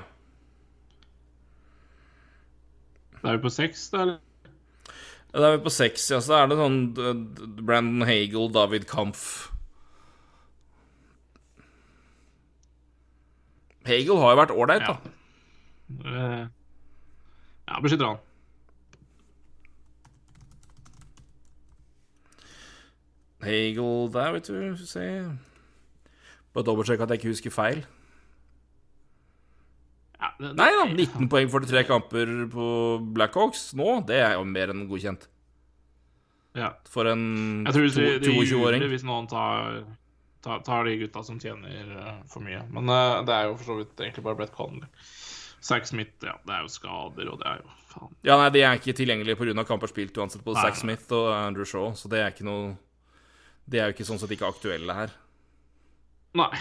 Da 3.18 3.32
er 3.32 3.40
vi 3.40 3.42
på 3.48 3.50
seks, 3.56 3.88
da, 3.90 4.04
eller? 4.04 4.22
Da 5.36 5.50
er 5.50 5.58
vi 5.58 5.64
på 5.66 5.72
seks, 5.74 6.06
ja. 6.08 6.16
Så 6.24 6.32
er 6.32 6.46
det 6.48 6.56
sånn 6.56 6.78
Brandon 7.60 8.06
Hagel, 8.08 8.46
David 8.54 8.86
Kampf 8.88 9.50
Hagel 13.86 14.16
har 14.18 14.32
jo 14.32 14.38
vært 14.40 14.54
ålreit, 14.56 14.86
da. 14.88 14.96
Ja, 16.06 16.30
Ja, 17.66 17.80
beskytter 17.82 18.06
han. 18.14 18.22
Hagel 23.42 24.08
der, 24.14 24.32
vet 24.32 24.48
du. 24.48 24.86
Se. 24.86 25.04
Bare 26.54 26.66
dobbeltsjekk 26.66 27.04
at 27.04 27.12
jeg 27.14 27.20
ikke 27.20 27.34
husker 27.34 27.54
feil. 27.54 27.84
Ja, 30.26 30.32
det, 30.40 30.48
det, 30.48 30.56
Nei 30.58 30.68
da, 30.74 30.84
19 30.90 31.28
poeng 31.32 31.50
for 31.52 31.62
de 31.62 31.70
tre 31.70 31.84
kamper 31.86 32.32
på 32.50 32.66
Blackhawks 33.14 33.68
nå, 33.78 34.00
det 34.08 34.18
er 34.24 34.34
jo 34.34 34.46
mer 34.48 34.72
enn 34.74 34.86
godkjent. 34.90 35.28
Ja. 36.56 36.72
For 36.88 37.08
en 37.10 37.22
Jeg 37.68 37.76
tror 37.76 37.86
det, 37.86 38.18
det 38.24 38.32
22-åring. 38.32 38.86
hvis 38.90 39.04
noen 39.06 39.28
tar, 39.30 39.82
tar, 40.44 40.62
tar 40.66 40.88
de 40.88 40.96
gutta 41.02 41.22
som 41.26 41.38
tjener 41.40 41.90
eh, 41.92 42.14
for 42.32 42.44
mye. 42.44 42.62
Men 42.72 42.88
uh, 42.88 43.20
det 43.28 43.34
er 43.36 43.50
jo 43.50 43.58
for 43.58 43.68
så 43.68 43.76
vidt 43.82 44.00
egentlig 44.00 44.24
bare 44.24 44.40
Brett 44.40 44.54
Connolly. 44.56 44.88
Zack 45.66 45.86
Smith, 45.88 46.16
ja, 46.24 46.36
det 46.46 46.54
er 46.54 46.64
jo 46.64 46.70
skader, 46.70 47.28
og 47.32 47.40
det 47.42 47.46
er 47.50 47.60
jo 47.60 47.76
faen 47.90 48.12
Ja, 48.24 48.36
nei, 48.38 48.48
de 48.54 48.62
er 48.62 48.78
ikke 48.78 48.94
tilgjengelige 48.96 49.38
pga. 49.40 49.64
kamper 49.66 49.90
spilt 49.90 50.16
uansett 50.16 50.44
på 50.46 50.54
Zack. 50.56 50.78
Smith 50.78 51.12
og 51.16 51.28
Andrew 51.34 51.66
Shaw, 51.68 51.90
så 51.98 52.08
det 52.12 52.22
er 52.22 52.34
ikke 52.34 52.46
noe 52.46 52.76
De 53.66 53.80
er 53.80 53.90
jo 53.90 53.96
ikke 53.96 54.06
sånn 54.06 54.20
sett 54.22 54.32
ikke 54.36 54.46
aktuelle 54.48 54.94
her. 54.94 55.14
Nei. 56.38 56.52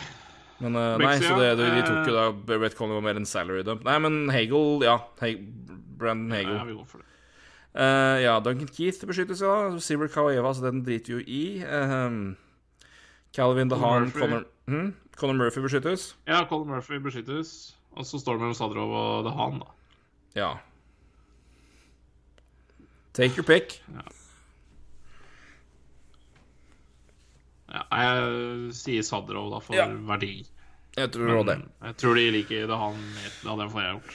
Men 0.64 0.78
uh, 0.80 0.94
nei, 1.02 1.18
så 1.20 1.36
det, 1.36 1.50
de, 1.60 1.66
eh, 1.68 1.82
tok 1.84 2.08
jo 2.08 2.16
da 2.16 2.30
Brett 2.32 2.78
Conley 2.78 2.96
var 2.96 3.04
mer 3.04 3.20
en 3.20 3.28
salary 3.28 3.66
dump. 3.68 3.84
Nei, 3.88 3.98
men 4.00 4.30
Hagel, 4.32 4.86
ja. 4.86 5.00
Hag 5.20 5.42
Brandon 6.00 6.32
Hagel. 6.32 6.56
Ja, 6.56 6.64
vi 6.68 6.78
går 6.78 6.88
for 6.88 7.04
det. 7.04 7.10
Eh, 7.76 8.22
ja, 8.24 8.40
Duncan 8.40 8.72
Keith 8.72 9.04
beskyttes, 9.08 9.42
ja. 9.44 9.80
Sivert 9.84 10.14
Kaweva, 10.14 10.54
så 10.56 10.64
den 10.64 10.84
driter 10.86 11.18
jo 11.18 11.20
i. 11.20 11.60
Um, 11.68 12.38
Calvin 13.36 13.72
DeHaan. 13.72 14.12
Connor, 14.16 14.46
hmm? 14.68 14.94
Connor 15.20 15.36
Murphy 15.44 15.64
beskyttes. 15.66 16.14
Ja, 16.28 16.46
Connor 16.48 16.78
Murphy 16.78 17.02
beskyttes. 17.04 17.76
Og 17.92 18.08
så 18.08 18.20
står 18.20 18.38
det 18.38 18.46
mellom 18.46 18.56
Sadrov 18.56 18.96
og 18.96 19.28
Dehan, 19.28 19.60
da. 19.60 19.74
Ja. 20.36 20.54
Take 23.14 23.36
your 23.36 23.44
pick. 23.44 23.82
Ja, 23.92 24.08
jeg 27.92 28.74
sier 28.78 29.04
Sadrov, 29.04 29.50
da, 29.52 29.60
for 29.60 29.76
Ja. 29.76 29.88
verdi. 29.88 30.46
Jeg 30.96 31.12
tror 31.12 31.28
også 31.36 31.46
det. 31.50 31.58
Jeg 31.84 31.98
tror 31.98 32.16
de 32.16 32.32
liker 32.32 32.68
Dehan 32.68 33.02
Ja, 33.44 33.56
Det 33.60 33.72
får 33.72 33.82
jeg 33.82 33.96
gjort. 33.98 34.14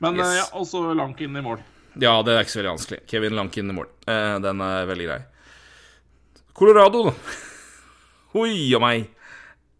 Men 0.00 0.14
Yes. 0.16 0.26
eh, 0.26 0.36
ja, 0.36 0.44
også 0.60 0.94
Lankin 0.96 1.36
i 1.36 1.40
mål. 1.42 1.58
Ja, 1.98 2.22
det 2.22 2.32
er 2.36 2.44
ikke 2.44 2.52
så 2.54 2.62
veldig 2.62 2.76
vanskelig. 2.78 3.00
Kevin 3.08 3.34
Lankin 3.34 3.70
i 3.70 3.72
mål. 3.74 3.86
Eh, 4.06 4.38
den 4.38 4.60
er 4.60 4.86
veldig 4.86 5.06
grei. 5.08 5.22
Colorado, 6.54 7.04
da. 7.10 7.14
Oi 8.40 8.74
og 8.76 8.80
meg. 8.80 9.08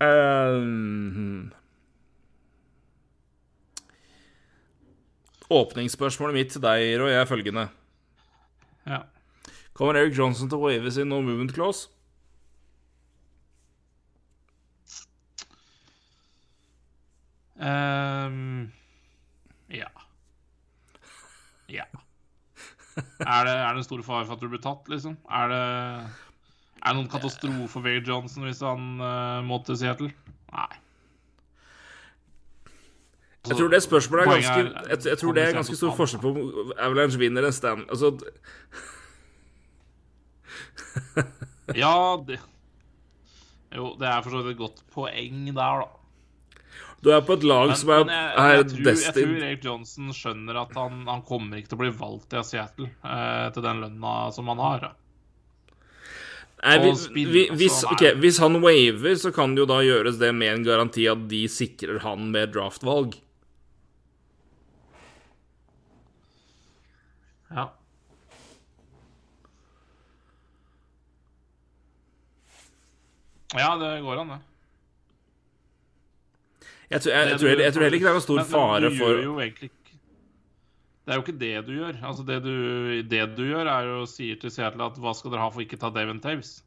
Um, 0.01 1.53
åpningsspørsmålet 5.51 6.34
mitt 6.36 6.53
til 6.55 6.62
deg, 6.64 6.84
Roy, 7.01 7.12
er 7.12 7.26
følgende. 7.28 7.68
Ja. 8.86 9.03
Kommer 9.76 9.97
Eric 9.99 10.16
Johnson 10.18 10.49
til 10.51 10.59
å 10.59 10.66
wave 10.68 10.93
sin 10.95 11.09
no 11.11 11.20
movement 11.24 11.53
clause? 11.57 11.88
Ehm, 17.61 18.71
ja. 19.71 19.89
Ja. 21.71 21.85
Er 23.21 23.45
det, 23.47 23.53
er 23.55 23.69
det 23.71 23.79
en 23.79 23.85
stor 23.87 24.03
fare 24.03 24.27
for 24.27 24.35
at 24.37 24.43
du 24.43 24.49
blir 24.51 24.61
tatt, 24.65 24.89
liksom? 24.91 25.17
Er 25.31 25.49
det, 25.53 25.61
er 26.81 26.89
det 26.91 26.97
noen 26.99 27.11
katastrofe 27.13 27.69
for 27.71 27.85
Wade 27.87 28.09
Johnson 28.09 28.45
hvis 28.49 28.61
han 28.67 28.97
uh, 29.01 29.41
må 29.47 29.61
til 29.65 29.79
Seattle? 29.79 30.11
Nei. 30.51 30.71
Jeg 33.49 33.57
tror 33.57 33.71
det 33.73 33.79
spørsmålet 33.83 34.27
er 34.27 34.33
ganske 34.35 34.61
er- 34.61 34.89
Jeg, 34.91 34.99
jeg 35.09 35.19
tror 35.19 35.33
det 35.37 35.43
er 35.47 35.55
ganske 35.57 35.77
stor 35.79 35.95
forskjell 35.97 36.21
på 36.21 36.33
om 36.35 36.73
Avalanche 36.77 37.19
vinner 37.23 37.47
en 37.49 37.55
stand... 37.57 37.87
Altså, 37.89 38.11
Ja, 41.79 41.95
det 42.27 42.41
Jo, 43.71 43.95
det 44.01 44.09
er 44.11 44.21
for 44.25 44.35
så 44.35 44.41
vidt 44.43 44.53
et 44.57 44.59
godt 44.59 44.83
poeng 44.93 45.47
der, 45.55 45.85
da. 45.85 46.00
Du 47.01 47.11
er 47.15 47.23
på 47.25 47.37
et 47.39 47.45
lag 47.49 47.71
Men, 47.71 47.77
som 47.81 47.93
er, 47.95 48.03
men 48.05 48.13
jeg, 48.13 48.33
er 48.37 48.55
jeg, 48.55 48.65
tror, 48.71 48.89
jeg 48.91 49.15
tror 49.17 49.45
Eric 49.49 49.63
Johnson 49.65 50.11
skjønner 50.17 50.59
at 50.67 50.75
han, 50.77 51.05
han 51.09 51.23
kommer 51.25 51.61
ikke 51.61 51.73
til 51.73 51.79
å 51.79 51.85
bli 51.85 51.93
valgt 51.97 52.37
i 52.37 52.43
Seattle 52.45 52.91
eh, 52.91 53.47
til 53.55 53.65
den 53.65 53.81
lønna 53.87 54.17
som 54.37 54.51
han 54.53 54.61
har. 54.61 54.91
Nei, 56.61 56.77
vi, 57.15 57.25
vi, 57.25 57.47
hvis, 57.57 57.79
okay, 57.89 58.13
hvis 58.21 58.37
han 58.43 58.61
waver, 58.61 59.15
så 59.17 59.33
kan 59.33 59.55
det 59.57 59.63
jo 59.63 59.69
da 59.71 59.81
gjøres 59.81 60.21
det 60.21 60.29
med 60.37 60.59
en 60.59 60.67
garanti 60.67 61.07
at 61.09 61.25
de 61.31 61.47
sikrer 61.49 62.03
han 62.05 62.29
med 62.35 62.53
draftvalg. 62.53 63.17
Ja. 67.49 67.71
Ja, 73.57 73.73
det 73.81 73.97
går 74.05 74.21
an, 74.21 74.37
det. 74.37 74.41
Jeg 76.91 77.05
tror, 77.05 77.12
jeg, 77.14 77.28
jeg, 77.30 77.38
tror, 77.38 77.62
jeg 77.62 77.74
tror 77.74 77.84
heller 77.86 77.99
ikke 77.99 78.07
det 78.07 78.11
er 78.11 78.18
noen 78.18 78.26
stor 78.26 78.41
fare 78.51 78.80
men 78.88 78.97
du 78.97 79.05
gjør 79.05 79.20
jo 79.22 79.34
egentlig 79.38 79.68
ikke 79.70 79.99
Det 81.07 81.12
er 81.12 81.18
jo 81.18 81.22
ikke 81.22 81.36
det 81.38 81.53
du 81.66 81.72
gjør. 81.76 82.01
Altså 82.11 82.24
det 82.26 82.38
du, 82.43 82.55
det 83.12 83.22
du 83.36 83.45
gjør, 83.47 83.70
er 83.70 83.88
jo 83.91 84.03
å 84.03 84.11
si 84.11 84.32
til 84.43 84.53
Seattle 84.55 84.91
at 84.91 84.99
hva 85.01 85.14
skal 85.14 85.34
dere 85.34 85.45
ha 85.45 85.55
for 85.55 85.64
ikke 85.64 85.78
ta 85.80 85.93
Davin 85.95 86.22
Taves? 86.22 86.61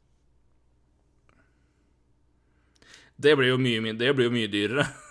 Det 3.14 3.36
blir 3.38 3.52
jo 3.52 3.58
mye, 3.62 3.94
det 3.94 4.10
blir 4.16 4.26
jo 4.26 4.34
mye 4.34 4.50
dyrere. 4.50 4.88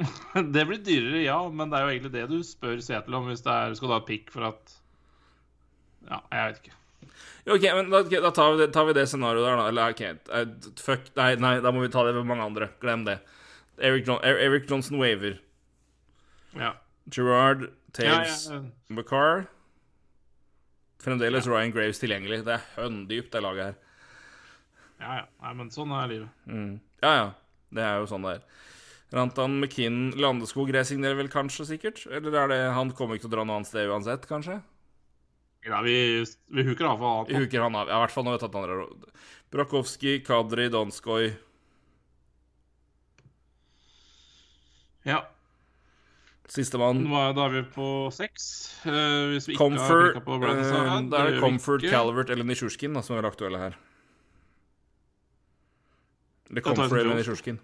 Det 0.54 0.66
blir 0.66 0.80
dyrere, 0.84 1.22
ja, 1.24 1.38
men 1.48 1.70
det 1.70 1.78
er 1.78 1.84
jo 1.84 1.94
egentlig 1.94 2.12
det 2.14 2.26
du 2.30 2.38
spør 2.46 2.80
Seattle 2.84 3.18
om 3.18 3.30
hvis 3.30 3.42
det 3.44 3.54
er 3.54 3.74
Skal 3.76 3.90
du 3.90 3.96
ha 3.96 4.04
pick 4.06 4.30
for 4.32 4.50
at 4.50 4.76
Ja, 6.08 6.20
jeg 6.32 6.44
vet 6.46 6.62
ikke. 6.62 6.76
Ok, 7.50 7.64
men 7.76 7.90
da, 7.92 8.02
da 8.04 8.30
tar, 8.36 8.52
vi 8.52 8.60
det, 8.60 8.70
tar 8.74 8.86
vi 8.88 8.94
det 8.96 9.06
scenarioet 9.08 9.46
der, 9.46 9.58
da. 9.58 9.68
Eller 9.72 9.94
OK, 9.94 10.02
eh, 10.06 10.72
fuck 10.80 11.10
Nei, 11.18 11.34
nei, 11.40 11.54
da 11.64 11.72
må 11.74 11.82
vi 11.84 11.92
ta 11.92 12.04
det 12.06 12.14
med 12.16 12.28
mange 12.28 12.46
andre. 12.46 12.70
Glem 12.82 13.04
det. 13.08 13.18
Eric, 13.80 14.06
John, 14.06 14.20
Er- 14.24 14.38
Eric 14.38 14.68
Johnson 14.70 14.98
waver. 15.00 15.38
Ja. 16.56 16.74
Gerard, 17.10 17.62
Ja, 17.98 18.20
Taves, 18.20 18.44
ja, 18.50 18.60
McCarr. 18.88 19.46
Fremdeles 21.00 21.46
Ryan 21.48 21.72
Graves 21.72 21.98
tilgjengelig. 21.98 22.42
Det 22.44 22.54
er 22.58 22.66
høndypt, 22.76 23.30
det 23.32 23.42
laget 23.42 23.64
her. 23.64 23.76
ja, 25.00 25.14
ja. 25.20 25.24
Nei, 25.42 25.52
men 25.56 25.70
sånn 25.72 25.94
er 25.96 26.10
livet. 26.10 26.80
Ja, 27.02 27.12
ja. 27.16 27.30
Det 27.72 27.82
er 27.86 28.00
jo 28.02 28.06
sånn 28.10 28.26
det 28.26 28.34
er. 28.36 28.44
Rantan 29.14 29.56
McKinn 29.58 30.12
Landeskog 30.20 30.70
resignerer 30.74 31.16
vel 31.18 31.30
kanskje, 31.32 31.64
sikkert? 31.66 32.04
Eller 32.14 32.34
er 32.44 32.48
det 32.52 32.58
Han 32.76 32.92
kommer 32.94 33.16
ikke 33.16 33.26
til 33.26 33.32
å 33.32 33.36
dra 33.38 33.44
noe 33.46 33.56
annet 33.58 33.66
sted 33.70 33.88
uansett, 33.90 34.26
kanskje? 34.30 34.60
Ja, 35.66 35.80
vi, 35.82 36.22
vi 36.54 36.62
huker 36.64 36.86
av 36.92 36.98
for 37.02 37.26
Vi 37.28 37.34
huker 37.42 37.60
han 37.66 37.74
av. 37.76 37.88
Ja, 37.90 37.98
i 37.98 38.04
hvert 38.04 38.14
fall 38.14 38.24
når 38.24 38.36
vi 38.36 38.38
har 38.38 38.44
tatt 38.44 38.58
andre 38.60 38.86
Brakowski, 39.50 40.20
Kadri, 40.24 40.68
Donskoy 40.70 41.32
Ja. 45.08 45.20
Sistemann. 46.50 47.04
Da 47.06 47.44
er 47.46 47.52
vi 47.54 47.62
på 47.74 47.86
seks. 48.12 48.46
Uh, 48.84 49.30
hvis 49.30 49.46
vi 49.48 49.54
ikke 49.54 49.62
Comfort. 49.62 50.16
har 50.18 50.24
på 50.26 50.38
Brandon 50.42 50.64
eh, 50.64 50.92
Uh, 50.96 51.10
Da 51.12 51.22
er 51.22 51.30
det 51.30 51.40
Comfort. 51.40 51.84
Calvert 51.86 52.30
eller 52.30 52.44
Nisjurskin 52.44 52.94
da, 52.94 53.02
som 53.06 53.16
er 53.16 53.28
aktuelle 53.28 53.58
her. 53.62 53.78
Eller 56.50 56.66
Comfort 56.66 56.98
eller. 56.98 57.14
Nisjurskin. 57.20 57.60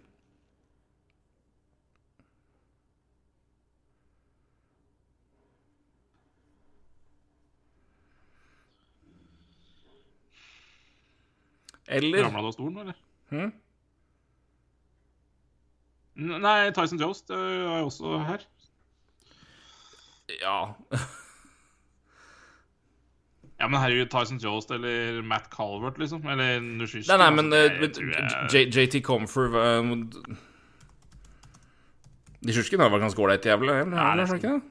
Eller 11.87 12.23
Ramla 12.25 12.43
du 12.43 12.47
av 12.47 12.53
stolen, 12.53 12.79
eller? 12.83 12.95
Hm? 13.31 13.53
Nei, 16.17 16.73
Tyson 16.73 17.01
Jost 17.01 17.31
eh, 17.31 17.37
er 17.37 17.79
jo 17.83 17.87
også 17.91 18.19
her. 18.25 18.45
Ja. 20.41 20.75
Ja, 23.57 23.69
men 23.69 23.81
herregud, 23.81 24.11
Tyson 24.13 24.41
Jost 24.41 24.71
eller 24.73 25.23
Matt 25.25 25.51
Calvert, 25.53 25.99
liksom? 26.01 26.27
Eller 26.29 26.61
Nushishi? 26.61 27.09
Nei, 27.09 27.19
nei, 27.23 27.31
men 27.37 27.53
JT 28.53 29.01
Comfort 29.05 29.55
uh, 29.57 29.81
var 32.77 33.01
ganske 33.01 33.23
ålreit 33.23 33.47
jævel, 33.49 33.73
eller? 33.73 33.97
Ja, 33.97 34.13
er 34.13 34.21
er 34.21 34.27
det 34.27 34.37
ikke 34.41 34.55
det? 34.57 34.63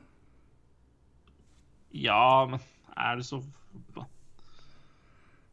Ja, 2.06 2.46
men 2.50 2.60
er 2.98 3.16
det 3.16 3.26
så 3.26 3.42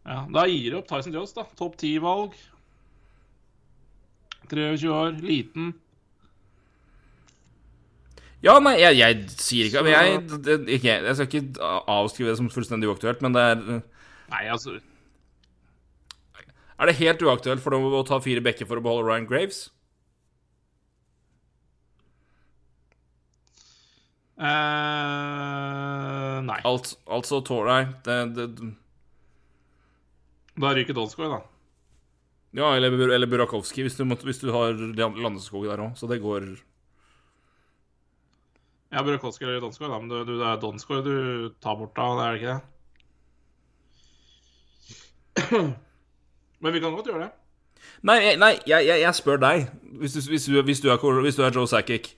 Ja, 0.02 0.26
da 0.34 0.44
gir 0.50 0.72
det 0.72 0.78
opp 0.80 0.88
Tyson 0.90 1.14
Jost, 1.14 1.36
da. 1.38 1.44
Topp 1.56 1.76
ti-valg. 1.78 2.34
23 4.50 4.90
år, 4.90 5.12
liten. 5.22 5.72
Ja, 8.42 8.56
nei, 8.58 8.72
jeg, 8.80 8.96
jeg 8.98 9.18
sier 9.38 9.68
ikke 9.68 9.84
men 9.86 9.92
jeg, 9.94 10.22
det, 10.42 10.54
ikke, 10.78 10.94
jeg 11.06 11.18
skal 11.18 11.28
ikke 11.28 11.68
avskrive 11.94 12.32
det 12.32 12.38
som 12.40 12.48
fullstendig 12.50 12.88
uaktuelt, 12.90 13.20
men 13.22 13.36
det 13.36 13.42
er 13.52 13.60
Nei, 13.62 14.40
altså 14.50 14.74
Er 16.80 16.90
det 16.90 16.98
helt 16.98 17.22
uaktuelt 17.22 17.62
for 17.62 17.76
dem 17.76 17.86
å 17.86 18.02
ta 18.08 18.18
fire 18.24 18.42
bekker 18.42 18.66
for 18.66 18.80
å 18.80 18.84
beholde 18.84 19.06
Ryan 19.06 19.28
Graves? 19.30 19.60
Uh, 24.42 26.42
Nei. 26.42 26.58
Alt, 26.66 26.96
altså 27.06 27.38
tåler 27.46 27.70
deg 27.70 27.92
det, 28.08 28.16
det 28.34 28.46
Da 30.58 30.72
ryker 30.74 30.98
Donskoj, 30.98 31.30
da. 31.30 31.38
Ja, 32.58 32.74
eller, 32.74 32.90
eller 33.06 33.30
Burakovsky, 33.30 33.86
hvis 33.86 33.96
du, 33.96 34.02
hvis 34.26 34.42
du 34.42 34.50
har 34.52 34.74
Landeskog 34.74 35.70
der 35.70 35.86
òg. 35.86 35.94
Så 35.96 36.10
det 36.10 36.18
går 36.24 36.42
Ja, 38.92 39.02
Burakovsky 39.02 39.44
eller 39.46 39.60
Donskoy, 39.60 39.88
da. 39.88 39.98
Men 39.98 40.10
du, 40.10 40.18
du, 40.28 40.34
det 40.38 40.48
er 40.48 40.60
Donskoy 40.60 41.00
du 41.04 41.14
tar 41.64 41.78
bort 41.80 41.96
da, 41.96 42.08
det 42.18 42.24
er 42.24 42.32
det 42.32 42.40
ikke 42.40 42.52
det? 42.52 42.60
Men 46.62 46.74
vi 46.74 46.80
kan 46.82 46.92
godt 46.92 47.08
gjøre 47.08 47.24
det. 47.24 47.30
Nei, 48.06 48.36
nei 48.38 48.52
jeg, 48.68 48.86
jeg, 48.86 49.00
jeg 49.00 49.14
spør 49.18 49.40
deg, 49.42 49.64
hvis 49.98 50.12
du, 50.14 50.20
hvis 50.30 50.44
du, 50.46 50.60
hvis 50.62 50.82
du, 50.84 50.90
er, 50.92 51.20
hvis 51.24 51.38
du 51.38 51.42
er 51.42 51.54
Joe 51.54 51.66
Sackick 51.66 52.12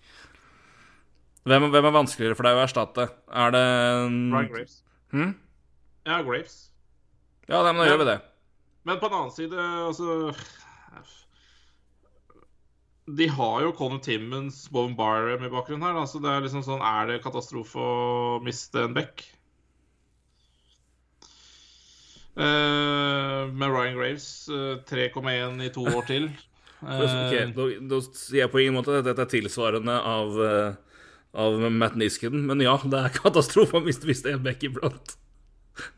hvem, 1.45 1.69
hvem 1.71 1.85
er 1.85 1.93
vanskeligere 1.93 2.37
for 2.37 2.49
deg 2.49 2.57
å 2.57 2.63
erstatte? 2.65 3.05
Er 3.29 3.51
det 3.53 3.65
Ryan 4.33 4.49
Graves. 4.49 4.79
Hm? 5.13 5.35
Ja, 6.09 6.23
Graves. 6.25 6.55
Ja, 7.51 7.61
nei, 7.61 7.73
men 7.75 7.83
da 7.83 7.89
gjør 7.91 8.01
vi 8.01 8.07
det. 8.09 8.19
Men 8.89 9.01
på 9.01 9.11
den 9.11 9.19
annen 9.19 9.35
side, 9.35 9.67
altså 9.85 10.33
De 13.05 13.29
har 13.29 13.63
jo 13.67 13.75
Conor 13.77 14.01
Timmons, 14.01 14.63
Bowen 14.73 14.95
Barham 14.97 15.45
i 15.45 15.53
bakgrunnen 15.53 15.85
her. 15.85 15.99
Altså 16.01 16.23
det 16.25 16.31
er 16.31 16.45
liksom 16.45 16.65
sånn 16.65 16.85
Er 16.85 17.11
det 17.11 17.23
katastrofe 17.25 17.81
å 17.81 18.39
miste 18.45 18.87
en 18.87 18.97
back? 18.97 19.27
Uh, 22.35 23.47
med 23.55 23.71
Ryan 23.71 23.95
Graves 23.95 24.49
uh, 24.51 24.81
3,1 24.89 25.61
i 25.63 25.71
to 25.75 25.85
år 25.97 26.09
til. 26.09 26.33
Ok, 26.85 27.33
Eh, 27.33 27.53
da, 27.55 27.67
da 27.89 28.01
sier 28.05 28.43
jeg 28.43 28.53
på 28.53 28.61
ingen 28.61 28.77
måte 28.77 28.99
at 28.99 29.07
dette 29.07 29.25
er 29.25 29.31
tilsvarende 29.31 29.95
av, 29.95 30.35
eh, 30.45 30.99
av 31.41 31.63
Matt 31.73 31.97
Nisken, 31.97 32.43
men 32.49 32.61
ja, 32.61 32.75
det 32.83 33.01
er 33.01 33.15
katastrofe 33.23 33.79
å 33.79 33.85
miste 33.85 34.09
miste 34.11 34.33
en 34.35 34.43
bekk 34.45 34.69
iblant. 34.69 35.15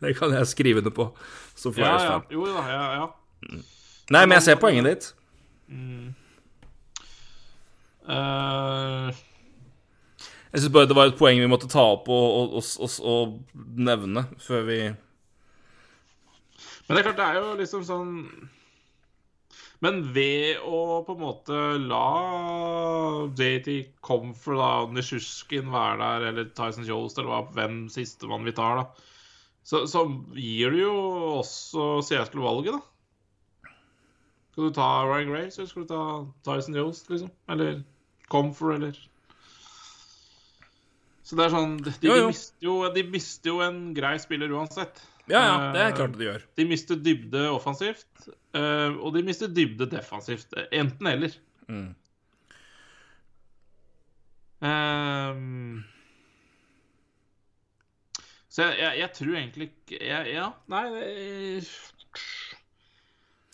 Det 0.00 0.14
kan 0.16 0.32
jeg 0.32 0.48
skrive 0.48 0.80
under 0.80 0.94
på 0.94 1.10
Så 1.52 1.68
ja, 1.76 1.90
ja. 2.00 2.20
Jo 2.32 2.46
da, 2.48 2.62
ja, 2.70 2.84
ja. 2.96 3.58
Nei, 4.08 4.22
men 4.22 4.38
jeg 4.38 4.46
ser 4.46 4.60
poenget 4.60 4.86
ditt. 4.88 5.10
Eh, 8.06 9.22
Jeg 10.52 10.62
syns 10.62 10.72
bare 10.74 10.86
det 10.86 10.96
var 10.96 11.10
et 11.10 11.18
poeng 11.18 11.40
vi 11.42 11.48
måtte 11.50 11.70
ta 11.70 11.82
opp 11.96 12.06
og, 12.12 12.52
og, 12.58 12.68
og, 12.86 12.98
og, 13.02 13.32
nevne 13.56 14.22
før 14.38 14.62
vi 14.68 14.76
Men 16.86 16.92
det 16.94 17.00
er 17.00 17.08
klart, 17.08 17.18
det 17.18 17.26
er 17.26 17.40
jo 17.40 17.56
liksom 17.58 17.82
sånn 17.88 18.12
Men 19.82 19.98
ved 20.14 20.62
å 20.62 21.02
på 21.08 21.16
en 21.16 21.24
måte 21.24 21.64
la 21.82 22.04
JT 23.34 23.98
Comfort, 24.06 24.60
da, 24.60 24.70
Nishushkin 24.94 25.72
være 25.74 25.98
der, 26.00 26.28
eller 26.30 26.54
Tyson 26.54 26.86
Jost, 26.86 27.18
eller 27.18 27.32
hva, 27.32 27.42
hvem 27.58 27.82
sistemann 27.92 28.46
vi 28.46 28.54
tar, 28.56 28.80
da, 28.80 29.10
så, 29.66 29.82
så 29.90 30.06
gir 30.38 30.72
du 30.72 30.78
jo 30.80 30.94
også 31.42 31.90
Seattle 32.06 32.46
valget, 32.46 32.78
da. 32.78 33.74
Skal 34.54 34.70
du 34.70 34.72
ta 34.78 34.88
Ryan 35.04 35.28
Gray, 35.28 35.50
så 35.52 35.66
skal 35.68 35.84
du 35.84 35.90
ta 35.90 36.02
Tyson 36.48 36.78
Jost, 36.78 37.10
liksom? 37.12 37.28
Eller 37.52 37.82
Comfort, 38.32 38.74
eller 38.78 38.96
Så 41.26 41.36
det 41.38 41.44
er 41.46 41.50
sånn 41.54 41.76
De, 41.82 41.90
de, 41.90 42.06
Jo, 42.08 42.16
jo. 42.20 42.26
mister, 42.30 42.56
jo, 42.62 42.74
de 42.94 43.02
mister 43.10 43.50
jo 43.50 43.60
en 43.66 43.80
grei 43.96 44.16
spiller 44.22 44.52
uansett. 44.54 45.02
Ja, 45.26 45.40
ja, 45.42 45.54
det 45.74 45.80
er 45.82 45.88
Eh, 45.90 45.96
klart 45.98 46.12
de 46.18 46.24
gjør. 46.28 46.42
de 46.56 46.64
mister 46.70 46.96
dybde 47.02 47.40
offensivt, 47.50 48.28
eh, 48.54 48.94
og 49.02 49.12
de 49.16 49.22
mister 49.26 49.48
dybde 49.50 49.88
defensivt. 49.90 50.54
Enten 50.70 51.06
eller. 51.10 51.34
Mm. 51.68 51.88
Um, 54.62 55.84
så 58.48 58.62
jeg, 58.70 58.78
jeg, 58.80 58.98
jeg 59.02 59.10
tror 59.18 59.34
egentlig 59.36 59.66
ikke 59.68 59.98
Ja, 60.32 60.46
nei 60.72 60.84
det 60.94 61.66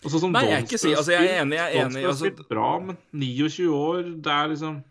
Altså, 0.03 0.19
som 0.19 0.31
Nei, 0.35 0.41
jeg 0.49 0.57
er 0.57 0.65
ikke 0.65 0.79
si- 0.79 0.93
altså, 0.93 1.11
jeg 1.15 1.29
er 1.29 1.41
enig, 1.43 1.57
jeg 1.57 1.75
er 1.77 1.85
enig, 1.85 2.03
altså- 2.09 2.47
bra, 2.49 2.79
men 2.79 2.97
29 3.13 3.69
år, 3.71 4.03
det 4.21 4.31
er 4.33 4.47
liksom 4.53 4.83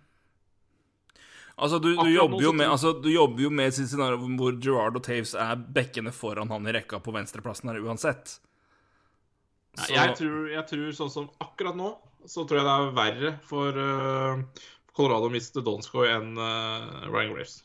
Altså, 1.62 1.78
du, 1.78 1.94
du, 1.94 2.08
jobber 2.08 2.40
jo 2.42 2.52
med, 2.52 2.66
altså, 2.66 2.92
du 3.02 3.10
jobber 3.12 3.42
jo 3.44 3.50
med 3.50 3.66
et 3.68 3.74
scenario 3.74 4.16
hvor 4.38 4.56
Gerard 4.58 4.96
og 4.96 5.02
Taves 5.04 5.34
er 5.38 5.54
bekkene 5.56 6.10
foran 6.10 6.48
han 6.50 6.66
i 6.66 6.72
rekka 6.72 6.98
på 7.04 7.12
venstreplassen 7.12 7.68
her 7.70 7.78
uansett. 7.84 8.38
Ja, 9.76 9.84
Så- 9.84 9.92
jeg, 9.94 10.16
tror, 10.16 10.48
jeg 10.50 10.66
tror 10.66 10.88
sånn 10.96 11.10
som 11.12 11.28
akkurat 11.40 11.76
nå, 11.76 11.92
så 12.26 12.46
tror 12.48 12.58
jeg 12.62 12.66
det 12.66 12.72
er 12.72 12.96
verre 12.96 13.34
for 13.46 13.68
uh, 13.78 14.42
Colorado 14.96 15.28
å 15.28 15.32
miste 15.32 15.62
Donskoy 15.62 16.08
enn 16.08 16.32
uh, 16.38 17.06
Ryan 17.12 17.34
Graves. 17.34 17.62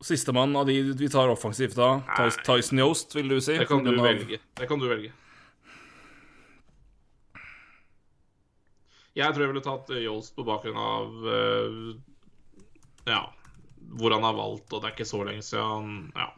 Sistemann 0.00 0.52
av 0.56 0.66
de 0.68 0.76
vi 0.94 1.08
tar 1.10 1.28
offensivt 1.32 1.74
da, 1.74 1.88
Tyson 2.46 2.78
Yost, 2.78 3.16
vil 3.18 3.28
du 3.32 3.40
si? 3.42 3.56
Det 3.58 3.66
kan 3.66 3.82
du 3.84 3.90
av- 3.96 4.04
velge. 4.06 4.38
Det 4.54 4.68
kan 4.70 4.78
du 4.78 4.86
velge. 4.88 5.10
Jeg 9.18 9.34
tror 9.34 9.42
jeg 9.42 9.50
ville 9.50 9.64
tatt 9.64 9.88
eh, 9.90 10.04
Yost 10.06 10.36
på 10.36 10.44
bakgrunn 10.46 10.78
av 10.78 11.24
eh, 11.26 11.78
Ja, 13.10 13.22
hvor 13.98 14.14
han 14.14 14.22
har 14.26 14.36
valgt, 14.38 14.70
og 14.72 14.82
det 14.84 14.90
er 14.90 14.94
ikke 14.94 15.08
så 15.08 15.22
lenge 15.26 15.42
siden. 15.42 16.12
Ja. 16.14 16.28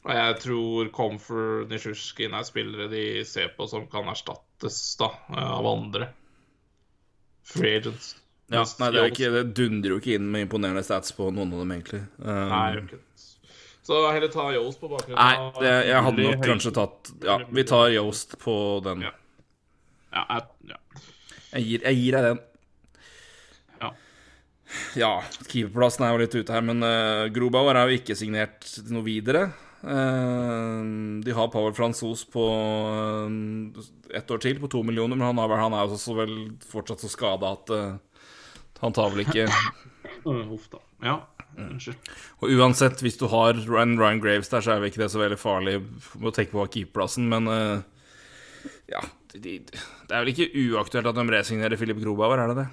Og 0.00 0.12
jeg 0.16 0.36
tror 0.42 0.88
Comfort 0.96 1.68
Nisjurskin 1.72 2.32
er 2.36 2.44
spillere 2.48 2.88
de 2.92 3.02
ser 3.28 3.52
på 3.56 3.66
som 3.70 3.84
kan 3.92 4.08
erstattes 4.12 4.78
da, 5.00 5.10
eh, 5.32 5.50
av 5.60 5.68
andre. 5.72 6.10
Free 7.50 7.78
agents. 7.80 8.12
Ja, 8.50 8.64
nei, 8.80 8.88
det, 8.90 9.00
er 9.00 9.12
ikke, 9.12 9.30
det 9.30 9.42
dundrer 9.54 9.94
jo 9.94 10.00
ikke 10.00 10.16
inn 10.18 10.26
med 10.32 10.48
imponerende 10.48 10.82
stats 10.82 11.14
på 11.14 11.28
noen 11.30 11.52
av 11.54 11.62
dem, 11.62 11.72
egentlig. 11.76 12.00
Um, 12.18 12.48
Nei, 12.50 12.64
ikke. 12.80 12.98
Så 13.86 14.00
heller 14.10 14.30
ta 14.30 14.44
Yoast 14.54 14.80
på 14.82 14.90
bakgrunn 14.90 15.16
nei, 15.16 15.36
av 15.40 15.56
det, 15.62 15.70
jeg 15.88 16.04
hadde 16.06 16.24
nok 16.26 16.42
kanskje 16.44 16.70
tatt 16.76 17.08
Ja, 17.24 17.38
vi 17.48 17.64
tar 17.66 17.88
Yoast 17.94 18.36
på 18.42 18.54
den. 18.84 19.06
Ja. 19.06 19.14
Ja, 20.10 20.24
jeg, 20.26 20.74
ja. 20.74 20.78
Jeg 21.54 21.66
gir, 21.66 21.86
jeg 21.86 21.98
gir 22.00 22.16
deg 22.16 22.26
den. 22.26 22.42
Ja. 23.80 23.90
Ja, 24.98 25.10
keeperplassen 25.46 26.06
er 26.06 26.14
jo 26.14 26.20
litt 26.22 26.36
ute 26.36 26.54
her, 26.54 26.66
men 26.66 26.82
uh, 26.86 27.30
Grobauer 27.34 27.78
er 27.78 27.90
jo 27.90 27.98
ikke 28.02 28.18
signert 28.18 28.66
noe 28.90 29.06
videre. 29.06 29.48
Uh, 29.80 31.22
de 31.24 31.34
har 31.34 31.50
Pavel 31.54 31.74
Fransos 31.78 32.26
på 32.28 32.46
uh, 32.52 33.82
ett 34.14 34.30
år 34.30 34.42
til, 34.42 34.60
på 34.60 34.70
to 34.70 34.82
millioner, 34.86 35.16
men 35.18 35.30
han, 35.30 35.42
har, 35.42 35.56
han 35.62 35.78
er 35.78 35.86
jo 35.86 35.98
så 35.98 36.18
vel 36.18 36.36
fortsatt 36.68 37.02
så 37.02 37.10
skada 37.10 37.54
at 37.54 37.70
eh, 37.74 37.98
han 38.80 38.96
tar 38.96 39.12
vel 39.12 39.24
ikke 39.24 39.46
Huff 40.24 40.66
da. 40.72 40.80
Ja, 41.04 41.14
unnskyld. 41.56 42.10
Og 42.44 42.52
uansett, 42.58 43.00
hvis 43.00 43.16
du 43.20 43.24
har 43.32 43.56
Ryan, 43.56 43.96
Ryan 44.00 44.20
Graves 44.20 44.50
der, 44.52 44.60
så 44.64 44.74
er 44.74 44.82
vel 44.82 44.90
ikke 44.92 45.00
det 45.00 45.08
så 45.12 45.22
veldig 45.22 45.38
farlig 45.40 45.78
å 46.20 46.32
tenke 46.36 46.52
på 46.52 46.66
keeperplassen, 46.74 47.28
men 47.30 47.48
uh, 47.48 47.80
ja 48.90 49.00
de, 49.32 49.40
de, 49.40 49.54
Det 49.70 50.12
er 50.12 50.20
vel 50.20 50.32
ikke 50.34 50.50
uaktuelt 50.66 51.08
at 51.08 51.16
de 51.16 51.24
resignerer 51.32 51.80
Philip 51.80 52.02
Grobauer, 52.02 52.42
er 52.42 52.52
det 52.52 52.58
det? 52.60 52.68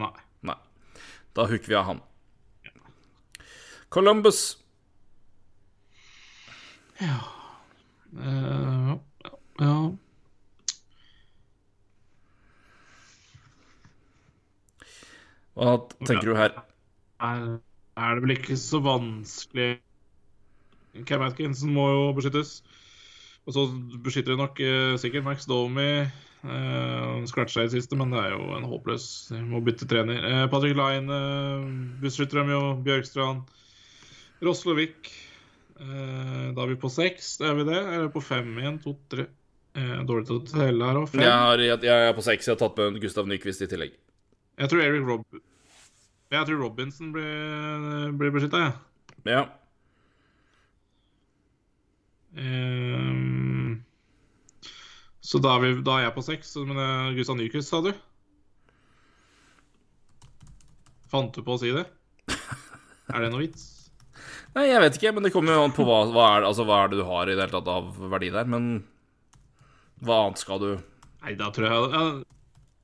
Nei. 0.00 0.14
Nei. 0.48 0.56
Da 1.36 1.48
hooker 1.50 1.68
vi 1.68 1.78
av 1.78 1.88
han. 1.90 2.02
Columbus. 3.92 4.44
Ja 7.02 7.20
uh, 8.18 8.94
ja. 9.58 9.76
Hva 15.54 15.78
tenker 16.02 16.30
du 16.32 16.36
her? 16.38 16.54
Er, 17.24 17.42
er 17.94 18.16
det 18.16 18.24
vel 18.24 18.34
ikke 18.36 18.56
så 18.58 18.80
vanskelig 18.82 19.76
Cam 21.08 21.24
Atkinson 21.26 21.72
må 21.74 21.88
jo 21.90 22.04
beskyttes. 22.14 22.60
Og 23.44 23.56
så 23.56 23.64
beskytter 24.04 24.34
de 24.34 24.40
nok 24.40 24.60
eh, 24.62 24.94
sikkert 25.00 25.26
Max 25.26 25.48
Domi. 25.50 26.06
Eh, 26.44 27.24
Scratcha 27.28 27.64
i 27.64 27.68
det 27.68 27.74
siste, 27.74 27.96
men 27.98 28.12
det 28.12 28.20
er 28.20 28.34
jo 28.36 28.50
en 28.56 28.66
håpløs 28.68 29.06
De 29.32 29.40
må 29.48 29.62
bytte 29.64 29.88
trener. 29.90 30.20
Eh, 30.28 30.46
Patrick 30.52 30.76
Line 30.78 31.18
eh, 31.18 31.66
beskytter 32.04 32.42
dem 32.42 32.54
jo. 32.54 32.62
Bjørkstrand. 32.86 33.50
Roslovik. 34.44 35.10
Eh, 35.80 36.52
da 36.54 36.62
er 36.64 36.72
vi 36.72 36.80
på 36.80 36.92
seks. 36.92 37.36
Er 37.42 37.58
vi 37.58 37.66
det? 37.68 37.80
Eller 37.80 38.12
på 38.14 38.22
fem 38.24 38.54
igjen? 38.62 38.78
To, 38.84 38.96
tre. 39.12 39.26
Eh, 39.74 40.00
dårlig 40.06 40.28
til 40.30 40.38
å 40.38 40.46
telle 40.46 40.88
her 40.88 41.02
òg. 41.02 41.18
Jeg, 41.18 41.66
jeg, 41.66 41.78
jeg 41.90 42.08
er 42.08 42.16
på 42.16 42.24
seks. 42.24 42.48
Jeg 42.48 42.56
har 42.56 42.62
tatt 42.62 42.80
med 42.80 43.02
Gustav 43.02 43.28
Nyquist 43.28 43.66
i 43.66 43.70
tillegg. 43.70 43.98
Jeg 44.60 44.70
tror 44.70 44.84
Eric 44.84 45.06
Rob... 45.08 45.42
Jeg 46.34 46.46
tror 46.48 46.62
Robinson 46.62 47.12
blir, 47.14 48.14
blir 48.18 48.32
beskytta, 48.34 48.64
jeg. 48.64 48.72
Ja. 49.28 49.42
Um, 52.34 53.84
så 55.22 55.38
da 55.42 55.54
er, 55.54 55.62
vi, 55.62 55.82
da 55.86 55.98
er 55.98 56.08
jeg 56.08 56.16
på 56.16 56.24
seks. 56.26 56.54
Men 56.66 56.80
uh, 56.80 57.12
Gustav 57.16 57.38
Nyquist, 57.38 57.70
sa 57.70 57.82
du? 57.84 57.92
Fant 61.12 61.34
du 61.34 61.44
på 61.46 61.54
å 61.54 61.60
si 61.62 61.70
det? 61.74 61.86
Er 63.12 63.22
det 63.22 63.30
noe 63.30 63.44
vits? 63.44 63.68
Nei, 64.56 64.68
jeg 64.70 64.82
vet 64.82 64.98
ikke, 64.98 65.14
men 65.14 65.26
det 65.26 65.32
kommer 65.34 65.56
jo 65.56 65.64
an 65.66 65.74
på 65.74 65.86
hva, 65.86 66.04
hva, 66.10 66.26
er, 66.38 66.48
altså, 66.48 66.66
hva 66.66 66.82
er 66.82 66.92
det 66.92 67.00
du 67.02 67.06
har 67.08 67.28
i 67.28 67.34
det 67.34 67.42
hele 67.44 67.54
tatt 67.54 67.70
av 67.70 67.90
verdi 68.12 68.30
der. 68.34 68.50
Men 68.50 68.72
hva 70.04 70.24
annet 70.24 70.42
skal 70.42 70.62
du 70.62 70.70
Nei, 71.24 71.32
da 71.40 71.46
tror 71.54 71.64
jeg 71.64 71.84
ja, 71.94 72.00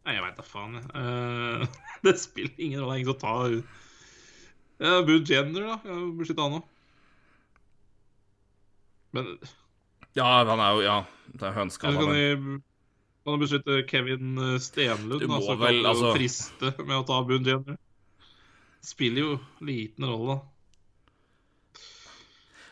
Nei, 0.06 0.16
jeg 0.16 0.24
veit 0.24 0.38
da 0.38 0.44
faen, 0.46 0.78
jeg. 0.78 0.90
Eh, 0.96 1.80
det 2.06 2.16
spiller 2.20 2.62
ingen 2.66 2.80
rolle. 2.84 2.98
Ingen 3.00 3.12
som 3.12 3.20
tar 3.20 3.60
ja, 4.80 5.02
Bud 5.04 5.28
Jenner, 5.28 5.66
da. 5.66 5.74
Jeg 5.84 5.92
har 5.92 6.04
Beskytta 6.16 6.46
han 6.46 6.56
òg. 6.56 6.68
Men 9.12 9.26
Ja, 10.16 10.28
han 10.48 10.62
er 10.62 10.70
jo 10.72 10.84
Ja, 10.86 10.98
det 11.34 11.48
er 11.50 11.58
Eller 11.60 11.70
kan 11.80 12.14
de 12.14 12.60
kan 13.20 13.36
de 13.36 13.42
beskytte 13.44 13.82
Kevin 13.90 14.38
eh, 14.38 14.58
Stenlund? 14.58 15.20
Du 15.20 15.28
må 15.28 15.36
altså, 15.36 15.58
vel, 15.60 15.82
kan 15.82 15.84
du 15.84 15.88
altså- 15.90 16.14
friste 16.16 16.70
med 16.78 16.96
å 16.96 17.04
ta 17.06 17.20
Bund 17.28 17.46
Jenner. 17.46 17.76
Spiller 18.80 19.20
jo 19.20 19.34
liten 19.60 20.06
rolle, 20.08 20.38
da. 20.38 20.40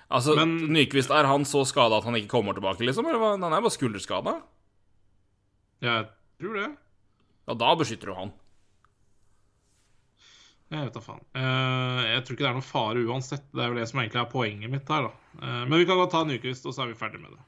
Altså, 0.09 0.35
Men- 0.37 0.73
Nyquist, 0.73 1.11
er 1.11 1.29
han 1.29 1.45
så 1.45 1.67
skada 1.69 1.99
at 1.99 2.05
han 2.05 2.17
ikke 2.17 2.33
kommer 2.33 2.55
tilbake, 2.57 2.81
liksom? 2.81 3.05
Eller? 3.05 3.37
Han 3.37 3.53
er 3.53 3.61
bare 3.61 3.77
skulderskada? 3.77 4.43
Jeg 5.83 6.09
tror 6.41 6.55
det. 6.57 6.71
Ja, 7.49 7.55
da 7.57 7.73
beskytter 7.81 8.11
du 8.13 8.15
han. 8.19 8.33
Jeg 10.69 10.85
vet 10.85 10.97
da 10.99 11.01
faen. 11.01 11.23
Eh, 11.41 12.01
jeg 12.13 12.25
tror 12.27 12.37
ikke 12.37 12.45
det 12.45 12.49
er 12.51 12.57
noen 12.59 12.67
fare 12.69 13.05
uansett. 13.09 13.47
Det 13.57 13.63
er 13.65 13.71
jo 13.73 13.79
det 13.79 13.87
som 13.89 14.03
egentlig 14.03 14.21
er 14.21 14.33
poenget 14.33 14.73
mitt 14.73 14.91
her, 14.93 15.07
da. 15.09 15.39
Eh, 15.41 15.63
men 15.65 15.79
vi 15.81 15.87
kan 15.89 15.97
godt 15.97 16.13
ta 16.13 16.21
Nyquist, 16.29 16.67
og 16.69 16.75
så 16.77 16.85
er 16.85 16.91
vi 16.93 16.99
ferdig 17.01 17.23
med 17.23 17.33
det. 17.33 17.41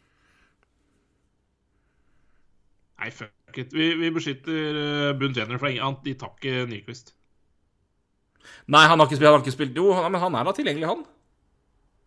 Nei, 3.01 3.10
fuck 3.16 3.56
it. 3.60 3.72
Vi, 3.72 3.90
vi 3.97 4.10
beskytter 4.12 4.77
uh, 4.77 5.12
Bund 5.20 5.36
Jenner, 5.36 5.56
for 5.60 5.70
ingen. 5.72 5.97
De 6.05 6.12
tar 6.20 6.35
ikke 6.36 6.66
Nyquist. 6.68 7.14
Nei, 8.72 8.82
han 8.89 9.01
har 9.01 9.09
ikke 9.09 9.16
spilt, 9.16 9.28
han 9.31 9.39
har 9.39 9.44
ikke 9.44 9.55
spilt. 9.56 9.77
Jo, 9.81 9.93
han- 9.97 10.12
men 10.12 10.20
han 10.20 10.36
er 10.36 10.44
da 10.48 10.52
tilgjengelig, 10.56 10.89
han. 10.90 11.05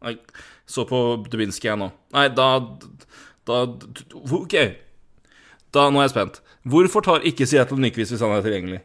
Nei, 0.05 0.13
så 0.69 0.85
på 0.89 0.99
Dubinski 1.29 1.69
jeg 1.69 1.79
nå. 1.81 1.87
Nei, 2.13 2.27
da, 2.35 2.47
da 3.49 3.61
OK. 4.37 4.57
Da, 5.73 5.87
nå 5.89 6.01
er 6.01 6.05
jeg 6.07 6.13
spent. 6.13 6.41
Hvorfor 6.63 7.03
tar 7.03 7.25
ikke 7.27 7.47
Seattle 7.49 7.81
Nyquist 7.83 8.13
hvis 8.13 8.23
han 8.23 8.35
er 8.35 8.43
tilgjengelig? 8.45 8.79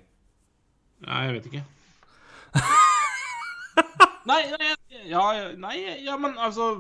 Nei, 1.07 1.21
jeg 1.29 1.35
vet 1.37 1.47
ikke. 1.51 1.63
nei, 4.31 4.41
nei, 4.51 4.73
ja, 5.07 5.23
nei, 5.61 5.77
ja, 6.03 6.17
men 6.19 6.35
altså 6.43 6.73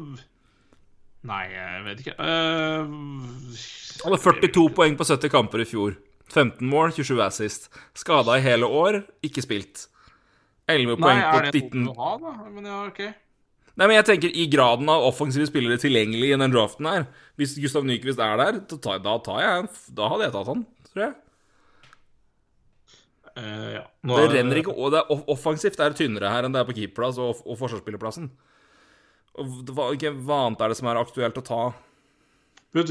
Nei, 1.28 1.44
jeg 1.50 1.84
vet 1.84 2.02
ikke. 2.02 2.14
Uh, 2.18 2.86
Han 2.88 4.14
hadde 4.14 4.20
42 4.22 4.66
poeng 4.74 4.98
på 4.98 5.06
70 5.06 5.32
kamper 5.32 5.62
i 5.62 5.66
fjor. 5.68 5.96
15 6.30 6.66
mål, 6.68 6.92
27 6.94 7.22
assist. 7.24 7.70
Skada 7.96 8.36
i 8.38 8.44
hele 8.44 8.68
år, 8.68 9.00
ikke 9.24 9.42
spilt. 9.44 9.88
11 10.68 10.94
Nei, 10.94 10.98
poeng 11.00 11.22
på 11.24 11.40
er 11.40 11.48
det 11.48 11.64
19 11.64 11.86
noe 11.86 11.94
å 11.94 12.04
ha, 12.04 12.12
da? 12.22 12.52
Men 12.52 12.68
ja, 12.68 12.78
OK. 12.90 13.02
Nei, 13.78 13.86
men 13.86 13.94
jeg 13.96 14.06
tenker 14.08 14.34
i 14.34 14.48
graden 14.50 14.90
av 14.90 15.06
offensive 15.06 15.46
spillere 15.48 15.78
tilgjengelig 15.80 16.32
i 16.32 16.38
den 16.40 16.50
draften 16.50 16.88
her 16.90 17.04
Hvis 17.38 17.52
Gustav 17.62 17.84
Nyquist 17.86 18.18
er 18.18 18.40
der, 18.40 18.58
da 18.66 18.78
tar, 18.82 18.98
da 19.04 19.12
tar 19.22 19.38
jeg 19.38 19.68
Da 19.94 20.08
hadde 20.10 20.26
jeg 20.26 20.34
tatt 20.34 20.50
han, 20.50 20.64
tror 20.92 21.04
jeg. 21.06 21.14
Uh, 23.38 23.68
ja. 23.76 23.82
Nå 24.02 24.16
Det 24.18 24.24
er- 24.24 24.34
renner 24.40 24.58
ikke 24.58 24.72
Og 24.74 24.90
det 24.90 24.98
er 24.98 25.10
off- 25.14 25.28
offensivt 25.30 25.78
er 25.78 25.94
tynnere 25.94 26.30
her 26.32 26.42
enn 26.44 26.52
det 26.52 26.58
er 26.60 26.66
på 26.66 26.74
keeperplass 26.74 27.18
og, 27.22 27.38
og 27.46 27.58
forsvarsspillerplassen. 27.60 28.30
Hva, 29.38 29.92
ikke, 29.94 30.10
hva 30.26 30.46
annet 30.48 30.60
er 30.64 30.68
det 30.72 30.76
som 30.80 30.88
er 30.90 30.98
aktuelt 30.98 31.38
å 31.38 31.44
ta? 31.46 31.60
Bud 32.74 32.90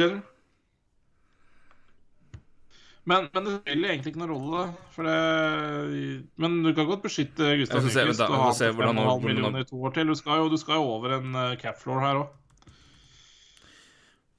Men, 3.07 3.29
men 3.33 3.45
det 3.47 3.53
spiller 3.61 3.89
egentlig 3.93 4.11
ikke 4.11 4.19
noen 4.19 4.31
rolle. 4.35 4.63
For 4.95 5.07
det, 5.07 6.31
men 6.43 6.57
du 6.63 6.73
kan 6.75 6.87
godt 6.89 7.05
beskytte 7.05 7.53
Gustav 7.59 7.83
Nyquist 7.85 8.19
og 8.23 8.33
ha 8.35 8.49
får 8.49 8.57
se 8.57 8.71
hvordan- 8.71 8.99
5,5 8.99 9.23
millioner 9.23 9.59
i 9.63 9.67
to 9.69 9.79
år 9.79 9.93
til. 9.95 10.07
Du 10.11 10.15
skal 10.19 10.41
jo, 10.43 10.49
du 10.51 10.57
skal 10.59 10.75
jo 10.81 10.89
over 10.97 11.15
en 11.17 11.35
uh, 11.35 11.55
cap 11.55 11.79
floor 11.79 12.01
her 12.03 12.19
òg. 12.23 12.27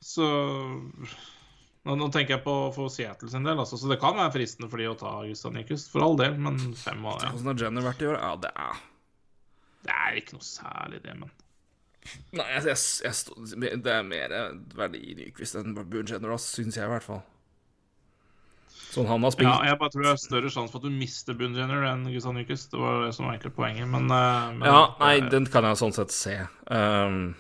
Så 0.05 0.25
nå, 1.89 1.97
nå 1.97 2.11
tenker 2.13 2.37
jeg 2.37 2.45
på 2.45 2.55
for 2.77 2.93
Seattle 2.93 3.31
sin 3.33 3.47
del, 3.47 3.59
altså. 3.59 3.79
Så 3.81 3.89
det 3.91 4.01
kan 4.03 4.17
være 4.19 4.35
fristende 4.37 4.69
for 4.69 4.83
de 4.83 4.91
å 4.91 4.97
ta 4.99 5.15
Gustav 5.25 5.55
Nyquist, 5.57 5.91
for 5.93 6.05
all 6.05 6.19
del. 6.21 6.37
Men 6.37 6.61
fem 6.77 7.01
av 7.09 7.23
ja. 7.25 7.33
Hvordan 7.33 7.53
har 7.53 7.65
Jenner 7.65 7.89
vært 7.89 8.05
i 8.05 8.11
år? 8.11 8.21
Ja, 8.21 8.35
det 8.45 8.53
er 8.53 8.85
Det 9.89 9.97
er 9.97 10.21
ikke 10.21 10.37
noe 10.37 10.47
særlig, 10.47 11.03
det, 11.07 11.17
men 11.19 11.35
Nei, 12.33 12.45
jeg, 12.55 12.71
jeg, 12.71 12.79
jeg, 13.05 13.81
det 13.85 13.93
er 13.93 14.05
mer 14.07 14.33
verdi 14.79 15.01
i 15.11 15.17
Nyquist 15.19 15.59
enn 15.61 15.75
Boone 15.77 16.07
Jenner, 16.09 16.39
syns 16.41 16.79
jeg 16.79 16.89
i 16.89 16.93
hvert 16.93 17.05
fall. 17.05 17.21
Sånn 18.89 19.09
han 19.09 19.25
har 19.27 19.35
spilt. 19.35 19.49
Ja, 19.49 19.67
jeg 19.69 19.79
bare 19.81 19.93
tror 19.93 20.07
det 20.07 20.13
er 20.15 20.21
større 20.23 20.53
sjanse 20.53 20.73
for 20.73 20.81
at 20.81 20.89
du 20.89 20.95
mister 20.97 21.37
Bundjenner 21.37 21.85
enn 21.91 22.07
Gustav 22.09 22.33
Nykvist, 22.37 22.71
Det 22.73 22.81
var 22.81 23.03
det 23.05 23.11
som 23.17 23.27
var 23.27 23.37
egentlig 23.37 23.53
poenget, 23.57 23.89
men, 23.91 24.09
eh, 24.09 24.55
men 24.57 24.65
Ja, 24.65 24.81
nei, 25.03 25.19
den 25.29 25.49
kan 25.53 25.69
jeg 25.69 25.81
sånn 25.81 25.93
sett 25.93 26.15
se. 26.15 26.37
Um, 26.73 27.35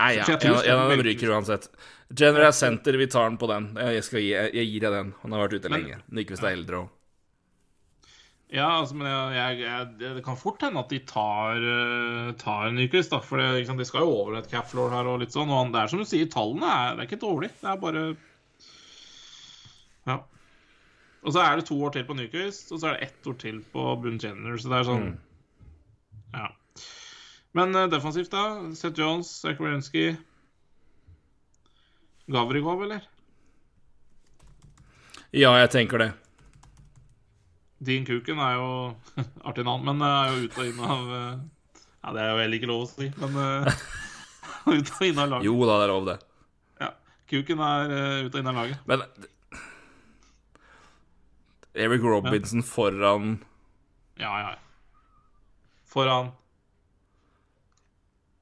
Nei, 0.00 0.12
ja, 0.16 0.24
jeg 0.26 0.72
av 0.74 0.90
dem 0.90 1.02
ryker 1.04 1.34
uansett. 1.34 1.68
General 2.16 2.52
Center, 2.56 2.96
vi 2.98 3.06
tar 3.06 3.28
den 3.28 3.36
på 3.38 3.46
den. 3.50 3.68
Jeg, 3.78 4.02
gi, 4.02 4.22
jeg, 4.32 4.54
jeg 4.56 4.70
gir 4.72 4.86
deg 4.86 4.96
den. 4.96 5.12
Han 5.22 5.36
har 5.36 5.44
vært 5.44 5.60
ute 5.60 5.70
Men- 5.70 5.84
lenge. 5.84 6.00
Nyquist 6.18 6.46
er 6.46 6.56
eldre 6.56 6.80
òg. 6.84 6.96
Ja, 8.50 8.66
altså, 8.80 8.96
men 8.98 9.06
jeg, 9.06 9.34
jeg, 9.36 9.58
jeg, 9.62 9.90
det 10.00 10.08
det 10.16 10.22
kan 10.26 10.38
fort 10.38 10.64
hende 10.66 10.80
at 10.82 10.90
de 10.90 10.98
tar, 11.06 11.60
uh, 11.62 12.32
tar 12.40 12.72
Nyquist. 12.74 13.14
For 13.22 13.38
det, 13.38 13.46
liksom, 13.60 13.78
de 13.78 13.86
skal 13.86 14.02
jo 14.02 14.16
over 14.24 14.40
et 14.40 14.50
cap 14.50 14.66
floor 14.66 14.90
her 14.90 15.06
og 15.06 15.20
litt 15.22 15.36
sånn. 15.36 15.52
Og 15.54 15.70
det 15.70 15.84
er 15.84 15.92
som 15.92 16.02
du 16.02 16.08
sier, 16.08 16.26
tallene 16.32 16.66
er, 16.66 16.96
det 16.96 17.04
er 17.04 17.10
ikke 17.12 17.22
dårlig. 17.22 17.52
Det 17.60 17.70
er 17.70 17.80
bare 17.84 18.04
Ja. 20.08 20.18
Og 21.20 21.34
så 21.36 21.44
er 21.44 21.60
det 21.60 21.68
to 21.68 21.76
år 21.84 21.92
til 21.94 22.06
på 22.08 22.16
Nyquist, 22.16 22.72
og 22.72 22.80
så 22.80 22.88
er 22.90 22.96
det 22.96 23.10
ett 23.10 23.28
år 23.28 23.36
til 23.38 23.60
på 23.70 23.84
Bunn 24.02 24.18
Jenner, 24.18 24.56
så 24.58 24.72
det 24.72 24.78
er 24.80 24.88
sånn 24.88 25.10
Ja. 26.32 26.48
Men 27.52 27.74
eh, 27.74 27.88
defensivt, 27.90 28.30
da? 28.30 28.74
Seth 28.74 29.00
Jones, 29.00 29.30
Zakarensky 29.42 30.16
Gavrikov, 32.30 32.82
eller? 32.86 33.06
Ja, 35.34 35.50
jeg 35.58 35.70
tenker 35.70 35.98
det. 36.02 36.10
Dean 37.80 38.04
Kuken 38.06 38.38
er 38.42 38.58
jo 38.58 38.68
artig 39.48 39.64
navn, 39.66 39.86
men 39.88 40.04
er 40.06 40.30
jo 40.30 40.46
ute 40.46 40.62
og 40.62 40.70
inn 40.70 40.84
av 40.84 41.12
eh, 41.16 41.34
Ja, 42.00 42.14
det 42.14 42.22
er 42.22 42.30
jo 42.30 42.40
heller 42.44 42.58
ikke 42.60 42.70
lov 42.70 42.84
å 42.84 42.90
si, 42.90 43.10
men 43.18 43.38
ut 44.78 44.94
og 44.94 45.04
inn 45.06 45.18
av 45.18 45.34
laget. 45.34 45.48
Jo 45.48 45.56
da, 45.64 45.76
det 45.80 45.86
er 45.88 45.94
lov, 45.94 46.08
det. 46.08 46.16
Ja, 46.84 46.90
Kuken 47.32 47.66
er 47.66 47.92
uh, 47.92 48.26
ute 48.26 48.34
og 48.34 48.40
inn 48.42 48.50
av 48.52 48.60
laget. 48.60 48.88
Men 48.88 49.04
Eric 51.74 52.02
Robinson 52.02 52.62
foran 52.66 53.38
Ja, 54.18 54.32
ja. 54.42 54.54
Foran 55.86 56.32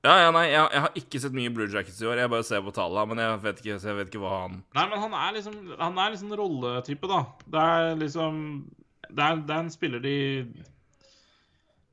Ja, 0.07 0.13
ja, 0.23 0.31
nei, 0.31 0.45
jeg, 0.53 0.63
jeg 0.73 0.81
har 0.85 0.93
ikke 1.01 1.21
sett 1.21 1.35
mye 1.35 1.51
Blue 1.51 1.67
Jackets 1.67 1.99
i 2.01 2.07
år. 2.07 2.21
Jeg 2.23 2.31
bare 2.31 2.45
ser 2.47 2.61
på 2.63 2.71
tallene, 2.77 3.09
men 3.11 3.19
jeg 3.25 3.39
vet 3.43 3.63
ikke, 3.65 3.79
jeg 3.83 3.97
vet 3.99 4.11
ikke 4.13 4.21
hva 4.23 4.35
han 4.45 4.53
Nei, 4.79 4.85
men 4.93 5.01
han 5.03 5.17
er 5.19 5.33
liksom 5.35 5.57
Han 5.81 5.99
er 5.99 6.13
liksom 6.15 6.31
en 6.33 6.39
rolletype, 6.39 7.11
da. 7.11 7.19
Det 7.51 7.65
er 7.73 7.97
liksom 7.99 8.39
Det 9.09 9.25
er, 9.25 9.41
det 9.49 9.57
er 9.57 9.65
en 9.65 9.73
spiller 9.75 10.05
de 10.05 10.15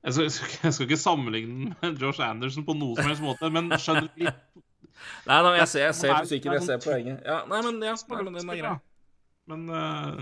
jeg 0.05 0.13
skal, 0.13 0.23
jeg, 0.27 0.33
skal, 0.35 0.83
ikke- 0.85 0.91
jeg 0.93 0.99
sammenligne 1.01 1.53
den 1.55 1.75
med 1.81 2.01
Josh 2.03 2.21
Anderson 2.21 2.61
på 2.67 2.75
noen 2.77 2.93
som 2.99 3.07
helst 3.09 3.23
måte, 3.25 3.49
men 3.49 3.71
skjønner 3.73 4.05
litt 4.05 4.19
Nei, 5.25 5.37
nei, 5.41 5.53
jeg 5.57 5.67
ser, 5.71 5.81
jeg 5.87 5.95
ser 5.97 6.11
er- 6.13 6.27
fysikken, 6.27 6.53
jeg 6.59 6.61
ser 6.67 6.77
poenget. 6.83 7.23
Ja, 7.25 7.39
nei, 7.49 7.61
men, 7.65 7.79
ja, 7.81 7.95
snakker 7.97 8.27
men 8.27 8.37
den 8.37 8.51
er 8.53 8.59
grei. 8.61 8.75
Men 9.49 9.63
eh, 9.79 10.19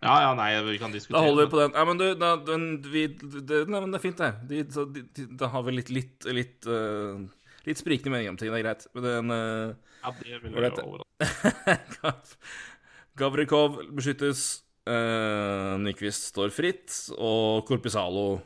Ja, 0.00 0.14
ja, 0.24 0.30
nei, 0.32 0.54
vi 0.64 0.78
kan 0.80 0.94
diskutere 0.94 1.20
Da 1.20 1.28
holder 1.28 1.44
vi 1.44 1.52
på 1.52 1.58
den. 1.60 1.74
Nei, 1.76 1.82
men 1.90 1.98
du, 2.00 2.06
da, 2.16 2.30
den, 2.40 2.62
vi, 2.88 3.02
det, 3.20 3.66
nei, 3.68 3.82
men 3.82 3.92
det 3.92 3.98
er 3.98 4.04
fint, 4.06 4.22
det. 4.22 4.30
De, 4.48 4.62
så, 4.72 4.86
de, 4.88 5.04
de, 5.16 5.26
da 5.42 5.50
har 5.52 5.66
vi 5.66 5.74
litt 5.76 5.92
litt 5.92 6.28
litt, 6.32 6.68
uh, 6.70 7.20
litt 7.68 7.82
sprikende 7.82 8.14
meninger 8.14 8.32
om 8.32 8.40
ting. 8.40 8.48
Det 8.48 8.62
er 8.62 8.64
greit. 8.64 8.86
Men 8.96 9.06
den 9.06 9.34
uh, 9.34 9.74
Ja, 10.00 10.14
det 10.22 10.40
vil 10.46 10.56
jeg 10.56 10.72
overraske. 10.86 12.14
Gavrikov 13.20 13.76
beskyttes. 13.92 14.46
Uh, 14.88 15.76
Nyquist 15.84 16.30
står 16.32 16.56
fritt. 16.56 16.96
Og 17.20 17.68
Korpisalo 17.68 18.40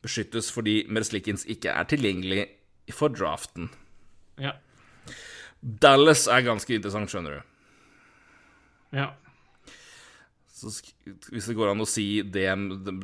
beskyttes 0.00 0.48
fordi 0.48 0.86
Merslikins 0.88 1.44
ikke 1.44 1.76
er 1.76 1.92
tilgjengelig 1.92 2.46
for 2.96 3.12
draften. 3.12 3.68
Ja. 4.40 4.56
Dallas 5.60 6.24
er 6.32 6.46
ganske 6.46 6.72
interessant, 6.72 7.12
skjønner 7.12 7.36
du. 7.36 7.42
ja. 8.96 9.10
Så 10.60 10.72
hvis 11.32 11.48
det 11.48 11.56
går 11.56 11.72
an 11.72 11.82
å 11.82 11.88
si 11.88 12.20
det 12.22 12.46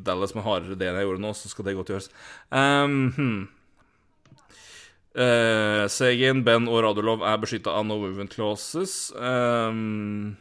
Dallas 0.05 0.35
med 0.37 0.45
hardere 0.47 0.79
det 0.79 0.91
enn 0.91 0.99
jeg 1.01 1.09
gjorde 1.09 1.25
nå, 1.25 1.35
så 1.37 1.53
skal 1.53 1.69
det 1.69 1.77
godt 1.79 1.93
gjøres. 1.95 2.11
Um, 2.53 2.97
hmm. 3.17 3.39
uh, 5.17 5.85
Segin, 5.93 6.45
Ben 6.47 6.69
og 6.69 6.83
Radulov 6.85 7.25
er 7.25 7.41
beskytta 7.41 7.73
av 7.79 7.87
no 7.89 7.97
movement 8.03 8.37
clauses. 8.37 8.99
Um, 9.17 10.37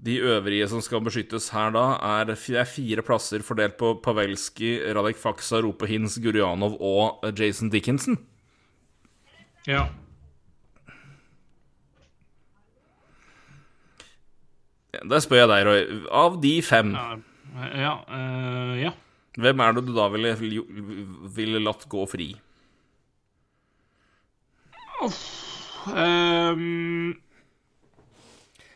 de 0.00 0.16
øvrige 0.24 0.68
som 0.68 0.80
skal 0.80 1.02
beskyttes 1.04 1.50
her 1.52 1.72
da, 1.74 1.84
er, 2.24 2.34
fire 2.64 3.02
plasser 3.04 3.42
fordelt 3.44 3.76
på 3.80 3.94
Pavelski, 4.04 4.78
Radek 4.96 5.18
Faksa, 5.20 5.60
Rope 5.60 5.86
Hins, 5.86 6.16
og 6.16 7.20
eh, 7.24 7.34
Jason 7.36 7.70
Dickinson. 7.70 8.16
ja. 9.66 9.88
Der 14.90 15.22
spør 15.22 15.44
jeg 15.44 15.50
deg, 15.50 15.66
Roy. 15.68 15.82
Av 16.10 16.38
de 16.42 16.54
fem, 16.66 16.94
Ja, 16.96 17.68
ja, 17.78 17.94
eh, 18.10 18.74
ja. 18.84 18.92
hvem 19.38 19.62
er 19.62 19.74
det 19.76 19.84
du 19.86 19.92
da 19.94 20.08
ville, 20.10 20.34
ville 21.36 21.62
latt 21.62 21.86
gå 21.90 22.06
fri? 22.10 22.32
Um. 25.86 27.14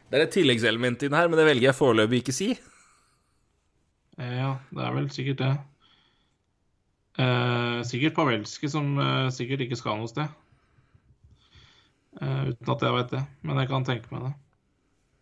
Det 0.09 0.21
er 0.21 0.25
et 0.25 0.33
tilleggselement 0.33 1.03
inn 1.03 1.17
her, 1.17 1.29
men 1.29 1.39
det 1.39 1.47
velger 1.49 1.69
jeg 1.69 1.77
foreløpig 1.77 2.23
ikke 2.23 2.35
si. 2.37 2.53
ja, 4.19 4.55
det 4.71 4.85
er 4.85 4.95
vel 4.95 5.11
sikkert 5.11 5.43
det. 5.43 5.53
Uh, 7.19 7.83
sikkert 7.87 8.15
Pavelski, 8.15 8.71
som 8.71 8.97
uh, 8.99 9.31
sikkert 9.31 9.67
ikke 9.67 9.79
skal 9.79 9.99
noe 9.99 10.11
sted. 10.11 10.31
Uh, 12.23 12.51
uten 12.51 12.73
at 12.75 12.87
jeg 12.87 12.97
vet 12.97 13.13
det, 13.13 13.23
men 13.43 13.59
jeg 13.59 13.71
kan 13.71 13.87
tenke 13.87 14.11
meg 14.15 14.29
det. 14.29 14.33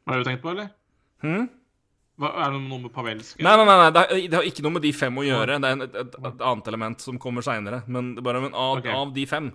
Har 0.08 0.20
du 0.20 0.28
tenkt 0.28 0.44
på, 0.44 0.52
eller? 0.52 0.70
Hm? 1.22 1.48
Hva, 2.20 2.30
er 2.44 2.54
det 2.54 2.60
noe 2.60 2.84
med 2.84 2.92
Pavelski? 2.94 3.42
Nei, 3.42 3.56
nei, 3.56 3.66
nei, 3.66 3.76
nei 3.80 3.90
det, 3.94 4.02
er, 4.04 4.22
det 4.28 4.38
har 4.38 4.46
ikke 4.46 4.64
noe 4.66 4.76
med 4.76 4.84
de 4.84 4.92
fem 4.94 5.18
å 5.18 5.26
gjøre. 5.26 5.58
Det 5.62 5.68
er 5.68 5.76
en, 5.78 5.84
et, 5.86 6.00
et, 6.04 6.16
et 6.28 6.46
annet 6.52 6.72
element 6.72 7.04
som 7.04 7.18
kommer 7.22 7.44
seinere. 7.46 7.82
Men 7.90 8.14
bare 8.20 8.42
men 8.44 8.54
av, 8.54 8.82
okay. 8.82 8.94
av 8.94 9.14
de 9.16 9.26
fem 9.30 9.52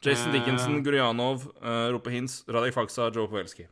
Jason 0.00 0.30
Eh. 0.32 0.38
Dickinson, 0.38 0.82
Gurjanov, 0.82 1.44
uh, 1.60 1.92
Rope 1.92 2.10
Hintz, 2.10 2.44
Radek 2.48 2.72
Faksa, 2.72 3.10
Joe 3.12 3.28
Pavelski. 3.28 3.66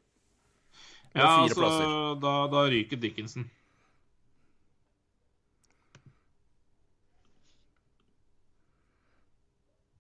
Ja, 1.17 1.41
altså, 1.41 2.15
da, 2.21 2.33
da 2.53 2.67
ryker 2.69 3.01
Dickinson. 3.01 3.49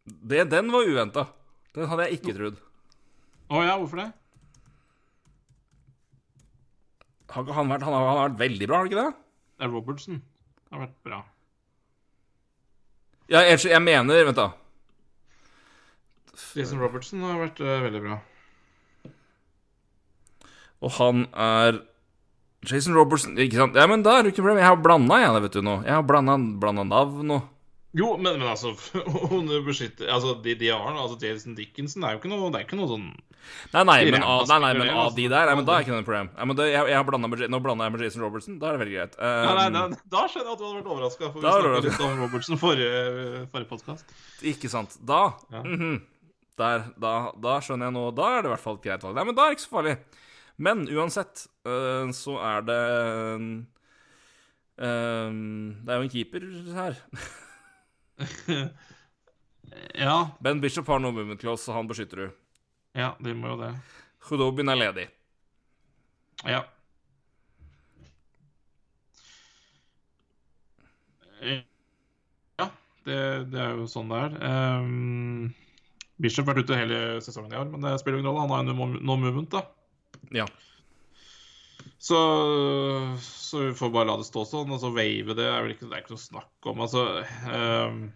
Det, 0.05 0.45
den 0.45 0.73
var 0.73 0.85
uventa. 0.85 1.27
Den 1.75 1.89
hadde 1.89 2.09
jeg 2.09 2.21
ikke 2.21 2.37
trodd. 2.37 2.61
Å 3.49 3.65
ja, 3.65 3.77
hvorfor 3.81 4.03
det? 4.03 4.11
Har 7.29 7.45
ikke 7.45 7.57
han 7.57 7.69
vært 7.69 7.85
Han 7.85 7.95
har, 7.95 8.07
han 8.09 8.19
har 8.19 8.31
vært 8.31 8.41
veldig 8.41 8.69
bra, 8.69 8.79
har 8.79 8.87
han 8.87 8.93
ikke 8.93 9.03
det? 9.03 9.27
Det 9.59 9.67
er 9.67 9.75
Robertson. 9.75 10.23
Har 10.73 10.85
vært 10.85 10.97
bra. 11.05 11.19
Ja, 13.29 13.43
jeg, 13.45 13.61
jeg 13.69 13.85
mener 13.85 14.25
Vent, 14.25 14.39
da. 14.39 14.49
Jason 16.57 16.81
Robertson 16.81 17.25
har 17.27 17.41
vært 17.43 17.61
uh, 17.61 17.75
veldig 17.85 18.01
bra. 18.07 18.19
Og 20.79 20.95
han 20.97 21.27
er 21.35 21.81
Jason 22.69 22.95
Robertson 22.95 23.39
Ikke 23.39 23.59
sant? 23.59 23.77
Ja, 23.79 23.87
men 23.91 24.05
da 24.07 24.17
er 24.17 24.25
det 24.25 24.33
ikke 24.33 24.43
noe 24.43 24.49
problem. 24.53 24.63
Jeg 24.63 24.71
har 24.71 24.83
blanda, 24.83 25.21
jeg, 25.23 25.35
det 25.35 25.45
vet 25.45 25.57
du 25.59 25.65
nå. 25.67 25.77
Jeg 25.87 25.97
har 25.97 26.05
blanda 26.07 26.85
navn 26.87 27.35
og 27.35 27.55
Jo, 27.99 28.13
men, 28.17 28.39
men 28.39 28.49
altså 28.49 28.75
Altså, 30.15 30.37
de, 30.45 30.55
de 30.55 30.71
har 30.71 30.95
Altså, 30.95 31.19
Jason 31.23 31.59
Dickinson 31.59 32.07
er 32.07 32.15
jo 32.15 32.23
ikke 32.23 32.33
noe 32.33 32.53
Det 32.53 32.63
er 32.63 32.69
ikke 32.69 32.79
noe 32.81 32.91
sånn 32.95 33.11
Nei, 33.73 33.83
nei, 33.85 33.97
men 34.13 34.23
av, 34.23 34.45
nei, 34.49 34.59
nei, 34.63 34.73
men 34.79 34.91
av 34.93 35.15
de 35.17 35.25
der 35.29 35.49
Nei, 35.51 35.55
men 35.59 35.67
da 35.69 35.77
er 35.77 35.85
ikke 35.85 35.93
det 35.93 35.99
noe 35.99 36.07
problem. 36.07 36.29
Nei, 36.37 36.45
men 36.51 36.59
det, 36.59 36.67
jeg, 36.73 36.91
jeg 36.93 37.07
med, 37.25 37.43
nå 37.53 37.61
blanda 37.65 37.89
jeg 37.89 37.95
med 37.95 38.05
Jason 38.07 38.23
Robertson. 38.25 38.59
Da 38.61 38.69
er 38.69 38.77
det 38.77 38.83
veldig 38.85 38.95
greit. 38.99 39.17
Nei, 39.19 39.55
nei, 39.59 39.65
nei, 39.75 39.83
da, 39.93 40.03
da 40.17 40.23
skjønner 40.29 40.49
jeg 40.51 40.55
at 40.55 40.61
du 40.61 40.67
hadde 40.67 40.79
vært 40.79 40.93
overraska, 40.95 41.31
for 41.33 41.39
vi 41.41 41.45
snakket 41.49 41.89
litt 41.89 42.05
om 42.07 42.23
Robertson 42.23 42.61
forrige, 42.61 43.43
forrige 43.53 43.71
podkast. 43.73 44.15
Ikke 44.53 44.71
sant. 44.73 44.97
Da 45.09 45.23
Ja. 45.55 45.65
mhm. 45.65 45.99
Der, 46.59 46.89
da, 46.99 47.13
da 47.39 47.61
skjønner 47.63 47.87
jeg 47.87 47.95
nå 47.95 48.01
Da 48.19 48.25
er 48.35 48.41
det 48.43 48.49
i 48.49 48.51
hvert 48.51 48.65
fall 48.65 48.79
et 48.81 48.87
greit 48.89 49.05
valg. 49.07 49.15
Nei, 49.15 49.27
men 49.29 49.37
da 49.39 49.45
er 49.47 49.53
det 49.53 49.59
ikke 49.61 49.67
så 49.69 49.75
farlig. 49.77 49.93
Men 50.59 50.81
uansett 50.91 51.45
øh, 51.71 52.09
så 52.19 52.35
er 52.43 52.65
det 52.67 52.79
øh, 54.83 55.31
Det 55.87 55.95
er 55.95 56.01
jo 56.01 56.09
en 56.09 56.15
keeper 56.15 56.49
her. 56.75 56.99
Ja, 59.95 60.31
Ben 60.41 60.61
Bishop 60.63 60.89
har 60.89 61.01
noe 61.03 61.13
movement 61.13 61.41
close, 61.43 61.63
så 61.67 61.75
han 61.77 61.89
beskytter 61.91 62.23
du. 62.25 62.29
Ja, 62.99 63.13
de 63.23 63.35
må 63.39 63.55
jo 63.55 63.61
det. 63.63 63.71
Hudobin 64.29 64.73
er 64.73 64.79
ledig. 64.79 65.07
Ja. 66.47 66.65
Ja, 72.59 72.69
det, 73.07 73.19
det 73.53 73.63
er 73.63 73.75
jo 73.79 73.87
sånn 73.91 74.11
det 74.11 74.21
er. 74.27 74.39
Um, 74.83 75.51
Bishop 76.19 76.49
har 76.49 76.57
vært 76.57 76.67
ute 76.67 76.79
hele 76.79 77.03
sesongen 77.23 77.55
i 77.55 77.59
år, 77.61 77.69
men 77.71 77.85
det 77.87 77.99
spiller 78.03 78.21
ingen 78.21 78.33
rolle. 78.33 78.47
Han 78.47 78.69
har 78.69 78.73
jo 78.75 78.89
no, 78.99 79.17
movement, 79.17 79.55
da. 79.55 79.63
Ja. 80.35 80.49
Så, 81.99 82.19
så 83.23 83.63
vi 83.69 83.75
får 83.79 83.91
bare 83.95 84.11
la 84.11 84.17
det 84.19 84.27
stå 84.29 84.45
sånn. 84.47 84.73
Altså 84.75 84.91
wave 84.95 85.35
det 85.39 85.47
er 85.47 85.63
vel 85.63 85.75
ikke, 85.75 85.87
det 85.91 85.99
er 85.99 86.05
ikke 86.05 86.17
noe 86.17 86.25
snakk 86.25 86.71
om. 86.71 86.83
Altså 86.87 87.05
um, 87.23 88.09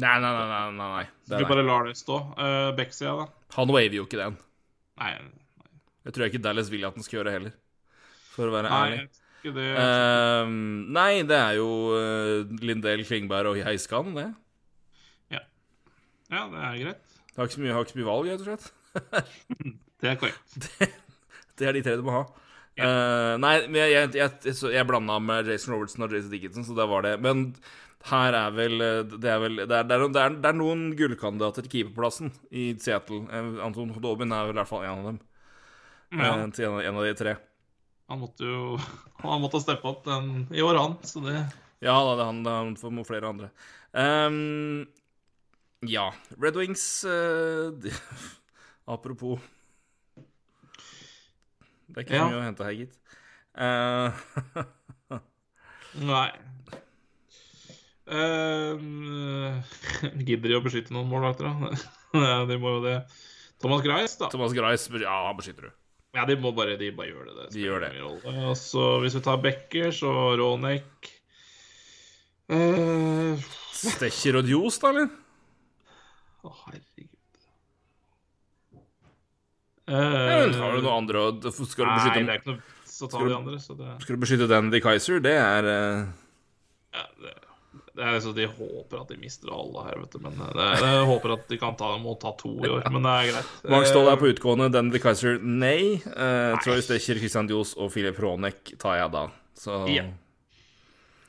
Nei, 0.00 0.16
nei, 0.22 0.30
nei. 0.32 0.46
nei, 0.48 0.64
nei, 0.78 0.88
nei. 0.96 1.04
Vi 1.36 1.48
bare 1.48 1.64
lar 1.66 1.88
det 1.88 1.98
stå. 1.98 2.20
Uh, 2.38 2.70
Beck-sida, 2.76 3.16
da? 3.20 3.39
Han 3.56 3.72
waver 3.74 3.96
jo 3.98 4.06
ikke 4.06 4.20
den. 4.20 4.36
Nei, 5.00 5.14
Jeg 6.04 6.14
tror 6.16 6.28
ikke 6.28 6.42
Dallas 6.42 6.70
vil 6.72 6.84
at 6.86 6.96
den 6.96 7.04
skal 7.06 7.20
gjøre 7.20 7.34
heller, 7.34 7.56
for 8.34 8.48
å 8.48 8.54
være 8.54 8.70
nei 8.70 8.80
ærlig. 8.86 9.00
ikke 9.40 9.52
det. 9.56 9.68
Ehm, 9.82 10.58
nei, 10.96 11.22
det 11.28 11.36
er 11.36 11.58
jo 11.58 11.68
uh, 11.92 12.58
Lindell, 12.64 13.04
Klingberg 13.08 13.52
og 13.52 13.62
Heiskan, 13.66 14.12
det. 14.16 14.28
Ja, 15.32 15.42
ja, 16.30 16.44
det 16.52 16.64
er 16.66 16.78
greit. 16.84 17.16
Har 17.36 17.48
ikke 17.48 17.56
så 17.58 17.64
mye, 17.64 17.72
har 17.74 17.86
ikke 17.86 17.94
så 17.94 18.00
mye 18.00 18.10
valg, 18.10 18.30
rett 18.30 18.44
og 18.44 18.50
slett. 18.50 18.70
Det 20.00 20.08
er 20.08 20.16
korrekt. 20.16 20.70
Det 21.60 21.66
er 21.68 21.76
de 21.76 21.82
tre 21.84 21.98
du 22.00 22.06
må 22.06 22.14
ha. 22.14 22.22
Uh, 22.80 23.34
nei, 23.42 23.56
men 23.66 23.76
jeg, 23.82 24.14
jeg, 24.16 24.30
jeg, 24.46 24.54
jeg 24.72 24.86
blanda 24.88 25.18
med 25.20 25.50
Jason 25.50 25.74
Robertson 25.74 26.06
og 26.06 26.14
Jason 26.16 26.32
Dickinson, 26.32 26.64
så 26.64 26.76
det 26.78 26.86
var 26.88 27.04
det. 27.04 27.18
Men 27.20 27.50
her 28.08 28.32
er 28.32 28.50
vel 28.56 28.80
eh, 28.80 29.02
Det 29.12 29.28
er 29.28 29.40
vel 29.42 29.56
Det 29.60 29.76
er, 29.76 29.84
det 29.84 29.96
er, 29.96 30.04
det 30.08 30.20
er, 30.22 30.36
det 30.40 30.52
noen 30.56 30.86
gullkandidater 30.96 31.66
til 31.66 31.72
keeperplassen 31.74 32.30
i 32.50 32.70
Seattle. 32.80 33.26
Eh, 33.28 33.50
Anton 33.66 33.92
Dobin 34.00 34.32
er 34.32 34.46
vel 34.48 34.56
i 34.56 34.60
hvert 34.62 34.70
fall 34.70 34.84
en 34.86 34.98
av 35.02 35.08
dem. 35.10 35.18
Ja, 36.16 36.30
En, 36.40 36.50
til 36.56 36.64
en, 36.66 36.78
av- 36.78 36.86
en 36.88 36.96
av 36.96 37.04
de 37.06 37.12
tre. 37.14 37.36
han 38.10 38.18
måtte 38.18 38.42
jo 38.48 38.78
Han 39.26 39.42
måtte 39.44 39.60
steppe 39.62 39.86
opp 39.86 40.00
den 40.08 40.46
i 40.50 40.62
år, 40.64 40.78
han. 40.80 40.96
Så 41.06 41.20
det 41.26 41.36
Ja 41.84 41.94
da, 42.04 42.16
det 42.16 42.24
er 42.24 42.30
han, 42.32 42.42
det 42.44 42.50
er 42.52 42.64
han 42.64 42.74
for 42.80 43.04
flere 43.08 43.28
andre. 43.28 43.50
Um, 43.92 44.86
ja. 45.86 46.08
Red 46.40 46.56
Wings 46.56 47.04
uh, 47.04 47.70
de, 47.72 47.90
Apropos 48.90 49.38
Det 51.88 51.96
er 51.96 52.04
ikke 52.06 52.14
Ja. 52.18 52.26
mye 52.28 52.40
å 52.40 52.44
hente 52.48 52.64
her, 52.66 52.76
gitt. 52.80 52.98
Uh, 53.54 54.10
Nei. 56.10 56.28
Uh, 58.10 59.60
gidder 60.26 60.50
de 60.50 60.56
å 60.58 60.62
beskytte 60.64 60.94
noen 60.94 61.06
målvakter, 61.10 61.46
da? 61.46 61.70
Nei, 62.18 62.38
de 62.50 62.56
må 62.58 62.78
jo 62.78 62.80
det. 62.82 62.96
Thomas 63.62 63.84
Grice, 63.84 64.16
da. 64.18 64.30
Thomas 64.32 64.56
Grice 64.56 64.90
Ja, 64.98 65.20
han 65.28 65.38
beskytter 65.38 65.68
du. 65.68 65.76
Ja, 66.16 66.24
de 66.26 66.34
må 66.42 66.50
bare, 66.56 66.74
de 66.80 66.88
bare 66.90 67.12
gjør 67.12 67.28
det. 67.28 67.36
det 67.38 67.46
De 67.54 67.62
gjør 67.62 67.84
det. 67.84 67.90
Og 68.02 68.56
så 68.58 68.86
hvis 69.04 69.14
vi 69.14 69.22
tar 69.22 69.38
Becker, 69.44 69.92
så 69.94 70.10
Ronek 70.40 71.10
uh, 72.50 73.50
Stekker 73.78 74.40
og 74.40 74.50
Djos, 74.50 74.80
da, 74.82 74.90
eller? 74.90 75.12
Å, 76.42 76.54
herregud. 76.64 77.06
Ja, 79.90 80.00
har 80.00 80.48
du 80.50 80.80
Uh, 80.80 80.84
noe 80.84 80.92
andre 80.94 81.18
å 81.18 81.50
Skal 81.50 81.82
du 81.82 81.88
nei, 81.88 81.94
beskytte, 81.96 82.20
det 82.22 82.34
er 82.34 82.38
ikke 82.38 82.52
noe 82.52 82.60
Så 82.86 83.08
tar 83.10 83.24
ta 83.24 83.26
de 83.26 83.34
andre, 83.34 83.56
så 83.58 83.74
det 83.74 83.88
skal 84.04 84.14
du 84.14 84.22
beskytte 84.22 84.46
Dandy 84.46 84.78
Kaiser? 84.84 85.18
Det 85.24 85.32
er 85.34 85.66
uh... 85.66 86.04
Ja, 86.94 87.06
det, 87.18 87.32
det 87.32 87.32
er 87.32 87.49
så 88.24 88.32
De 88.36 88.46
håper 88.46 89.00
at 89.00 89.10
de 89.12 89.18
mister 89.20 89.50
alle 89.54 89.84
her, 89.86 89.98
vet 90.02 90.14
du. 90.14 90.20
Men 90.24 90.38
de 90.38 90.66
jeg 90.80 91.04
håper 91.10 91.34
at 91.36 91.50
de 91.50 91.58
kan 91.60 91.76
ta, 91.78 91.90
må 92.02 92.14
ta 92.20 92.32
to 92.38 92.52
i 92.58 92.70
år. 92.70 92.86
Men 92.92 93.06
det 93.06 93.12
er 93.16 93.28
greit. 93.32 93.52
Mark 93.74 93.90
Stoll 93.90 94.10
er 94.12 94.20
på 94.20 94.30
utgående. 94.32 94.70
Den 94.74 94.90
de 94.94 95.02
Kaiser, 95.02 95.38
nei. 95.42 95.98
Eh, 96.00 96.54
Troy 96.64 96.80
Stecher, 96.84 97.20
Christian 97.20 97.50
Dios 97.50 97.74
og 97.78 97.92
Filip 97.94 98.18
Ronek 98.22 98.74
tar 98.80 99.00
jeg 99.02 99.14
da. 99.16 99.26
Så 99.60 99.82
Ja. 99.92 100.08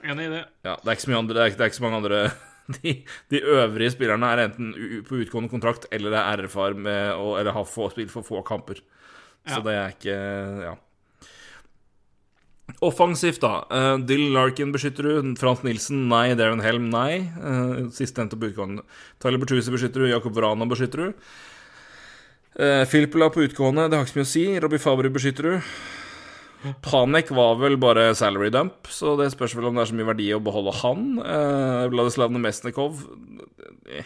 Enig 0.02 0.26
i 0.26 0.32
det. 0.34 0.46
Ja, 0.66 0.78
det 0.82 0.88
er 0.88 0.96
ikke 0.98 1.06
så 1.06 1.18
andre 1.20 1.36
Det 1.36 1.44
er, 1.44 1.58
det 1.58 1.62
er 1.62 1.70
ikke 1.70 1.78
så 1.78 1.84
mange 1.86 2.00
andre 2.02 2.22
de, 2.82 2.94
de 3.30 3.42
øvrige 3.42 3.92
spillerne 3.94 4.30
er 4.34 4.46
enten 4.48 4.72
på 5.06 5.20
utgående 5.22 5.52
kontrakt 5.52 5.86
eller 5.94 6.16
er 6.18 6.42
RFR 6.46 6.74
med 6.74 7.12
og, 7.14 7.36
eller 7.40 7.54
har 7.54 7.68
få, 7.70 7.90
spilt 7.94 8.14
for 8.14 8.26
få 8.26 8.42
kamper. 8.48 8.82
Så 9.46 9.62
det 9.66 9.76
er 9.78 9.94
ikke 9.96 10.16
Ja. 10.66 10.74
Offensivt, 12.80 13.42
da. 13.44 13.66
Uh, 13.70 13.98
Dylan 14.06 14.34
Larkin 14.34 14.72
beskytter 14.74 15.04
du. 15.08 15.34
Frans 15.40 15.64
Nilsen, 15.66 16.08
nei. 16.12 16.34
Darren 16.40 16.62
Helm, 16.64 16.90
nei. 16.94 17.22
Uh, 17.38 17.90
Sistnevnte 17.94 18.40
på 18.40 18.52
utgående. 18.52 18.86
Tyler 19.22 19.42
Bertuzzi 19.42 19.74
beskytter 19.74 20.06
du. 20.06 20.12
Jakob 20.12 20.36
Vrana 20.38 20.68
beskytter 20.70 21.04
du. 21.10 21.26
Uh, 22.60 22.84
Filipula 22.92 23.30
på 23.32 23.44
utgående, 23.46 23.88
det 23.90 23.98
har 23.98 24.06
ikke 24.06 24.14
så 24.14 24.20
mye 24.22 24.30
å 24.30 24.32
si. 24.36 24.46
Robbie 24.64 24.82
Fabry 24.84 25.12
beskytter 25.14 25.48
du. 25.50 25.72
Panek 26.86 27.32
var 27.34 27.56
vel 27.58 27.78
bare 27.82 28.12
salary 28.14 28.52
dump, 28.54 28.86
så 28.94 29.16
det 29.18 29.32
spørs 29.34 29.56
vel 29.58 29.72
om 29.72 29.78
det 29.80 29.82
er 29.82 29.90
så 29.90 29.96
mye 29.98 30.10
verdi 30.12 30.28
å 30.36 30.42
beholde 30.46 30.76
han. 30.84 31.08
Uh, 31.18 31.88
Vladislav 31.90 32.30
Nemesnikov 32.36 33.00
eh. 33.90 34.06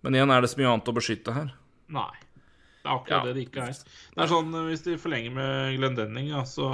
Men 0.00 0.16
igjen, 0.16 0.32
er 0.32 0.40
det 0.40 0.48
så 0.48 0.56
mye 0.62 0.70
annet 0.70 0.88
å 0.88 0.94
beskytte 0.96 1.34
her? 1.36 1.50
Nei. 1.92 2.08
Det 2.80 2.88
er 2.88 2.94
akkurat 2.94 3.12
Ja. 3.18 3.24
det 3.26 3.34
det 3.36 3.42
ikke 3.50 3.66
er. 3.68 3.76
Det 4.14 4.22
er 4.24 4.30
sånn 4.30 4.54
eh, 4.56 4.68
hvis 4.70 4.86
de 4.86 4.96
forlenger 5.02 5.34
med 5.36 5.76
Glendenning, 5.76 6.30
ja, 6.32 6.40
så 6.48 6.70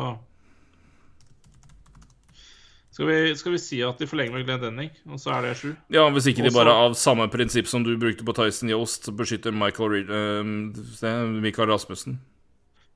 skal 2.96 3.10
vi, 3.10 3.36
skal 3.36 3.52
vi 3.52 3.58
si 3.60 3.78
at 3.84 3.98
de 4.00 4.06
forlenger 4.08 4.32
med 4.32 4.46
Glenn 4.46 4.62
Denning, 4.62 4.94
og 5.04 5.18
så 5.20 5.34
er 5.36 5.44
det 5.44 5.56
sju? 5.60 5.74
Ja, 5.92 6.06
hvis 6.14 6.30
ikke 6.30 6.46
de 6.46 6.52
bare 6.54 6.72
av 6.72 6.94
samme 6.96 7.26
prinsipp 7.28 7.68
som 7.68 7.82
du 7.84 7.90
brukte 8.00 8.24
på 8.24 8.32
Tyson 8.38 8.70
Yost, 8.72 9.10
beskytter 9.18 9.52
Michael 9.52 9.90
Reed, 9.92 10.12
eh, 10.16 11.18
Michael 11.44 11.68
Rasmussen. 11.68 12.16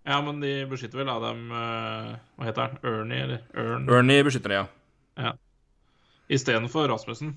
Ja, 0.09 0.22
men 0.24 0.40
de 0.40 0.55
beskytter 0.70 1.02
vel 1.02 1.10
av 1.12 1.20
dem 1.27 1.52
eh, 1.52 2.14
Hva 2.16 2.48
heter 2.48 2.62
han? 2.64 2.78
Ernie, 2.81 3.27
eller 3.27 3.44
Ern? 3.52 3.85
Ernie 3.93 4.24
beskytter 4.24 4.55
det, 4.55 4.62
ja. 4.62 5.27
Ja. 5.27 5.35
Istedenfor 6.32 6.89
Rasmussen. 6.89 7.36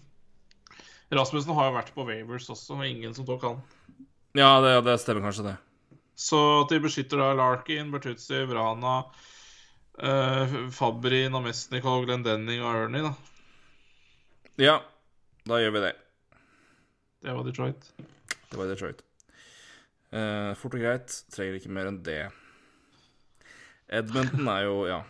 Rasmussen 1.11 1.60
har 1.60 1.68
jo 1.68 1.77
vært 1.81 1.91
på 1.98 2.07
Wavers 2.07 2.48
også, 2.48 2.80
og 2.80 2.88
ingen 2.88 3.11
som 3.18 3.27
tok 3.27 3.44
han. 3.44 3.60
Ja, 4.40 4.56
det, 4.64 4.77
det 4.88 4.95
stemmer 5.03 5.27
kanskje, 5.27 5.49
det. 5.52 5.57
Så 6.15 6.40
at 6.61 6.72
de 6.72 6.80
beskytter 6.80 7.19
da 7.19 7.34
Larkin, 7.35 7.91
Bertuzzi, 7.91 8.45
Vrana, 8.48 9.02
uh, 10.02 10.56
Fabri, 10.74 11.26
Namestnikov, 11.30 12.06
Glendenning 12.07 12.64
og 12.64 12.74
Ernie, 12.86 13.03
da. 13.06 13.14
Ja, 14.61 14.78
da 15.49 15.60
gjør 15.61 15.76
vi 15.78 15.84
det. 15.88 15.94
Det 17.24 17.34
var 17.34 17.48
Detroit. 17.48 17.90
Det 18.52 18.60
var 18.60 18.70
Detroit. 18.70 19.03
Uh, 20.14 20.53
fort 20.60 20.76
og 20.78 20.84
greit. 20.84 21.14
Trenger 21.34 21.57
ikke 21.57 21.74
mer 21.74 21.90
enn 21.90 22.02
det. 22.06 22.22
Edmonton 23.94 24.48
er 24.49 24.68
jo 24.68 24.78
Ja. 24.90 25.02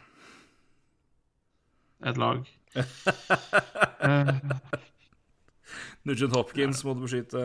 Et 2.04 2.18
lag. 2.20 2.44
Eh, 4.04 4.30
Nugent 6.04 6.34
Hopkins 6.36 6.82
må 6.84 6.92
du 6.98 7.06
beskytte. 7.06 7.44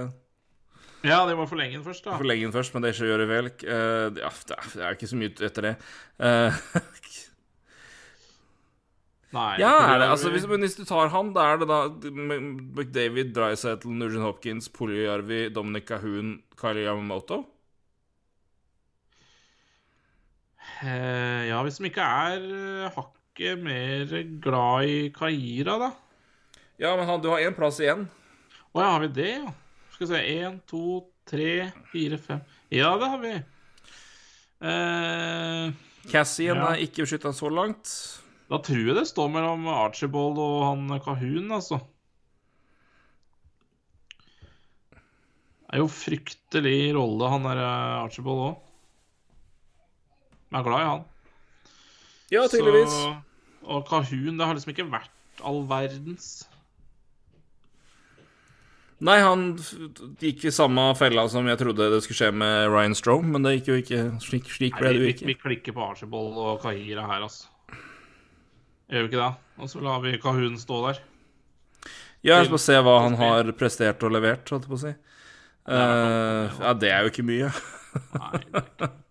ja, 1.06 1.20
de 1.28 1.36
må 1.38 1.44
forlenge 1.46 1.76
den 1.76 1.84
først, 1.84 2.02
da. 2.02 2.16
Forlenge 2.18 2.48
den 2.48 2.54
først, 2.56 2.74
men 2.74 2.82
det 2.82 2.96
gjør 2.98 3.22
det 3.22 3.28
vel. 3.30 3.50
Uh, 3.62 4.18
ja, 4.18 4.30
det 4.48 4.56
er, 4.56 4.72
er 4.88 4.96
ikke 4.96 5.06
så 5.06 5.18
mye 5.20 5.30
etter 5.46 5.68
det. 5.68 5.74
Eh, 6.18 6.58
Nei. 9.30 9.58
ja, 9.60 9.74
er 9.92 9.98
det, 10.00 10.06
altså, 10.08 10.30
hvis, 10.32 10.46
men 10.48 10.62
hvis 10.64 10.76
du 10.78 10.86
tar 10.88 11.10
han, 11.12 11.34
da 11.36 11.42
er 11.52 11.58
det 11.60 11.66
da 11.68 11.82
McDavid, 12.08 13.34
Drysettle, 13.36 13.92
Nugent 13.92 14.24
Hopkins, 14.24 14.70
Poljarvi, 14.72 15.50
Dominic 15.52 15.84
Cahoon, 15.90 16.38
Kylie 16.56 16.86
Yamamoto? 16.86 17.42
Eh, 20.82 21.48
Ja, 21.48 21.60
hvis 21.64 21.78
de 21.80 21.88
ikke 21.90 22.04
er 22.04 22.44
eh, 22.44 22.90
hakket 22.96 23.62
mer 23.62 24.12
glad 24.44 24.88
i 24.88 24.98
Kaira, 25.14 25.76
da. 25.84 25.90
Ja, 26.78 26.94
men 26.96 27.06
han, 27.08 27.20
du 27.22 27.28
har 27.32 27.42
én 27.42 27.56
plass 27.56 27.80
igjen. 27.82 28.06
Å 28.72 28.80
ja, 28.82 28.90
har 28.94 29.02
vi 29.04 29.10
det, 29.16 29.28
ja? 29.42 29.52
Skal 29.94 30.06
vi 30.06 30.10
se 30.12 30.20
Én, 30.38 30.58
to, 30.70 30.82
tre, 31.26 31.70
fire, 31.90 32.18
fem 32.22 32.40
Ja, 32.70 32.92
det 33.00 33.08
har 33.10 33.20
vi. 33.22 33.32
Eh, 34.68 35.72
Cassian 36.12 36.60
Ja. 36.60 36.72
er 36.72 36.84
ikke 36.86 37.02
beskytta 37.04 37.32
så 37.34 37.50
langt. 37.50 37.90
Da 38.48 38.58
tror 38.64 38.80
jeg 38.80 38.96
det 38.96 39.04
står 39.10 39.28
mellom 39.32 39.66
Archibald 39.68 40.38
og 40.40 40.62
han 40.64 41.00
Kahun, 41.04 41.50
altså. 41.52 41.82
Det 45.68 45.76
er 45.76 45.82
jo 45.82 45.90
fryktelig 45.92 46.78
rolle, 46.96 47.28
han 47.28 47.44
der 47.44 47.60
eh, 47.60 47.96
Archibald 48.06 48.44
òg. 48.46 48.54
Jeg 50.48 50.60
er 50.62 50.64
glad 50.64 50.80
i 50.80 50.86
han. 50.88 51.02
Ja, 52.32 52.46
tydeligvis. 52.48 52.94
Så, 52.94 53.10
og 53.68 53.84
Kahun, 53.90 54.38
det 54.38 54.46
har 54.48 54.56
liksom 54.56 54.72
ikke 54.72 54.88
vært 54.88 55.44
all 55.44 55.60
verdens. 55.68 56.30
Nei, 59.04 59.18
han 59.22 59.44
gikk 60.18 60.48
i 60.48 60.54
samme 60.54 60.88
fella 60.98 61.28
som 61.30 61.46
jeg 61.46 61.60
trodde 61.60 61.92
det 61.92 62.00
skulle 62.02 62.22
skje 62.22 62.32
med 62.34 62.72
Ryan 62.72 62.96
Strome, 62.98 63.36
men 63.36 63.44
det 63.44 63.58
gikk 63.58 63.70
jo 63.70 63.78
ikke. 63.84 64.00
Slik, 64.24 64.48
slik 64.56 64.80
ble 64.80 64.88
det 64.88 64.96
vi, 64.96 65.04
jo 65.04 65.04
vi, 65.04 65.14
ikke. 65.14 65.28
vi 65.28 65.38
klikker 65.44 65.76
på 65.76 65.84
Archibald 65.92 66.40
og 66.40 66.64
Kahira 66.64 67.04
her, 67.12 67.28
altså. 67.28 67.52
Gjør 68.88 69.04
vi 69.04 69.10
ikke 69.10 69.20
det? 69.20 69.32
Og 69.62 69.70
så 69.72 69.80
lar 69.84 70.00
vi 70.04 70.14
Kahun 70.22 70.56
stå 70.60 70.78
der. 70.86 71.00
Ja, 72.24 72.38
jeg 72.40 72.48
skal 72.48 72.60
se 72.62 72.76
hva 72.82 72.94
han 73.04 73.14
har 73.20 73.50
prestert 73.58 74.02
og 74.06 74.10
levert, 74.14 74.48
holdt 74.50 74.64
jeg 74.66 74.72
på 74.72 74.78
å 74.78 74.82
si. 74.82 74.94
Uh, 75.68 76.48
ja, 76.62 76.72
det 76.80 76.88
er 76.94 77.04
jo 77.04 77.10
ikke 77.12 77.24
mye. 77.28 77.50
Nei, 78.14 78.30
det 78.46 78.62
er 78.62 78.64
ikke- 78.64 78.88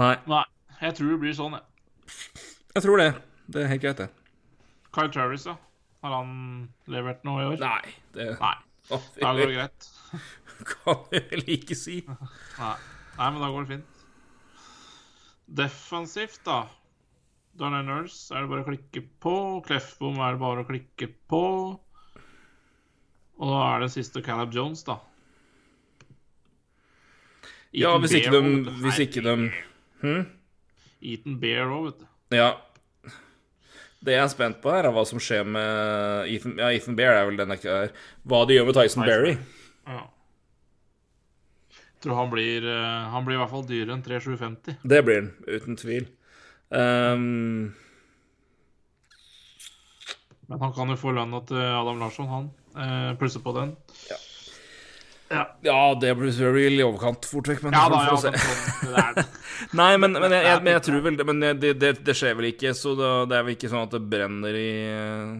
Nei, 0.00 0.16
Nei, 0.26 0.42
jeg 0.80 0.96
tror 0.98 1.12
det 1.14 1.20
blir 1.22 1.36
sånn, 1.38 1.54
jeg. 1.54 2.14
jeg 2.74 2.82
tror 2.82 2.98
det. 2.98 3.08
Det 3.54 3.62
er 3.62 3.68
helt 3.70 3.82
greit, 3.84 4.00
det. 4.02 4.08
Kyle 4.94 5.12
Travis, 5.14 5.44
da? 5.46 5.54
Har 6.02 6.16
han 6.18 6.32
levert 6.90 7.22
noe 7.24 7.42
i 7.44 7.46
år? 7.52 7.60
Nei, 7.62 7.94
det 8.16 8.32
Nei. 8.40 8.54
Da 8.90 8.98
går 9.32 9.46
det 9.46 9.54
greit. 9.54 9.86
kan 10.74 11.04
jeg 11.14 11.24
vel 11.30 11.44
ikke 11.54 11.76
si. 11.78 12.00
Nei. 12.60 12.74
Nei, 13.16 13.28
men 13.30 13.38
da 13.40 13.48
går 13.54 13.64
det 13.64 13.76
fint. 13.76 14.02
Defensivt, 15.62 16.40
da. 16.44 16.64
Darnay 17.58 17.84
Nurse 17.86 18.34
er 18.34 18.42
det 18.44 18.50
bare 18.50 18.64
å 18.64 18.68
klikke 18.68 19.02
på. 19.22 19.34
Kleffbom 19.66 20.18
er 20.24 20.34
det 20.34 20.42
bare 20.42 20.64
å 20.64 20.68
klikke 20.68 21.08
på. 21.30 21.42
Og 23.34 23.50
da 23.50 23.60
er 23.74 23.84
det 23.84 23.90
siste 23.94 24.22
Caleb 24.26 24.54
Jones, 24.54 24.82
da. 24.86 24.98
Ja, 27.74 27.96
hvis 27.98 28.14
ikke 28.18 28.30
de 28.34 28.40
også. 28.42 28.76
Hvis 28.84 29.00
ikke 29.06 29.24
de 29.26 29.34
Hm? 30.04 30.24
Ethan 31.04 31.36
Bear 31.40 31.70
òg, 31.72 31.86
vet 31.88 32.02
du. 32.02 32.06
Ja. 32.36 32.50
Det 34.04 34.12
jeg 34.12 34.20
er 34.20 34.28
spent 34.32 34.58
på 34.60 34.68
her, 34.72 34.84
er 34.84 34.92
hva 34.92 35.04
som 35.08 35.20
skjer 35.22 35.46
med 35.48 36.28
Ethan, 36.28 36.58
ja, 36.60 36.68
Ethan 36.76 36.96
Bear. 36.98 37.16
er 37.16 37.24
vel 37.30 37.38
den 37.40 37.54
ikke 37.54 37.72
er. 37.86 37.94
Hva 38.28 38.42
de 38.48 38.58
gjør 38.58 38.66
med 38.68 38.76
Tyson 38.76 39.06
Berry. 39.06 39.32
Ja. 39.88 40.02
Jeg 41.72 42.04
tror 42.04 42.18
han 42.20 42.28
blir, 42.34 42.66
eh, 42.68 43.06
han 43.14 43.24
blir 43.24 43.38
i 43.38 43.40
hvert 43.40 43.52
fall 43.54 43.64
dyrere 43.64 43.96
enn 43.96 44.04
3750. 44.04 44.76
Det 44.84 45.00
blir 45.06 45.22
han, 45.22 45.30
uten 45.48 45.78
tvil. 45.80 46.10
Ehm, 46.74 47.72
Men 50.46 50.60
han 50.60 50.72
kan 50.76 50.92
jo 50.92 50.96
få 51.00 51.14
lønna 51.16 51.40
til 51.48 51.56
Adam 51.56 52.00
Larsson, 52.02 52.28
han. 52.28 52.48
Eh, 52.76 53.10
Plusse 53.18 53.40
på 53.40 53.54
den. 53.56 53.76
Ja. 54.10 54.20
Ja, 55.32 55.44
ja, 55.64 55.94
det 55.98 56.12
blir 56.18 56.30
selvfølgelig 56.36 56.82
i 56.82 56.84
overkant 56.84 57.26
fort 57.26 57.48
vekk, 57.48 57.62
men 57.64 57.74
ja 57.74 57.86
da, 57.88 58.00
ja. 58.04 58.12
Men 58.12 58.20
sånn, 58.20 59.14
det. 59.16 59.24
Nei, 59.80 59.94
men, 59.96 60.12
men, 60.18 60.34
jeg, 60.36 60.44
jeg, 60.46 60.60
men 60.66 60.76
jeg 60.76 60.84
tror 60.84 61.00
vel 61.06 61.16
det 61.18 61.26
Men 61.26 61.40
det, 61.42 61.72
det, 61.80 61.92
det 62.04 62.14
skjer 62.18 62.36
vel 62.38 62.50
ikke, 62.52 62.74
så 62.76 62.92
det, 62.98 63.10
det 63.30 63.38
er 63.38 63.46
vel 63.46 63.56
ikke 63.56 63.70
sånn 63.72 63.86
at 63.88 63.96
det 63.96 64.02
brenner 64.12 64.58
i 64.60 64.70
eh. 64.92 65.34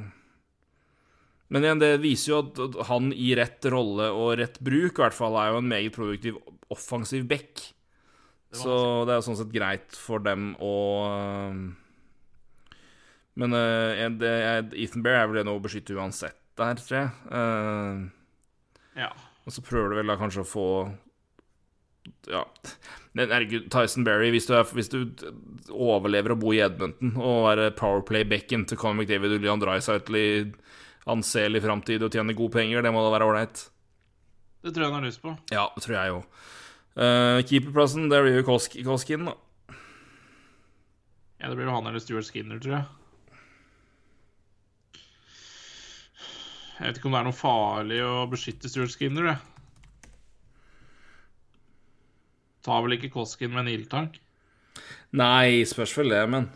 Men 1.53 1.67
igjen, 1.69 1.83
det 1.83 1.93
viser 2.03 2.33
jo 2.33 2.41
at 2.41 2.59
at 2.65 2.79
han 2.89 3.13
i 3.13 3.35
rett 3.39 3.69
rolle 3.71 4.09
og 4.17 4.39
rett 4.41 4.57
bruk, 4.65 4.97
i 4.97 5.05
hvert 5.05 5.15
fall, 5.15 5.37
er 5.39 5.53
jo 5.53 5.61
en 5.61 5.69
meget 5.71 5.95
produktiv 5.95 6.41
offensiv 6.73 7.29
back. 7.31 7.61
Så 8.57 8.75
det 9.07 9.15
er 9.15 9.21
jo 9.21 9.27
sånn 9.29 9.39
sett 9.41 9.55
greit 9.55 9.97
for 9.99 10.23
dem 10.25 10.53
å 10.63 10.75
eh, 11.09 11.63
Men 13.41 13.57
uh, 13.57 14.05
det, 14.21 14.35
Ethan 14.79 15.05
Bear 15.05 15.23
er 15.23 15.31
vel 15.31 15.41
det 15.41 15.47
noe 15.49 15.59
å 15.59 15.65
beskytte 15.65 15.97
uansett 15.99 16.39
der, 16.59 16.79
tror 16.79 17.01
jeg. 17.01 17.15
Uh, 17.31 18.05
Ja. 18.95 19.09
og 19.43 19.51
så 19.51 19.65
prøver 19.67 19.91
du 19.91 19.99
vel 19.99 20.13
da 20.13 20.19
kanskje 20.21 20.45
å 20.45 20.47
få 20.47 20.69
Ja. 22.31 22.45
Men 23.15 23.31
herregud, 23.31 23.67
Tyson 23.75 24.07
Berry, 24.07 24.31
hvis 24.31 24.47
du, 24.47 24.55
hvis 24.77 24.91
du 24.93 25.01
overlever 25.71 26.35
å 26.35 26.39
bo 26.39 26.53
i 26.55 26.63
Edmonton 26.63 27.15
og 27.19 27.49
være 27.49 27.73
Powerplay-bekken 27.79 28.67
til 28.71 28.79
Conor 28.79 29.03
McDavid 29.03 29.37
og 29.39 29.45
Leon 29.45 30.15
i 30.19 30.29
anselig 31.11 31.63
framtid 31.63 32.03
og 32.03 32.13
tjene 32.15 32.37
gode 32.37 32.55
penger, 32.57 32.83
det 32.83 32.93
må 32.95 33.03
da 33.05 33.13
være 33.13 33.29
ålreit. 33.29 33.67
Det 34.65 34.73
tror 34.73 34.87
jeg 34.87 34.93
han 34.93 35.03
har 35.03 35.09
lyst 35.11 35.23
på. 35.23 35.35
Ja, 35.53 35.67
det 35.75 35.85
tror 35.85 35.97
jeg 35.99 36.13
jo. 36.15 36.21
Uh, 36.95 37.41
keeperplassen, 37.43 38.07
det 38.11 38.21
blir 38.23 38.37
jo 38.39 38.45
Kosk 38.47 38.77
Koskin, 38.87 39.27
da. 39.27 39.35
Ja, 41.41 41.49
Det 41.51 41.57
blir 41.59 41.67
jo 41.67 41.75
han 41.75 41.87
eller 41.91 42.01
Stuart 42.01 42.29
Skinner, 42.29 42.61
tror 42.63 42.79
jeg. 42.79 42.85
Jeg 46.75 46.87
vet 46.87 46.97
ikke 46.99 47.11
om 47.11 47.15
det 47.15 47.21
er 47.21 47.27
noe 47.29 47.37
farlig 47.37 47.99
å 48.07 48.15
beskytte 48.31 48.71
Stuart 48.71 48.95
Skinner. 48.95 49.33
Jeg. 49.33 49.39
Tar 52.65 52.81
vel 52.85 52.97
ikke 52.97 53.13
Koskin 53.13 53.53
med 53.53 53.67
en 53.67 53.73
ildtank? 53.75 54.17
Nei, 55.15 55.63
spørs 55.69 55.93
vel 55.99 56.11
det, 56.15 56.23
men 56.33 56.49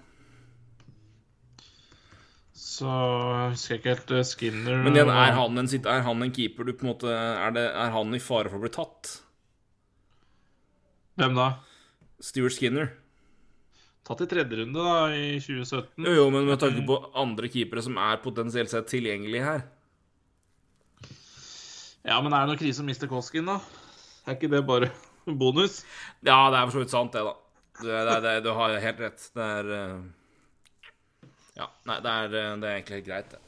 Så 2.59 2.89
husker 2.89 3.77
jeg 3.77 3.81
ikke 3.83 3.93
helt 3.93 4.13
eh, 4.17 4.27
Skinner 4.27 4.81
Men 4.83 4.97
igjen, 4.97 5.13
er 5.13 5.37
han 5.37 5.61
en, 5.61 5.69
er 5.79 6.03
han 6.07 6.25
en 6.25 6.35
keeper 6.35 6.67
du 6.67 6.73
på 6.73 6.87
en 6.87 6.91
måte 6.91 7.13
Er, 7.13 7.53
det, 7.55 7.67
er 7.71 7.93
han 7.95 8.17
i 8.17 8.23
fare 8.23 8.51
for 8.51 8.59
å 8.59 8.65
bli 8.65 8.73
tatt? 8.75 9.13
Hvem 11.19 11.35
da? 11.35 11.49
Stuart 12.23 12.55
Skinner? 12.55 12.93
Tatt 14.07 14.23
i 14.25 14.29
tredje 14.31 14.61
runde, 14.61 14.81
da, 14.81 15.09
i 15.13 15.41
2017. 15.43 16.05
Jo, 16.07 16.13
jo, 16.15 16.29
men 16.33 16.47
med 16.49 16.61
tanke 16.63 16.85
på 16.87 16.97
andre 17.19 17.51
keepere 17.53 17.83
som 17.85 17.99
er 18.01 18.21
potensielt 18.23 18.71
sett 18.73 18.87
tilgjengelige 18.89 19.45
her 19.45 19.65
Ja, 22.07 22.17
men 22.25 22.33
er 22.33 22.47
det 22.47 22.53
noe 22.53 22.61
krise 22.61 22.81
å 22.81 22.87
miste 22.87 23.09
Koskin, 23.11 23.51
da? 23.51 23.59
Er 24.25 24.39
ikke 24.39 24.49
det 24.53 24.63
bare 24.69 24.89
bonus? 25.43 25.83
Ja, 26.23 26.39
det 26.49 26.61
er 26.61 26.69
for 26.71 26.79
så 26.79 26.85
vidt 26.85 26.95
sant, 26.95 27.13
det, 27.13 27.25
da. 27.27 27.35
Det, 27.83 27.99
det, 28.09 28.17
det, 28.25 28.37
du 28.47 28.49
har 28.57 28.79
helt 28.83 29.03
rett. 29.03 29.27
Det 29.35 29.49
er 29.59 29.69
eh, 29.75 29.99
Ja, 31.59 31.69
nei, 31.91 31.99
det 32.05 32.15
er, 32.15 32.39
eh, 32.41 32.55
det 32.63 32.71
er 32.71 32.79
egentlig 32.79 33.01
helt 33.01 33.09
greit, 33.11 33.35
det. 33.35 33.43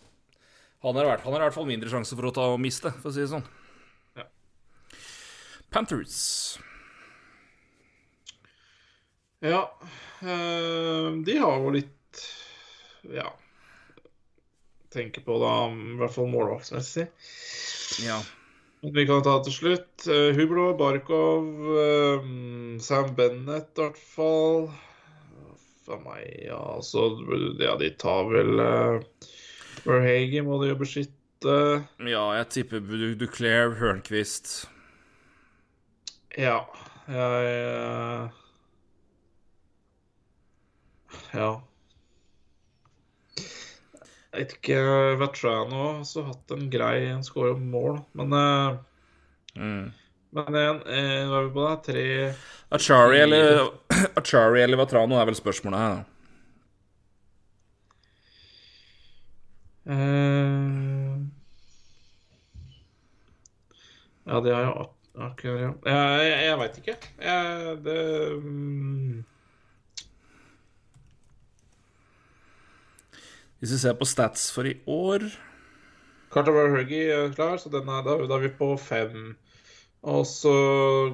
Han 0.85 0.97
har, 0.97 1.09
vært, 1.13 1.25
han 1.25 1.37
har 1.37 1.45
i 1.45 1.47
hvert 1.47 1.57
fall 1.57 1.71
mindre 1.71 1.93
sjanse 1.93 2.19
for 2.19 2.29
å 2.29 2.35
ta 2.35 2.51
og 2.51 2.61
miste, 2.63 2.93
for 3.01 3.13
å 3.13 3.15
si 3.15 3.23
det 3.23 3.31
sånn. 3.33 3.47
Ja. 4.19 4.27
Panthers. 5.73 6.19
Ja. 9.41 9.63
eh, 10.21 11.11
de 11.25 11.39
har 11.41 11.59
jo 11.63 11.71
litt 11.75 12.25
Ja. 13.09 13.31
Tenker 14.93 15.23
på, 15.23 15.37
da, 15.41 15.53
i 15.71 15.97
hvert 16.01 16.13
fall 16.13 16.27
målvaktsmessig. 16.33 17.07
Ja. 18.05 18.19
Vi 18.83 19.05
kan 19.07 19.23
ta 19.23 19.37
til 19.45 19.53
slutt. 19.55 20.07
Uh, 20.09 20.33
Hublo, 20.35 20.71
Barkov, 20.77 21.47
eh, 21.79 22.25
Sam 22.83 23.13
Bennett 23.15 23.71
i 23.79 23.85
hvert 23.85 24.01
fall. 24.03 24.67
For 25.87 26.01
meg, 26.05 26.27
ja, 26.47 26.61
så 26.83 27.07
Ja, 27.61 27.77
de 27.77 27.91
tar 27.99 28.29
vel 28.31 28.59
Verhage 29.87 30.43
må 30.47 30.59
de 30.63 30.69
jo 30.73 30.77
beskytte. 30.81 31.57
ja, 31.99 32.25
jeg 32.37 32.49
tipper 32.51 32.81
Du- 32.81 33.15
Duclair, 33.15 33.75
Hørnquist 33.81 34.67
Ja, 36.39 36.61
jeg 37.09 37.47
eh, 37.47 38.29
Ja. 41.35 41.51
Jeg 44.31 44.45
vet 44.45 44.53
ikke 44.61 44.83
Vetrano 45.19 45.79
har 45.81 45.97
også 46.05 46.23
hatt 46.29 46.53
en 46.55 46.69
grei 46.71 47.09
en 47.11 47.25
skårer 47.27 47.59
mål, 47.59 47.99
men 48.19 48.37
eh, 48.39 48.77
mm. 49.59 49.89
Men 50.31 50.55
en, 50.55 50.77
eh, 50.87 51.25
hva 51.27 51.41
er 51.41 51.49
vi 51.49 51.51
på 51.57 51.65
da? 51.65 51.73
Tre 51.83 52.05
Achari 52.79 53.19
eller 53.25 53.65
Achari 54.21 54.63
eller 54.63 54.79
Vatrano 54.79 55.19
er 55.19 55.27
vel 55.27 55.39
spørsmålet 55.39 55.83
her, 55.83 56.05
eh, 59.91 61.19
Ja, 64.31 64.39
det 64.45 64.55
har 64.55 64.63
jeg 64.63 64.87
akkurat 65.27 65.61
ja. 65.61 65.71
Jeg, 65.91 66.29
jeg, 66.29 66.43
jeg 66.47 66.59
veit 66.61 66.77
ikke. 66.79 66.97
Jeg, 67.19 67.77
det 67.83 68.03
mm, 68.45 69.25
Hvis 73.61 73.73
vi 73.75 73.79
ser 73.83 73.97
på 74.01 74.09
stats 74.09 74.49
for 74.55 74.65
i 74.69 74.75
år 74.89 75.27
Carter 76.33 76.53
Huggy 76.77 77.01
er 77.11 77.33
klar, 77.35 77.57
så 77.59 77.69
den 77.73 77.89
er, 77.91 78.05
da, 78.07 78.15
da 78.31 78.37
er 78.39 78.45
vi 78.45 78.53
på 78.55 78.69
fem. 78.79 79.33
Og 80.07 80.23
så 80.27 80.53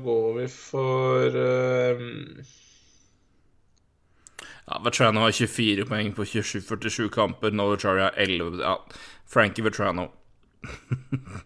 går 0.05 0.35
vi 0.41 0.49
for 0.53 1.39
eh, 1.41 2.03
Ja, 4.67 4.81
Vetrano 4.85 5.21
har 5.25 5.33
24 5.33 5.87
poeng 5.89 6.13
på 6.15 6.27
27-47 6.27 7.09
kamper. 7.15 7.51
Noah 7.55 7.77
Achari 7.79 8.03
har 8.03 8.15
11. 8.19 8.61
Ja, 8.63 8.77
Frankie 9.27 9.65
Vetrano. 9.65 10.09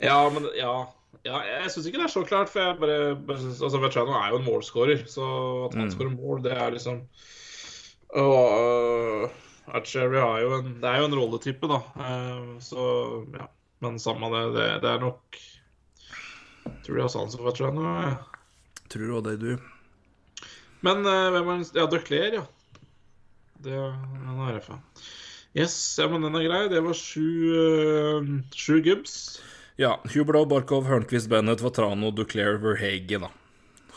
Ja, 0.00 0.30
men 0.32 0.46
ja. 0.56 0.86
ja 1.28 1.40
jeg 1.44 1.70
syns 1.74 1.86
ikke 1.90 1.98
det 2.00 2.06
er 2.06 2.12
så 2.14 2.22
klart, 2.24 2.48
for 2.48 2.62
jeg 2.64 2.78
bare, 2.80 3.16
bare 3.28 3.36
synes, 3.42 3.58
altså, 3.60 3.80
Vetrano 3.82 4.14
er 4.16 4.30
jo 4.32 4.38
en 4.40 4.46
målskårer, 4.46 5.02
så 5.12 5.26
at 5.66 5.74
han 5.76 5.90
Mm. 5.90 5.90
skårer 5.92 6.14
mål, 6.14 6.40
det 6.46 6.52
er 6.56 6.70
liksom 6.72 7.02
Og 8.16 9.28
Archery 9.76 10.20
har 10.20 10.40
jo 10.42 10.52
en 10.58 10.74
Det 10.82 10.90
er 10.90 11.00
jo 11.00 11.08
en 11.08 11.16
rolletype, 11.18 11.70
da. 11.70 11.80
Eh, 12.06 12.44
så 12.64 12.84
ja. 13.34 13.48
Men 13.80 13.96
samme 14.02 14.28
det, 14.34 14.42
det, 14.58 14.66
det 14.82 14.90
er 14.90 15.00
nok 15.00 15.38
Tror 16.84 16.98
de 16.98 17.02
har 17.02 17.12
sans 17.12 17.36
for 17.36 17.48
Vetrano. 17.48 17.84
Ja. 18.04 18.10
Tror 18.92 19.14
òg 19.16 19.28
det, 19.28 19.38
du? 19.40 19.54
Men 20.84 21.04
eh, 21.06 21.30
hvem 21.34 21.54
er 21.54 21.64
Ja, 21.76 21.86
Duclair, 21.90 22.36
ja. 22.40 22.44
Det 23.60 23.76
han 23.76 24.44
er 24.46 24.58
RFA. 24.58 24.78
Yes, 25.56 25.74
ja, 25.98 26.06
men 26.08 26.22
den 26.22 26.36
er 26.38 26.46
grei. 26.46 26.60
Det 26.70 26.80
var 26.84 26.94
sju, 26.94 27.26
uh, 27.50 28.28
sju 28.54 28.78
gubbs. 28.86 29.40
Ja. 29.80 29.96
Hublo, 30.14 30.44
Barkov, 30.48 30.86
Hørnquist, 30.86 31.28
Bennett, 31.32 31.62
Vatrano, 31.64 32.12
Duclair, 32.14 32.60
Verhage, 32.62 33.18
da. 33.18 33.32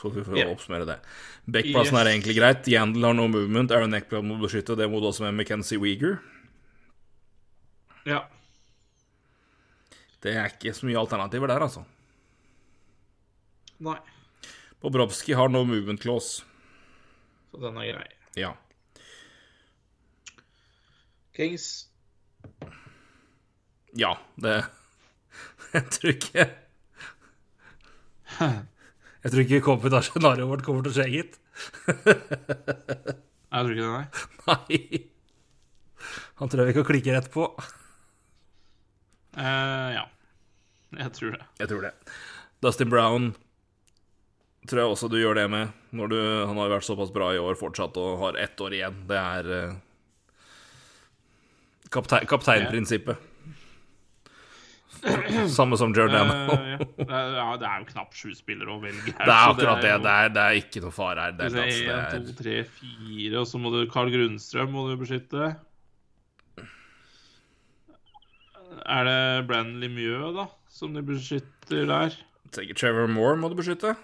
Så 0.01 0.09
vi 0.09 0.23
får 0.25 0.37
yeah. 0.37 0.51
oppsummere 0.51 0.87
det. 0.89 0.97
Backplassen 1.43 1.97
er 1.99 2.09
egentlig 2.13 2.37
greit. 2.37 2.67
Yandel 2.71 3.03
har 3.03 3.15
no 3.17 3.27
movement. 3.27 3.71
Aaron 3.71 3.95
Eckblad 3.97 4.23
må 4.23 4.37
beskytte. 4.39 4.77
Det 4.79 4.87
må 4.89 5.01
du 5.01 5.09
også 5.09 5.25
med 5.25 5.35
McKenzie 5.35 5.79
Weeger. 5.81 6.21
Ja. 8.07 8.23
Det 10.23 10.31
er 10.39 10.47
ikke 10.53 10.71
så 10.75 10.87
mye 10.87 10.99
alternativer 10.99 11.51
der, 11.51 11.65
altså. 11.67 11.83
Nei. 13.83 13.97
Bobrovsky 14.79 15.35
har 15.35 15.51
no 15.51 15.65
movement 15.67 16.01
clause. 16.01 16.43
Så 17.51 17.59
den 17.59 17.77
er 17.79 17.91
grei. 17.91 18.07
Ja. 18.39 18.53
Kings. 21.35 21.89
Ja, 23.97 24.15
det 24.41 24.63
Jeg 25.73 25.89
tror 25.91 26.09
ikke 26.09 26.45
Jeg 29.23 29.31
tror 29.31 29.43
ikke 29.45 29.63
kompetasjonarioet 29.63 30.49
vårt 30.49 30.65
kommer 30.67 30.83
til 30.83 30.91
å 30.91 30.95
skje, 30.97 31.07
gitt. 31.13 31.39
Jeg 33.53 33.61
tror 33.61 33.71
ikke 33.71 33.85
det, 33.85 33.93
nei. 33.93 34.07
Nei. 34.49 35.01
Han 36.41 36.49
tror 36.51 36.63
jeg 36.63 36.71
vi 36.71 36.75
kan 36.79 36.87
klikke 36.89 37.15
rett 37.15 37.29
på. 37.31 37.45
Uh, 39.37 39.89
ja. 39.93 40.03
Jeg 40.99 41.15
tror 41.15 41.37
det. 41.37 41.45
Jeg 41.61 41.71
tror 41.71 41.85
det. 41.85 41.93
Dustin 42.65 42.91
Brown 42.91 43.31
tror 44.67 44.81
jeg 44.83 44.95
også 44.95 45.09
du 45.11 45.17
gjør 45.19 45.39
det 45.39 45.47
med. 45.51 45.71
Når 45.95 46.11
du, 46.11 46.19
han 46.49 46.59
har 46.59 46.73
vært 46.73 46.87
såpass 46.87 47.13
bra 47.13 47.31
i 47.35 47.41
år 47.41 47.55
fortsatt 47.59 47.97
og 48.01 48.19
har 48.25 48.39
ett 48.43 48.59
år 48.63 48.75
igjen. 48.75 49.03
Det 49.09 49.19
er 49.21 49.51
uh, 49.53 49.81
Kaptein, 51.93 52.25
kapteinprinsippet. 52.25 53.32
Samme 55.57 55.77
som 55.79 55.91
Giordano. 55.95 56.33
Eh, 56.53 56.69
ja. 56.73 56.77
Det 56.95 57.07
er, 57.09 57.67
er 57.67 57.81
jo 57.83 57.87
knapt 57.91 58.15
sju 58.17 58.31
spillere 58.37 58.71
å 58.71 58.79
velge 58.83 59.11
her. 59.11 59.25
Det 59.27 59.33
er 59.35 59.51
akkurat 59.51 59.81
det. 59.83 59.91
jo- 59.91 60.01
Det 60.05 60.13
er, 60.13 60.31
det 60.37 60.43
er 60.47 60.59
ikke 60.61 60.83
noe 60.85 60.95
fare 60.95 61.27
her. 61.27 61.35
Det 61.37 61.49
er, 61.49 61.59
En, 61.63 61.91
er, 61.97 62.25
to, 62.29 62.35
tre, 62.39 62.55
fire, 62.79 63.35
og 63.41 63.47
så 63.49 63.61
må 63.61 63.73
du 63.73 63.81
Carl 63.91 64.11
Grunnstrøm 64.13 64.71
må 64.75 64.85
du 64.89 64.95
beskytte. 65.01 65.53
Er 68.83 69.07
det 69.07 69.47
Brann 69.47 69.75
Limieux, 69.79 70.33
da, 70.35 70.47
som 70.71 70.95
de 70.95 71.03
beskytter 71.05 71.85
der? 71.89 72.15
tenker 72.53 72.77
Trevor 72.77 73.07
Moore 73.09 73.37
må 73.41 73.49
du 73.49 73.55
beskytte. 73.57 73.95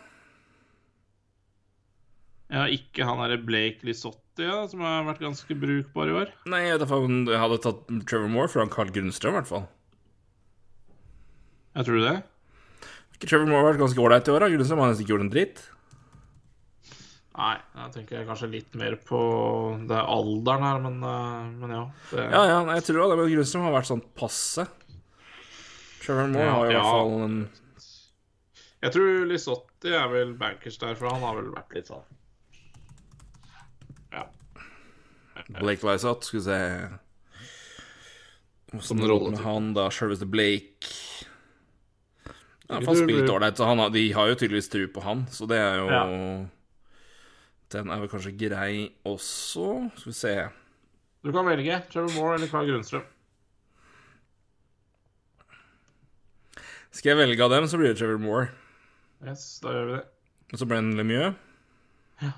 Ja, 2.49 2.63
ikke 2.65 3.05
han 3.05 3.19
derre 3.21 3.37
Blake 3.45 3.85
Lisotti, 3.85 4.41
ja, 4.47 4.63
som 4.71 4.81
har 4.81 5.03
vært 5.05 5.19
ganske 5.21 5.53
brukbar 5.59 6.09
i 6.09 6.15
år. 6.23 6.31
Nei, 6.49 6.63
jeg 6.65 6.79
hadde 6.81 7.59
tatt 7.61 7.83
Trevor 8.09 8.31
Moore 8.33 8.49
foran 8.49 8.71
Carl 8.73 8.89
Grunnstrøm, 8.95 9.35
i 9.35 9.37
hvert 9.37 9.51
fall. 9.51 9.67
Jeg 11.75 11.85
tror 11.85 11.99
det. 12.05 12.15
Trevor 13.19 13.45
Moore 13.49 13.59
har 13.61 13.67
vært 13.73 13.81
ganske 13.83 13.99
ålreit 14.01 14.27
i 14.27 14.31
år. 14.31 14.39
da. 14.45 14.49
Grunnstrøm 14.53 14.79
har 14.79 14.89
nesten 14.93 15.03
ikke 15.05 15.13
gjort 15.13 15.25
en 15.25 15.33
dritt. 15.33 15.61
Nei, 17.39 17.55
jeg 17.75 17.91
tenker 17.95 18.25
kanskje 18.27 18.49
litt 18.51 18.73
mer 18.75 18.95
på 19.07 19.19
Det 19.87 19.95
er 19.95 20.07
alderen 20.11 20.63
her, 20.65 20.79
men, 20.83 20.95
eh, 21.07 21.49
men 21.61 21.69
ja. 21.71 21.83
Det, 22.11 22.25
Ja, 22.33 22.41
ja, 22.49 22.57
jeg 22.75 22.83
tror 22.83 23.09
det, 23.09 23.17
men 23.21 23.31
Grunnstrøm 23.31 23.63
har 23.67 23.75
vært 23.77 23.87
sånn 23.91 24.03
passe. 24.17 24.65
Trevor 26.03 26.27
Moore 26.33 26.45
Ja, 26.45 26.51
har 26.57 26.65
i 26.65 26.73
ja. 26.73 26.81
hvert 26.81 26.91
fall 26.95 27.23
en 27.23 27.49
Jeg 28.81 28.91
tror 28.95 29.25
Lisotti 29.29 29.93
er 29.95 30.07
vel 30.11 30.33
bankers 30.39 30.77
der, 30.79 30.95
for 30.95 31.09
han 31.13 31.21
har 31.21 31.35
vel 31.39 31.51
vært 31.55 31.75
litt 31.75 31.87
sånn 31.91 32.03
Ja. 34.11 34.25
Blake 35.59 35.83
Lysott. 35.87 36.23
Skal 36.27 36.39
vi 36.39 36.45
se 36.45 36.59
Åssen 38.77 38.99
går 39.01 39.09
rolle 39.09 39.31
med 39.31 39.39
til. 39.39 39.45
han, 39.47 39.73
da? 39.73 39.87
Sjølveste 39.89 40.27
Blake. 40.29 40.91
Ja, 42.69 42.77
Ikke 42.79 42.93
han 42.93 43.29
ålreit, 43.33 43.57
så 43.57 43.65
han 43.65 43.79
har, 43.81 43.89
de 43.89 44.03
har 44.13 44.27
jo 44.29 44.35
tydeligvis 44.37 44.69
tru 44.69 44.83
på 44.93 45.01
han, 45.01 45.25
så 45.33 45.47
det 45.49 45.57
er 45.57 45.79
jo 45.81 45.87
Ja. 45.89 46.03
Den 47.69 47.89
er 47.89 47.99
vel 48.01 48.09
kanskje 48.09 48.33
grei 48.37 48.89
også. 49.05 49.91
Skal 49.97 50.11
vi 50.11 50.17
se 50.17 50.49
Du 51.23 51.31
kan 51.31 51.45
velge 51.45 51.83
Trevor 51.91 52.13
Moore 52.15 52.35
eller 52.35 52.47
Carl 52.47 52.69
Grunnstrøm. 52.69 53.03
Skal 56.91 57.11
jeg 57.11 57.19
velge 57.19 57.43
av 57.43 57.51
dem, 57.53 57.67
så 57.69 57.77
blir 57.77 57.91
det 57.91 57.99
Trevor 57.99 58.21
Moore. 58.21 58.47
Yes, 59.25 59.59
da 59.61 59.73
gjør 59.75 59.85
vi 59.89 59.97
det. 59.97 60.05
Og 60.53 60.61
så 60.61 60.65
Brennan 60.69 60.97
Lemieux. 60.97 61.35
Ja. 62.23 62.31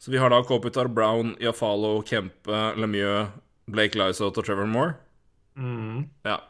Så 0.00 0.12
vi 0.12 0.18
har 0.20 0.32
da 0.32 0.42
Kopitar, 0.44 0.88
Brown, 0.88 1.36
Iafalo, 1.40 2.02
Kempe, 2.02 2.60
Lemieux, 2.76 3.30
Blake 3.70 3.96
Lysott 3.96 4.36
og 4.36 4.44
Trevor 4.44 4.68
Moore. 4.68 4.96
Mm. 5.56 6.08
Ja. 6.26 6.40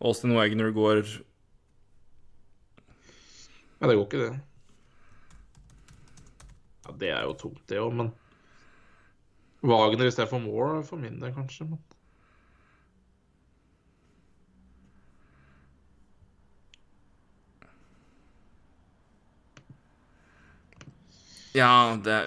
Austin 0.00 0.36
Wagner 0.36 0.70
går 0.74 1.04
Ja, 3.80 3.86
det 3.86 3.96
går 3.96 4.04
ikke, 4.06 4.18
det. 4.18 4.40
Ja, 6.86 6.92
Det 7.00 7.10
er 7.10 7.22
jo 7.22 7.34
tungt, 7.38 7.62
det 7.68 7.78
òg, 7.78 7.92
men 7.94 8.10
Wagner 9.62 10.06
istedenfor 10.06 10.38
Moore 10.38 10.82
for 10.86 10.96
min 10.96 11.20
del, 11.20 11.34
kanskje. 11.34 11.64
Men... 11.64 11.78
Ja, 21.54 21.96
det 22.04 22.12
er 22.12 22.24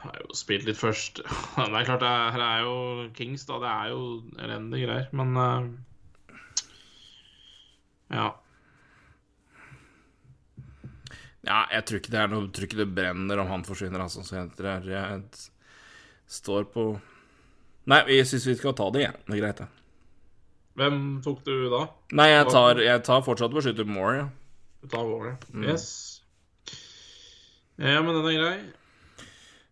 Jeg 0.00 0.08
har 0.08 0.16
jo 0.24 0.34
spilt 0.36 0.64
litt 0.64 0.78
først. 0.80 1.20
Det 1.56 1.76
er 1.76 1.84
klart, 1.84 2.00
det 2.00 2.08
er, 2.08 2.30
her 2.32 2.44
er 2.44 2.60
jo 2.64 3.08
Kings, 3.14 3.44
da. 3.48 3.58
Det 3.60 3.68
er 3.70 3.90
jo 3.92 4.00
elendige 4.40 4.86
greier, 4.88 5.08
men 5.12 5.36
eh, 5.36 5.68
Ja. 8.10 8.39
Ja, 11.46 11.62
jeg 11.72 11.86
tror 11.88 12.00
ikke 12.00 12.12
det 12.12 12.18
er 12.20 12.28
noe 12.28 12.42
Jeg 12.44 12.52
tror 12.52 12.66
ikke 12.66 12.78
det 12.82 12.90
brenner 12.92 13.40
om 13.40 13.48
han 13.48 13.62
forsvinner, 13.64 14.02
altså. 14.04 14.24
Så 14.26 14.36
jeg, 14.36 14.50
jeg, 14.90 15.22
står 16.28 16.66
på 16.74 16.90
Nei, 17.90 18.02
jeg 18.12 18.26
syns 18.28 18.44
vi 18.46 18.58
skal 18.58 18.74
ta 18.76 18.90
det, 18.92 19.06
igjen. 19.06 19.22
Det 19.24 19.38
er 19.38 19.40
greit, 19.40 19.62
det. 19.62 19.68
Hvem 20.78 20.98
tok 21.24 21.40
du 21.46 21.54
da? 21.72 21.80
Nei, 22.16 22.28
jeg 22.30 22.50
tar, 22.52 22.80
jeg 22.84 23.02
tar 23.08 23.24
fortsatt 23.26 23.54
beskytter 23.54 23.88
Moore, 23.88 24.18
ja. 24.20 24.28
Du 24.80 24.88
tar 24.92 25.08
Warner. 25.08 25.40
Yes. 25.64 26.20
Ja, 27.80 27.98
men 28.04 28.14
den 28.14 28.28
er 28.30 28.36
grei. 28.36 28.54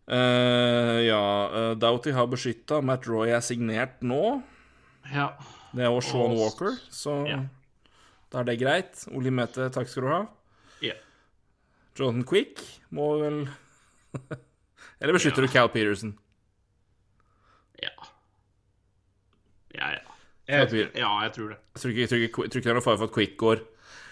Uh, 0.08 0.98
ja, 1.04 1.20
uh, 1.52 1.70
Doughty 1.80 2.12
har 2.16 2.28
beskytta. 2.32 2.80
Matt 2.84 3.06
Roy 3.08 3.32
er 3.36 3.44
signert 3.44 4.00
nå. 4.04 4.40
Ja. 5.12 5.30
Det 5.76 5.84
er 5.84 5.92
også 5.92 6.16
Sean 6.16 6.36
Walker, 6.36 6.76
så 6.90 7.20
Ja. 7.28 7.42
da 8.32 8.40
er 8.40 8.44
det 8.48 8.58
greit. 8.60 9.04
Oli 9.12 9.30
Mette, 9.30 9.68
takk 9.72 9.88
skal 9.88 10.02
du 10.02 10.08
ha. 10.08 10.22
Ja. 11.98 12.04
Jonathan 12.04 12.24
Quick 12.30 12.62
må 12.94 13.08
vel 13.20 13.40
Eller 15.00 15.14
beskytter 15.14 15.42
du 15.44 15.50
Cal 15.52 15.68
Peterson? 15.74 16.12
Ja. 17.82 17.90
Ja, 19.74 19.90
ja. 19.94 20.04
Jeg 20.48 20.70
Jeg, 20.72 20.90
ja, 20.96 21.10
jeg 21.26 21.32
tror 21.36 21.48
det. 21.52 21.58
Jeg 21.74 21.82
tror 21.82 21.90
ikke, 21.92 22.00
jeg 22.00 22.08
tror 22.08 22.16
ikke, 22.16 22.42
jeg 22.46 22.50
tror 22.50 22.58
ikke 22.62 22.64
det 22.68 22.72
er 22.72 22.78
noe 22.78 22.86
fare 22.86 22.98
for 23.02 23.10
at 23.10 23.14
Quick 23.14 23.34
går. 23.38 23.60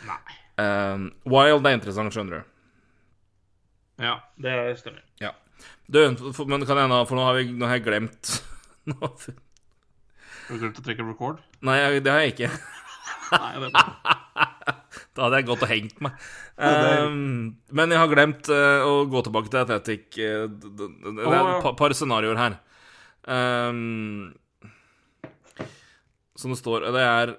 Nei. 0.06 0.36
Um, 0.60 1.06
Wild 1.32 1.66
er 1.66 1.74
interessant, 1.78 2.12
skjønner 2.14 2.42
du. 2.42 2.52
Ja, 4.04 4.18
det 4.44 4.54
stemmer. 4.82 5.00
Ja. 5.22 5.32
Du, 5.88 5.98
for- 6.36 6.44
men 6.50 6.66
kan 6.68 6.76
hende, 6.78 7.00
for 7.08 7.16
nå 7.16 7.24
har, 7.24 7.38
vi, 7.40 7.48
nå 7.56 7.66
har 7.66 7.78
jeg 7.80 7.86
glemt 7.88 8.34
nå, 8.92 8.98
Har 9.00 10.52
du 10.52 10.58
glemt 10.60 10.78
å 10.82 10.84
trekke 10.84 11.06
record? 11.08 11.40
Nei, 11.64 11.78
det 12.04 12.12
har 12.12 12.20
jeg 12.26 12.34
ikke. 12.36 12.50
Nei, 13.32 13.52
det 13.56 13.70
er 13.70 13.72
bra. 13.72 14.76
Da 15.16 15.26
hadde 15.26 15.40
jeg 15.40 15.48
gått 15.48 15.64
og 15.64 15.70
hengt 15.70 16.02
meg. 16.04 16.26
Um, 16.56 17.56
men 17.76 17.92
jeg 17.92 18.00
har 18.00 18.12
glemt 18.12 18.50
uh, 18.52 18.84
å 18.86 18.92
gå 19.10 19.22
tilbake 19.26 19.52
til 19.52 19.62
Athletic. 19.62 20.06
eh, 20.18 20.46
det 20.48 21.26
er 21.26 21.50
et 21.56 21.68
par, 21.78 21.94
scenarioer 21.96 22.40
her. 22.40 22.58
Um, 23.26 24.34
som 26.38 26.52
det 26.52 26.58
står 26.60 26.84
Det 26.94 27.00
er 27.02 27.32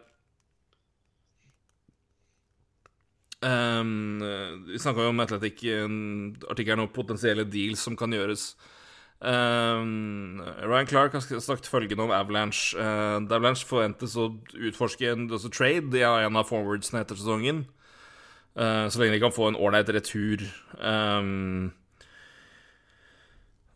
um, 3.45 4.19
Vi 4.67 4.81
snakka 4.81 5.05
jo 5.05 5.13
om 5.13 5.21
Athletic-artikkelen 5.23 6.83
og 6.83 6.91
potensielle 6.97 7.47
deals 7.47 7.85
som 7.87 7.95
kan 7.99 8.11
gjøres. 8.11 8.49
Um, 9.19 10.43
Ryan 10.61 10.85
Clark 10.85 11.13
har 11.13 11.39
sagt 11.41 11.67
følgende 11.67 12.03
om 12.03 12.11
Avalanche. 12.13 12.77
Uh, 12.77 13.17
Avalanche 13.23 13.65
forventes 13.65 14.13
å 14.17 14.29
utforske 14.53 15.09
en 15.09 15.25
altså 15.31 15.49
trade 15.49 15.97
i 15.97 16.05
en 16.05 16.37
av 16.37 16.49
forwardsene 16.49 17.01
etter 17.01 17.17
sesongen. 17.17 17.65
Uh, 18.57 18.85
så 18.89 19.01
lenge 19.01 19.17
de 19.17 19.23
kan 19.23 19.33
få 19.33 19.49
en 19.49 19.57
ålreit 19.57 19.89
retur. 19.93 20.45
Um, 20.77 21.73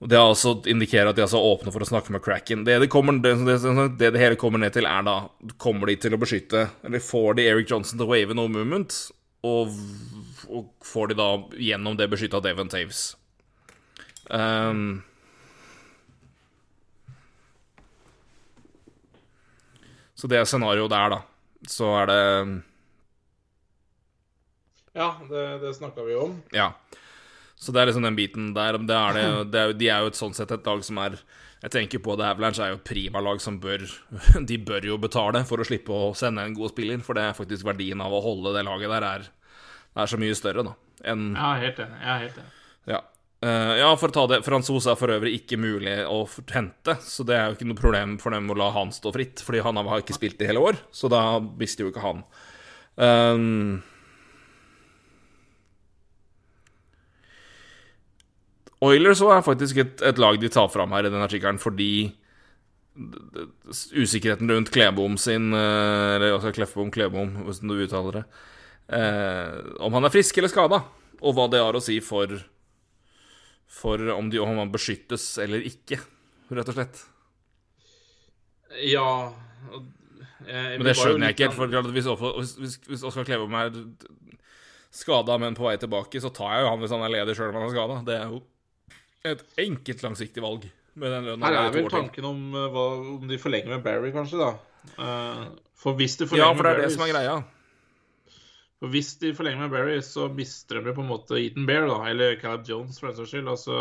og 0.01 0.09
Det 0.09 0.17
har 0.17 0.31
altså 0.31 0.55
indikerer 0.65 1.09
at 1.09 1.17
de 1.17 1.25
altså 1.25 1.37
er 1.37 1.49
åpne 1.51 1.73
for 1.73 1.85
å 1.85 1.89
snakke 1.89 2.13
med 2.13 2.23
Cracken. 2.25 2.63
Det 2.65 2.79
det, 2.81 2.89
kommer, 2.89 3.17
det, 3.21 3.35
det 3.99 4.13
det 4.15 4.21
hele 4.21 4.37
kommer 4.37 4.61
ned 4.61 4.73
til, 4.73 4.89
er 4.89 5.05
da 5.05 5.29
Kommer 5.61 5.91
de 5.91 5.95
til 6.01 6.15
å 6.17 6.21
beskytte 6.21 6.63
Eller 6.81 7.03
får 7.05 7.37
de 7.37 7.45
Eric 7.45 7.69
Johnson 7.69 7.99
til 7.99 8.07
å 8.07 8.09
wave 8.09 8.33
no 8.33 8.47
movement? 8.49 8.97
Og, 9.45 9.77
og 10.49 10.73
får 10.85 11.11
de 11.11 11.19
da 11.21 11.29
gjennom 11.53 11.97
det 11.97 12.09
beskytta 12.09 12.41
Devon 12.41 12.69
Taves? 12.69 13.11
Um, 14.29 15.03
så 20.21 20.29
det 20.29 20.37
er 20.37 20.45
scenarioet 20.45 20.93
der, 20.93 21.15
da. 21.15 21.21
Så 21.65 21.87
er 21.97 22.09
det 22.11 22.21
Ja, 24.93 25.15
det, 25.29 25.45
det 25.63 25.71
snakka 25.73 26.03
vi 26.05 26.17
om. 26.19 26.35
Ja. 26.53 26.73
Så 27.55 27.73
det 27.73 27.81
er 27.81 27.89
liksom 27.89 28.05
den 28.05 28.17
biten 28.17 28.51
der. 28.53 28.77
Det 28.77 28.97
er 28.97 29.17
det, 29.17 29.25
det 29.53 29.61
er, 29.61 29.73
de 29.77 29.89
er 29.89 30.03
jo 30.03 30.11
et 30.11 30.19
sånn 30.19 30.35
sett 30.37 30.51
et 30.53 30.67
lag 30.67 30.83
som 30.85 30.99
er 31.01 31.17
Jeg 31.61 31.73
tenker 31.73 32.01
på 32.01 32.15
det 32.17 32.25
Avalanche 32.25 32.61
er 32.61 32.73
jo 32.73 32.79
et 32.79 32.85
primalag 32.89 33.41
som 33.41 33.57
bør 33.61 33.85
De 34.49 34.57
bør 34.61 34.85
jo 34.91 35.01
betale 35.01 35.41
for 35.49 35.61
å 35.61 35.65
slippe 35.65 35.93
å 35.93 36.13
sende 36.17 36.45
en 36.45 36.57
god 36.57 36.75
spiller, 36.75 37.01
for 37.05 37.17
det 37.17 37.25
er 37.25 37.37
faktisk 37.37 37.65
verdien 37.65 38.01
av 38.01 38.13
å 38.13 38.21
holde 38.21 38.53
det 38.57 38.65
laget 38.67 38.93
der 38.93 39.07
er, 39.09 39.29
er 39.97 40.09
så 40.09 40.21
mye 40.21 40.37
større, 40.37 40.65
da, 40.69 40.77
enn 41.05 41.31
er 41.33 41.65
helt 41.65 41.81
enig. 41.85 42.01
Jeg 42.01 42.13
er 42.13 42.25
helt 42.27 42.41
enig. 42.43 42.60
Eh, 43.41 43.75
ja, 43.79 43.89
for 43.97 44.11
å 44.11 44.13
ta 44.13 44.23
det 44.29 44.43
Fransos 44.45 44.85
er 44.85 44.97
for 44.99 45.09
øvrig 45.15 45.31
ikke 45.39 45.57
mulig 45.57 45.95
å 46.05 46.19
hente, 46.53 46.93
så 47.01 47.25
det 47.25 47.37
er 47.39 47.47
jo 47.49 47.55
ikke 47.57 47.69
noe 47.71 47.79
problem 47.79 48.17
for 48.21 48.35
dem 48.35 48.51
å 48.53 48.57
la 48.59 48.67
han 48.75 48.93
stå 48.93 49.09
fritt, 49.15 49.41
fordi 49.41 49.63
han 49.65 49.79
har 49.81 50.03
ikke 50.03 50.13
spilt 50.17 50.43
i 50.45 50.49
hele 50.51 50.61
år, 50.61 50.77
så 50.93 51.09
da 51.09 51.23
visste 51.57 51.81
jo 51.81 51.89
ikke 51.89 52.03
han. 52.05 52.21
Um, 53.01 53.81
Oilers 58.81 59.21
er 59.21 59.43
faktisk 59.45 59.77
et, 59.81 60.01
et 60.05 60.21
lag 60.21 60.39
de 60.41 60.49
tar 60.53 60.69
fram 60.73 60.93
her 60.95 61.05
i 61.05 61.11
den 61.13 61.21
artikkelen, 61.21 61.59
fordi 61.61 61.91
usikkerheten 63.95 64.49
rundt 64.51 64.69
Klebom 64.73 65.13
sin 65.17 65.53
eh, 65.55 66.15
Eller 66.17 66.33
altså 66.35 66.51
Kleffbom, 66.51 66.89
Klebom, 66.91 67.37
hvordan 67.45 67.71
du 67.71 67.77
uttaler 67.85 68.17
det. 68.19 68.23
eh, 68.97 69.59
om 69.79 69.93
han 69.95 70.05
er 70.05 70.11
frisk 70.13 70.37
eller 70.37 70.51
skada, 70.51 70.81
og 71.21 71.37
hva 71.37 71.45
det 71.49 71.61
har 71.63 71.77
å 71.77 71.81
si 71.83 71.99
for 72.03 72.35
For 73.71 74.01
om, 74.13 74.29
de, 74.31 74.39
om 74.43 74.57
han 74.59 74.73
beskyttes 74.73 75.25
eller 75.41 75.63
ikke, 75.67 76.01
rett 76.51 76.71
og 76.73 76.75
slett. 76.75 77.05
Ja 78.87 79.07
jeg, 79.69 79.81
eh, 80.47 80.73
Men 80.77 80.87
det 80.87 80.95
skjønner 80.97 81.29
jeg 81.29 81.37
ikke 81.37 81.49
helt. 81.49 81.57
For 81.57 81.93
hvis, 81.95 82.55
hvis, 82.59 82.75
hvis, 82.87 83.05
Oskar 83.07 83.27
Kleveom 83.27 83.55
er 83.59 83.71
skada, 84.91 85.37
men 85.41 85.55
på 85.57 85.67
vei 85.67 85.77
tilbake, 85.79 86.21
så 86.23 86.31
tar 86.35 86.57
jeg 86.57 86.65
jo 86.65 86.73
han 86.73 86.83
hvis 86.83 86.95
han 86.95 87.05
er 87.05 87.15
ledig 87.15 87.37
sjøl 87.37 87.51
om 87.51 87.59
han 87.59 87.67
er 87.69 87.73
skada. 87.75 87.99
Det 88.07 88.17
er 88.17 88.31
jo 88.31 88.41
et 89.31 89.43
enkelt 89.65 90.05
langsiktig 90.07 90.43
valg. 90.43 90.67
Med 90.99 91.13
den 91.13 91.29
lønnen 91.29 91.47
Her 91.47 91.57
er 91.61 91.73
vel 91.75 91.87
tanken 91.91 92.27
om, 92.27 92.39
eh, 92.57 92.69
hva, 92.73 92.85
om 93.15 93.27
de 93.29 93.39
forlenger 93.39 93.71
med 93.77 93.83
Barry, 93.85 94.11
kanskje, 94.15 94.41
da. 94.41 94.51
Eh, 94.97 95.43
for 95.77 95.95
hvis 95.99 96.17
de 96.19 96.27
Ja, 96.35 96.51
for 96.51 96.67
det 96.67 96.73
er 96.73 96.81
med 96.81 96.89
det 96.89 96.95
som 96.97 97.05
er 97.05 97.13
greia. 97.13 97.35
For 98.81 98.89
hvis 98.89 99.11
de 99.21 99.29
forlenger 99.37 99.61
med 99.61 99.73
Barry, 99.75 99.99
så 100.01 100.25
mister 100.33 100.79
de 100.81 100.93
på 100.97 101.03
en 101.03 101.09
måte 101.11 101.37
Eaton 101.37 101.67
Bear, 101.69 101.83
da. 101.85 101.99
Eller 102.09 102.33
Caleb 102.41 102.63
Jones, 102.65 102.97
for 102.97 103.11
den 103.11 103.17
saks 103.19 103.29
skyld. 103.29 103.49
Altså, 103.51 103.75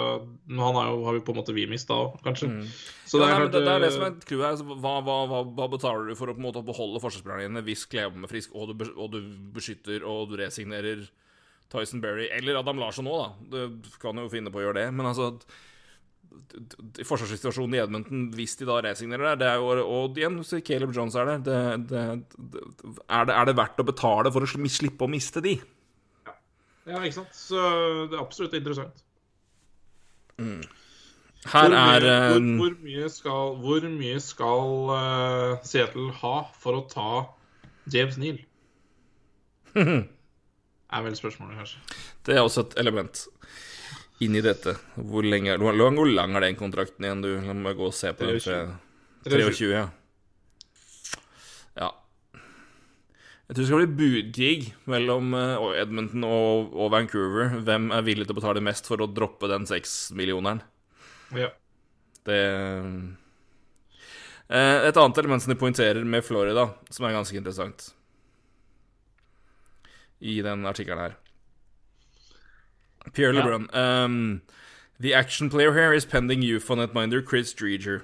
han 0.50 0.76
har, 0.76 0.90
jo, 0.92 0.98
har 1.06 1.16
vi 1.16 1.22
på 1.24 1.32
en 1.32 1.38
måte 1.40 1.54
vi 1.56 1.64
mista 1.70 1.96
òg, 1.96 2.18
kanskje. 2.26 2.50
Så 2.50 2.58
Mm. 2.60 2.66
Så 3.10 3.18
det 3.18 3.26
ja, 3.26 3.30
er 3.32 3.40
klart 3.40 3.54
det, 3.56 3.62
det 3.64 3.72
er 3.72 3.80
det 3.82 3.88
eh, 3.88 3.94
som 3.96 4.04
er 4.06 4.18
clouet 4.28 4.44
her. 4.44 4.50
altså, 4.52 4.76
Hva, 4.84 4.92
hva, 5.02 5.16
hva, 5.26 5.40
hva 5.56 5.68
betaler 5.72 6.12
du 6.12 6.18
for 6.20 6.30
å 6.30 6.34
på 6.36 6.42
en 6.44 6.46
måte 6.50 6.62
beholde 6.68 7.00
forsvarsspillerne 7.02 7.48
dine 7.48 7.64
hvis 7.66 7.86
Kleveom 7.90 8.28
er 8.28 8.30
frisk, 8.30 8.52
og 8.54 8.70
du, 8.76 8.84
og 8.94 9.08
du 9.16 9.18
beskytter 9.56 10.04
og 10.06 10.28
du 10.30 10.36
resignerer 10.38 11.08
Tyson 11.72 12.04
Berry, 12.04 12.28
eller 12.36 12.60
Adam 12.60 12.78
Larsson 12.82 13.08
nå, 13.08 13.16
da. 13.16 13.66
Du 13.80 13.90
kan 14.02 14.20
jo 14.20 14.28
finne 14.30 14.52
på 14.52 14.60
å 14.60 14.68
gjøre 14.68 14.82
det. 14.84 14.86
Men 14.94 15.10
altså 15.10 15.32
Forsvarssituasjonen 17.06 17.76
i 17.76 17.80
Edmonton, 17.82 18.24
hvis 18.34 18.56
de 18.58 18.66
da 18.68 18.78
resignerer 18.84 19.32
der, 19.32 19.38
det 19.40 19.48
er 19.50 19.60
jo 19.60 19.84
Og 19.86 20.18
igjen, 20.18 20.38
så 20.46 20.60
Caleb 20.64 20.94
Jones 20.96 21.14
er 21.18 21.28
der. 21.30 21.44
Det, 21.46 21.60
det, 21.90 22.02
det, 22.38 22.64
er, 23.08 23.28
det, 23.28 23.36
er 23.36 23.50
det 23.50 23.56
verdt 23.58 23.82
å 23.82 23.86
betale 23.86 24.32
for 24.34 24.46
å 24.46 24.70
slippe 24.70 25.06
å 25.06 25.10
miste 25.10 25.42
de? 25.44 25.56
Ja, 26.88 26.98
ikke 26.98 27.20
sant. 27.20 27.34
Så 27.36 27.58
det 28.10 28.16
er 28.16 28.22
absolutt 28.22 28.56
interessant. 28.58 29.04
Her 30.40 31.68
Hvor 31.68 31.72
mye, 31.72 31.82
er 31.96 32.06
eh, 32.08 32.28
hvor, 32.28 32.46
hvor 32.60 32.76
mye 32.84 33.08
skal, 33.12 33.52
hvor 33.60 33.88
mye 33.88 34.20
skal 34.20 34.90
uh, 34.92 35.58
Seattle 35.64 36.10
ha 36.20 36.36
for 36.60 36.80
å 36.80 36.86
ta 36.90 37.10
James 37.92 38.18
Neal? 38.20 38.40
er 39.76 41.04
vel 41.06 41.16
spørsmålet, 41.16 41.56
kanskje. 41.62 42.00
Det 42.26 42.36
er 42.36 42.44
også 42.44 42.66
et 42.66 42.78
element 42.82 43.24
inni 44.24 44.42
dette. 44.44 44.76
Hvor 44.96 45.24
lenge 45.24 45.54
er 45.54 45.62
hvor 45.62 45.72
lang 46.08 46.36
er 46.36 46.44
den 46.44 46.58
kontrakten 46.58 47.06
igjen, 47.06 47.22
du? 47.24 47.32
La 47.46 47.54
meg 47.56 47.78
gå 47.78 47.88
og 47.88 47.96
se 47.96 48.12
på 48.16 48.28
den. 48.28 48.40
23. 48.40 48.76
23, 49.30 49.70
ja. 49.72 49.86
Ja. 51.80 51.90
Jeg 53.50 53.56
tror 53.56 53.62
det 53.62 53.68
skal 53.68 53.82
bli 53.82 53.98
budkrig 54.00 54.68
mellom 54.90 55.34
eh, 55.36 55.80
Edmonton 55.82 56.26
og, 56.28 56.74
og 56.76 56.92
Vancouver. 56.94 57.56
Hvem 57.66 57.90
er 57.96 58.06
villig 58.06 58.26
til 58.28 58.36
å 58.36 58.40
betale 58.40 58.64
mest 58.64 58.88
for 58.90 59.02
å 59.02 59.08
droppe 59.10 59.50
den 59.50 59.66
seksmillioneren? 59.68 60.60
Ja. 61.36 61.50
Det 62.26 62.40
eh, 64.50 64.78
Et 64.90 64.96
annet 65.00 65.18
element 65.22 65.42
som 65.42 65.52
de 65.52 65.58
poengterer 65.60 66.04
med 66.04 66.26
Florida, 66.26 66.68
som 66.92 67.06
er 67.06 67.16
ganske 67.16 67.38
interessant 67.38 67.90
i 70.20 70.42
den 70.44 70.66
artikkelen 70.68 71.00
her. 71.00 71.14
Pierre 73.12 73.34
Ja. 73.34 73.42
LeBrun. 73.42 73.68
Um, 73.74 74.40
the 75.00 75.14
action 75.14 75.50
player 75.50 75.72
here 75.72 75.92
is 75.94 76.04
pending 76.04 76.42
UFO 76.42 76.74
netminder 76.74 77.22
Chris 77.22 77.54
Dreger. 77.54 78.00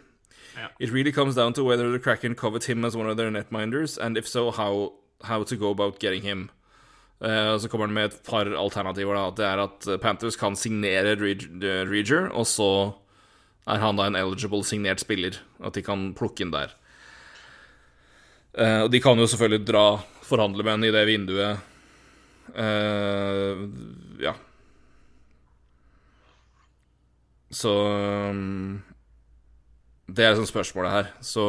Ja. 0.57 0.69
It 0.81 0.91
really 0.91 1.13
comes 1.13 1.35
down 1.35 1.53
to 1.53 1.65
whether 1.65 1.91
the 1.93 1.99
Kraken 1.99 2.35
covet 2.35 2.65
him 2.65 2.85
as 2.85 2.97
one 2.97 3.11
of 3.11 3.17
their 3.17 3.31
netminders, 3.31 3.99
and 3.99 4.17
if 4.17 4.27
so, 4.27 4.51
how, 4.51 4.93
how 5.23 5.43
to 5.45 5.57
go 5.57 5.71
about 5.71 6.01
getting 6.01 6.23
him. 6.23 6.51
Uh, 7.21 7.55
og 7.55 7.61
så 7.61 7.69
kommer 7.69 7.87
han 7.87 7.95
med 7.95 8.05
et 8.11 8.23
par 8.25 8.45
alternativer. 8.45 9.15
da 9.15 9.31
Det 9.31 9.45
er 9.45 9.63
at 9.63 9.87
eh, 9.89 9.97
Panthers 9.97 10.37
kan 10.37 10.57
signere 10.57 11.15
Dreger, 11.17 12.29
og 12.29 12.47
så 12.47 12.93
er 13.67 13.79
han 13.79 13.97
da 13.97 14.07
en 14.07 14.17
eligible 14.17 14.65
signert 14.65 15.01
spiller. 15.01 15.39
At 15.65 15.75
de 15.75 15.83
kan 15.83 16.15
plukke 16.15 16.45
inn 16.45 16.53
der. 16.53 16.75
Uh, 18.57 18.85
og 18.85 18.93
de 18.93 19.01
kan 19.01 19.19
jo 19.19 19.27
selvfølgelig 19.27 19.67
dra 19.69 20.01
forhandle 20.25 20.63
med 20.65 20.73
han 20.73 20.85
i 20.85 20.93
det 20.93 21.07
vinduet. 21.07 21.59
uh, 22.57 23.65
ja. 24.21 24.33
Så 27.51 27.71
um, 28.31 28.83
Det 30.07 30.25
er 30.25 30.31
liksom 30.31 30.47
spørsmålet 30.47 30.91
her. 30.91 31.13
Så 31.21 31.47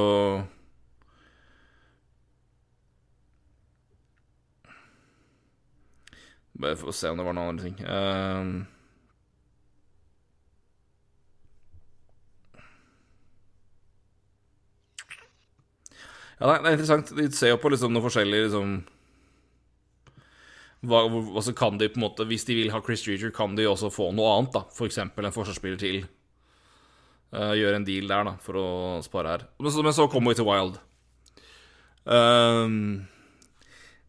Bare 6.58 6.78
for 6.78 6.90
å 6.90 6.96
se 6.96 7.10
om 7.10 7.20
det 7.20 7.26
var 7.26 7.36
noen 7.38 7.54
andre 7.54 7.70
ting. 7.70 7.78
Um, 7.86 8.66
Ja, 16.38 16.52
det 16.52 16.70
er 16.70 16.76
interessant. 16.76 17.10
De 17.18 17.32
ser 17.34 17.50
jo 17.50 17.58
på 17.62 17.70
liksom 17.74 17.94
noe 17.94 18.06
forskjellig 18.06 18.44
liksom 18.46 18.74
hva, 20.86 21.02
altså 21.10 21.56
kan 21.58 21.80
de 21.80 21.90
på 21.90 21.98
en 21.98 22.06
måte 22.06 22.26
Hvis 22.30 22.46
de 22.46 22.54
vil 22.60 22.70
ha 22.70 22.82
Chris 22.86 23.02
Streeter, 23.02 23.32
kan 23.34 23.56
de 23.58 23.66
også 23.66 23.90
få 23.94 24.12
noe 24.14 24.30
annet, 24.36 24.54
da. 24.54 24.66
F.eks. 24.70 25.00
en 25.02 25.34
forsvarsspiller 25.34 25.80
til. 25.82 26.04
Uh, 27.34 27.54
gjøre 27.58 27.80
en 27.82 27.88
deal 27.88 28.08
der, 28.08 28.28
da, 28.30 28.36
for 28.44 28.60
å 28.62 28.68
spare 29.04 29.34
her. 29.34 29.48
Men 29.60 29.74
så, 29.74 29.84
men 29.84 29.96
så 29.96 30.08
kommer 30.12 30.32
vi 30.32 30.40
til 30.40 30.48
Wild. 30.48 30.78
Um, 32.08 33.08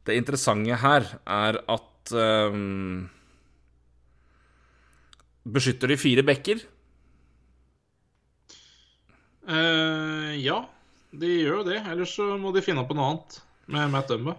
det 0.06 0.18
interessante 0.20 0.76
her 0.78 1.08
er 1.26 1.58
at 1.66 2.12
um, 2.14 3.08
Beskytter 5.48 5.90
de 5.90 5.96
fire 5.98 6.22
bekker? 6.28 6.60
Uh, 9.48 10.36
ja, 10.36 10.60
de 11.16 11.32
gjør 11.40 11.62
jo 11.62 11.66
det. 11.70 11.80
Ellers 11.88 12.12
så 12.14 12.34
må 12.40 12.52
de 12.52 12.62
finne 12.64 12.84
på 12.84 12.96
noe 12.96 13.14
annet 13.14 13.40
med 13.72 13.94
Matt 13.94 14.12
Dumba. 14.12 14.36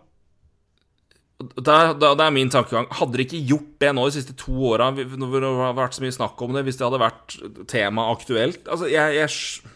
Det 1.39 1.71
er, 1.71 1.93
det 1.95 2.19
er 2.19 2.33
min 2.35 2.49
tankegang. 2.51 2.89
Hadde 2.91 3.15
de 3.15 3.23
ikke 3.23 3.39
gjort 3.47 3.75
det 3.79 3.91
nå 3.95 4.03
de 4.09 4.15
siste 4.17 4.33
to 4.35 4.57
åra, 4.73 4.89
når 4.91 5.35
det 5.39 5.51
har 5.61 5.77
vært 5.77 5.95
så 5.95 6.03
mye 6.03 6.15
snakk 6.15 6.41
om 6.43 6.55
det, 6.55 6.65
hvis 6.67 6.79
det 6.79 6.83
hadde 6.83 6.99
vært 6.99 7.35
tema 7.71 8.09
aktuelt 8.11 8.67
Altså, 8.67 8.89
jeg, 8.91 9.15
jeg 9.15 9.69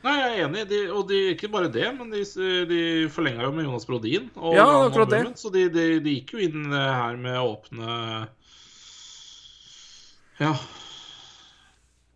Nei, 0.00 0.14
jeg 0.16 0.30
er 0.32 0.42
enig, 0.46 0.64
de, 0.70 0.80
og 0.96 1.04
de, 1.10 1.18
ikke 1.34 1.50
bare 1.52 1.68
det, 1.72 1.84
men 1.92 2.08
de, 2.08 2.22
de 2.70 2.80
forlenga 3.12 3.44
jo 3.44 3.52
med 3.52 3.66
Jonas 3.66 3.84
Brodin. 3.84 4.30
Og 4.40 4.56
Ja, 4.56 4.64
akkurat 4.86 5.12
det. 5.12 5.20
Så 5.36 5.52
de, 5.52 5.66
de, 5.68 6.14
gikk 6.16 6.32
jo 6.34 6.40
inn 6.46 6.72
eh, 6.72 6.92
her 6.96 7.18
med 7.20 7.36
åpne 7.36 7.98
Ja. 10.40 10.54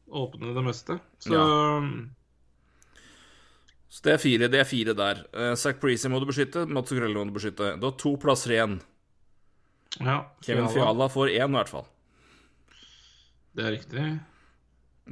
Åpne 0.08 0.54
det 0.56 0.64
meste. 0.64 0.96
Så 1.20 1.36
Så 3.94 4.02
det 4.02 4.16
er 4.16 4.18
fire, 4.18 4.50
det 4.50 4.58
er 4.58 4.66
fire 4.66 4.94
der. 4.98 5.22
Uh, 5.30 5.52
Zack 5.58 5.78
Preasy 5.82 6.10
må 6.10 6.18
du 6.18 6.26
beskytte, 6.26 6.64
Mats 6.66 6.90
Zuccarello 6.90 7.22
må 7.22 7.30
du 7.30 7.36
beskytte. 7.36 7.76
Du 7.78 7.86
har 7.86 7.98
to 8.00 8.16
plasser 8.18 8.56
igjen. 8.56 8.80
ja. 10.00 10.16
Kevin 10.42 10.66
Fiala. 10.72 11.06
Får 11.12 11.30
én, 11.30 11.52
i 11.52 11.58
hvert 11.60 11.70
fall. 11.70 11.86
Det 13.54 13.68
er 13.68 13.76
riktig. 13.76 14.06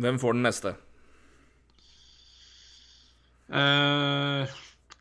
Hvem 0.03 0.19
får 0.19 0.35
den 0.35 0.43
neste? 0.49 0.73
Uh, 3.53 4.51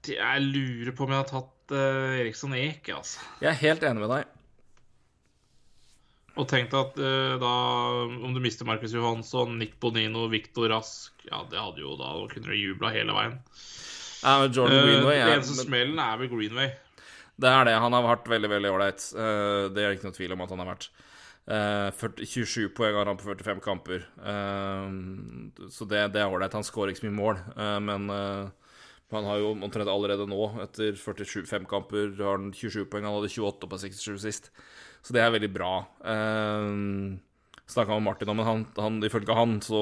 jeg 0.05 0.45
lurer 0.45 0.93
på 0.93 1.07
om 1.07 1.15
jeg 1.15 1.23
har 1.23 1.31
tatt 1.31 1.73
uh, 1.73 2.19
Eriksson 2.19 2.53
Eek, 2.59 2.85
altså. 2.93 3.25
Jeg 3.41 3.49
er 3.55 3.59
helt 3.63 3.87
enig 3.87 4.03
med 4.03 4.13
deg. 4.13 4.37
Og 6.37 6.47
tenkt 6.47 6.75
at 6.77 6.95
uh, 7.01 7.35
da 7.41 7.53
Om 8.07 8.35
du 8.35 8.39
mister 8.43 8.67
Marcus 8.67 8.93
Johansson, 8.95 9.57
Nick 9.59 9.79
Bonino, 9.81 10.27
Victor 10.31 10.69
Rask 10.71 11.10
Ja, 11.29 11.43
det 11.49 11.59
hadde 11.59 11.83
jo 11.83 11.95
da 11.99 12.13
kunne 12.31 12.49
du 12.49 12.57
jubla 12.57 12.91
hele 12.93 13.15
veien. 13.15 13.37
Ja, 14.21 14.37
men 14.41 14.53
Jordan 14.53 14.77
Eh, 14.77 14.87
Greenway 14.87 15.19
er, 15.19 15.35
eneste 15.35 15.65
smellen 15.65 15.99
er 16.01 16.17
ved 16.21 16.29
Greenway. 16.33 16.71
Det 17.41 17.49
er 17.49 17.65
det. 17.65 17.77
Han 17.81 17.93
har 17.93 18.05
vært 18.05 18.29
veldig 18.29 18.49
veldig 18.51 18.71
ålreit. 18.71 19.05
Uh, 19.17 19.69
det 19.73 19.83
er 19.83 19.95
ikke 19.95 20.09
noe 20.09 20.17
tvil 20.17 20.35
om 20.35 20.43
at 20.45 20.53
han 20.53 20.61
har 20.61 20.71
vært. 20.75 20.89
Uh, 21.41 21.89
40, 21.97 22.27
27 22.29 22.67
poeng 22.77 22.97
har 22.99 23.09
han 23.09 23.17
på 23.17 23.25
45 23.25 23.63
kamper. 23.65 24.05
uh, 24.21 25.69
så 25.73 25.87
det, 25.89 26.03
det 26.13 26.21
er 26.21 26.29
ålreit. 26.29 26.53
Han 26.53 26.67
skårer 26.67 26.93
ikke 26.93 27.01
så 27.01 27.09
mye 27.09 27.17
mål, 27.17 27.41
men 27.87 28.11
han 29.11 29.25
har 29.27 29.41
jo 29.41 29.55
omtrent 29.57 29.89
allerede 29.91 30.27
nå, 30.29 30.45
etter 30.63 30.95
45 30.95 31.65
kamper, 31.67 32.13
har 32.21 32.37
han 32.37 32.53
27 32.53 32.85
poeng. 32.91 33.07
Han 33.07 33.17
hadde 33.17 33.33
28 33.33 33.67
på 33.67 33.81
67 33.81 34.21
sist. 34.23 34.51
Så 35.01 35.15
det 35.15 35.23
er 35.23 35.33
veldig 35.33 35.49
bra. 35.51 35.73
Uh, 36.05 37.17
Snakka 37.71 37.95
med 37.95 38.03
Martin 38.03 38.29
om 38.29 38.35
men 38.35 38.45
han, 38.45 38.63
han, 38.75 39.03
ifølge 39.07 39.35
han 39.35 39.61
så 39.63 39.81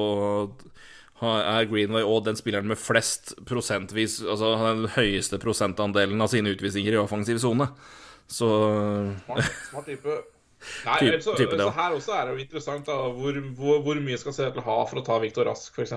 er 1.28 1.68
Greenway 1.68 2.02
og 2.06 2.24
den 2.24 2.38
spilleren 2.38 2.68
med 2.70 2.78
flest 2.80 3.34
prosentvis 3.48 4.20
Altså 4.22 4.54
den 4.62 4.86
høyeste 4.94 5.38
prosentandelen 5.42 6.20
av 6.20 6.30
sine 6.32 6.54
utvisninger 6.54 6.96
i 6.96 7.00
offensiv 7.00 7.40
sone. 7.42 7.66
Så 8.30 8.48
Smart, 9.26 9.50
smart 9.68 9.90
type. 9.90 10.20
Nei, 10.84 10.96
Typ- 11.00 11.22
så, 11.24 11.34
type 11.38 11.56
så 11.56 11.70
her 11.72 11.94
også 11.96 12.14
er 12.14 12.26
det 12.28 12.34
jo 12.34 12.44
interessant 12.44 12.88
da, 12.88 12.96
hvor, 13.16 13.36
hvor, 13.56 13.78
hvor 13.84 14.00
mye 14.04 14.18
skal 14.20 14.34
Seattle 14.36 14.64
ha 14.66 14.78
for 14.88 15.00
å 15.00 15.04
ta 15.06 15.16
Victor 15.22 15.48
Rask, 15.48 15.72
f.eks. 15.72 15.94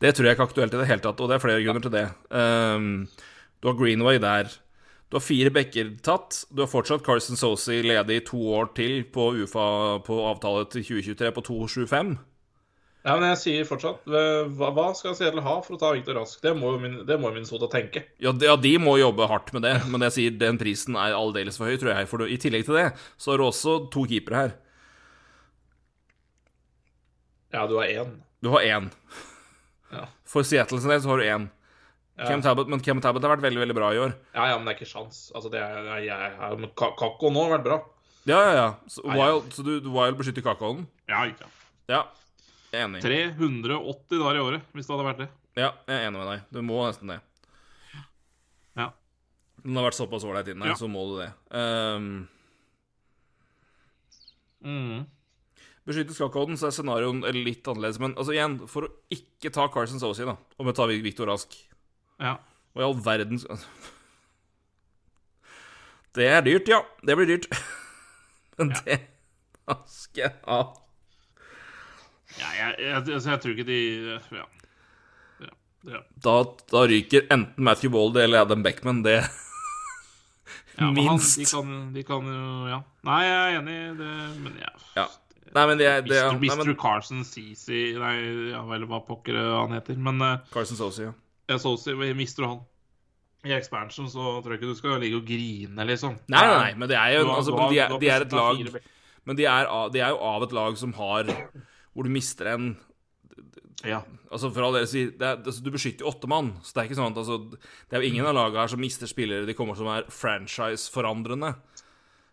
Det 0.00 0.12
tror 0.14 0.26
jeg 0.28 0.36
ikke 0.36 0.44
er 0.44 0.50
aktuelt 0.50 0.74
i 0.76 0.80
det 0.82 0.88
hele 0.90 1.04
tatt, 1.04 1.20
og 1.20 1.30
det 1.30 1.38
er 1.38 1.44
flere 1.44 1.62
grunner 1.64 1.84
til 1.84 1.94
det. 1.94 2.06
Um, 2.28 3.06
du 3.60 3.70
har 3.70 3.78
Greenway 3.78 4.20
der. 4.20 4.52
Du 5.10 5.16
har 5.16 5.24
fire 5.24 5.50
bekker 5.54 5.94
tatt. 6.06 6.42
Du 6.52 6.62
har 6.62 6.70
fortsatt 6.70 7.02
Carson 7.06 7.40
Sosi 7.40 7.80
ledig 7.82 8.20
i 8.20 8.26
to 8.28 8.40
år 8.54 8.68
til 8.76 9.00
på 9.10 9.30
UFA 9.40 9.64
på 10.06 10.18
avtale 10.28 10.68
til 10.70 10.84
2023 10.86 11.32
på 11.34 11.46
2,75. 11.48 12.12
Ja, 13.00 13.14
men 13.16 13.30
jeg 13.30 13.38
sier 13.40 13.64
fortsatt 13.64 14.02
Hva, 14.04 14.68
hva 14.76 14.90
skal 14.92 15.14
Seattle 15.16 15.40
ha 15.40 15.54
for 15.64 15.76
å 15.76 15.80
ta 15.80 15.92
Victor 15.96 16.18
Rask? 16.18 16.42
Det 16.44 16.52
må 16.56 16.74
jo 16.74 16.80
min, 16.82 16.98
Minnesota 17.08 17.70
tenke. 17.72 18.02
Ja, 18.20 18.34
de, 18.36 18.48
ja, 18.50 18.56
de 18.60 18.74
må 18.82 18.98
jobbe 19.00 19.28
hardt 19.30 19.54
med 19.56 19.64
det, 19.64 19.78
men 19.88 20.04
jeg 20.04 20.16
sier 20.16 20.34
den 20.40 20.58
prisen 20.60 20.98
er 21.00 21.16
aldeles 21.16 21.56
for 21.56 21.70
høy, 21.70 21.78
tror 21.80 21.94
jeg. 21.94 22.10
For 22.10 22.26
i 22.28 22.36
tillegg 22.40 22.66
til 22.68 22.76
det, 22.76 22.90
så 23.16 23.32
har 23.32 23.40
du 23.40 23.46
også 23.46 23.78
to 23.94 24.04
keepere 24.10 24.42
her. 24.42 24.52
Ja, 27.56 27.64
du 27.66 27.78
har 27.80 27.88
én. 27.88 28.12
Du 28.44 28.52
har 28.52 28.68
én. 28.68 28.92
Ja. 29.90 30.04
For 30.28 30.46
Seattle 30.46 30.78
sin 30.82 30.92
del 30.92 31.00
så 31.02 31.10
har 31.14 31.22
du 31.22 31.26
én. 31.26 31.48
Cam 32.20 32.42
Talbot, 32.44 32.68
men 32.68 32.82
Cam 32.84 33.00
Tablet 33.00 33.24
har 33.24 33.32
vært 33.32 33.46
veldig 33.46 33.62
veldig 33.62 33.76
bra 33.76 33.94
i 33.94 34.00
år. 34.02 34.12
Ja, 34.34 34.50
ja, 34.52 34.58
men 34.58 34.68
det 34.68 34.74
er 34.74 34.78
ikke 34.82 34.90
sjans. 34.90 35.22
Altså, 35.32 35.48
det 35.52 35.60
er, 35.64 35.88
jeg, 36.04 36.10
jeg, 36.12 36.70
Kakko 36.76 37.32
nå 37.32 37.46
har 37.46 37.54
vært 37.56 37.66
bra. 37.66 37.78
Ja, 38.28 38.40
ja, 38.44 38.50
ja. 38.58 38.66
Så 38.92 39.04
ja. 39.06 39.16
Wild, 39.16 39.52
så 39.56 39.64
du, 39.64 39.72
Wild 39.88 40.18
beskytter 40.18 40.44
kakaoen? 40.44 40.84
Ja, 41.08 41.24
ikke 41.30 41.46
sant. 41.46 41.62
Ja. 41.90 42.02
Enig. 42.72 43.02
380 43.02 44.20
dager 44.20 44.36
i 44.38 44.42
året, 44.44 44.62
hvis 44.72 44.86
det 44.86 44.94
hadde 44.94 45.06
vært 45.08 45.22
det. 45.24 45.28
Ja, 45.58 45.72
jeg 45.88 45.96
er 45.96 46.06
enig 46.08 46.20
med 46.20 46.28
deg. 46.30 46.42
Du 46.54 46.60
må 46.62 46.76
nesten 46.86 47.10
det. 47.10 47.16
Ja. 48.78 48.90
Den 49.64 49.76
har 49.76 49.88
vært 49.88 49.98
såpass 49.98 50.24
ålreit 50.24 50.48
inne, 50.52 50.70
Ja. 50.70 50.74
så 50.78 50.86
må 50.88 51.02
du 51.10 51.16
det. 51.22 51.32
Um, 51.50 52.28
Mm. 54.62 55.06
Beskytte 55.88 56.12
skakkoden, 56.12 56.58
så 56.60 56.68
er 56.68 56.74
scenarioen 56.76 57.22
litt 57.32 57.64
annerledes. 57.64 57.98
Men 57.98 58.12
altså 58.14 58.34
igjen, 58.34 58.58
for 58.68 58.84
å 58.84 58.90
ikke 59.10 59.48
ta 59.54 59.64
Carson 59.72 59.98
Sosi, 60.02 60.26
da, 60.28 60.34
og 60.58 60.66
jeg 60.68 60.76
tar 60.76 60.92
Victor 61.02 61.30
Rask 61.32 61.56
Ja. 62.20 62.34
Og 62.76 62.82
i 62.82 62.84
all 62.84 62.94
verdens 63.00 63.46
Det 66.12 66.26
er 66.28 66.42
dyrt, 66.42 66.68
ja. 66.68 66.82
Det 67.06 67.16
blir 67.16 67.26
dyrt. 67.30 67.48
Men 68.58 68.74
det 68.84 69.00
da 69.66 69.76
skal 69.86 70.24
jeg 70.26 70.34
ha. 70.44 70.60
Ja 72.38 72.48
jeg, 72.56 72.74
jeg, 72.78 72.96
altså, 73.14 73.30
jeg 73.30 73.40
tror 73.42 73.54
ikke 73.56 73.66
de 73.68 73.78
Ja. 74.36 74.44
ja. 75.46 75.52
ja. 75.94 76.00
Da, 76.26 76.34
da 76.72 76.84
ryker 76.90 77.26
enten 77.30 77.64
Matthew 77.64 77.92
Walder 77.96 78.22
eller 78.26 78.44
Adam 78.46 78.62
Beckman. 78.62 79.02
Det 79.06 79.18
Ja, 80.80 80.86
men 80.90 81.04
han, 81.04 81.18
Minst. 81.18 81.36
de, 81.38 81.44
kan, 81.50 81.72
de 81.92 82.02
kan 82.06 82.26
jo 82.30 82.68
Ja. 82.70 82.78
Nei, 83.04 83.18
jeg 83.26 83.40
er 83.40 83.58
enig 83.60 83.74
i 83.74 83.90
det, 83.98 84.14
men 84.44 84.54
ja. 84.62 84.70
Ja. 84.96 85.06
Nei, 85.50 85.64
men 85.66 85.78
det, 85.80 85.86
er- 85.90 86.02
det 86.06 86.14
Mr. 86.14 86.38
Mr. 86.38 86.46
nei, 86.46 86.66
men, 86.70 86.76
Carson 86.78 87.24
Sisi 87.26 87.80
Nei, 87.98 88.14
ja 88.52 88.60
vel, 88.68 88.84
hva 88.88 89.00
pokker 89.04 89.36
han 89.36 89.74
heter. 89.74 89.98
Men 89.98 90.22
uh, 90.22 90.36
Carson 90.54 90.78
Sosi, 90.78 91.02
ja. 91.08 91.12
jeg 91.50 91.60
så 91.64 91.72
si, 91.80 91.94
mister 92.14 92.44
du 92.46 92.48
han 92.52 92.60
i 93.48 93.54
expansion, 93.56 94.04
så 94.12 94.34
tror 94.44 94.52
jeg 94.52 94.60
ikke 94.60 94.68
du 94.68 94.76
skal 94.78 94.98
ligge 95.00 95.16
og 95.16 95.24
grine, 95.24 95.84
liksom. 95.88 96.18
Nei, 96.28 96.40
nei, 96.44 96.56
nei, 96.60 96.72
men 96.76 96.90
det 96.92 96.96
er 97.00 97.14
jo 97.16 97.22
har- 97.26 97.38
altså, 97.40 97.56
de, 97.72 97.78
er, 97.80 97.94
de 98.02 98.10
er 98.12 98.24
et 98.26 98.34
lag 98.36 98.80
Men 99.24 99.36
de 99.38 99.46
er, 99.48 99.70
de 99.94 100.00
er 100.04 100.12
jo 100.12 100.18
av 100.30 100.44
et 100.44 100.52
lag 100.56 100.76
som 100.80 100.92
har 100.98 101.30
Hvor 101.94 102.06
du 102.06 102.12
mister 102.12 102.54
en 102.54 102.70
Ja. 103.84 104.02
Altså 104.30 104.50
for 104.52 104.62
all 104.62 104.76
del, 104.76 104.84
altså, 105.18 105.62
Du 105.64 105.70
beskytter 105.72 106.04
jo 106.04 106.10
åtte 106.12 106.28
mann, 106.28 106.52
så 106.62 106.74
det 106.74 106.82
er 106.82 106.90
ikke 106.90 106.98
sånn 107.00 107.14
at 107.14 107.20
altså, 107.22 107.38
Det 107.88 107.96
er 107.96 108.04
jo 108.04 108.10
ingen 108.12 108.28
av 108.28 108.36
lagene 108.36 108.60
her 108.62 108.72
som 108.74 108.80
mister 108.80 109.10
spillere 109.10 109.48
de 109.48 109.56
kommer 109.58 109.78
som 109.78 109.88
er 109.90 110.06
franchise-forandrende. 110.12 111.54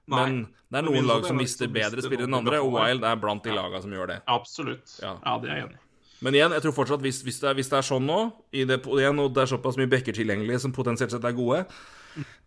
Men 0.07 0.45
det 0.71 0.79
er 0.79 0.87
noen 0.87 1.07
lag 1.07 1.25
som 1.27 1.39
mister 1.39 1.67
bedre 1.71 2.03
spillere 2.03 2.29
enn 2.29 2.37
andre, 2.37 2.61
og. 2.63 2.77
Wild 2.77 3.03
er 3.03 3.19
blant 3.19 3.43
de 3.43 3.55
lagene 3.55 3.81
som 3.83 3.91
gjør 3.91 4.13
det. 4.13 4.21
Absolutt. 4.31 4.95
Ja. 5.01 5.17
Ja, 5.23 5.35
det 5.43 5.51
er 5.51 5.55
jeg 5.55 5.67
enig 5.67 5.79
i. 5.79 5.83
Men 6.25 6.33
igjen, 6.33 6.53
jeg 6.55 6.63
tror 6.65 6.73
fortsatt 6.73 7.03
hvis, 7.05 7.19
hvis, 7.21 7.37
det, 7.43 7.49
er, 7.51 7.57
hvis 7.59 7.67
det 7.69 7.77
er 7.77 7.85
sånn 7.85 8.07
nå, 8.07 8.21
i 8.55 8.63
det, 8.65 8.79
igjen, 8.89 9.19
og 9.21 9.35
det 9.35 9.43
er 9.43 9.51
såpass 9.51 9.77
mye 9.77 9.89
bekker 9.91 10.15
tilgjengelige 10.17 10.63
som 10.63 10.73
potensielt 10.73 11.13
sett 11.13 11.27
er 11.29 11.35
gode, 11.37 11.59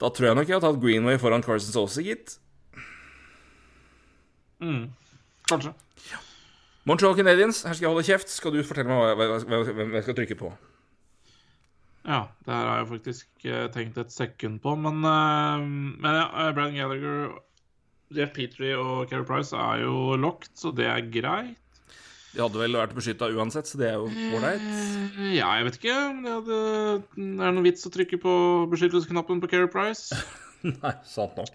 da 0.01 0.11
tror 0.11 0.31
jeg 0.31 0.39
nok 0.41 0.51
jeg 0.51 0.57
har 0.57 0.65
tatt 0.65 0.81
Greenway 0.83 1.21
foran 1.23 1.45
Carson 1.47 1.71
Saucy, 1.71 2.03
gitt. 2.09 2.35
Mm. 4.59 4.89
Kanskje. 5.47 5.73
Montreal 6.89 7.17
Canadiens, 7.17 7.63
her 7.67 7.77
skal 7.77 7.87
jeg 7.87 7.93
holde 7.93 8.07
kjeft. 8.09 8.33
Skal 8.33 8.55
du 8.55 8.63
fortelle 8.65 8.89
meg 8.89 9.19
hva, 9.19 9.41
hva, 9.45 9.63
hvem 9.69 9.97
jeg 9.99 10.07
skal 10.07 10.17
trykke 10.17 10.39
på? 10.41 10.53
Ja, 12.09 12.23
det 12.47 12.55
her 12.55 12.69
har 12.71 12.79
jeg 12.81 12.89
faktisk 12.95 13.45
eh, 13.45 13.67
tenkt 13.75 13.99
et 14.01 14.13
sekund 14.15 14.63
på, 14.65 14.73
men, 14.81 15.03
uh, 15.05 15.61
men 15.61 16.17
ja, 16.17 16.25
Brann 16.33 16.55
Brandon 16.57 16.79
Gallagher, 16.79 17.35
Jeff 18.17 18.33
Petrie 18.35 18.79
og 18.81 19.11
Carey 19.11 19.27
Price 19.29 19.53
er 19.55 19.85
jo 19.85 20.17
locked, 20.19 20.55
så 20.59 20.73
det 20.75 20.89
er 20.89 21.05
greit. 21.13 21.59
De 22.31 22.41
hadde 22.41 22.61
vel 22.63 22.79
vært 22.79 22.95
beskytta 22.95 23.29
uansett, 23.35 23.69
så 23.69 23.79
det 23.79 23.91
er 23.91 23.99
jo 23.99 24.09
ålreit. 24.39 24.65
Eh, 24.65 25.35
Ja, 25.37 25.53
jeg 25.59 25.69
vet 25.69 25.79
ikke 25.81 25.99
det, 26.25 26.33
hadde, 26.33 26.61
det 27.21 27.29
er 27.45 27.57
noen 27.59 27.67
vits 27.67 27.85
å 27.87 27.93
trykke 27.93 28.21
på 28.23 28.35
beskyttelsesknappen 28.73 29.43
på 29.45 29.51
Carey 29.53 29.69
Price. 29.71 30.17
Nei, 30.81 30.95
sant 31.05 31.37
nok. 31.37 31.53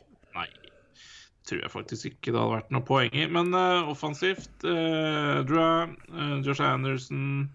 Tror 1.45 1.61
jeg 1.61 1.71
faktisk 1.71 2.09
ikke 2.09 2.31
det 2.33 2.39
hadde 2.41 2.55
vært 2.55 2.71
noe 2.73 2.85
poeng 2.85 3.13
i. 3.13 3.27
Men 3.29 3.53
uh, 3.53 3.91
offensivt 3.91 4.65
uh, 4.65 5.43
Drew, 5.45 5.93
uh, 6.09 6.39
Josh 6.45 6.63
Anderson 6.65 7.51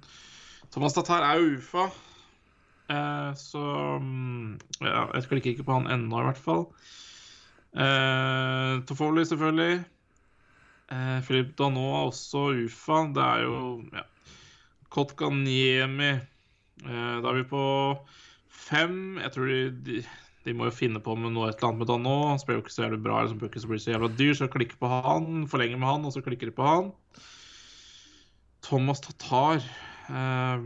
Thomas 0.70 0.94
Tatar 0.94 1.26
er 1.26 1.40
jo 1.40 1.58
UFA. 1.58 1.88
Eh, 2.90 3.30
så 3.38 3.62
um, 3.98 4.58
ja, 4.82 5.06
jeg 5.14 5.28
klikker 5.30 5.52
ikke 5.54 5.66
på 5.66 5.78
han 5.78 5.90
ennå, 5.90 6.20
i 6.20 6.26
hvert 6.26 6.42
fall. 6.42 6.66
Uh, 7.70 8.82
Toffoli, 8.86 9.24
selvfølgelig. 9.26 9.82
Uh, 10.90 11.18
Philip 11.26 11.52
Danot 11.58 11.90
er 11.94 12.06
også 12.08 12.44
UFA. 12.64 13.04
Det 13.14 13.26
er 13.26 13.44
jo 13.46 13.60
ja. 13.94 14.06
Kotkaniemi. 14.90 16.10
Eh, 16.80 17.16
da 17.22 17.30
er 17.30 17.36
vi 17.36 17.44
på 17.46 17.64
fem. 18.48 19.18
Jeg 19.20 19.32
tror 19.34 19.50
de, 19.50 19.60
de 19.86 20.00
de 20.46 20.54
må 20.56 20.70
jo 20.70 20.72
finne 20.72 21.00
på 21.04 21.14
med 21.20 21.34
noe 21.34 21.50
et 21.50 21.58
eller 21.58 21.68
annet 21.68 21.82
med 21.82 21.92
han 21.92 22.06
nå. 22.06 22.14
Han 22.30 22.40
spiller 22.40 22.60
jo 22.60 22.64
ikke 22.64 22.72
så 22.72 22.84
jævlig 22.86 23.02
bra, 23.04 23.18
eller 23.18 23.32
som 23.32 23.40
blir 23.40 23.50
ikke 23.50 23.62
så 23.64 23.80
så 23.84 23.92
jævla 23.92 24.08
dyr, 24.16 24.32
så 24.38 24.48
klikker 24.52 24.80
på 24.80 24.92
han, 24.92 25.44
forlenger 25.50 25.80
med 25.80 25.90
han, 25.90 26.06
og 26.08 26.14
så 26.14 26.22
klikker 26.24 26.48
de 26.48 26.56
på 26.56 26.64
han. 26.64 26.88
Thomas 28.64 29.02
Tatar 29.04 29.60
eh, 29.60 30.64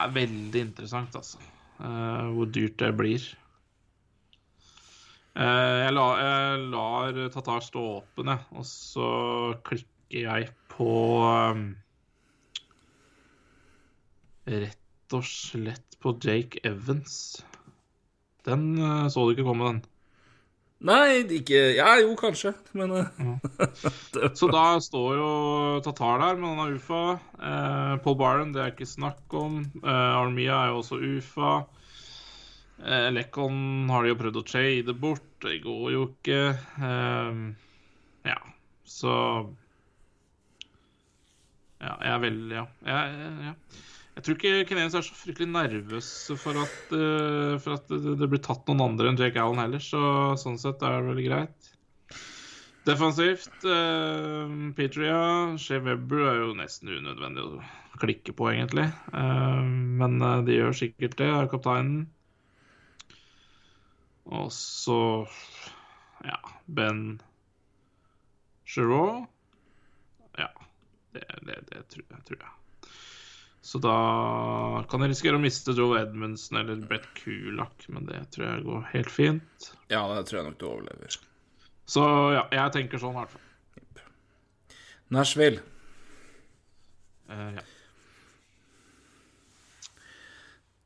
er 0.00 0.16
veldig 0.16 0.64
interessant, 0.70 1.16
altså. 1.20 1.40
Eh, 1.80 2.32
hvor 2.36 2.48
dyrt 2.52 2.78
det 2.80 2.90
blir. 2.96 3.28
Eh, 5.36 5.76
jeg, 5.84 5.92
la, 5.94 6.06
jeg 6.20 6.64
lar 6.72 7.20
Tatar 7.36 7.62
stå 7.64 7.84
åpen, 8.00 8.32
jeg, 8.32 8.48
og 8.56 8.66
så 8.68 9.10
klikker 9.68 10.24
jeg 10.24 10.50
på 10.72 10.90
eh, 11.28 11.62
Rett 14.50 15.14
og 15.14 15.26
slett 15.26 15.96
på 16.02 16.16
Jake 16.24 16.62
Evans. 16.66 17.44
Den 18.50 18.68
uh, 18.80 19.08
så 19.12 19.24
du 19.26 19.34
ikke 19.34 19.46
komme, 19.46 19.70
den. 19.70 19.82
Nei, 20.80 21.20
ikke 21.36 21.58
Ja, 21.76 21.90
jo, 22.00 22.14
kanskje, 22.16 22.54
men 22.72 22.94
ja. 22.96 23.02
Så 24.38 24.48
da 24.48 24.78
står 24.80 25.18
jo 25.18 25.32
Tatar 25.84 26.22
der, 26.22 26.38
men 26.40 26.54
han 26.56 26.62
er 26.62 26.78
UFA. 26.78 27.02
Eh, 27.36 27.96
Paul 28.00 28.16
Byron, 28.16 28.54
det 28.54 28.62
er 28.62 28.72
ikke 28.72 28.88
snakk 28.88 29.36
om. 29.36 29.58
Eh, 29.82 30.14
Armia 30.16 30.62
er 30.62 30.72
jo 30.72 30.78
også 30.80 30.96
UFA. 31.04 31.52
Eh, 32.80 33.10
Lekon 33.12 33.90
har 33.92 34.06
de 34.06 34.14
jo 34.14 34.18
prøvd 34.22 34.40
å 34.40 34.46
trade 34.48 34.96
bort. 34.96 35.28
Det 35.44 35.58
går 35.66 35.84
jo 35.92 36.06
ikke. 36.14 36.40
Eh, 36.88 37.44
ja, 38.32 38.40
så 38.88 39.14
Ja, 41.80 41.92
jeg 41.92 42.12
er 42.14 42.24
veldig 42.24 42.56
Ja. 42.56 42.66
Jeg, 42.88 43.30
ja. 43.50 43.54
Jeg 44.20 44.26
tror 44.26 44.36
ikke 44.36 44.64
Canadiens 44.68 44.94
er 44.98 45.04
så 45.06 45.14
fryktelig 45.16 45.48
nervøs 45.48 46.08
for 46.42 46.58
at, 46.60 46.80
uh, 46.92 47.54
for 47.62 47.78
at 47.78 47.86
det, 47.88 48.18
det 48.20 48.26
blir 48.28 48.42
tatt 48.44 48.66
noen 48.68 48.82
andre 48.90 49.08
enn 49.08 49.16
Jake 49.16 49.40
Allen 49.40 49.62
heller, 49.62 49.80
så 49.80 50.00
sånn 50.36 50.58
sett 50.60 50.84
er 50.84 50.98
det 50.98 51.08
veldig 51.08 51.24
greit. 51.24 51.70
Defensivt 52.84 53.64
uh, 53.64 54.44
Petria, 54.76 55.22
Shea 55.60 55.80
Webber 55.86 56.26
er 56.28 56.36
jo 56.42 56.52
nesten 56.58 56.92
unødvendig 56.92 57.46
å 57.46 57.62
klikke 58.02 58.36
på, 58.36 58.50
egentlig. 58.52 58.90
Uh, 59.14 59.64
men 59.64 60.20
de 60.44 60.58
gjør 60.58 60.76
sikkert 60.76 61.16
det, 61.16 61.32
er 61.32 61.50
kapteinen. 61.52 62.04
Og 64.28 64.52
så 64.52 65.00
ja, 66.28 66.38
Ben 66.68 67.22
Giroux. 68.68 69.24
Ja, 70.36 70.52
det, 71.16 71.24
det, 71.40 71.62
det 71.72 71.86
tror, 71.88 72.04
jeg, 72.04 72.26
tror 72.28 72.42
jeg. 72.44 72.59
Så 73.70 73.78
da 73.78 73.94
kan 74.90 75.04
jeg 75.04 75.12
risikere 75.12 75.38
å 75.38 75.42
miste 75.42 75.70
Joe 75.78 76.00
Edmundsen 76.00 76.58
eller 76.58 76.80
Brett 76.90 77.04
Kulak, 77.20 77.84
men 77.94 78.08
det 78.08 78.24
tror 78.34 78.48
jeg 78.48 78.64
går 78.66 78.88
helt 78.96 79.12
fint. 79.14 79.68
Ja, 79.92 80.00
det 80.10 80.24
tror 80.26 80.40
jeg 80.40 80.48
nok 80.48 80.56
du 80.58 80.64
overlever. 80.66 81.18
Så 81.90 82.02
ja, 82.34 82.42
jeg 82.54 82.72
tenker 82.74 82.98
sånn 83.02 83.14
i 83.14 83.20
hvert 83.20 83.30
fall. 83.36 83.46
Nashville. 85.14 85.62
Eh, 87.30 87.52
ja. 87.60 87.64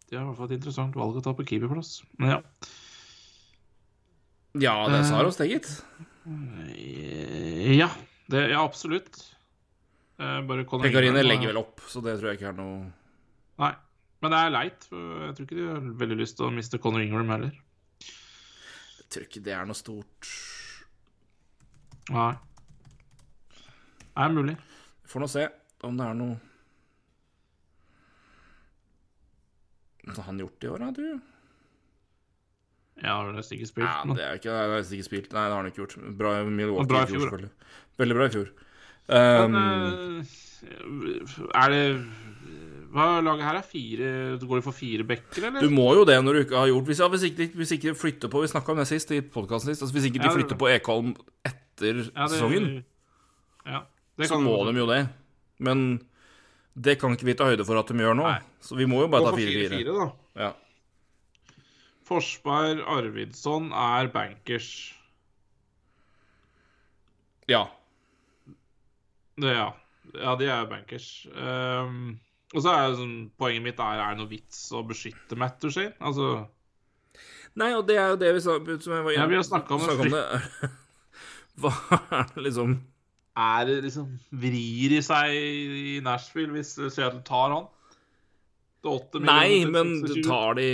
Det 0.05 0.19
er 0.19 0.23
i 0.23 0.27
hvert 0.29 0.39
fall 0.39 0.51
et 0.53 0.57
interessant 0.59 0.97
valg 1.01 1.17
å 1.19 1.25
ta 1.25 1.33
på 1.37 1.47
keeperplass. 1.49 2.03
Men 2.21 2.35
ja. 2.37 2.41
Ja, 4.61 4.75
det 4.93 5.01
Eh. 5.01 5.09
sa 5.09 5.25
oss 5.27 5.41
det, 5.41 5.49
gitt. 5.51 5.71
Eh, 6.29 7.73
Ja, 7.81 7.89
det, 8.29 8.51
ja 8.53 8.61
absolutt. 8.65 9.34
Eh, 10.15 10.41
Pekarine 10.79 11.25
legger 11.25 11.51
vel 11.51 11.59
opp, 11.59 11.83
så 11.91 11.99
det 12.05 12.19
tror 12.21 12.31
jeg 12.31 12.39
ikke 12.39 12.53
er 12.53 12.59
noe 12.61 12.77
Nei. 13.59 13.73
Men 14.23 14.33
det 14.33 14.39
er 14.41 14.53
leit. 14.55 14.87
For 14.89 15.25
jeg 15.27 15.35
tror 15.37 15.47
ikke 15.47 15.59
de 15.59 15.67
har 15.69 15.89
veldig 16.01 16.17
lyst 16.21 16.39
til 16.39 16.47
å 16.47 16.55
miste 16.55 16.79
Conor 16.83 17.03
Ingram 17.05 17.33
heller. 17.35 17.53
Jeg 18.01 19.09
tror 19.13 19.27
ikke 19.27 19.43
det 19.45 19.55
er 19.57 19.67
noe 19.69 19.79
stort 19.79 20.31
Nei. 22.15 22.33
Det 24.05 24.25
er 24.25 24.35
mulig. 24.35 24.57
Vi 25.03 25.11
Får 25.13 25.25
nå 25.25 25.29
se 25.31 25.45
om 25.85 25.99
det 25.99 26.07
er 26.09 26.17
noe 26.17 26.35
Hva 30.05 30.19
har 30.19 30.27
han 30.29 30.41
gjort 30.41 30.65
i 30.65 30.69
år, 30.69 30.83
da, 30.85 30.91
du? 30.95 31.05
Ja, 33.03 33.17
har 33.19 33.33
nesten 33.35 33.57
ikke 33.59 33.71
spilt 33.71 33.89
Nei, 33.89 34.17
det 34.17 34.25
er 34.25 34.39
ikke, 34.39 34.53
det 34.53 34.61
er 34.63 34.75
nesten 34.79 34.99
ikke 34.99 35.09
spilt. 35.09 35.33
Nei, 35.35 35.47
det 35.49 35.57
har 35.57 35.63
han 35.63 35.71
ikke 35.71 35.83
gjort. 35.83 35.97
Bra 36.21 36.35
Milwaukee 36.47 36.91
Bra 36.93 37.03
i 37.03 37.11
fjor, 37.11 37.25
selvfølgelig. 37.25 37.73
Veldig 38.01 38.19
bra 38.21 38.29
i 38.29 38.35
fjor. 38.37 38.53
Um, 39.05 39.57
eh, 39.61 40.23
er 41.61 41.69
det 41.75 41.83
Hva 42.95 43.09
laget 43.21 43.45
her 43.45 43.59
er? 43.59 43.67
Fire 43.69 44.13
Går 44.41 44.57
det 44.61 44.65
for 44.65 44.73
fire 44.73 45.05
bekker, 45.05 45.45
eller? 45.51 45.61
du 45.61 45.69
må 45.75 45.91
jo 45.99 46.07
det 46.09 46.17
når 46.25 46.39
du 46.39 46.41
ikke 46.47 46.57
har 46.63 46.71
gjort 46.71 46.89
Hvis, 46.89 47.03
ja, 47.03 47.09
hvis, 47.13 47.27
ikke, 47.29 47.49
hvis 47.61 47.73
ikke 47.77 47.91
de 47.91 47.95
flytter 48.01 48.33
på 48.33 48.41
Vi 48.41 48.49
snakka 48.49 48.73
om 48.73 48.81
det 48.81 48.87
sist 48.89 49.13
i 49.13 49.21
podkasten 49.21 49.69
sist. 49.75 49.83
Altså, 49.85 49.93
hvis 49.99 50.09
ikke 50.09 50.23
de 50.25 50.33
flytter 50.33 50.57
på 50.57 50.71
Ekholm 50.73 51.13
etter 51.45 52.01
Ja, 52.07 52.25
det- 52.25 52.31
sesongen, 52.33 52.71
Ja. 53.67 53.83
Det 54.17 54.29
så 54.31 54.39
må 54.41 54.57
de 54.71 54.79
jo 54.79 54.87
det. 54.87 55.03
Men 55.59 56.01
det 56.77 56.99
kan 57.01 57.13
ikke 57.17 57.27
vi 57.27 57.35
ta 57.35 57.45
høyde 57.51 57.65
for 57.67 57.77
at 57.81 57.87
de 57.89 57.95
gjør 57.99 58.15
nå. 58.17 58.23
Nei. 58.29 58.41
Så 58.63 58.77
vi 58.79 58.87
må 58.87 59.01
jo 59.03 59.09
bare 59.09 59.21
Gå 59.25 59.31
ta 59.31 59.37
for 59.37 59.41
4-4. 59.43 59.85
4-4, 59.85 59.99
da. 59.99 60.07
Ja. 60.45 60.53
Forsberg 62.05 62.81
Arvidsson 62.87 63.73
er 63.73 64.09
bankers. 64.13 64.71
ja. 67.49 67.67
Det, 69.41 69.51
ja. 69.55 69.71
ja, 70.15 70.35
de 70.39 70.49
er 70.51 70.69
bankers. 70.71 71.09
Um, 71.35 72.17
og 72.55 72.63
så 72.63 72.71
er 72.71 72.97
sånn, 72.99 73.15
poenget 73.41 73.65
mitt 73.65 73.81
er 73.83 74.01
er 74.01 74.15
det 74.15 74.21
noe 74.23 74.31
vits 74.31 74.67
å 74.75 74.85
beskytte 74.87 75.39
Matt 75.41 75.59
Duchene? 75.63 75.95
Altså 75.99 76.47
Nei, 77.59 77.71
og 77.75 77.85
det 77.87 77.97
er 77.99 78.11
jo 78.13 78.19
det 78.19 78.33
vi 78.35 78.43
sa 78.43 78.57
som 78.59 78.97
jeg 78.97 79.07
var 79.07 79.15
Ja, 79.15 79.29
vi 79.31 79.39
har 79.39 79.47
snakket 79.47 79.77
om 79.77 80.11
det. 80.11 80.11
det. 80.15 80.71
Hva 81.63 81.71
er 82.19 82.27
det 82.35 82.45
liksom 82.49 82.77
Er 83.39 83.67
det 83.69 83.77
liksom 83.87 84.09
Vrir 84.43 84.97
i 84.97 85.03
seg 85.07 85.35
i 85.35 85.97
Nashville 86.03 86.55
hvis 86.57 86.75
Seattle 86.79 87.23
tar 87.27 87.55
han? 87.55 87.71
Nei, 88.85 89.65
men 89.65 89.95
26. 90.03 90.27
tar 90.27 90.59
de 90.59 90.69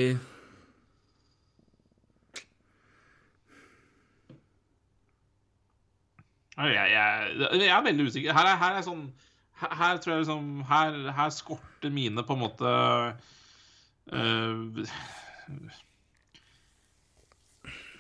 Jeg, 6.69 6.93
jeg, 6.93 7.61
jeg 7.63 7.73
er 7.73 7.85
veldig 7.85 8.07
usikker. 8.11 8.37
Her 8.37 8.53
er, 8.53 8.57
her 8.61 8.79
er 8.79 8.87
sånn 8.87 9.05
her, 9.61 9.75
her 9.77 10.01
tror 10.01 10.15
jeg 10.15 10.25
liksom 10.25 10.49
Her, 10.69 10.97
her 11.17 11.35
skorter 11.35 11.93
mine 11.93 12.25
på 12.27 12.37
en 12.37 12.43
måte 12.45 12.73
uh, 14.13 14.95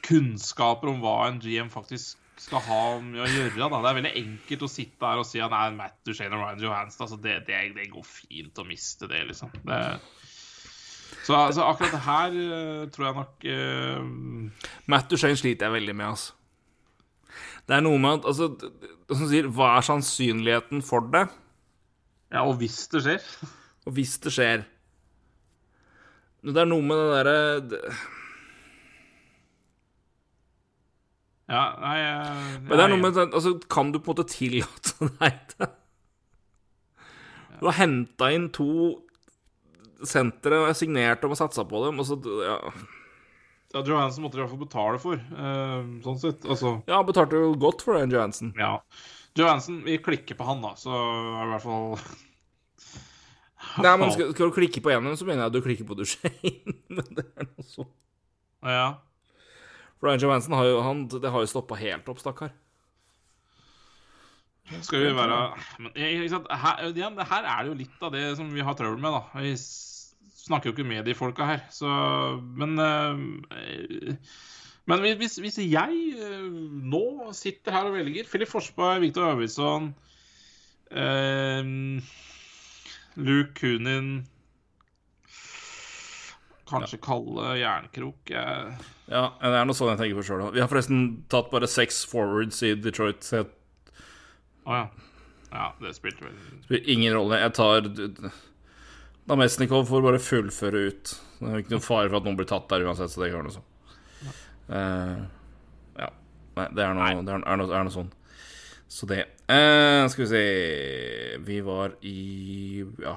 Kunnskaper 0.06 0.90
om 0.90 1.00
hva 1.04 1.16
en 1.28 1.40
GM 1.42 1.70
faktisk 1.72 2.18
skal 2.40 2.62
ha 2.64 2.84
med 3.04 3.20
å 3.20 3.28
gjøre. 3.28 3.58
Da. 3.60 3.68
Det 3.68 3.90
er 3.90 3.96
veldig 3.98 4.12
enkelt 4.22 4.62
å 4.64 4.70
sitte 4.72 5.08
her 5.10 5.20
og 5.20 5.26
si 5.28 5.42
at 5.44 5.52
nei, 5.52 5.66
Matt 5.76 5.98
Duchene 6.08 6.32
og 6.38 6.40
Ryan 6.40 6.64
Johansen 6.64 7.04
altså 7.04 7.18
det, 7.20 7.34
det, 7.50 7.58
det 7.76 7.90
går 7.92 8.06
fint 8.08 8.60
å 8.62 8.64
miste 8.64 9.10
det, 9.10 9.20
liksom. 9.28 9.52
Det, 9.68 9.80
så, 11.26 11.36
så 11.52 11.66
akkurat 11.66 12.00
her 12.06 12.36
øh, 12.40 12.84
tror 12.94 13.06
jeg 13.10 13.18
nok 13.18 13.44
uh, 13.44 14.70
Matt 14.88 15.12
Duchene 15.12 15.36
sliter 15.36 15.68
jeg 15.68 15.76
veldig 15.76 15.96
med, 16.00 16.14
altså. 16.14 16.39
Det 17.70 17.76
er 17.78 17.84
noe 17.86 18.00
med 18.02 18.18
at 18.18 18.24
altså, 18.32 18.48
Som 19.06 19.28
sier, 19.30 19.46
hva 19.54 19.76
er 19.76 19.86
sannsynligheten 19.86 20.82
for 20.82 21.06
det? 21.12 21.28
Ja, 22.34 22.42
og 22.42 22.56
hvis 22.58 22.82
det 22.90 23.04
skjer 23.06 23.26
Og 23.86 23.94
hvis 23.94 24.16
det 24.24 24.32
skjer 24.34 24.64
Men 26.42 26.56
Det 26.56 26.64
er 26.64 26.70
noe 26.72 26.86
med 26.86 26.98
det 26.98 27.12
derre 27.14 27.36
Ja, 31.50 31.62
nei 31.82 31.96
jeg, 31.98 32.40
Men 32.64 32.74
det 32.74 32.82
er 32.84 32.92
noe 32.92 33.02
med 33.04 33.22
altså, 33.28 33.54
Kan 33.70 33.94
du 33.94 34.00
på 34.00 34.10
en 34.10 34.18
måte 34.18 34.30
tillate 34.34 35.06
deg 35.20 35.54
det? 35.56 35.70
Du 37.60 37.66
har 37.68 37.76
henta 37.76 38.30
inn 38.32 38.46
to 38.56 38.70
sentre 40.08 40.62
og 40.62 40.70
er 40.70 40.76
signert 40.78 41.24
om 41.26 41.34
å 41.34 41.36
satse 41.36 41.60
på 41.68 41.82
dem, 41.84 41.98
og 42.00 42.06
så 42.08 42.16
ja. 42.40 42.54
Ja, 43.70 43.84
Johansen 43.86 44.24
måtte 44.24 44.40
de 44.40 44.48
fall 44.50 44.58
betale 44.58 44.98
for, 44.98 45.14
eh, 45.14 45.90
sånn 46.02 46.18
sett. 46.18 46.46
Altså, 46.46 46.80
ja, 46.88 46.96
han 46.96 47.06
betalte 47.06 47.38
jo 47.38 47.52
godt 47.54 47.84
for 47.86 47.94
det, 47.98 48.10
Johansen. 48.14 48.54
ja. 48.58 48.78
Johansen, 49.38 49.84
vi 49.86 49.94
klikker 50.02 50.34
på 50.34 50.46
han, 50.48 50.58
da, 50.64 50.72
så 50.74 50.90
er 50.90 51.44
det 51.44 51.44
i 51.44 51.50
hvert 51.52 51.62
fall 51.62 51.92
Nei, 53.84 53.92
men 54.00 54.10
skal, 54.10 54.32
skal 54.34 54.50
du 54.50 54.56
klikke 54.56 54.82
på 54.82 54.90
én, 54.90 55.06
så 55.14 55.28
mener 55.28 55.44
jeg 55.44 55.52
at 55.52 55.54
du 55.54 55.60
klikker 55.62 55.86
på 55.86 55.94
Duchene. 55.94 56.32
men 56.96 57.06
det 57.14 57.26
er 57.28 57.46
noe 57.46 57.66
sånn. 57.68 57.92
Ja. 58.66 58.88
For 60.00 60.16
Johansen 60.16 60.56
har 60.56 60.66
jo, 60.66 60.80
han, 60.82 61.04
det 61.12 61.30
har 61.30 61.44
jo 61.44 61.50
stoppa 61.52 61.78
helt 61.78 62.08
opp, 62.10 62.18
stakkar. 62.22 62.50
Skal 64.80 65.02
vi 65.02 65.14
være 65.16 65.38
Men 65.82 65.94
ikke 65.94 66.28
sant? 66.30 66.50
Her, 66.62 66.82
igjen, 66.90 67.18
her 67.18 67.46
er 67.52 67.62
det 67.62 67.70
jo 67.72 67.78
litt 67.80 68.04
av 68.06 68.12
det 68.14 68.24
som 68.38 68.50
vi 68.54 68.64
har 68.64 68.76
trøbbel 68.78 69.00
med, 69.02 69.16
da. 69.16 69.44
Snakker 70.40 70.70
jo 70.70 70.76
ikke 70.76 70.88
med 70.88 71.04
de 71.04 71.16
folka 71.16 71.46
her, 71.48 71.64
så 71.74 71.90
Men 72.56 72.78
eh, 72.80 74.14
Men 74.88 75.04
hvis, 75.20 75.36
hvis 75.42 75.60
jeg 75.62 75.98
eh, 76.16 76.46
nå 76.90 77.30
sitter 77.36 77.76
her 77.76 77.90
og 77.90 77.98
velger 77.98 78.28
Filip 78.28 78.50
Forsberg, 78.50 79.02
Viktor 79.04 79.28
Arvidsson 79.34 79.92
eh, 80.90 81.70
Luke 83.20 83.52
Kunin 83.58 84.12
Kanskje 86.70 87.00
Kalle 87.02 87.54
Jernkrok 87.58 88.30
eh, 88.30 88.88
Ja, 89.10 89.24
det 89.42 89.54
er 89.58 89.68
noe 89.68 89.76
sånn 89.76 89.92
jeg 89.92 90.00
tenker 90.04 90.20
på 90.20 90.26
sjøl 90.28 90.44
òg. 90.46 90.52
Vi 90.54 90.62
har 90.62 90.70
forresten 90.70 91.00
tatt 91.32 91.50
bare 91.50 91.68
seks 91.70 92.04
forwards 92.06 92.60
i 92.62 92.76
Detroit. 92.78 93.24
Så 93.26 93.40
jeg... 93.40 93.48
Å 94.70 94.76
ja. 94.76 94.84
Ja, 95.50 95.64
det 95.82 95.96
spilte 95.96 96.28
vel 96.28 96.36
spiller 96.62 96.92
ingen 96.94 97.16
rolle. 97.16 97.40
Jeg 97.42 97.54
tar 97.58 97.88
Namesnikov 99.30 99.86
får 99.88 100.02
bare 100.04 100.20
fullføre 100.22 100.80
ut. 100.90 101.12
Det 101.40 101.48
er 101.50 101.62
ikke 101.62 101.74
noen 101.76 101.84
fare 101.84 102.08
for 102.10 102.18
at 102.20 102.26
noen 102.26 102.38
blir 102.38 102.48
tatt 102.50 102.66
der 102.72 102.84
uansett, 102.86 103.12
så 103.12 103.22
det 103.22 103.30
går 103.32 103.44
noe 103.46 103.54
sånn. 103.54 103.66
Uh, 104.70 105.20
ja. 105.98 106.08
Nei, 106.58 106.66
det 106.76 106.84
er 106.84 106.94
noe, 106.98 107.22
det 107.26 107.32
er, 107.34 107.44
er 107.46 107.60
noe, 107.62 107.70
er 107.74 107.86
noe 107.86 107.94
sånn. 107.94 108.10
Så 108.90 109.06
det 109.06 109.20
uh, 109.46 110.02
Skal 110.10 110.24
vi 110.24 110.28
se 110.30 110.40
Vi 111.46 111.60
var 111.62 111.92
i 112.06 112.14
Ja. 113.02 113.16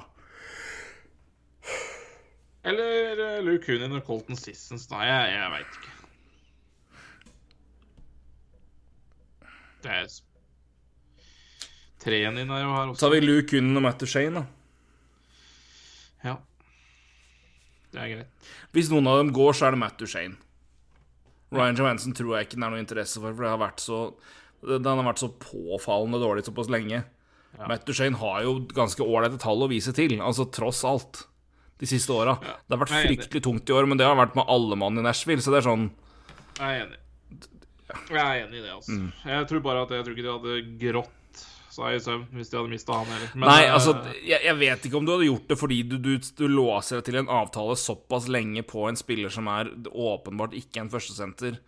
Eller 2.64 3.18
eh, 3.20 3.40
Luke 3.44 3.68
Hunin 3.68 3.92
og 3.98 4.06
Colton 4.06 4.38
Sissons, 4.38 4.86
Nei, 4.92 5.02
Jeg, 5.04 5.34
jeg 5.34 5.50
veit 5.52 5.74
ikke. 5.80 5.90
Det 9.84 9.90
er 9.98 10.14
Treen 12.04 12.38
din 12.38 12.52
er 12.52 12.62
jo 12.62 12.70
her 12.72 12.86
Så 12.86 12.92
også. 12.94 13.06
har 13.06 13.12
vi 13.16 13.20
Luke 13.26 13.56
Hunin 13.58 13.76
og 13.80 13.84
Matt 13.84 14.06
Shane, 14.08 14.40
da. 14.40 14.44
Ja. 16.24 16.34
Det 17.94 18.02
er 18.02 18.10
greit. 18.10 18.48
Hvis 18.74 18.90
noen 18.90 19.08
av 19.10 19.20
dem 19.20 19.32
går, 19.34 19.54
så 19.54 19.68
er 19.68 19.76
det 19.76 19.82
Matt 19.84 20.00
Duchene. 20.00 20.40
Ryan 21.54 21.78
Johansen 21.78 22.14
tror 22.16 22.34
jeg 22.34 22.48
ikke 22.48 22.58
det 22.58 22.64
er 22.66 22.72
noe 22.72 22.82
interesse 22.82 23.20
for, 23.20 23.30
for 23.30 23.46
det 23.46 23.52
har 23.52 23.60
vært 23.62 23.82
så 23.84 23.98
den 24.64 24.86
har 24.88 25.04
vært 25.04 25.20
så 25.20 25.28
påfallende 25.28 26.20
dårlig 26.22 26.46
såpass 26.46 26.70
lenge. 26.72 27.02
Ja. 27.54 27.68
Matt 27.68 27.84
Duchene 27.86 28.18
har 28.18 28.42
jo 28.46 28.56
ganske 28.74 29.04
ålreite 29.04 29.38
tall 29.42 29.62
å 29.64 29.70
vise 29.70 29.92
til, 29.94 30.16
altså 30.24 30.48
tross 30.50 30.82
alt, 30.88 31.24
de 31.82 31.88
siste 31.90 32.14
åra. 32.14 32.38
Ja. 32.40 32.54
Det 32.64 32.76
har 32.76 32.82
vært 32.84 32.94
fryktelig 32.94 33.44
tungt 33.44 33.70
i 33.70 33.76
år, 33.76 33.88
men 33.90 34.00
det 34.00 34.08
har 34.08 34.16
vært 34.18 34.36
med 34.38 34.48
alle 34.50 34.78
mann 34.80 34.98
i 34.98 35.04
Nashville, 35.04 35.44
så 35.44 35.52
det 35.54 35.60
er 35.60 35.68
sånn 35.68 35.90
Jeg 36.58 36.64
er 36.64 36.86
enig. 36.86 37.00
Jeg 38.08 38.22
er 38.22 38.40
enig 38.46 38.58
i 38.58 38.64
det, 38.64 38.72
altså. 38.72 38.96
Mm. 38.96 39.10
Jeg 39.28 39.50
tror 39.50 39.62
bare 39.68 39.84
at 39.84 39.92
jeg 39.94 40.06
tror 40.06 40.16
ikke 40.16 40.26
de 40.26 40.34
hadde 40.34 40.78
grått 40.80 41.20
seg 41.74 41.96
i 41.96 42.00
søvn 42.02 42.24
hvis 42.38 42.50
de 42.52 42.58
hadde 42.58 42.72
mista 42.72 42.96
han 42.96 43.10
heller. 43.10 43.34
Men, 43.34 43.48
Nei, 43.48 43.60
eh, 43.66 43.74
altså, 43.74 43.94
jeg, 44.22 44.40
jeg 44.46 44.58
vet 44.62 44.88
ikke 44.88 44.98
om 45.00 45.06
du 45.06 45.12
hadde 45.14 45.28
gjort 45.28 45.52
det 45.52 45.58
fordi 45.60 45.82
du, 45.90 45.98
du, 46.02 46.14
du 46.38 46.44
låser 46.48 47.00
deg 47.00 47.08
til 47.10 47.20
en 47.20 47.30
avtale 47.40 47.76
såpass 47.80 48.30
lenge 48.32 48.64
på 48.70 48.88
en 48.88 48.98
spiller 48.98 49.34
som 49.34 49.50
er 49.52 49.70
åpenbart 49.90 50.56
ikke 50.58 50.84
en 50.84 50.92
førstesenter 50.92 51.60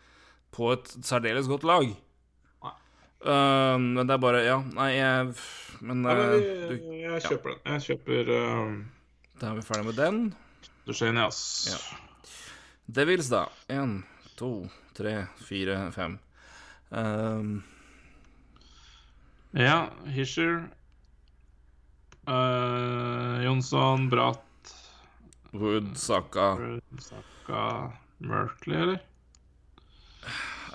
på 0.57 0.73
et 0.73 0.93
særdeles 1.05 1.51
godt 1.51 1.67
lag. 1.69 1.89
Nei. 2.67 2.75
Uh, 3.27 3.77
men 3.83 4.05
det 4.05 4.15
er 4.15 4.21
bare 4.23 4.43
Ja, 4.45 4.59
nei, 4.77 4.91
jeg 4.93 5.33
Men, 5.81 6.05
ja, 6.05 6.15
uh, 6.15 6.35
vi, 6.37 6.51
du, 6.71 6.93
jeg 7.03 7.25
kjøper 7.27 7.57
den. 7.57 7.65
Jeg 7.75 7.89
kjøper 7.91 8.31
uh, 8.37 8.77
da 9.37 9.51
er 9.51 9.59
vi 9.59 9.63
ferdig 9.69 9.85
med 9.91 9.99
den. 10.01 10.21
Du 10.87 10.93
Duchene, 10.93 11.27
ass. 11.27 11.41
Ja. 11.69 11.77
Devils, 12.87 13.29
da. 13.29 13.43
Én, 13.69 13.99
to, 14.39 14.71
tre, 14.97 15.27
fire, 15.45 15.91
fem. 15.93 16.15
Um, 16.89 17.59
Ja, 19.57 19.89
Hischer. 20.13 20.69
Uh, 22.29 23.41
Jonsson, 23.45 24.09
Bratt, 24.11 24.43
Wood, 25.53 25.97
Saka 25.97 26.57
Saka, 26.99 27.93
Merkley, 28.19 28.77
eller? 28.77 28.99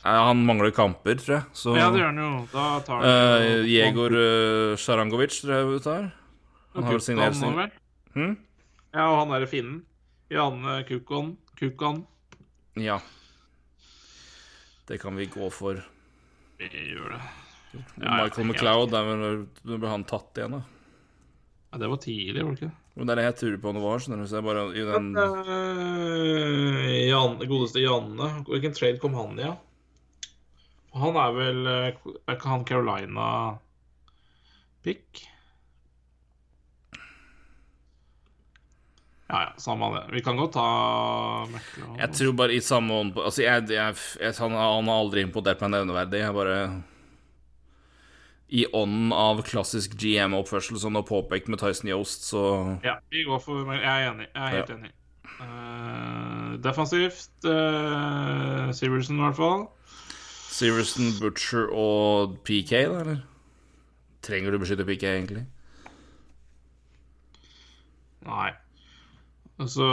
Han 0.01 0.45
mangler 0.47 0.71
kamper, 0.71 1.19
tror 1.19 1.35
jeg. 1.35 1.43
Så 1.53 1.75
Ja, 1.77 1.91
det 1.91 1.99
gjør 1.99 2.07
han 2.09 2.21
jo. 2.23 2.29
Da 2.53 2.63
tar 2.87 3.03
han 3.03 3.43
uh, 3.43 3.67
Jegor 3.69 4.15
uh, 4.15 4.77
Sjarangovic 4.79 5.35
tror 5.43 5.53
jeg 5.57 5.67
vi 5.67 5.83
tar. 5.85 6.07
Han 6.73 6.87
har 6.87 7.03
signert 7.03 7.37
sin 7.37 7.53
vel? 7.59 7.75
hm? 8.15 8.33
Ja, 8.95 9.05
og 9.11 9.19
han 9.19 9.35
derre 9.35 9.51
finnen. 9.51 9.83
Janne 10.31 10.79
Kukon. 10.87 11.35
Kukan. 11.59 12.01
Ja. 12.79 12.97
Det 14.87 14.97
kan 15.03 15.19
vi 15.19 15.27
gå 15.29 15.51
for. 15.53 15.83
Vi 16.57 16.71
gjør 16.95 17.17
det. 17.17 17.21
Ja, 17.71 18.23
Michael 18.23 18.47
McLeod, 18.47 18.91
der 18.91 19.03
ble 19.77 19.89
han 19.91 20.03
tatt 20.09 20.37
igjen, 20.37 20.55
da. 20.59 20.63
Ja, 21.71 21.75
det 21.79 21.87
var 21.87 21.97
tidlig, 22.03 22.43
var 22.43 22.51
det 22.51 22.57
ikke? 22.59 22.75
Men 22.99 23.07
det 23.07 23.13
er 23.13 23.19
det 23.21 23.29
jeg 23.29 23.39
tror 23.39 23.63
på 23.63 23.71
det 23.71 23.83
var. 23.85 23.97
skjønner 24.03 24.19
du, 24.19 24.25
så 24.27 24.35
jeg 24.41 24.47
bare 24.49 24.63
i 24.75 24.83
den... 24.83 25.05
Eh, 25.15 27.07
Jan, 27.07 27.39
godeste 27.47 27.79
Janne, 27.79 28.43
hvilken 28.49 28.75
trade 28.75 28.99
kom 28.99 29.15
han 29.15 29.39
i? 29.39 29.47
Ja? 29.47 29.55
Han 30.99 31.15
er 31.15 31.31
vel 31.37 31.63
eh, 31.71 31.95
Er 32.27 32.35
ikke 32.35 32.51
han 32.51 32.67
Carolina-pick? 32.67 35.23
Ja, 39.31 39.47
ja, 39.47 39.55
samme 39.63 39.87
det. 39.95 40.11
Vi 40.11 40.19
kan 40.25 40.35
godt 40.35 40.51
ta 40.57 40.67
McLeod. 41.47 41.95
Jeg 42.03 42.11
tror 42.19 42.35
bare 42.35 42.51
i 42.51 42.59
samme 42.59 42.91
ånd 42.91 43.15
Altså, 43.15 43.39
jeg, 43.45 43.63
jeg, 43.71 43.95
jeg, 44.19 44.35
han, 44.43 44.51
han 44.51 44.83
har 44.91 44.99
aldri 45.05 45.23
imponert 45.23 45.63
meg 45.63 45.71
nevneverdig. 45.77 46.19
Jeg 46.25 46.35
bare 46.35 46.83
I 48.51 48.65
ånden 48.75 49.13
av 49.15 49.39
klassisk 49.47 49.93
GM-oppførsel 49.95 50.75
som 50.81 50.91
nå 50.93 51.01
påpekt 51.07 51.47
med 51.47 51.61
Tyson 51.61 51.87
Yost, 51.89 52.25
så 52.27 52.41
Ja, 52.83 52.97
vi 53.11 53.23
går 53.23 53.39
for 53.39 53.71
Jeg 53.73 53.83
er 53.85 54.09
enig. 54.11 54.27
Jeg 54.33 54.43
er 54.43 54.55
helt 54.57 54.69
Ja. 54.69 54.75
enig. 54.75 54.91
Uh, 55.41 56.57
defensivt 56.61 57.45
uh, 57.47 58.71
Sivertsen, 58.75 59.17
i 59.17 59.23
hvert 59.23 59.37
fall. 59.39 59.63
Sivertsen, 60.51 61.13
Butcher 61.21 61.71
og 61.71 62.35
PK, 62.45 62.71
da, 62.91 62.99
eller? 63.05 63.21
Trenger 64.21 64.51
du 64.51 64.59
beskytte 64.61 64.85
PK, 64.85 65.07
egentlig? 65.15 65.45
Nei. 68.27 68.51
Altså 69.61 69.87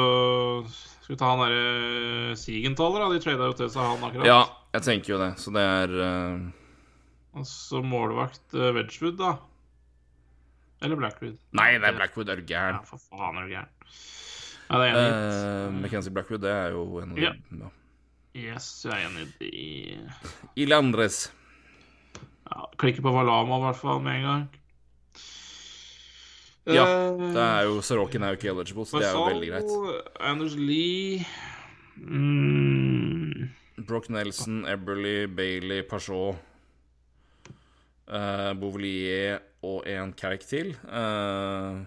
så 0.69 1.05
skal 1.05 1.15
vi 1.15 1.19
ta 1.21 1.31
han 1.31 1.41
derre 1.45 2.37
Sigenthaler, 2.37 3.01
da. 3.07 3.09
De 3.15 3.23
trada 3.25 3.49
jo 3.49 3.57
til 3.57 3.71
seg 3.73 3.85
han 3.87 4.05
akkurat. 4.05 4.27
Ja, 4.29 4.41
jeg 4.77 4.85
tenker 4.85 5.15
jo 5.15 5.21
det. 5.23 5.31
Så 5.41 5.53
det 5.55 5.63
er 5.65 5.95
eh, 6.05 6.43
Og 7.39 7.47
så 7.47 7.83
målvakt 7.85 8.55
uh, 8.57 8.71
Wedgwood, 8.77 9.19
da. 9.21 9.37
Eller 10.83 10.99
Blackwood. 10.99 11.39
Nei, 11.59 11.73
det 11.79 11.89
er 11.91 11.97
Blackwood, 11.97 12.29
er 12.31 12.39
du 12.39 12.53
Ja, 12.53 12.69
for 12.87 13.01
faen, 13.03 13.39
er 13.39 13.49
du 13.49 13.55
gæren. 13.55 13.73
Ja, 14.69 14.79
det 14.79 14.87
er 14.87 14.95
enig. 14.95 15.09
Uh, 15.17 15.81
McKenzie 15.81 16.13
Blackwood, 16.15 16.43
det 16.45 16.53
er 16.53 16.75
jo 16.77 17.01
en 17.03 17.13
av 17.15 17.19
Ja. 17.23 17.33
ja. 17.63 17.71
Yes, 18.39 18.69
jeg 18.85 18.93
er 18.93 19.09
enig 19.09 19.27
i 19.43 19.99
Ilandres. 20.63 21.33
ja, 22.51 22.67
Klikker 22.79 23.03
på 23.03 23.13
Valama 23.15 23.59
i 23.59 23.65
hvert 23.67 23.81
fall 23.81 24.03
med 24.05 24.21
en 24.21 24.27
gang. 24.29 24.49
Ja, 26.69 26.85
Eh, 26.85 27.33
Det 27.33 27.41
er 27.41 27.63
jo 27.65 27.81
Sorokin 27.81 28.23
er 28.23 28.35
jo 28.35 28.37
ikke 28.37 28.51
eligible, 28.53 28.85
så 28.85 28.99
det 29.01 29.09
er 29.09 29.15
jo 29.17 29.25
veldig 29.25 29.49
greit. 29.49 30.11
Anders 30.21 30.55
Lee 30.55 31.25
mm, 31.97 33.49
Brock 33.87 34.11
Nelson, 34.11 34.67
Eberly, 34.69 35.27
Bailey, 35.27 35.83
Pachot, 35.83 36.37
uh, 38.09 38.53
Bouvillier 38.59 39.39
og 39.63 39.87
en 39.89 40.13
Carrick 40.17 40.47
til. 40.49 40.75
Uh, 40.89 41.85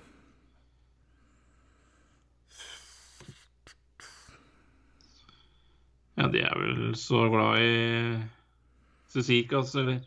Ja, 6.19 6.27
de 6.29 6.41
er 6.43 6.57
vel 6.59 6.95
så 6.99 7.23
glad 7.31 7.63
i 7.63 7.69
Cecikas, 9.09 9.71
eller 9.79 10.01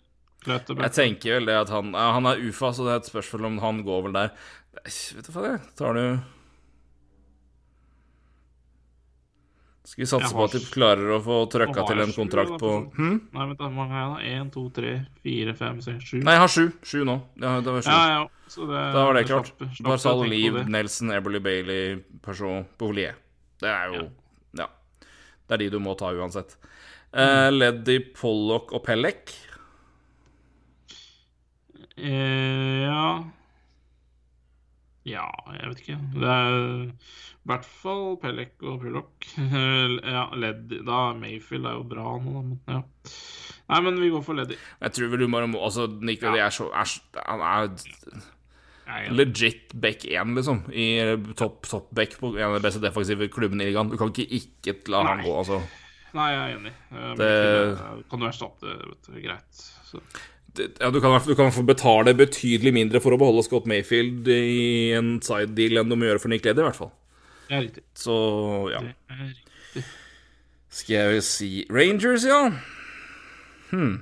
jeg 0.44 0.92
tenker 0.92 1.38
vel 1.38 1.48
det 1.48 1.56
at 1.56 1.70
han 1.72 1.94
ja, 1.96 2.10
Han 2.12 2.28
er 2.28 2.42
UFA, 2.44 2.68
så 2.76 2.84
det 2.84 2.92
er 2.92 3.00
et 3.00 3.08
spørsmål 3.08 3.46
om 3.48 3.58
han 3.62 3.82
går 3.86 4.02
vel 4.04 4.16
der. 4.16 4.32
Vet 4.84 5.24
du 5.24 5.32
hva 5.32 5.44
det? 5.46 5.54
Tar 5.78 5.96
du 5.96 6.02
Skal 9.84 10.00
vi 10.00 10.06
satse 10.08 10.32
på 10.32 10.44
at 10.46 10.54
de 10.56 10.60
klarer 10.72 11.10
å 11.12 11.18
få 11.20 11.42
trøkka 11.52 11.82
til 11.90 11.98
en 12.00 12.12
kontrakt 12.16 12.54
på 12.56 12.58
for 12.62 12.86
hm? 12.96 13.18
Nei, 13.34 13.46
vent 13.50 13.58
da, 13.58 13.66
hvor 13.66 13.74
mange 13.76 13.92
har 13.92 14.04
jeg 14.06 14.14
da? 14.14 14.38
Én, 14.40 14.50
to, 14.54 14.62
tre, 14.72 14.92
fire, 15.20 15.52
fem, 15.58 15.82
seks, 15.84 16.06
sju. 16.08 16.16
Nei, 16.24 16.32
jeg 16.38 16.40
har 16.40 16.52
sju. 16.54 16.64
Sju 16.88 17.02
nå. 17.04 17.16
Ja, 17.42 17.52
det 17.60 17.74
var 17.74 17.84
sju. 17.84 17.90
Ja, 17.92 18.06
ja. 18.14 18.48
Så 18.54 18.64
det, 18.70 18.80
Da 18.96 19.02
var 19.04 19.18
det 19.18 19.24
klart. 19.28 19.50
slapp- 19.52 19.74
slapp 19.76 19.90
Barzal, 19.90 20.24
Liv. 20.32 20.56
Nelson, 20.72 21.12
Eberly, 21.12 21.40
Bailey, 21.44 21.98
Peugeot, 22.24 22.64
Bouvillier. 22.80 23.18
Det 23.60 23.68
er 23.68 23.92
jo 23.92 24.02
Ja. 24.56 24.68
Det 25.48 25.58
er 25.58 25.62
de 25.66 25.70
du 25.76 25.78
må 25.84 25.92
ta 26.00 26.12
uansett. 26.16 26.56
Uh, 27.12 27.50
Leddy, 27.52 27.98
Pollock 28.16 28.72
og 28.72 28.82
Pellek. 28.88 29.34
Uh, 31.94 32.88
ja 32.88 33.04
Ja, 35.04 35.26
jeg 35.52 35.68
vet 35.68 35.80
ikke. 35.84 35.96
Det 36.16 36.28
er 36.32 36.54
i 36.88 37.48
hvert 37.50 37.66
fall 37.68 38.14
Pellek 38.22 38.62
og 38.64 38.78
Pullock. 38.80 39.26
ja, 40.16 40.22
Leddy 40.32 40.78
Da 40.86 41.00
Mayfield 41.18 41.66
er 41.68 41.76
jo 41.76 41.82
bra 41.90 42.14
nå, 42.24 42.32
da, 42.38 42.44
men 42.48 42.60
ja. 42.70 42.82
Nei, 43.64 43.80
men 43.84 44.00
vi 44.00 44.10
går 44.12 44.24
for 44.24 44.36
Leddy. 44.36 44.56
Jeg 44.80 44.92
tror 44.96 45.12
vel 45.12 45.24
du 45.24 45.28
må 45.32 45.40
Altså, 45.60 45.86
Nick 46.00 46.24
Leddy 46.24 46.40
er 46.44 46.52
så 46.52 46.70
er, 46.72 46.96
Han 47.24 47.44
er 47.44 49.12
legit 49.16 49.72
back 49.80 50.04
1, 50.04 50.34
liksom. 50.36 50.58
I 50.72 50.88
topp 51.36 51.64
top 51.70 51.86
back 51.96 52.18
på 52.20 52.34
en 52.36 52.42
av 52.50 52.58
de 52.58 52.64
beste 52.66 52.82
defensive 52.84 53.28
klubbene 53.32 53.64
i 53.64 53.70
ligaen. 53.70 53.88
Du 53.92 53.96
kan 54.00 54.12
ikke 54.12 54.26
ikke 54.40 54.76
la 54.92 55.04
han 55.08 55.22
gå, 55.24 55.32
altså. 55.40 55.60
Nei, 56.14 56.28
jeg 56.30 56.42
er 56.44 56.58
enig. 56.58 56.72
Eh, 56.92 57.14
Det- 57.18 58.04
kan 58.10 58.20
du 58.20 58.26
erstatte, 58.28 58.74
vet 58.90 59.08
du. 59.08 59.20
Greit. 59.24 59.64
Så. 59.88 60.00
Ja, 60.54 60.90
du 60.94 61.00
kan, 61.02 61.16
du 61.26 61.34
kan 61.34 61.50
betale 61.66 62.14
betydelig 62.14 62.72
mindre 62.76 63.00
for 63.02 63.14
å 63.14 63.18
beholde 63.18 63.42
Scott 63.46 63.66
Mayfield 63.70 64.28
i 64.30 64.92
en 64.94 65.16
side 65.24 65.56
deal 65.58 65.80
enn 65.80 65.90
du 65.90 65.96
må 65.98 66.06
gjøre 66.06 66.22
for 66.22 66.30
Nick 66.30 66.46
Leddy, 66.46 66.62
i 66.62 66.68
hvert 66.68 66.78
fall. 66.78 66.92
Det 67.48 67.56
er 67.56 67.64
riktig. 67.66 67.84
Så 67.98 68.16
ja. 68.72 68.82
Det 68.84 68.94
er 69.16 69.22
riktig. 69.26 69.84
Skal 70.74 70.94
jeg 70.96 71.10
vel 71.12 71.22
si 71.26 71.50
Rangers, 71.70 72.26
ja. 72.26 72.40
Hmm. 73.70 73.96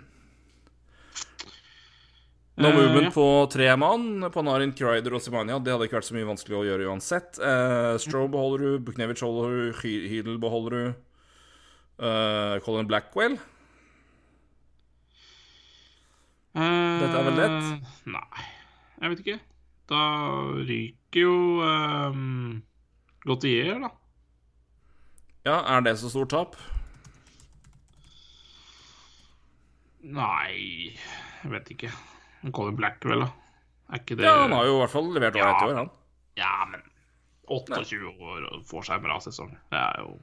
No 2.61 2.69
uh, 2.69 2.77
movement 2.77 3.09
ja. 3.09 3.13
på 3.15 3.27
tre 3.53 3.71
mann. 3.81 4.27
Panarin, 4.33 4.75
Kryder 4.77 5.17
og 5.17 5.25
Simania. 5.25 5.57
Det 5.61 5.73
hadde 5.73 5.89
ikke 5.89 5.99
vært 5.99 6.09
så 6.11 6.17
mye 6.17 6.29
vanskelig 6.29 6.59
å 6.59 6.67
gjøre 6.69 6.91
uansett. 6.93 7.41
Uh, 7.41 7.97
Stroh 8.01 8.29
beholder 8.33 8.65
du, 8.67 8.85
Buknevic 8.89 9.25
holder 9.25 9.57
du, 9.57 9.81
Hy- 9.81 10.05
Hydel 10.13 10.37
beholder 10.43 10.77
du. 10.77 10.85
Uh, 12.03 12.61
Colin 12.65 12.89
Blackwell. 12.89 13.39
Dette 16.53 17.17
er 17.17 17.25
vel 17.29 17.39
lett? 17.39 17.65
Eh, 17.73 17.95
Nei, 18.13 18.45
jeg 19.01 19.13
vet 19.15 19.23
ikke. 19.25 19.39
Da 19.93 20.03
ryker 20.69 21.21
jo 21.25 21.35
um, 21.65 22.63
Gautier, 23.27 23.81
da. 23.83 23.91
Ja, 25.49 25.57
er 25.75 25.83
det 25.87 25.97
så 25.99 26.11
stort 26.13 26.31
tap? 26.35 26.57
Nei, 30.03 30.93
jeg 31.43 31.53
vet 31.53 31.73
ikke. 31.75 31.91
Colin 32.55 32.77
Blackwell, 32.79 33.23
da. 33.25 33.31
Er 33.93 34.01
ikke 34.03 34.17
det 34.19 34.27
Ja, 34.27 34.37
han 34.45 34.55
har 34.57 34.67
jo 34.67 34.77
i 34.77 34.81
hvert 34.83 34.93
fall 34.95 35.11
levert 35.15 35.37
Ja. 35.39 35.51
ett 35.53 35.67
år, 35.69 35.75
han. 35.79 35.91
Ja, 36.39 36.53
men 36.71 36.83
28 37.49 37.99
år 38.09 38.47
og 38.53 38.63
får 38.67 38.87
seg 38.89 38.97
en 39.01 39.07
bra 39.07 39.19
sesong. 39.21 39.51
Det 39.71 39.79
er 39.79 40.01
jo 40.01 40.19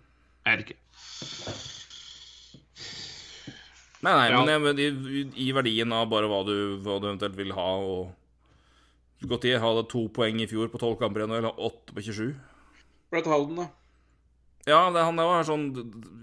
Jeg 0.45 0.57
vet 0.57 0.65
ikke. 0.69 0.79
Nei, 4.05 4.13
nei, 4.15 4.29
Ja. 4.31 4.43
men 4.59 4.77
jeg, 4.79 4.93
i, 4.95 5.23
i 5.49 5.51
verdien 5.55 5.91
av 5.91 6.05
bare 6.11 6.29
hva 6.31 6.43
du, 6.47 6.53
hva 6.85 6.99
du 7.01 7.09
eventuelt 7.09 7.35
vil 7.35 7.51
ha 7.57 7.67
og 7.83 8.15
Gautier 9.27 9.59
hadde 9.59 9.83
to 9.91 10.05
poeng 10.15 10.37
i 10.39 10.47
fjor 10.47 10.69
på 10.71 10.79
tolv 10.79 10.95
kamper 11.01 11.25
igjen, 11.25 11.33
eller 11.35 11.57
åtte 11.59 11.91
på 11.91 11.99
27. 12.05 12.29
Brett 13.11 13.27
Halden, 13.27 13.57
da. 13.59 13.65
Ja, 14.69 14.85
det, 14.95 15.01
han 15.03 15.19
er 15.19 15.27
var 15.27 15.43
sånn 15.47 15.65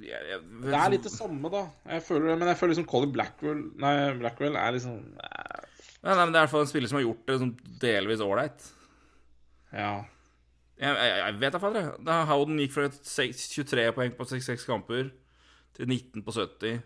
jeg, 0.04 0.16
jeg, 0.30 0.40
Det 0.62 0.72
er 0.76 0.90
litt 0.92 1.04
det 1.04 1.12
samme, 1.12 1.50
da. 1.52 1.66
Jeg 1.90 2.04
føler, 2.06 2.36
men 2.38 2.48
jeg 2.48 2.56
føler 2.60 2.72
liksom 2.74 2.86
Colin 2.88 3.12
Blackwell 3.12 3.62
Nei, 3.80 3.92
Blackwell 4.20 4.56
er 4.60 4.76
liksom 4.76 4.98
nei. 5.16 5.62
Nei, 6.06 6.12
nei, 6.14 6.20
men 6.22 6.32
Det 6.32 6.38
er 6.38 6.42
i 6.42 6.44
hvert 6.46 6.52
fall 6.52 6.64
en 6.64 6.70
spiller 6.70 6.88
som 6.92 6.98
har 7.00 7.06
gjort 7.06 7.24
det 7.26 7.38
sånn 7.40 7.54
delvis 7.82 8.20
ålreit. 8.22 8.66
Ja. 9.74 9.92
Jeg, 10.78 10.92
jeg, 11.00 11.38
vet 11.42 11.56
da 11.56 11.60
fader, 11.60 11.88
Howden 12.30 12.60
gikk 12.62 12.74
fra 12.76 12.84
et 12.88 12.98
seks- 13.08 13.48
23 13.56 13.88
poeng 13.96 14.12
på 14.14 14.26
66 14.28 14.66
kamper 14.68 15.08
til 15.76 15.88
19 15.90 16.22
på 16.22 16.36
70 16.36 16.78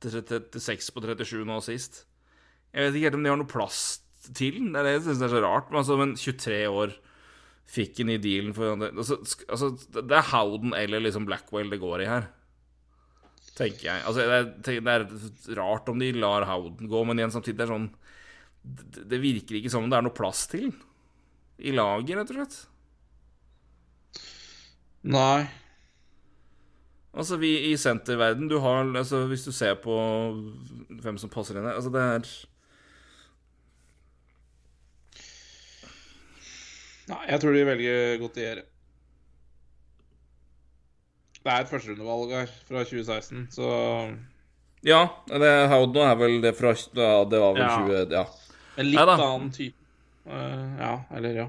til 0.00 0.14
36 0.20 0.94
på 0.96 1.04
37 1.04 1.44
nå 1.48 1.60
sist. 1.64 2.04
Jeg 2.70 2.86
vet 2.86 2.96
ikke 2.96 3.08
helt 3.08 3.18
om 3.18 3.24
de 3.26 3.32
har 3.32 3.40
noe 3.40 3.50
plass 3.50 3.80
til. 4.36 4.58
Det 4.70 4.80
er 4.80 4.86
det 4.86 4.96
jeg 4.98 5.06
syns 5.08 5.24
er 5.26 5.32
så 5.32 5.44
rart. 5.44 5.70
Men, 5.70 5.80
altså, 5.82 5.96
men 6.00 6.16
23 6.18 6.60
år 6.70 6.96
fikk 7.70 8.02
han 8.02 8.12
i 8.14 8.18
dealen 8.22 8.54
for 8.56 8.74
altså, 8.74 9.20
altså, 9.46 9.68
Det 9.94 10.16
er 10.16 10.30
Howden 10.32 10.74
eller 10.74 11.04
liksom 11.04 11.26
Blackwell 11.28 11.70
det 11.70 11.80
går 11.82 12.04
i 12.04 12.10
her. 12.10 12.28
Tenker 13.58 13.90
jeg. 13.90 14.04
Altså, 14.08 14.26
det, 14.26 14.38
er, 14.40 14.80
det 14.80 14.94
er 14.94 15.58
rart 15.58 15.90
om 15.92 16.00
de 16.00 16.12
lar 16.16 16.48
Howden 16.48 16.90
gå, 16.90 17.04
men 17.06 17.20
igjen 17.20 17.34
samtidig 17.34 17.60
det 17.60 17.66
er 17.66 17.74
sånn 17.74 17.90
det, 18.60 19.06
det 19.08 19.20
virker 19.22 19.56
ikke 19.56 19.70
som 19.72 19.86
om 19.86 19.92
det 19.92 19.96
er 19.96 20.04
noe 20.04 20.16
plass 20.16 20.44
til 20.50 20.68
i 21.60 21.72
laget, 21.76 22.16
rett 22.16 22.32
og 22.32 22.38
slett. 22.38 22.58
Nei. 25.12 25.48
Altså, 27.10 27.36
vi 27.42 27.50
i 27.70 27.76
senterverden 27.76 28.46
Du 28.48 28.60
har 28.62 28.84
altså, 28.84 29.24
Hvis 29.26 29.42
du 29.42 29.50
ser 29.52 29.74
på 29.82 29.94
hvem 31.02 31.16
som 31.18 31.30
passer 31.32 31.58
inn 31.58 31.66
her 31.66 31.74
Altså, 31.74 31.90
det 31.90 32.02
er 32.06 32.28
Nei, 37.10 37.24
jeg 37.26 37.42
tror 37.42 37.56
de 37.56 37.62
velger 37.66 38.18
Gautier. 38.20 38.60
Det 41.40 41.50
er 41.50 41.64
et 41.64 41.70
førsterundevalg 41.72 42.34
her 42.36 42.52
fra 42.68 42.84
2016, 42.84 43.48
så 43.56 43.70
Ja, 44.86 45.00
det, 45.26 45.50
Howden 45.72 46.04
er 46.06 46.14
vel 46.20 46.36
det 46.44 46.52
fra 46.54 46.70
ja, 46.76 47.24
Det 47.26 47.40
var 47.42 47.56
vel 47.56 47.64
Ja. 47.64 47.72
20... 47.82 48.14
Ja. 48.14 48.22
En 48.78 48.86
litt 48.86 49.00
Neida. 49.00 49.16
annen 49.16 49.50
type. 49.50 49.76
Uh, 50.22 50.78
ja, 50.78 50.92
eller 51.16 51.34
ja. 51.34 51.48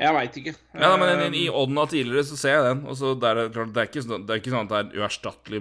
Jeg 0.00 0.10
veit 0.16 0.36
ikke. 0.40 0.52
Ja, 0.74 0.88
da, 0.90 0.96
men 0.98 1.20
i, 1.36 1.44
i 1.44 1.46
Eh, 1.46 1.54
tidligere 1.86 2.24
så 2.26 2.36
ser 2.36 2.56
jeg 2.56 2.64
den. 2.66 2.80
Og 2.90 2.96
så 2.98 3.12
der, 3.20 3.44
er 3.44 3.48
det 3.54 3.76
er 3.78 3.86
ikke, 3.86 4.02
sånn- 4.02 4.24
det 4.26 4.34
er 4.34 4.40
ikke 4.42 4.50
sånn 4.54 4.66
at 4.66 4.72
det 4.72 4.80
er 4.98 5.04
uerstattelig 5.04 5.60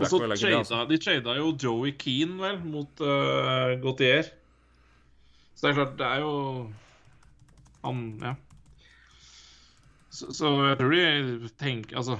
Og 0.00 0.08
så 0.08 0.20
Blackwell. 0.22 0.32
er 0.32 0.40
ikke 0.40 0.60
altså. 0.62 0.78
de 0.88 0.98
trada 1.04 1.34
jo 1.36 1.50
Joey 1.60 1.92
Keane, 2.00 2.38
vel, 2.40 2.58
mot 2.64 3.02
uh, 3.04 3.74
Gautier. 3.84 4.30
Så 5.54 5.66
det 5.66 5.70
er 5.74 5.78
klart, 5.82 5.96
det 6.00 6.06
er 6.08 6.24
jo 6.24 6.32
Han, 7.84 8.00
ja. 8.24 8.32
Så, 10.10 10.32
så 10.32 10.50
jeg 10.70 10.78
tror 10.78 10.94
de 10.94 11.48
tenker 11.58 11.96
Altså 11.98 12.16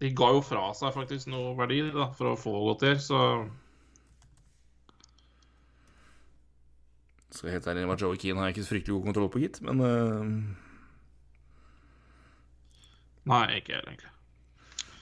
De 0.00 0.10
ga 0.16 0.28
jo 0.32 0.40
fra 0.46 0.68
seg 0.78 0.94
faktisk 0.94 1.28
noe 1.30 1.52
verdi 1.58 1.82
da, 1.92 2.06
for 2.16 2.32
å 2.32 2.38
få 2.40 2.52
Gautier, 2.70 2.96
så 3.04 3.20
Skal 7.30 7.48
jeg 7.48 7.58
helt 7.60 7.68
ærlig 7.70 7.82
innrømme 7.84 7.96
at 7.98 8.02
Joey 8.02 8.18
Keane 8.18 8.42
har 8.42 8.50
jeg 8.50 8.56
ikke 8.56 8.66
så 8.66 8.74
fryktelig 8.74 8.96
god 8.96 9.08
kontroll 9.10 9.30
på, 9.30 9.42
gitt. 9.44 9.60
Men 9.66 9.82
uh... 9.84 10.22
Nei, 13.30 13.44
ikke 13.60 13.76
jeg, 13.76 13.84
egentlig. 13.86 14.12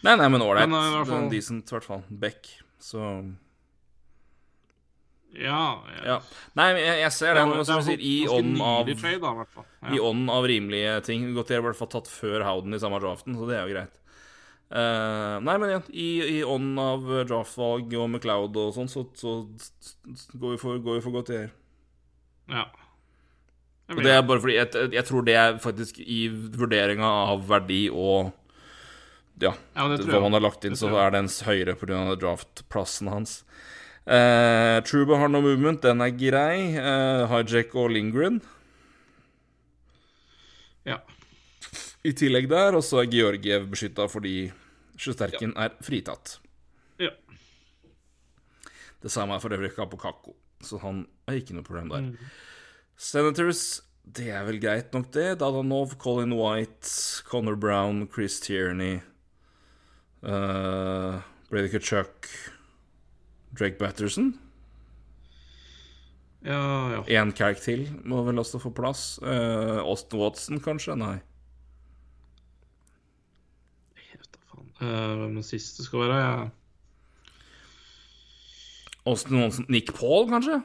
Nei, 0.04 0.14
nei, 0.14 0.28
men 0.30 0.44
ålreit. 0.44 0.68
Det 0.68 0.78
en 0.78 1.06
fall- 1.08 1.28
Decent, 1.32 1.70
i 1.70 1.76
hvert 1.76 1.86
fall. 1.86 2.02
Beck. 2.08 2.50
Så 2.78 3.02
Ja, 5.38 5.62
ja. 5.92 6.02
Ja. 6.06 6.16
Nei, 6.58 6.68
jeg, 6.78 6.98
jeg 7.02 7.12
ser 7.12 7.34
Det 7.36 7.44
det 7.44 7.62
er 7.74 7.82
sier, 7.86 8.00
i 8.00 8.16
ånden 8.32 8.60
av 8.64 8.88
da, 8.88 9.62
i 9.92 10.00
av 10.32 10.48
rimelige 10.48 10.98
ting. 11.08 11.30
Godt 11.36 11.52
jeg 11.52 11.62
i 11.62 11.66
hvert 11.66 11.78
fall 11.78 11.90
tatt 11.92 12.10
før 12.10 12.44
Howden 12.46 12.74
i 12.74 12.80
samme 12.82 13.00
draften, 13.02 13.36
så 13.38 13.48
det 13.48 13.58
er 13.58 13.66
jo 13.66 13.74
greit. 13.76 13.94
Uh, 14.68 15.38
nei, 15.40 15.54
men 15.56 15.70
igjen, 15.70 15.86
i, 15.96 16.08
i 16.38 16.40
ånden 16.44 16.80
av 16.82 17.06
draftvalg 17.28 17.94
og 17.96 18.08
McLeod 18.10 18.56
og 18.60 18.74
sånn, 18.76 18.90
så, 18.92 19.06
så 19.16 19.38
går 20.36 20.56
vi 20.56 20.60
for, 20.60 20.80
går 20.84 20.98
vi 20.98 21.04
for 21.06 21.16
godt 21.16 21.32
i 21.32 21.38
her. 21.46 21.54
Ja. 22.48 22.66
Og 23.88 24.02
det 24.04 24.12
er 24.12 24.22
bare 24.28 24.40
fordi 24.42 24.54
jeg, 24.58 24.90
jeg 24.92 25.04
tror 25.08 25.24
det 25.24 25.34
er 25.40 25.58
faktisk 25.64 25.98
i 26.04 26.26
vurderinga 26.28 27.08
av 27.32 27.46
verdi 27.48 27.86
og 27.88 28.34
ja, 29.40 29.52
Ja, 29.76 29.84
hva 29.86 30.20
man 30.24 30.34
har 30.34 30.42
lagt 30.42 30.64
inn, 30.66 30.74
så 30.76 30.90
er 30.98 31.12
den 31.14 31.28
høyere 31.46 31.76
pga. 31.78 32.16
draftplassen 32.18 33.08
hans. 33.12 33.44
Uh, 34.08 34.80
Truba 34.88 35.16
har 35.20 35.28
no 35.28 35.40
movement, 35.44 35.80
den 35.84 36.00
er 36.02 36.10
grei. 36.16 36.74
Uh, 36.74 37.28
Hijack 37.30 37.74
og 37.76 37.90
Lingren 37.94 38.40
Ja. 40.88 40.98
i 42.04 42.12
tillegg 42.16 42.48
der, 42.48 42.74
og 42.78 42.82
så 42.84 43.02
er 43.02 43.10
Georgiev 43.12 43.68
beskytta 43.70 44.08
fordi 44.08 44.50
Sjusterken 44.98 45.52
er 45.56 45.76
fritatt. 45.84 46.38
ja. 46.98 47.10
Det 49.00 49.10
samme 49.14 49.36
er 49.36 49.38
for 49.38 49.54
øvrig 49.54 49.70
Kapokako, 49.76 50.32
så 50.64 50.80
han 50.82 51.04
er 51.28 51.40
ikke 51.40 51.56
noe 51.56 51.66
problem 51.66 51.92
der. 51.92 52.08
Mm. 52.08 52.32
Senators, 52.98 53.62
det 54.02 54.30
er 54.34 54.44
vel 54.48 54.58
greit 54.62 54.94
nok, 54.96 55.12
det. 55.14 55.38
Dadanov, 55.40 55.94
Colin 56.02 56.34
White, 56.34 56.88
Connor 57.28 57.56
Brown, 57.56 58.08
Chris 58.10 58.40
Tierney, 58.40 58.98
uh, 60.22 61.20
Brady 61.50 61.68
Kachuk, 61.68 62.26
Drake 63.54 63.78
Batterson. 63.78 64.34
Ja, 66.46 66.60
ja. 66.94 67.00
Én 67.22 67.32
calc 67.34 67.60
til 67.64 67.88
må 68.06 68.22
vel 68.26 68.38
også 68.38 68.60
få 68.62 68.70
plass. 68.70 69.18
Uh, 69.22 69.82
Austin 69.82 70.20
Watson, 70.20 70.60
kanskje? 70.62 70.94
Nei. 70.96 71.18
Jeg 73.98 74.20
vet 74.20 74.32
da 74.32 74.42
faen. 74.46 74.70
Hvem 74.78 75.34
den 75.40 75.46
siste 75.46 75.84
skal 75.86 76.06
være? 76.06 76.18
Ja. 76.22 76.48
Austin 79.08 79.42
Watson 79.42 79.66
Nick 79.68 79.94
Paul, 79.94 80.28
kanskje? 80.30 80.60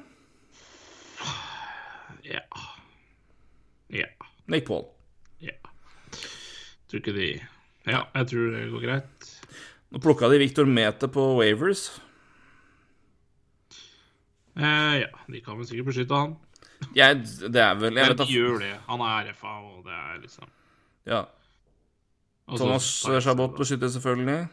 Ja. 2.24 2.44
Ja. 3.94 4.08
Nick 4.48 4.68
Paul. 4.68 4.86
ja. 5.44 5.56
Tror 6.90 7.02
ikke 7.02 7.14
de 7.16 7.28
Ja, 7.88 8.04
jeg 8.16 8.28
tror 8.32 8.52
det 8.54 8.64
går 8.72 8.84
greit. 8.86 9.30
Nå 9.91 10.00
plukka 10.02 10.30
de 10.32 10.40
Victor 10.41 10.66
Mete 10.66 11.08
på 11.12 11.26
Wavers. 11.38 11.90
Eh, 14.56 14.95
ja, 15.02 15.10
de 15.28 15.41
kan 15.44 15.58
vel 15.58 15.68
sikkert 15.68 15.90
beskytte 15.91 16.18
han. 16.18 16.36
Jeg, 16.95 17.24
det 17.54 17.62
er 17.62 17.78
vel 17.80 17.95
Jeg 17.98 18.12
Men 18.12 18.18
de 18.20 18.28
gjør 18.30 18.60
det. 18.62 18.74
Han 18.88 19.02
er 19.02 19.32
RFA, 19.32 19.54
og 19.64 19.86
det 19.86 19.95
er 19.95 20.20
liksom 20.22 20.50
ja. 21.08 21.24
Thomas 22.48 22.86
Chabot 23.24 23.58
beskytter 23.58 23.88
selvfølgelig. 23.91 24.48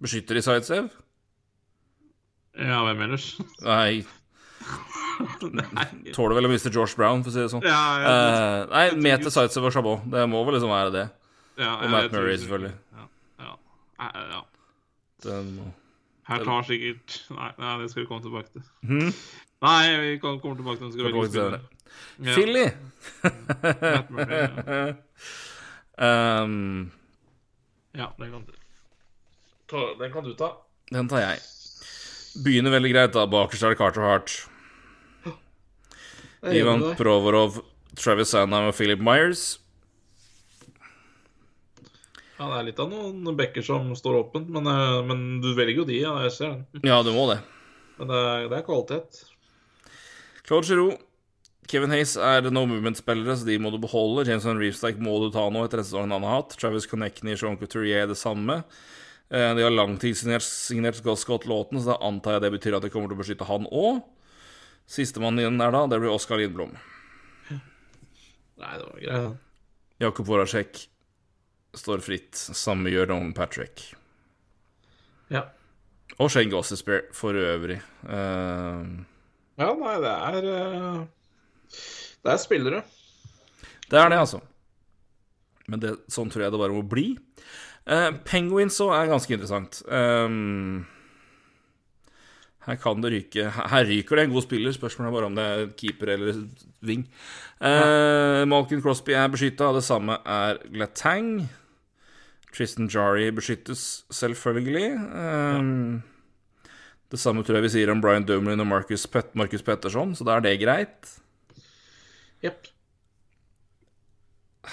Beskytter 0.00 0.34
de 0.34 0.42
Zaitsev? 0.42 0.88
Ja, 2.58 2.82
hvem 2.84 3.02
ellers? 3.02 3.34
Nei. 3.62 4.04
tåler 6.16 6.38
vel 6.38 6.48
å 6.48 6.50
miste 6.52 6.70
George 6.74 6.96
Brown, 6.98 7.24
for 7.24 7.32
å 7.32 7.34
si 7.34 7.42
det 7.42 7.50
sånn. 7.52 7.64
Ja, 7.66 7.80
ja, 8.02 8.12
uh, 8.12 8.60
nei, 8.72 8.84
Mete 9.08 9.32
Zaitsev 9.34 9.66
og 9.68 9.74
Chabot. 9.74 10.04
Det 10.12 10.24
må 10.30 10.44
vel 10.46 10.58
liksom 10.58 10.72
være 10.72 10.94
det. 10.94 11.06
ja, 11.60 11.74
Og 11.76 11.90
Matt 11.92 12.12
Murray, 12.14 12.38
selvfølgelig. 12.42 12.74
Ja, 12.98 13.08
ja. 13.44 13.56
Ja. 14.34 14.42
det. 15.24 15.72
Her 16.28 16.44
tar 16.44 16.66
sikkert 16.68 17.14
Nei, 17.32 17.50
nei, 17.56 17.74
det 17.80 17.86
skal 17.90 18.02
vi 18.02 18.08
komme 18.10 18.24
tilbake 18.24 18.52
til. 18.52 18.64
Hmm? 18.84 19.12
Nei, 19.64 19.82
vi 20.04 20.18
kommer 20.22 20.38
tilbake 20.60 20.78
til 20.78 20.86
den. 20.86 20.92
Skal 20.92 21.08
vi 21.08 21.26
spillere. 21.32 21.60
Ja, 22.22 22.34
Philly! 22.36 22.66
Matt 23.80 24.10
Murray, 24.10 24.92
um, 26.08 26.90
Ja, 27.96 28.10
den 28.18 28.30
kan 28.34 28.44
du 28.44 28.52
ta. 29.68 29.84
Den 29.98 30.12
kan 30.12 30.24
du 30.24 30.34
ta. 30.38 30.52
den 30.92 31.08
tar 31.08 31.24
jeg. 31.24 31.40
Begynner 32.44 32.70
veldig 32.76 32.92
greit, 32.92 33.16
da. 33.16 33.24
Bakerst 33.26 33.64
er 33.64 33.74
det 33.74 33.80
Carter 33.80 34.04
Hart. 34.06 34.36
Ivan. 36.42 36.84
Provorov, 36.98 37.58
Travis 37.98 38.30
Sandheim 38.34 38.68
og 38.70 38.76
Philip 38.78 39.00
Myers. 39.02 39.58
Ja, 42.38 42.46
det 42.52 42.58
er 42.60 42.66
litt 42.68 42.78
av 42.78 42.92
noen 42.92 43.34
bekker 43.38 43.64
som 43.66 43.88
står 43.98 44.20
åpent, 44.20 44.50
men, 44.54 44.66
eh, 44.70 45.00
men 45.08 45.40
du 45.42 45.50
velger 45.58 45.80
jo 45.82 45.84
de, 45.88 45.96
ja, 46.04 46.12
jeg 46.28 46.32
ser 46.36 46.52
den. 46.54 46.84
Ja, 46.86 47.00
du 47.02 47.10
må 47.16 47.24
det. 47.32 47.40
Men 47.98 48.12
det 48.12 48.18
er, 48.22 48.44
det 48.52 48.58
er 48.60 48.66
kvalitet. 48.68 49.24
Claude 50.46 50.68
Giroux. 50.70 50.98
Kevin 51.68 51.90
Hayes 51.92 52.14
er 52.16 52.46
no 52.48 52.62
movement-spillere, 52.64 53.34
så 53.36 53.44
de 53.44 53.58
må 53.60 53.68
du 53.74 53.76
beholde. 53.82 54.22
Jameson 54.24 54.56
Reefstack 54.56 54.96
må 55.02 55.18
du 55.20 55.26
ta 55.34 55.42
nå 55.52 55.66
etter 55.66 55.82
sesongen 55.82 56.14
han 56.14 56.24
har 56.24 56.38
hatt. 56.38 56.54
Travis 56.56 56.86
Connectney 56.88 57.34
og 57.34 57.42
Jean 57.42 57.58
Couturier 57.60 58.04
er 58.06 58.08
det 58.08 58.16
samme. 58.16 58.62
Eh, 59.28 59.50
De 59.58 59.66
har 59.66 59.74
langtidssignert 59.74 60.46
signert 60.46 61.02
Scott 61.18 61.44
Lawton, 61.44 61.82
så 61.82 61.90
da 61.92 61.98
antar 62.08 62.38
jeg 62.38 62.46
det 62.46 62.52
betyr 62.54 62.78
at 62.78 62.86
de 62.86 62.88
kommer 62.94 63.10
til 63.10 63.18
å 63.18 63.20
beskytte 63.20 63.50
han 63.50 63.66
òg. 63.68 64.00
Sistemann 64.88 65.38
igjen 65.40 65.60
er 65.60 65.74
da, 65.74 65.84
det 65.90 65.98
blir 66.00 66.14
Oskar 66.14 66.40
Lindblom. 66.40 66.72
Nei, 68.58 68.72
det 68.74 68.86
var 68.86 68.96
greit. 69.02 69.26
da. 69.28 69.34
Jakob 69.98 70.26
Voracek 70.30 70.80
står 71.76 72.02
fritt. 72.02 72.34
Samme 72.38 72.90
gjør 72.90 73.10
Roman 73.12 73.34
Patrick. 73.36 73.84
Ja. 75.32 75.44
Og 76.18 76.30
Shane 76.32 76.50
Gossespear 76.50 77.06
for 77.14 77.36
øvrig. 77.36 77.78
Uh... 78.08 79.04
ja, 79.60 79.70
nei, 79.78 79.96
det 80.02 80.14
er 80.14 80.48
uh... 80.48 81.02
Det 82.24 82.32
er 82.32 82.40
spillere. 82.42 82.82
Det 83.88 83.98
er 84.00 84.10
det, 84.10 84.18
altså. 84.18 84.40
Men 85.68 85.82
det, 85.82 85.94
sånn 86.10 86.30
tror 86.32 86.46
jeg 86.46 86.54
det 86.54 86.60
bare 86.60 86.74
må 86.74 86.82
bli. 86.86 87.10
Uh, 87.88 88.10
Penguins 88.26 88.80
òg 88.84 88.94
er 88.96 89.12
ganske 89.12 89.36
interessant. 89.36 89.82
Ehm, 89.92 90.86
her 92.68 92.76
kan 92.76 93.00
det 93.00 93.10
ryke 93.14 93.46
Her 93.48 93.86
ryker 93.88 94.18
det 94.18 94.24
en 94.26 94.34
god 94.34 94.44
spiller. 94.44 94.74
Spørsmålet 94.76 95.08
er 95.08 95.16
bare 95.16 95.28
om 95.30 95.38
det 95.38 95.44
er 95.48 95.70
keeper 95.78 96.12
eller 96.14 96.42
wing. 96.84 97.06
Uh, 97.60 98.44
Malkin 98.48 98.82
Crosby 98.84 99.14
er 99.16 99.30
beskytta, 99.32 99.72
det 99.74 99.84
samme 99.86 100.18
er 100.28 100.60
Glatang. 100.68 101.48
Tristan 102.54 102.88
Jari 102.92 103.30
beskyttes 103.34 104.04
selvfølgelig. 104.10 104.88
Ehm, 105.22 106.02
Det 107.10 107.18
samme 107.20 107.40
tror 107.44 107.56
jeg 107.56 107.64
vi 107.64 107.70
sier 107.72 107.90
om 107.92 108.00
Brian 108.04 108.26
Dumlin 108.28 108.60
og 108.60 108.66
Marcus, 108.68 109.06
Pet 109.06 109.30
Marcus 109.34 109.62
Petterson, 109.64 110.14
så 110.14 110.24
da 110.28 110.36
er 110.36 110.44
det 110.44 110.58
greit. 110.60 111.14
Yep. 112.44 112.66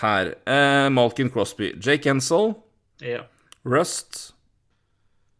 Her. 0.01 0.33
Eh, 0.43 0.89
Malkin 0.91 1.31
Crosby. 1.31 1.71
Jake 1.79 2.09
Ensel. 2.11 2.55
Ja. 3.01 3.21
Rust. 3.63 4.33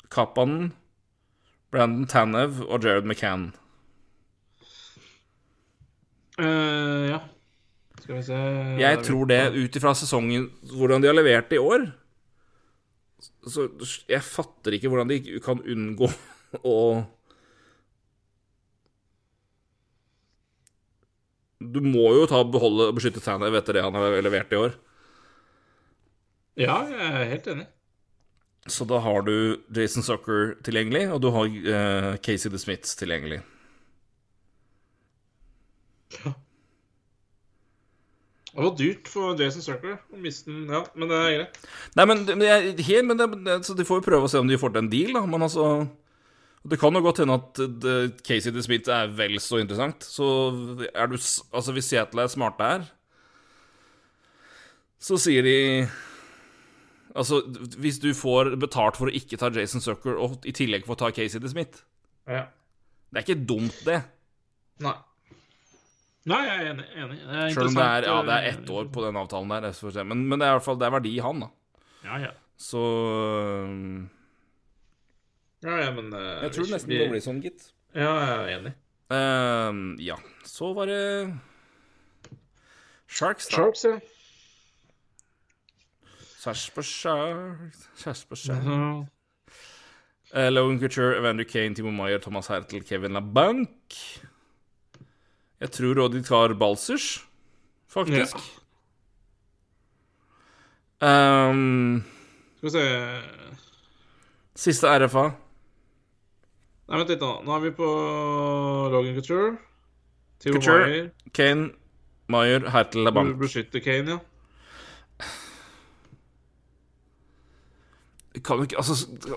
Kappanen. 0.10 0.72
Brandon 1.76 2.08
Tanev 2.08 2.62
og 2.64 2.86
Jared 2.86 3.04
McCann. 3.04 3.50
Uh, 6.40 7.04
ja. 7.10 7.20
Skal 8.00 8.18
vi 8.20 8.24
se 8.28 8.38
Jeg 8.80 9.02
tror 9.08 9.28
det, 9.32 9.40
ut 9.56 9.78
ifra 9.80 9.94
sesongen, 9.96 10.50
hvordan 10.76 11.04
de 11.04 11.08
har 11.08 11.16
levert 11.16 11.54
i 11.56 11.60
år 11.64 11.86
Så 13.48 13.70
jeg 14.12 14.20
fatter 14.22 14.76
ikke 14.76 14.92
hvordan 14.92 15.10
de 15.10 15.40
kan 15.44 15.64
unngå 15.64 16.10
å 16.76 16.76
Du 21.64 21.80
må 21.82 22.12
jo 22.14 22.28
ta 22.30 22.44
beholde 22.44 22.92
og 22.92 23.00
beskytte 23.00 23.24
Tanev 23.24 23.56
etter 23.58 23.80
det 23.80 23.86
han 23.88 23.96
har 23.96 24.20
levert 24.22 24.52
i 24.54 24.60
år. 24.60 24.76
Ja, 26.60 26.76
jeg 26.92 27.08
er 27.08 27.32
helt 27.32 27.48
enig. 27.50 27.66
Så 28.66 28.86
da 28.90 28.98
har 28.98 29.22
du 29.22 29.62
Jason 29.76 30.04
Sucker 30.04 30.56
tilgjengelig, 30.66 31.06
og 31.14 31.22
du 31.22 31.30
har 31.34 31.46
uh, 31.46 32.16
Casey 32.26 32.50
the 32.50 32.62
Smith 32.62 32.96
tilgjengelig. 32.98 33.44
Det 38.56 38.64
var 38.64 38.72
dyrt 38.80 39.10
for 39.12 39.36
Jason 39.38 39.62
Sucker 39.62 39.98
å 40.00 40.18
miste 40.22 40.50
den, 40.50 40.70
ja, 40.72 40.80
men 40.96 41.12
det 41.12 41.20
er 41.20 41.34
greit. 41.36 41.60
Nei, 42.00 42.06
men, 42.08 42.24
jeg, 42.40 42.74
helt, 42.88 43.10
men 43.10 43.20
det, 43.20 43.60
så 43.68 43.76
de 43.78 43.86
får 43.86 44.00
jo 44.00 44.06
prøve 44.08 44.30
å 44.30 44.32
se 44.32 44.40
om 44.42 44.50
de 44.50 44.58
får 44.58 44.74
til 44.74 44.82
en 44.86 44.92
deal, 44.94 45.12
da. 45.18 45.26
Men 45.28 45.44
altså 45.46 45.66
Det 46.66 46.80
kan 46.82 46.96
jo 46.96 47.04
godt 47.06 47.20
hende 47.22 47.36
at 47.38 47.60
det, 47.84 47.98
Casey 48.26 48.56
the 48.56 48.64
Smith 48.64 48.90
er 48.90 49.12
vel 49.14 49.36
så 49.44 49.60
interessant. 49.62 50.08
Så 50.08 50.26
er 50.88 51.12
du 51.12 51.20
Altså, 51.20 51.76
hvis 51.76 51.92
Seattle 51.92 52.24
er 52.24 52.32
smarte 52.32 52.72
her, 52.72 52.88
så 55.04 55.20
sier 55.22 55.46
de 55.46 55.58
Altså, 57.16 57.42
hvis 57.80 58.00
du 58.04 58.10
får 58.18 58.56
betalt 58.60 58.98
for 59.00 59.08
å 59.08 59.14
ikke 59.16 59.38
ta 59.40 59.48
Jason 59.56 59.82
Zucker, 59.84 60.18
og 60.20 60.44
i 60.46 60.52
tillegg 60.56 60.84
får 60.88 60.98
ta 61.00 61.12
Casey 61.16 61.40
DeSmith 61.40 61.78
Smith 61.80 61.84
Ja. 62.28 62.46
Det 63.14 63.22
er 63.22 63.24
ikke 63.30 63.46
dumt, 63.48 63.78
det. 63.88 64.02
Nei. 64.84 64.96
Nei, 66.28 66.40
jeg 66.44 66.56
er 66.58 66.72
enig. 66.74 66.86
enig. 66.98 67.20
Er 67.30 67.54
Sjøl 67.54 67.70
om 67.70 67.78
det 67.78 67.86
er, 67.86 68.08
ja, 68.10 68.16
det 68.26 68.36
er 68.36 68.48
ett 68.50 68.72
år 68.74 68.88
på 68.92 69.04
den 69.06 69.20
avtalen 69.22 69.54
der. 69.54 70.04
Men, 70.04 70.26
men 70.28 70.42
det 70.42 70.48
er 70.48 70.56
i 70.56 70.58
hvert 70.58 70.66
fall 70.66 70.80
det 70.82 70.88
er 70.90 70.96
verdi 70.98 71.14
i 71.16 71.22
han, 71.24 71.44
da. 71.46 71.50
Ja, 72.04 72.18
ja. 72.26 72.32
Så 72.58 72.82
Ja, 75.66 75.78
ja, 75.86 75.92
men 75.96 76.12
uh, 76.14 76.44
Jeg 76.44 76.52
tror 76.58 76.72
nesten 76.74 76.90
vi- 76.92 76.98
det 77.00 77.10
blir 77.14 77.24
sånn, 77.24 77.42
gitt. 77.46 77.70
Ja, 77.96 78.12
jeg 78.20 78.36
er 78.36 78.52
enig. 78.60 78.74
Uh, 79.14 79.96
ja. 80.04 80.18
Så 80.44 80.74
var 80.76 80.90
det 80.92 81.32
Sharks, 83.08 83.48
da. 83.48 83.56
Sharks, 83.56 83.86
ja. 83.86 84.00
Sarpsborg 86.46 87.72
Sarpsborg. 87.96 89.08
Eh, 90.34 90.50
Logan 90.52 90.80
Couture, 90.80 91.18
Evander 91.18 91.46
Kane, 91.46 91.74
Timo 91.76 91.92
Maier, 91.92 92.20
Thomas 92.20 92.48
Hertel, 92.48 92.84
Kevin 92.84 93.14
LaBank. 93.14 93.70
Jeg 95.60 95.72
tror 95.72 96.04
også 96.04 96.14
de 96.18 96.24
tar 96.24 96.54
Balsers, 96.54 97.26
faktisk. 97.88 98.36
Ehm, 101.02 102.04
Skal 102.58 102.68
vi 102.68 102.70
se 102.70 103.22
siste 104.56 104.88
RFA. 104.88 105.30
Nei, 106.88 106.98
vent 107.00 107.10
litt, 107.10 107.20
da. 107.22 107.32
Nå 107.44 107.56
er 107.56 107.60
vi 107.64 107.72
på 107.72 107.88
Logan 108.92 109.16
Couture. 109.16 109.58
Timo 110.40 110.60
Couture. 110.60 110.86
Maier. 110.86 111.10
Kane, 111.34 111.70
Maier, 112.28 112.70
Hertel, 112.70 113.04
LaBank. 113.08 113.34
Du 113.34 113.46
Beskytter 113.46 113.80
Kane, 113.80 114.10
ja. 114.12 114.20
Kan 118.44 118.66
ikke, 118.66 118.80
altså, 118.82 118.96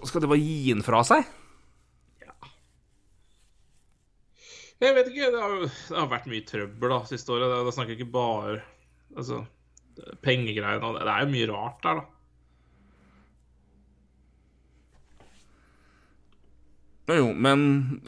skal 0.09 0.25
de 0.25 0.31
bare 0.31 0.43
gi 0.43 0.73
den 0.73 0.83
fra 0.87 1.05
seg? 1.07 1.27
Ja. 2.25 2.35
Jeg 4.83 4.97
vet 4.97 5.11
ikke. 5.13 5.31
Det 5.35 5.43
har, 5.45 5.57
det 5.63 5.99
har 6.01 6.11
vært 6.11 6.29
mye 6.31 6.47
trøbbel 6.49 6.95
da 6.95 7.01
siste 7.11 7.35
året. 7.35 7.55
Da 7.69 7.75
snakker 7.75 7.95
jeg 7.95 8.03
ikke 8.03 8.17
bare 8.19 8.61
Altså, 9.19 9.41
pengegreiene 10.23 10.93
det. 10.95 11.05
Det 11.07 11.13
er 11.15 11.23
jo 11.25 11.33
mye 11.33 11.51
rart 11.51 11.79
der, 11.83 12.01
da. 12.01 12.07
Jo, 17.09 17.15
jo, 17.23 17.29
men 17.33 17.63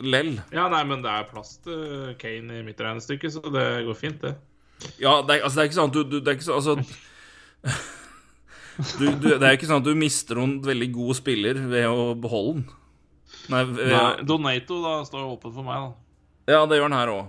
lell. 0.04 0.34
Ja, 0.52 0.66
nei, 0.68 0.82
men 0.84 1.00
det 1.00 1.08
er 1.08 1.30
plass 1.30 1.54
til 1.64 2.12
Kane 2.20 2.58
i 2.60 2.66
mitt 2.66 2.82
regnestykke, 2.84 3.30
så 3.32 3.40
det 3.48 3.64
går 3.86 3.96
fint, 3.96 4.20
det. 4.20 4.34
Ja, 5.00 5.22
det 5.24 5.38
er, 5.38 5.46
altså, 5.46 5.56
det 5.56 5.62
er 5.62 5.70
ikke 5.70 5.78
sånn 5.78 5.90
at 5.90 5.96
du, 5.96 6.02
du 6.08 6.20
Det 6.20 6.30
er 6.30 6.36
ikke 6.38 6.46
sånn 6.46 6.56
Altså 6.56 7.80
du, 8.98 9.06
du, 9.20 9.26
Det 9.34 9.42
er 9.42 9.55
jo 9.55 9.59
ikke 9.59 9.68
sånn 9.70 9.82
at 9.82 9.88
du 9.88 9.97
mister 9.98 10.38
noen 10.38 10.59
veldig 10.64 10.90
god 10.94 11.18
spiller 11.18 11.59
ved 11.70 11.88
å 11.88 12.12
beholde 12.18 12.60
den. 12.60 12.68
Nei, 13.51 13.64
ved, 13.66 13.92
Nei, 13.92 14.24
Donato 14.26 14.80
da 14.84 14.94
står 15.06 15.26
åpen 15.26 15.55
for 15.55 15.66
meg, 15.66 15.88
da. 15.88 16.55
Ja, 16.55 16.64
det 16.66 16.78
gjør 16.78 16.90
den 16.90 16.98
her 16.98 17.12
òg. 17.12 17.28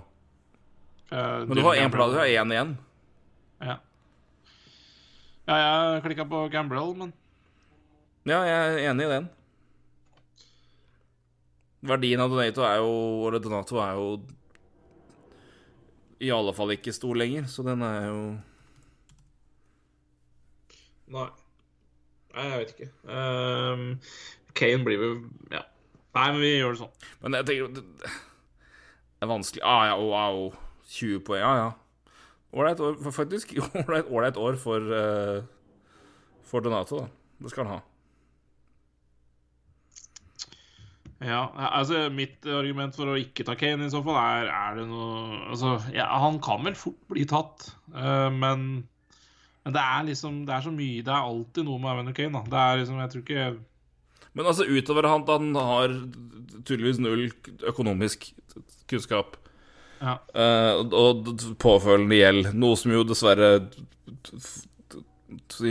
Uh, 1.12 1.44
Men 1.46 1.58
du 1.58 1.62
har 1.66 1.78
én 1.78 1.92
plass, 1.92 2.14
du 2.14 2.18
har 2.18 2.30
én 2.30 2.54
igjen. 2.54 2.72
Ja. 3.62 3.76
ja, 5.46 5.56
jeg 5.58 6.02
klikka 6.06 6.26
på 6.26 6.46
Gambrell, 6.50 6.96
men 6.98 7.12
Ja, 8.26 8.40
jeg 8.46 8.56
er 8.56 8.90
enig 8.90 9.06
i 9.06 9.12
den. 9.12 9.28
Verdien 11.82 12.22
av 12.22 12.30
Donato 12.30 12.62
er 12.66 12.78
jo 12.78 12.92
Eller 13.26 13.42
Donato 13.42 13.80
er 13.82 13.98
jo 13.98 14.06
i 16.22 16.30
alle 16.30 16.52
fall 16.54 16.70
ikke 16.76 16.92
stor 16.94 17.18
lenger, 17.18 17.48
så 17.50 17.64
den 17.66 17.80
er 17.82 18.04
jo 18.06 18.18
Nei. 21.12 21.28
Nei, 22.32 22.48
jeg 22.48 22.60
vet 22.62 22.74
ikke. 22.74 22.88
Um, 23.04 23.86
Kane 24.56 24.84
blir 24.86 25.00
vel 25.00 25.14
Ja. 25.52 25.62
Nei, 26.16 26.26
men 26.32 26.40
vi 26.40 26.52
gjør 26.54 26.74
det 26.74 26.82
sånn. 26.82 27.06
Men 27.22 27.38
jeg 27.38 27.48
tenker 27.48 27.80
Det 27.82 29.24
er 29.24 29.30
vanskelig 29.30 29.64
Ah, 29.64 29.86
ja, 29.90 29.96
wow. 30.00 30.50
20 30.92 31.22
poeng, 31.24 31.40
ja, 31.40 31.52
ja. 31.56 31.70
Ålreit 32.52 32.80
år, 32.84 32.98
faktisk. 33.14 33.54
Ålreit 34.12 34.36
år 34.36 34.58
for, 34.60 34.92
uh, 34.92 35.40
for 36.44 36.64
Donato, 36.64 37.04
da. 37.04 37.08
Det 37.42 37.52
skal 37.52 37.66
han 37.66 37.78
ha. 37.78 37.80
Ja, 41.22 41.42
altså 41.54 42.08
Mitt 42.10 42.42
argument 42.50 42.96
for 42.98 43.12
å 43.12 43.18
ikke 43.20 43.44
ta 43.46 43.54
Kane 43.58 43.86
i 43.86 43.92
så 43.92 44.00
fall 44.02 44.16
er 44.18 44.48
Er 44.50 44.78
det 44.80 44.88
noe 44.90 45.36
Altså, 45.52 45.76
ja, 45.94 46.08
han 46.18 46.40
kan 46.42 46.64
vel 46.66 46.74
fort 46.74 46.98
bli 47.12 47.22
tatt, 47.30 47.68
uh, 47.94 48.26
men 48.34 48.82
men 49.64 49.74
det 49.76 49.82
er 49.82 50.06
liksom 50.08 50.40
Det 50.46 50.54
er 50.56 50.62
så 50.64 50.72
mye 50.74 51.02
Det 51.06 51.12
er 51.12 51.22
alltid 51.28 51.64
noe 51.68 51.78
med 51.78 51.92
Evander 51.92 52.14
Kane, 52.16 52.32
da. 52.34 52.42
Det 52.50 52.58
er 52.62 52.80
liksom 52.80 52.98
Jeg 52.98 53.10
tror 53.12 53.22
ikke 53.22 53.44
Men 54.34 54.46
altså, 54.50 54.64
utover 54.66 55.06
at 55.06 55.28
han 55.30 55.54
har 55.54 55.94
tydeligvis 56.66 56.98
null 57.02 57.24
økonomisk 57.70 58.32
kunnskap 58.90 59.36
Ja. 60.02 60.16
uh, 60.34 60.82
og 60.98 61.28
påfølgende 61.62 62.16
gjeld, 62.18 62.48
noe 62.58 62.74
som 62.76 62.90
jo 62.90 63.04
dessverre 63.06 63.52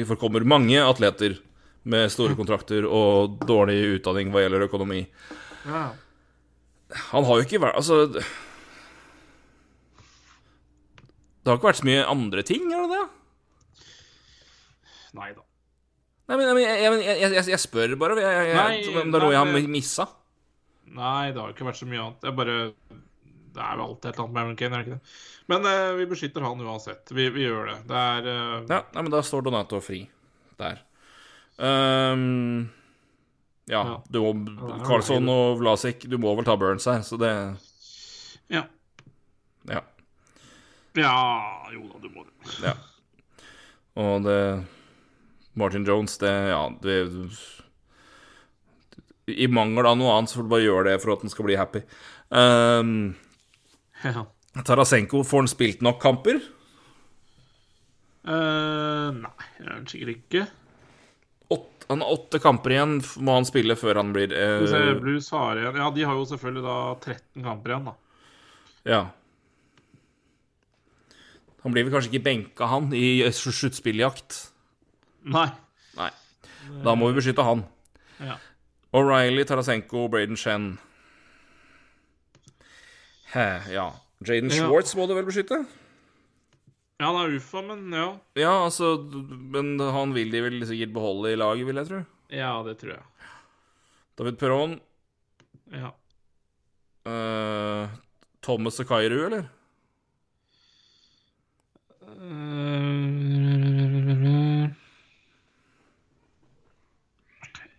forkommer 0.07 0.45
mange 0.47 0.79
atleter 0.79 1.35
med 1.83 2.11
store 2.13 2.35
kontrakter 2.37 2.85
og 2.87 3.39
dårlig 3.49 3.97
utdanning 3.97 4.31
hva 4.31 4.43
gjelder 4.45 4.67
økonomi. 4.69 5.01
ja. 5.65 5.89
Han 7.11 7.23
har 7.23 7.39
jo 7.39 7.45
ikke 7.45 7.61
vært 7.63 7.77
Altså 7.79 8.05
Det 8.11 8.23
har 11.47 11.55
ikke 11.55 11.69
vært 11.69 11.79
så 11.79 11.87
mye 11.87 12.07
andre 12.11 12.43
ting, 12.43 12.65
har 12.73 12.83
det 12.87 12.97
det? 12.99 13.05
Nei 15.17 15.31
da. 15.35 15.43
Nei, 16.29 16.37
men, 16.37 16.47
men 16.55 16.63
jeg, 16.63 16.81
jeg, 16.85 17.15
jeg, 17.19 17.45
jeg, 17.51 17.59
spør 17.59 17.95
bare 17.99 18.15
om 18.15 18.19
det 18.21 18.25
er 18.25 19.05
noe 19.11 19.31
jeg 19.33 19.39
har 19.41 19.69
missa. 19.71 20.05
Nei, 20.91 21.31
det 21.31 21.39
har 21.41 21.51
ikke 21.51 21.67
vært 21.67 21.79
så 21.79 21.87
mye 21.87 22.01
annet. 22.03 22.27
Jeg 22.27 22.35
bare 22.37 22.55
Det 23.51 23.63
er 23.63 23.79
jo 23.79 23.85
alltid 23.87 24.09
et 24.09 24.13
eller 24.15 24.23
annet 24.25 24.35
med 24.35 24.41
Aaron 24.43 24.57
Kane, 24.59 24.71
er 24.75 24.83
det 24.83 24.87
ikke 24.87 24.99
det? 24.99 25.15
Men 25.51 25.67
eh, 25.67 25.87
vi 25.99 26.05
beskytter 26.07 26.45
han 26.45 26.61
uansett. 26.63 27.11
Vi, 27.11 27.25
vi 27.35 27.43
gjør 27.43 27.71
det. 27.71 27.77
Det 27.89 28.03
er 28.15 28.29
eh, 28.31 28.57
Ja, 28.71 28.79
nei, 28.93 29.01
men 29.01 29.11
da 29.11 29.23
står 29.25 29.43
Donato 29.47 29.81
fri 29.83 30.05
der. 30.61 30.79
Um, 31.61 32.69
ja, 33.69 33.81
Ja. 33.81 33.97
du 34.09 34.21
må 34.23 34.31
Carlsson 34.87 35.27
og 35.29 35.59
Vlasik 35.59 36.07
Du 36.09 36.15
må 36.17 36.31
vel 36.37 36.47
ta 36.47 36.55
Burns 36.57 36.87
her, 36.89 37.03
så 37.05 37.19
det 37.21 37.31
Ja. 38.49 38.63
Ja. 39.69 39.83
Ja, 40.97 41.15
jo 41.71 41.85
da, 41.91 41.99
du 42.01 42.09
må 42.11 42.23
det. 42.25 42.55
ja. 42.65 42.73
Og 44.01 44.23
det 44.25 44.39
Martin 45.59 45.85
Jones, 45.87 46.17
det 46.21 46.31
Ja, 46.51 46.63
det 46.83 46.95
I 49.31 49.47
mangel 49.51 49.85
av 49.85 49.97
noe 49.99 50.13
annet 50.15 50.31
så 50.31 50.39
får 50.39 50.47
du 50.47 50.53
bare 50.53 50.65
gjøre 50.65 50.87
det 50.89 51.01
for 51.03 51.13
at 51.13 51.25
han 51.25 51.31
skal 51.31 51.47
bli 51.47 51.59
happy. 51.59 51.83
Um, 52.29 53.13
Ja. 54.07 54.25
Tarasenko, 54.65 55.21
får 55.23 55.45
han 55.45 55.47
spilt 55.51 55.83
nok 55.85 56.01
kamper? 56.03 56.41
Uh, 58.27 59.13
nei, 59.15 59.45
jeg 59.57 59.69
er 59.71 59.85
sikkert 59.89 60.11
ikke. 60.17 60.41
Åtte, 61.51 61.87
han 61.87 62.03
har 62.03 62.11
åtte 62.17 62.41
kamper 62.43 62.75
igjen, 62.75 62.97
må 63.23 63.37
han 63.37 63.47
spille 63.47 63.77
før 63.79 64.01
han 64.01 64.11
blir 64.15 64.33
uh... 64.35 64.91
Blues 64.99 65.31
har 65.33 65.61
igjen 65.61 65.79
Ja, 65.79 65.87
de 65.95 66.05
har 66.05 66.19
jo 66.19 66.27
selvfølgelig 66.29 66.65
da 66.67 66.77
13 66.99 67.47
kamper 67.47 67.73
igjen, 67.73 67.87
da. 67.87 67.95
Ja. 68.91 69.01
Han 71.63 71.75
blir 71.75 71.85
vel 71.85 71.93
kanskje 71.93 72.11
ikke 72.11 72.27
benka, 72.27 72.67
han, 72.67 72.91
i 72.97 73.21
sluttspilljakt. 73.31 74.50
Nei. 75.23 75.47
Nei. 75.97 76.09
Da 76.85 76.95
må 76.97 77.09
vi 77.11 77.19
beskytte 77.19 77.43
han. 77.45 77.65
Ja. 78.21 78.37
O'Reilly, 78.97 79.45
Tarasenko, 79.47 80.07
Braden 80.11 80.37
Shen. 80.39 80.73
He, 83.33 83.45
ja. 83.73 83.91
Jaden 84.27 84.51
Ja. 84.51 84.65
Schwartz 84.67 84.95
må 84.97 85.07
du 85.07 85.15
vel 85.17 85.25
beskytte? 85.25 85.63
ja, 87.01 87.07
han 87.07 87.17
er 87.17 87.37
UFA, 87.37 87.61
men 87.65 87.87
ja. 87.95 88.09
Ja, 88.37 88.51
altså 88.65 88.91
Men 89.01 89.79
han 89.79 90.13
vil 90.13 90.29
de 90.29 90.41
vel 90.43 90.59
sikkert 90.69 90.93
beholde 90.93 91.31
i 91.31 91.39
laget, 91.39 91.65
vil 91.65 91.79
jeg 91.81 91.87
tro. 91.87 92.01
Ja, 92.29 92.51
det 92.67 92.77
tror 92.77 92.93
jeg. 92.93 93.03
David 94.19 94.37
Perron. 94.37 94.75
Ja. 95.71 95.89
Uh, 97.07 97.89
Thomas 98.43 98.77
og 98.83 98.87
Kairu, 98.91 99.17
eller? 99.25 99.47
Eh, 102.21 103.40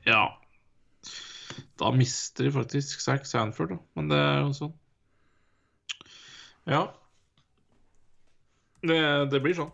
ja. 0.09 0.23
Da 1.81 1.91
mister 1.95 2.47
de 2.47 2.55
faktisk 2.55 3.01
Zack 3.01 3.27
Sanford, 3.27 3.75
da. 3.75 3.79
Men 3.99 4.11
det 4.13 4.19
er 4.19 4.41
jo 4.45 4.53
sånn. 4.57 4.75
Ja. 6.71 6.83
Det, 8.83 8.99
det 9.31 9.41
blir 9.43 9.57
sånn. 9.59 9.73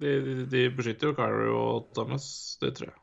De, 0.00 0.12
de, 0.20 0.34
de 0.52 0.62
beskytter 0.76 1.10
jo 1.10 1.16
Kyrie 1.16 1.52
og 1.56 1.90
Thomas, 1.96 2.26
det 2.60 2.74
tror 2.76 2.90
jeg. 2.90 3.00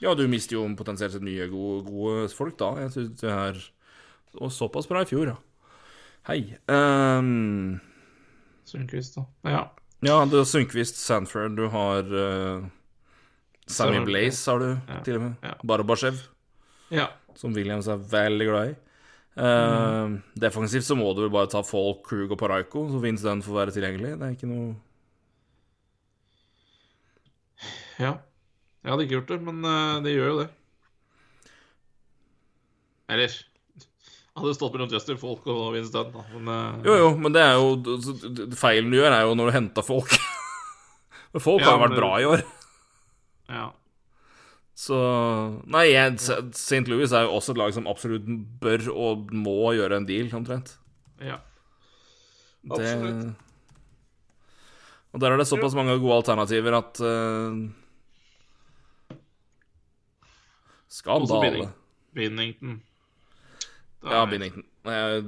Ja, 0.00 0.14
du 0.16 0.24
mister 0.32 0.56
jo 0.56 0.64
potensielt 0.78 1.12
sett 1.12 1.24
mye 1.24 1.46
gode, 1.52 1.84
gode 1.86 2.30
folk 2.32 2.56
da. 2.58 2.72
Jeg 2.86 2.94
synes 2.94 3.20
det 3.20 3.30
er 3.30 3.60
Og 4.40 4.52
såpass 4.54 4.86
bra 4.88 5.02
i 5.02 5.08
fjor, 5.10 5.32
ja. 5.32 5.36
Hei. 6.28 6.56
Um, 6.70 7.80
Sundquist, 8.64 9.16
da. 9.18 9.24
Ja. 9.50 9.62
ja, 10.06 10.18
det 10.30 10.38
er 10.38 10.46
Sundquist, 10.48 11.00
Sanford, 11.02 11.56
du 11.58 11.66
har 11.72 12.06
uh, 12.06 12.68
Sammy 13.70 14.00
Blaze, 14.06 14.42
har 14.50 14.58
du 14.62 14.68
Ja. 14.88 15.00
til 15.06 15.16
og 15.16 15.22
med. 15.22 15.34
Ja. 15.46 15.54
Barabashev, 15.64 16.20
ja. 16.90 17.08
som 17.38 17.52
Williams 17.56 17.86
er 17.88 17.96
veldig 18.10 18.46
glad 18.50 18.70
i. 18.72 18.76
Uh, 19.40 20.18
Defensivt 20.36 20.84
så 20.84 20.96
må 20.98 21.12
du 21.14 21.22
vel 21.22 21.30
bare 21.32 21.48
ta 21.48 21.62
Folk, 21.64 22.02
Krug 22.08 22.32
og 22.34 22.38
Paraiko, 22.40 22.88
så 22.90 22.98
Vince 23.00 23.22
Dunn 23.24 23.40
får 23.46 23.54
være 23.60 23.74
tilgjengelig. 23.76 24.16
Det 24.18 24.26
er 24.26 24.34
ikke 24.36 24.50
noe 24.50 24.74
Ja. 28.00 28.14
Jeg 28.80 28.90
hadde 28.94 29.04
ikke 29.04 29.16
gjort 29.18 29.30
det, 29.34 29.38
men 29.44 29.60
uh, 29.66 30.00
det 30.04 30.14
gjør 30.16 30.28
jo 30.32 30.38
det. 30.40 30.48
Eller 33.12 33.34
hadde 34.40 34.54
stått 34.56 34.76
mellom 34.76 34.92
Justin 34.94 35.18
Folk 35.20 35.46
og 35.52 35.74
Vince 35.76 35.92
Dunn, 35.94 36.12
da. 36.14 36.22
Men 36.36 36.48
uh, 36.48 36.86
Jo, 36.86 36.94
jo, 37.02 37.10
men 37.20 37.34
det 37.36 37.42
er 37.44 37.58
jo 37.58 37.74
altså, 37.96 38.14
Feilen 38.60 38.92
du 38.94 38.96
gjør, 39.00 39.12
er 39.18 39.26
jo 39.28 39.34
når 39.38 39.50
du 39.50 39.56
henter 39.58 39.86
folk. 39.86 40.14
Men 41.30 41.42
folk 41.44 41.60
Ja, 41.62 41.68
har 41.70 41.76
vært 41.78 41.92
men- 41.92 42.00
bra 42.00 42.08
i 42.18 42.24
år. 42.26 42.40
Ja. 43.50 43.66
Så 44.80 44.96
Nei, 45.68 45.90
jeg- 45.92 46.16
St. 46.56 46.86
Louis 46.88 47.12
er 47.12 47.26
jo 47.26 47.34
også 47.36 47.52
et 47.52 47.58
lag 47.60 47.74
som 47.76 47.86
absolutt 47.90 48.24
bør 48.62 48.86
og 48.94 49.32
må 49.36 49.74
gjøre 49.76 49.96
en 49.98 50.06
deal, 50.08 50.30
omtrent. 50.34 50.76
ja. 51.20 51.36
Det, 52.62 52.76
Absolutt. 52.76 53.36
og 55.14 55.20
der 55.22 55.32
er 55.32 55.38
det 55.40 55.46
såpass 55.48 55.72
mange 55.74 55.94
gode 55.98 56.18
alternativer 56.20 56.74
at 56.76 57.00
uh, 57.00 57.56
Også 60.90 60.98
Skandale. 61.00 61.40
Binnington. 61.40 61.72
Binnington. 62.14 62.82
Ja, 64.04 64.24
Binnington. 64.26 64.64
Jeg, 64.84 65.24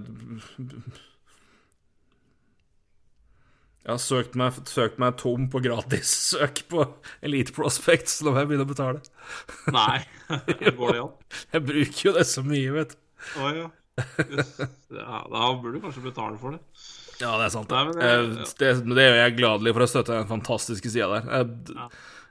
jeg 3.83 3.91
har 3.91 3.99
søkt 3.99 4.37
meg, 4.39 4.59
søkt 4.71 4.99
meg 5.03 5.17
tom 5.19 5.49
på 5.51 5.59
gratissøk 5.65 6.61
på 6.71 6.85
Elite 7.27 7.55
Prospects. 7.57 8.21
Nå 8.23 8.31
må 8.31 8.43
jeg 8.43 8.51
begynne 8.53 8.67
å 8.67 8.71
betale. 8.71 9.03
Nei, 9.75 10.01
går 10.79 10.93
det 10.95 11.01
an? 11.03 11.15
Jeg 11.57 11.65
bruker 11.67 12.03
jo 12.09 12.15
det 12.19 12.27
så 12.31 12.45
mye, 12.47 12.75
vet 12.77 12.95
du. 12.95 12.99
Oh, 13.43 13.51
ja. 13.57 13.69
ja. 14.95 15.19
Da 15.31 15.49
burde 15.59 15.77
du 15.77 15.83
kanskje 15.83 16.05
betale 16.07 16.39
for 16.41 16.55
det. 16.57 16.63
Ja, 17.21 17.35
det 17.39 17.49
er 17.49 17.53
sant. 17.55 17.71
Nei, 17.75 17.83
det, 17.99 18.09
ja. 18.09 18.49
det, 18.63 18.73
det 18.97 19.05
gjør 19.09 19.19
jeg 19.21 19.37
gladelig 19.39 19.75
for 19.77 19.85
å 19.85 19.91
støtte 19.91 20.17
den 20.17 20.31
fantastiske 20.31 20.91
sida 20.95 21.11
der. 21.19 21.29
Jeg, 21.43 21.77
Ja. 21.77 21.91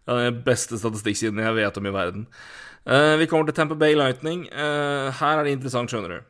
den 0.09 0.41
beste 0.43 0.79
statistikksiden 0.81 1.39
jeg 1.43 1.55
vet 1.59 1.77
om 1.79 1.87
i 1.87 1.93
verden. 1.95 2.25
Eh, 2.89 3.13
vi 3.21 3.27
kommer 3.29 3.45
til 3.47 3.55
Tamper 3.59 3.77
Bay 3.79 3.93
Lightning. 3.95 4.47
Eh, 4.49 5.11
her 5.19 5.37
er 5.37 5.45
det 5.45 5.53
interessant, 5.59 5.91
skjønner 5.93 6.15
du. 6.15 6.29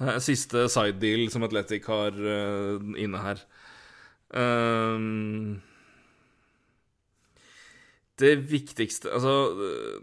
Eh, 0.00 0.18
Siste 0.24 0.68
side 0.72 0.98
deal 1.02 1.30
som 1.30 1.44
Atletic 1.46 1.86
har 1.90 2.16
eh, 2.16 2.78
inne 3.02 3.20
her. 3.22 3.42
Um, 4.32 5.60
det 8.16 8.30
viktigste 8.48 9.10
Altså 9.12 9.32
eh, 9.60 9.98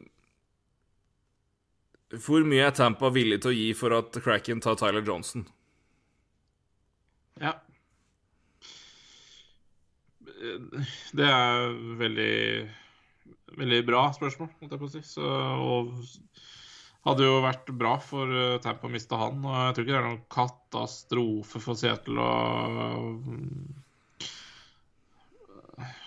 Hvor 2.22 2.46
mye 2.46 2.68
er 2.68 2.76
Tampa 2.78 3.10
villig 3.10 3.40
til 3.42 3.50
å 3.50 3.56
gi 3.58 3.72
for 3.78 3.96
at 3.98 4.20
Cracken 4.22 4.62
tar 4.62 4.78
Tyler 4.78 5.02
Johnson? 5.06 5.48
Ja. 7.42 7.56
Det 10.38 11.26
er 11.26 11.74
veldig 11.98 12.36
Veldig 13.58 13.80
bra 13.88 14.04
spørsmål, 14.14 14.52
holdt 14.60 14.74
jeg 14.76 14.80
på 14.80 14.88
å 14.88 14.92
si. 14.94 15.02
Så, 15.10 15.26
og 15.26 15.94
hadde 17.08 17.24
jo 17.28 17.38
vært 17.46 17.70
bra 17.80 17.94
for 18.04 18.32
eh, 18.34 18.58
Tampa 18.64 18.90
å 18.90 18.92
miste 18.94 19.16
han. 19.20 19.40
Og 19.46 19.54
jeg 19.56 19.76
tror 19.76 19.86
ikke 19.86 19.94
det 19.94 20.00
er 20.02 20.08
noen 20.10 20.26
katastrofe 20.36 21.62
for 21.64 21.80
Seattle 21.80 22.20
å 22.20 22.32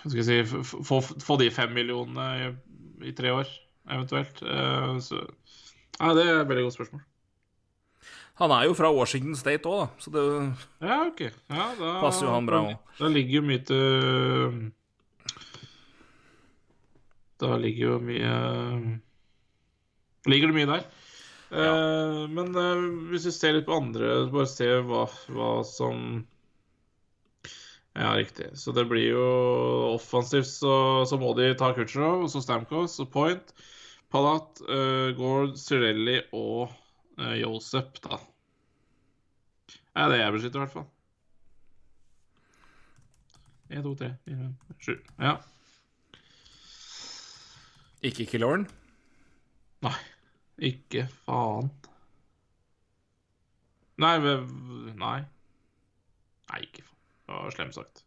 skal 0.02 0.18
jeg 0.20 0.26
si 0.48 0.62
Få, 0.84 0.98
få 1.00 1.36
de 1.40 1.46
fem 1.54 1.70
millionene 1.72 2.26
i, 2.42 2.50
i 3.08 3.12
tre 3.16 3.30
år, 3.32 3.48
eventuelt. 3.88 4.42
Eh, 4.44 4.98
Så 5.04 5.22
Nei, 6.02 6.12
det 6.18 6.24
er 6.26 6.40
et 6.40 6.48
veldig 6.50 6.64
godt 6.66 6.74
spørsmål. 6.76 7.02
Han 8.40 8.50
er 8.56 8.64
jo 8.66 8.72
fra 8.74 8.88
Washington 8.90 9.36
State 9.38 9.68
òg, 9.68 9.82
da, 9.84 9.88
så 10.02 10.10
det 10.10 10.22
Ja, 10.82 10.96
okay. 11.06 11.30
Ja, 11.52 11.66
da, 11.78 11.90
Passer 12.02 12.26
jo 12.26 12.32
han 12.34 12.48
bra 12.48 12.62
også. 12.64 12.78
Da 12.98 13.10
ligger 13.12 13.38
jo 13.38 13.42
mye 13.46 13.62
til 13.68 14.72
Da 17.42 17.56
ligger 17.60 17.92
jo 17.92 17.98
mye 18.08 18.32
Ligger 20.30 20.50
det 20.50 20.58
mye 20.58 20.70
der. 20.70 20.84
Eh, 21.52 22.20
men 22.32 22.54
eh, 22.56 22.84
hvis 23.10 23.26
vi 23.28 23.32
ser 23.34 23.56
litt 23.56 23.66
på 23.68 23.76
andre, 23.76 24.12
bare 24.32 24.48
se 24.48 24.68
hva, 24.88 25.04
hva 25.34 25.50
som 25.68 26.22
Ja, 27.92 28.14
riktig. 28.16 28.52
Så 28.56 28.72
det 28.72 28.86
blir 28.88 29.10
jo 29.10 29.26
offensivt, 29.92 30.48
så, 30.48 31.04
så 31.08 31.18
må 31.20 31.34
de 31.36 31.50
ta 31.60 31.74
Kutcherov, 31.76 32.24
og 32.24 32.32
så 32.32 32.40
Stamkos 32.40 32.96
og 33.04 33.10
Point. 33.12 33.52
Palat, 34.12 34.62
uh, 34.68 35.12
Gord, 35.16 35.58
Cirelli 35.60 36.18
og 36.36 36.72
uh, 37.20 37.34
Josep, 37.36 38.00
da. 38.04 38.16
Det 39.68 40.04
er 40.04 40.12
det 40.12 40.18
jeg 40.22 40.34
beskytter, 40.36 40.56
i 40.56 40.64
hvert 40.64 40.76
fall. 40.78 40.88
1, 43.72 43.84
2, 43.84 43.94
3, 44.00 44.10
4, 44.28 44.48
5, 44.68 44.80
7. 44.88 44.96
Ja. 45.20 45.36
Ikke 48.08 48.28
Killorn. 48.28 48.66
Nei. 49.84 49.96
Ikke 50.62 51.08
faen. 51.24 51.72
Nei, 54.02 54.14
nei. 54.22 55.18
Nei, 56.50 56.62
ikke 56.62 56.84
faen. 56.84 56.98
Det 57.26 57.38
var 57.38 57.54
slemt 57.56 57.74
sagt. 57.76 58.04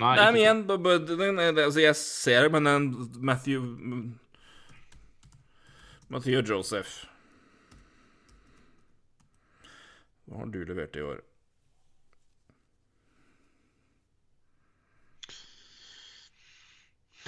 Nei, 0.00 0.16
Nei, 0.16 0.26
men 0.32 0.40
igjen, 0.40 1.58
altså, 1.58 1.80
jeg 1.82 1.96
ser 1.96 2.46
det, 2.46 2.52
men 2.54 2.68
den 2.68 2.86
Matthew 3.20 3.64
Matthew 6.08 6.40
Joseph 6.48 7.04
Hva 10.24 10.40
har 10.40 10.48
du 10.54 10.62
levert 10.64 10.96
i 10.96 11.04
år? 11.04 11.20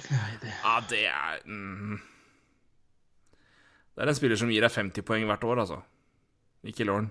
Nei, 0.09 0.33
det 0.41 0.57
Ja, 0.57 0.75
det 0.89 1.05
er 1.11 1.45
mm. 1.45 2.01
Det 3.95 4.03
er 4.03 4.11
en 4.11 4.17
spiller 4.17 4.39
som 4.39 4.51
gir 4.51 4.65
deg 4.65 4.73
50 4.73 5.05
poeng 5.07 5.23
hvert 5.29 5.45
år, 5.47 5.61
altså. 5.63 5.79
Ikke 6.67 6.87
Lauren. 6.87 7.07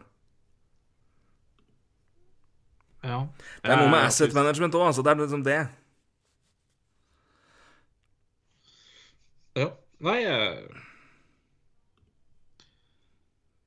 Ja. 3.04 3.22
Det 3.64 3.72
er 3.72 3.80
noe 3.80 3.92
med 3.92 4.04
asset 4.04 4.36
management 4.36 4.76
òg, 4.76 4.86
altså. 4.90 5.04
Det 5.04 5.12
er 5.14 5.22
liksom 5.22 5.44
det. 5.46 5.60
Ja. 9.56 9.70
Nei, 10.04 10.18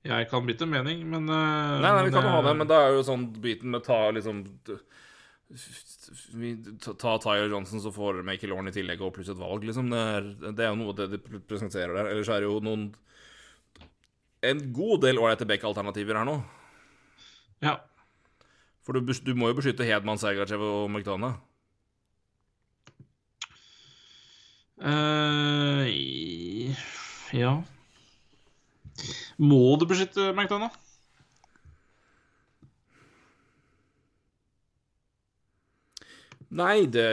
jeg 0.08 0.28
kan 0.32 0.46
bytte 0.48 0.68
mening, 0.70 1.02
men 1.10 1.26
eh, 1.28 1.74
Nei, 1.82 1.90
nei, 1.90 2.04
vi 2.08 2.14
kan 2.14 2.24
jo 2.24 2.32
ha 2.32 2.44
det, 2.46 2.54
eh, 2.54 2.60
men 2.62 2.70
da 2.70 2.80
er 2.86 2.96
jo 2.96 3.06
sånn 3.08 3.26
biten 3.44 3.74
med 3.74 3.84
ta 3.88 4.00
liksom 4.16 4.44
ta, 6.84 6.94
ta 6.94 7.18
Tyler 7.24 7.50
Johnson, 7.50 7.82
så 7.82 7.92
får 7.92 8.22
Michael 8.28 8.54
Orne 8.56 8.72
i 8.72 8.76
tillegg, 8.76 9.02
og 9.02 9.14
pluss 9.16 9.32
et 9.32 9.40
valg, 9.40 9.64
liksom. 9.64 9.92
Det 9.94 10.00
er, 10.14 10.30
det 10.52 10.66
er 10.66 10.72
jo 10.74 10.80
noe 10.82 10.96
det 10.98 11.10
de 11.14 11.42
presenterer 11.48 11.96
der. 11.96 12.12
Ellers 12.12 12.32
er 12.32 12.44
det 12.44 12.50
jo 12.50 12.62
noen 12.64 12.90
En 14.46 14.60
god 14.72 15.02
del 15.02 15.18
ålreite 15.18 15.48
back-alternativer 15.50 16.20
her 16.20 16.28
nå. 16.28 16.36
Ja. 17.66 17.80
For 18.86 18.94
du, 18.94 19.02
du 19.02 19.34
må 19.36 19.50
jo 19.50 19.58
beskytte 19.58 19.88
Hedman, 19.88 20.20
Sergachev 20.22 20.62
og 20.62 20.92
McDonagh. 20.92 21.42
Uh, 24.78 25.90
ja 27.34 27.56
Må 29.42 29.74
du 29.82 29.88
beskytte 29.90 30.30
McDonagh? 30.36 30.76
Nei, 36.56 36.86
det 36.92 37.08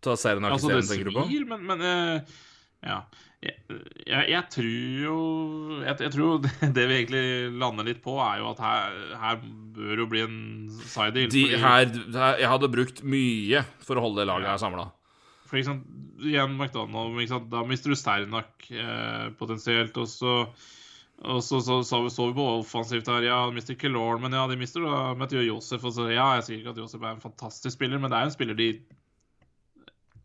Ta 0.00 0.14
Serenak 0.16 0.54
Altså, 0.54 0.70
det 0.70 0.84
isteden, 0.84 1.10
tenker 1.10 1.10
du 1.10 1.16
på? 1.18 1.48
men, 1.50 1.66
men 1.72 1.82
uh, 1.84 2.38
Ja. 2.86 3.02
Jeg, 3.40 3.56
jeg, 4.04 4.24
jeg 4.28 4.42
tror 4.52 4.66
jo 5.00 5.18
jeg, 5.80 5.94
jeg 6.04 6.12
tror 6.12 6.42
det, 6.76 6.82
vi 6.90 6.96
egentlig 6.98 7.22
lander 7.56 7.86
litt 7.88 8.02
på, 8.04 8.18
er 8.20 8.42
jo 8.42 8.50
at 8.50 8.60
her, 8.60 8.98
her 9.22 9.38
bør 9.76 10.02
jo 10.02 10.08
bli 10.12 10.24
en 10.26 10.40
side 10.82 11.14
deal. 11.16 11.30
De, 11.32 11.46
her, 11.56 11.88
her, 11.88 12.36
jeg 12.42 12.50
hadde 12.52 12.72
brukt 12.72 13.00
mye 13.00 13.64
for 13.80 13.96
å 13.96 14.04
holde 14.04 14.20
det 14.20 14.28
laget 14.28 14.52
her 14.52 14.60
samla. 14.60 14.90
For 15.48 15.58
eksempel, 15.58 15.88
igjen 16.20 16.52
McDonald, 16.58 17.16
ikke 17.16 17.32
sant? 17.32 17.48
da 17.52 17.64
mister 17.66 17.92
du 17.92 17.98
Sternak 17.98 18.68
eh, 18.70 19.30
potensielt. 19.40 19.96
Og 19.98 20.08
så, 20.12 20.34
og 21.20 21.42
så, 21.44 21.60
så, 21.60 21.82
så, 21.84 22.00
så 22.08 22.26
vi 22.30 22.36
på 22.38 22.46
offensivt 22.54 23.08
her. 23.12 23.26
Ja, 23.26 23.42
de 23.48 23.56
mister 23.56 23.76
Kelorn, 23.76 24.22
men 24.22 24.32
ja, 24.32 24.46
de 24.48 24.56
mister 24.56 24.86
da 24.86 25.12
Mathieu 25.18 25.42
Josef. 25.44 25.84
Og 25.84 25.92
så, 25.92 26.08
ja, 26.08 26.30
jeg 26.38 26.46
sier 26.46 26.62
ikke 26.62 26.72
at 26.72 26.80
Josef 26.80 27.02
er 27.02 27.12
en 27.12 27.20
fantastisk 27.20 27.76
spiller, 27.76 28.00
men 28.00 28.12
det 28.12 28.16
er 28.16 28.28
en 28.28 28.32
spiller 28.32 28.56
de 28.56 28.70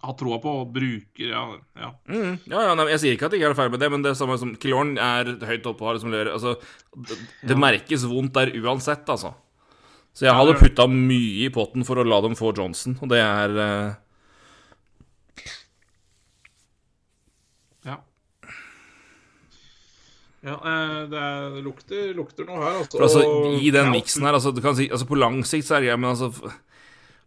har 0.06 0.16
troa 0.20 0.38
på 0.40 0.54
og 0.62 0.72
bruker. 0.76 1.26
Ja, 1.28 1.44
ja. 1.82 1.92
Mm, 2.08 2.38
ja, 2.48 2.62
ja 2.70 2.76
nei, 2.78 2.88
jeg 2.94 3.02
sier 3.04 3.18
ikke 3.18 3.28
at 3.28 3.34
de 3.34 3.40
ikke 3.40 3.52
er 3.52 3.58
ferdig 3.58 3.76
med 3.76 3.84
det, 3.84 3.90
men 3.92 4.06
det 4.06 4.14
er 4.14 4.20
samme 4.20 4.38
som 4.40 4.54
Kilorn 4.62 4.96
er 5.02 5.34
høyt 5.50 5.68
oppe 5.72 5.84
og 5.84 5.90
har 5.90 6.00
liksom 6.00 6.16
Altså, 6.16 6.56
det, 7.10 7.20
det 7.50 7.60
merkes 7.60 8.08
vondt 8.08 8.36
der 8.38 8.54
uansett, 8.62 9.04
altså. 9.12 9.34
Så 10.16 10.30
jeg 10.30 10.38
hadde 10.38 10.56
putta 10.56 10.88
mye 10.88 11.44
i 11.44 11.52
potten 11.52 11.84
for 11.88 12.00
å 12.00 12.08
la 12.08 12.22
dem 12.24 12.38
få 12.40 12.54
Johnson, 12.56 12.96
og 13.04 13.12
det 13.12 13.20
er 13.20 13.58
eh, 13.60 13.96
Ja, 20.46 20.56
eh, 20.62 21.00
det, 21.10 21.18
er, 21.26 21.46
det 21.56 21.64
lukter, 21.66 22.12
lukter 22.14 22.46
noe 22.46 22.60
her, 22.62 22.76
altså. 22.84 23.00
Altså, 23.02 23.24
i 23.66 23.72
den 23.74 23.90
miksen 23.94 24.28
her, 24.28 24.36
altså, 24.38 24.52
du 24.54 24.62
kan 24.62 24.76
si 24.78 24.86
Altså, 24.92 25.08
på 25.10 25.18
lang 25.18 25.40
sikt 25.48 25.66
så 25.66 25.78
er 25.80 25.82
det 25.86 25.90
greit, 25.90 26.02
men 26.04 26.12
altså 26.12 26.30
f- 26.30 26.60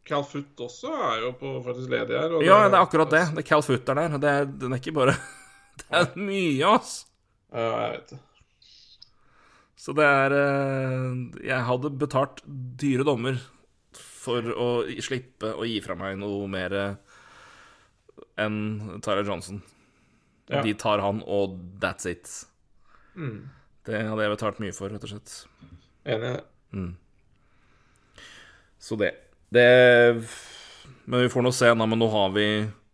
Cal 0.09 0.23
Foot 0.25 0.63
også 0.65 0.93
er 0.95 1.25
jo 1.27 1.33
på 1.41 1.51
faktisk 1.67 1.91
ledig 1.93 2.15
her. 2.17 2.33
og 2.39 2.45
Ja, 2.47 2.63
det 2.71 2.79
er 2.79 2.85
akkurat 2.87 3.11
det. 3.13 3.25
Det 3.35 3.43
er 3.43 3.49
Cal 3.51 3.65
Foot 3.67 3.91
er 3.93 3.99
der, 3.99 4.15
det 4.23 4.31
er, 4.37 4.47
den 4.63 4.73
er 4.73 4.81
ikke 4.81 4.95
bare 4.97 5.17
Det 5.83 5.99
er 5.99 6.15
mye, 6.17 6.71
ass. 6.79 6.95
Ja, 7.53 7.67
jeg 7.83 7.91
vet 7.99 8.15
det. 8.15 8.21
Så 9.79 9.93
det 9.95 10.05
er 10.11 10.33
eh, 10.35 11.45
Jeg 11.47 11.67
hadde 11.69 11.91
betalt 12.01 12.41
dyre 12.81 13.05
dommer 13.07 13.37
for 13.99 14.45
å 14.55 14.69
slippe 15.03 15.53
å 15.57 15.65
gi 15.69 15.79
fra 15.85 15.95
meg 15.99 16.17
noe 16.21 16.49
mer 16.51 16.75
eh, 16.77 16.95
enn 18.43 18.59
Tyler 19.05 19.27
Johnson. 19.29 19.61
Ja. 20.49 20.63
De 20.65 20.73
tar 20.81 21.03
han, 21.05 21.21
og 21.27 21.59
that's 21.83 22.09
it. 22.11 22.31
Mm. 23.19 23.39
Det 23.89 24.01
hadde 24.05 24.25
jeg 24.25 24.35
betalt 24.37 24.59
mye 24.63 24.75
for, 24.77 24.93
rett 24.93 25.05
og 25.07 25.11
slett. 25.11 25.37
Enig 26.09 26.31
i 26.31 26.35
det. 26.37 26.89
Så 28.79 28.97
det. 28.97 29.15
det 29.51 29.69
Men 31.05 31.25
vi 31.25 31.31
får 31.33 31.43
nå 31.43 31.53
se, 31.53 31.71
da. 31.73 31.87
Men 31.87 31.99
nå 31.99 32.09
har 32.13 32.31
vi 32.37 32.47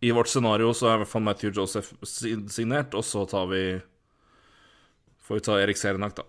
I 0.05 0.13
vårt 0.15 0.31
scenario 0.31 0.73
så 0.75 0.89
er 0.89 0.99
i 0.99 1.03
hvert 1.03 1.13
fall 1.13 1.27
Matthew 1.27 1.53
Joseph 1.55 1.93
signert, 2.05 2.95
og 2.95 3.05
så 3.05 3.27
tar 3.29 3.51
vi 3.53 3.65
Får 5.25 5.39
vi 5.41 5.45
ta 5.45 5.61
Erik 5.61 5.79
Serenak, 5.81 6.17
da. 6.19 6.25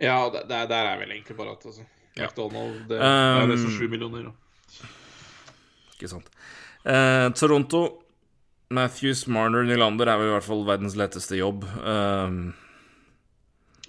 Ja, 0.00 0.16
der, 0.32 0.64
der 0.66 0.86
er 0.88 0.96
vel 1.02 1.10
egentlig 1.12 1.36
bare 1.36 1.52
at 1.52 1.66
altså. 1.68 1.84
Ja. 2.16 2.26
McDonald, 2.26 2.78
det, 2.88 2.96
det 2.96 3.08
er 3.08 3.46
nesten 3.48 3.68
Um, 3.68 3.76
sju 3.76 3.88
millioner. 3.92 4.24
Da. 4.28 4.88
Ikke 5.94 6.08
sant. 6.10 6.32
Eh, 6.84 7.28
Toronto 7.38 8.01
Matthews, 8.72 9.26
Marner, 9.30 9.64
Nylander 9.68 10.08
er 10.08 10.20
vel 10.20 10.30
i 10.30 10.34
hvert 10.36 10.46
fall 10.46 10.64
verdens 10.68 10.96
letteste 10.98 11.38
jobb. 11.38 11.66
Um, 11.84 12.54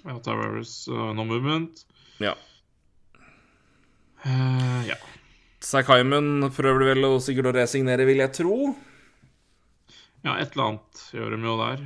Ja, 0.04 0.18
Tavares, 0.20 0.74
uh, 0.92 1.12
no 1.16 1.24
movement. 1.24 1.86
ja. 2.20 2.34
Uh, 4.24 4.80
ja. 4.88 4.96
Hyman 5.88 6.50
prøver 6.52 6.80
du 6.80 6.86
vel 6.90 7.06
å 7.08 7.18
sikkert 7.24 7.48
å 7.48 7.54
resignere, 7.56 8.04
vil 8.08 8.20
jeg 8.20 8.32
tro. 8.36 8.56
ja, 10.24 10.36
et 10.36 10.52
eller 10.52 10.64
annet 10.66 11.04
gjør 11.12 11.36
de 11.36 11.44
jo 11.44 11.56
der. 11.60 11.84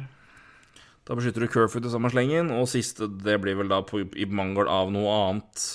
Da 1.07 1.16
beskytter 1.16 1.47
du 1.47 1.49
Kerfoot 1.51 1.87
i 1.87 1.91
samme 1.91 2.11
slengen, 2.11 2.51
og 2.55 2.69
siste 2.70 3.07
det 3.09 3.39
blir 3.43 3.57
vel 3.59 3.70
da 3.70 3.81
på, 3.87 4.03
i 4.19 4.27
mangel 4.27 4.70
av 4.70 4.91
noe 4.95 5.20
annet 5.29 5.69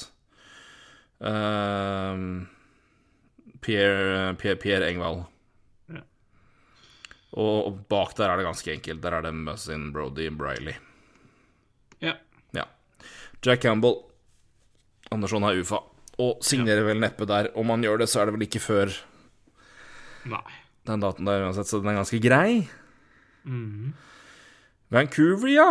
Uh, 1.24 2.44
Pierre, 3.64 4.36
Pierre, 4.36 4.58
Pierre 4.60 4.90
Engvald. 4.90 5.24
Ja. 7.34 7.40
Og, 7.42 7.66
og 7.68 7.78
bak 7.90 8.14
der 8.18 8.30
er 8.30 8.38
det 8.38 8.46
ganske 8.46 8.74
enkelt. 8.76 9.02
Der 9.02 9.16
er 9.18 9.22
det 9.26 9.34
Muzzin, 9.34 9.88
Brody, 9.94 10.30
Briley. 10.38 10.76
Ja. 12.04 12.14
Ja. 12.54 12.66
Jack 13.44 13.62
Campbell. 13.66 13.96
Andersson 15.12 15.44
har 15.44 15.58
UFA. 15.58 15.80
Og 16.22 16.44
signerer 16.46 16.86
vel 16.86 17.00
neppe 17.02 17.26
der. 17.26 17.50
Om 17.58 17.70
han 17.74 17.82
gjør 17.84 18.04
det, 18.04 18.10
så 18.12 18.22
er 18.22 18.30
det 18.30 18.36
vel 18.36 18.46
ikke 18.46 18.62
før 18.62 18.94
Nei. 20.30 20.44
den 20.86 21.02
daten 21.02 21.26
der 21.26 21.42
uansett, 21.48 21.68
så 21.68 21.80
den 21.82 21.90
er 21.90 21.98
ganske 21.98 22.20
grei. 22.22 22.68
Mm. 23.50 23.94
Vancouver, 24.94 25.50
ja. 25.50 25.68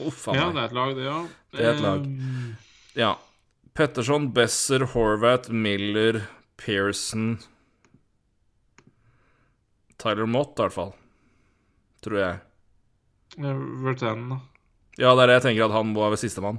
Uff 0.00 0.24
a 0.30 0.34
Ja, 0.38 0.48
det 0.54 0.62
er 0.62 0.70
et 0.70 0.76
lag, 0.78 0.94
det, 0.96 1.04
ja. 1.04 1.18
Det 1.52 1.60
er 1.66 1.74
et 1.74 1.84
lag. 1.84 2.06
Eh, 2.08 2.54
Ja. 2.98 3.12
Petterson, 3.78 4.32
Besser, 4.34 4.86
Horvath, 4.94 5.52
Miller, 5.52 6.22
Pearson 6.56 7.38
Tyler 9.98 10.26
Mott, 10.30 10.54
i 10.58 10.62
hvert 10.64 10.74
fall. 10.76 10.92
Tror 12.04 12.18
jeg. 12.20 12.38
eh, 13.38 13.62
Vertan, 13.84 14.28
da. 14.30 14.38
Ja, 14.98 15.12
det 15.14 15.22
er 15.24 15.30
det 15.30 15.36
jeg 15.38 15.46
tenker 15.48 15.66
at 15.68 15.74
han 15.78 15.94
var 15.94 16.10
ved 16.14 16.18
sistemann. 16.22 16.58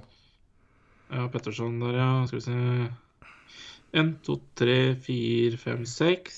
Ja, 1.11 1.25
Petterson 1.33 1.79
der, 1.81 1.95
ja. 1.97 2.09
Skal 2.29 2.39
vi 2.39 2.45
se 2.45 2.89
En, 3.99 4.11
to, 4.23 4.35
tre, 4.55 4.75
fire, 5.01 5.57
fem, 5.57 5.85
seks. 5.89 6.35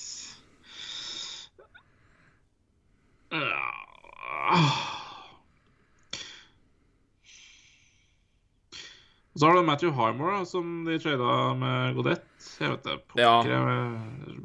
Så 9.35 9.45
har 9.45 9.53
du 9.55 9.61
Matthew 9.63 9.91
Highmore, 9.95 10.45
som 10.45 10.83
de 10.85 10.97
trada 10.99 11.53
med 11.55 11.95
Godett. 11.95 12.25
Jeg 12.59 12.69
vet 12.73 12.83
det, 12.83 12.97
pokker, 13.07 13.21
Ja. 13.21 13.35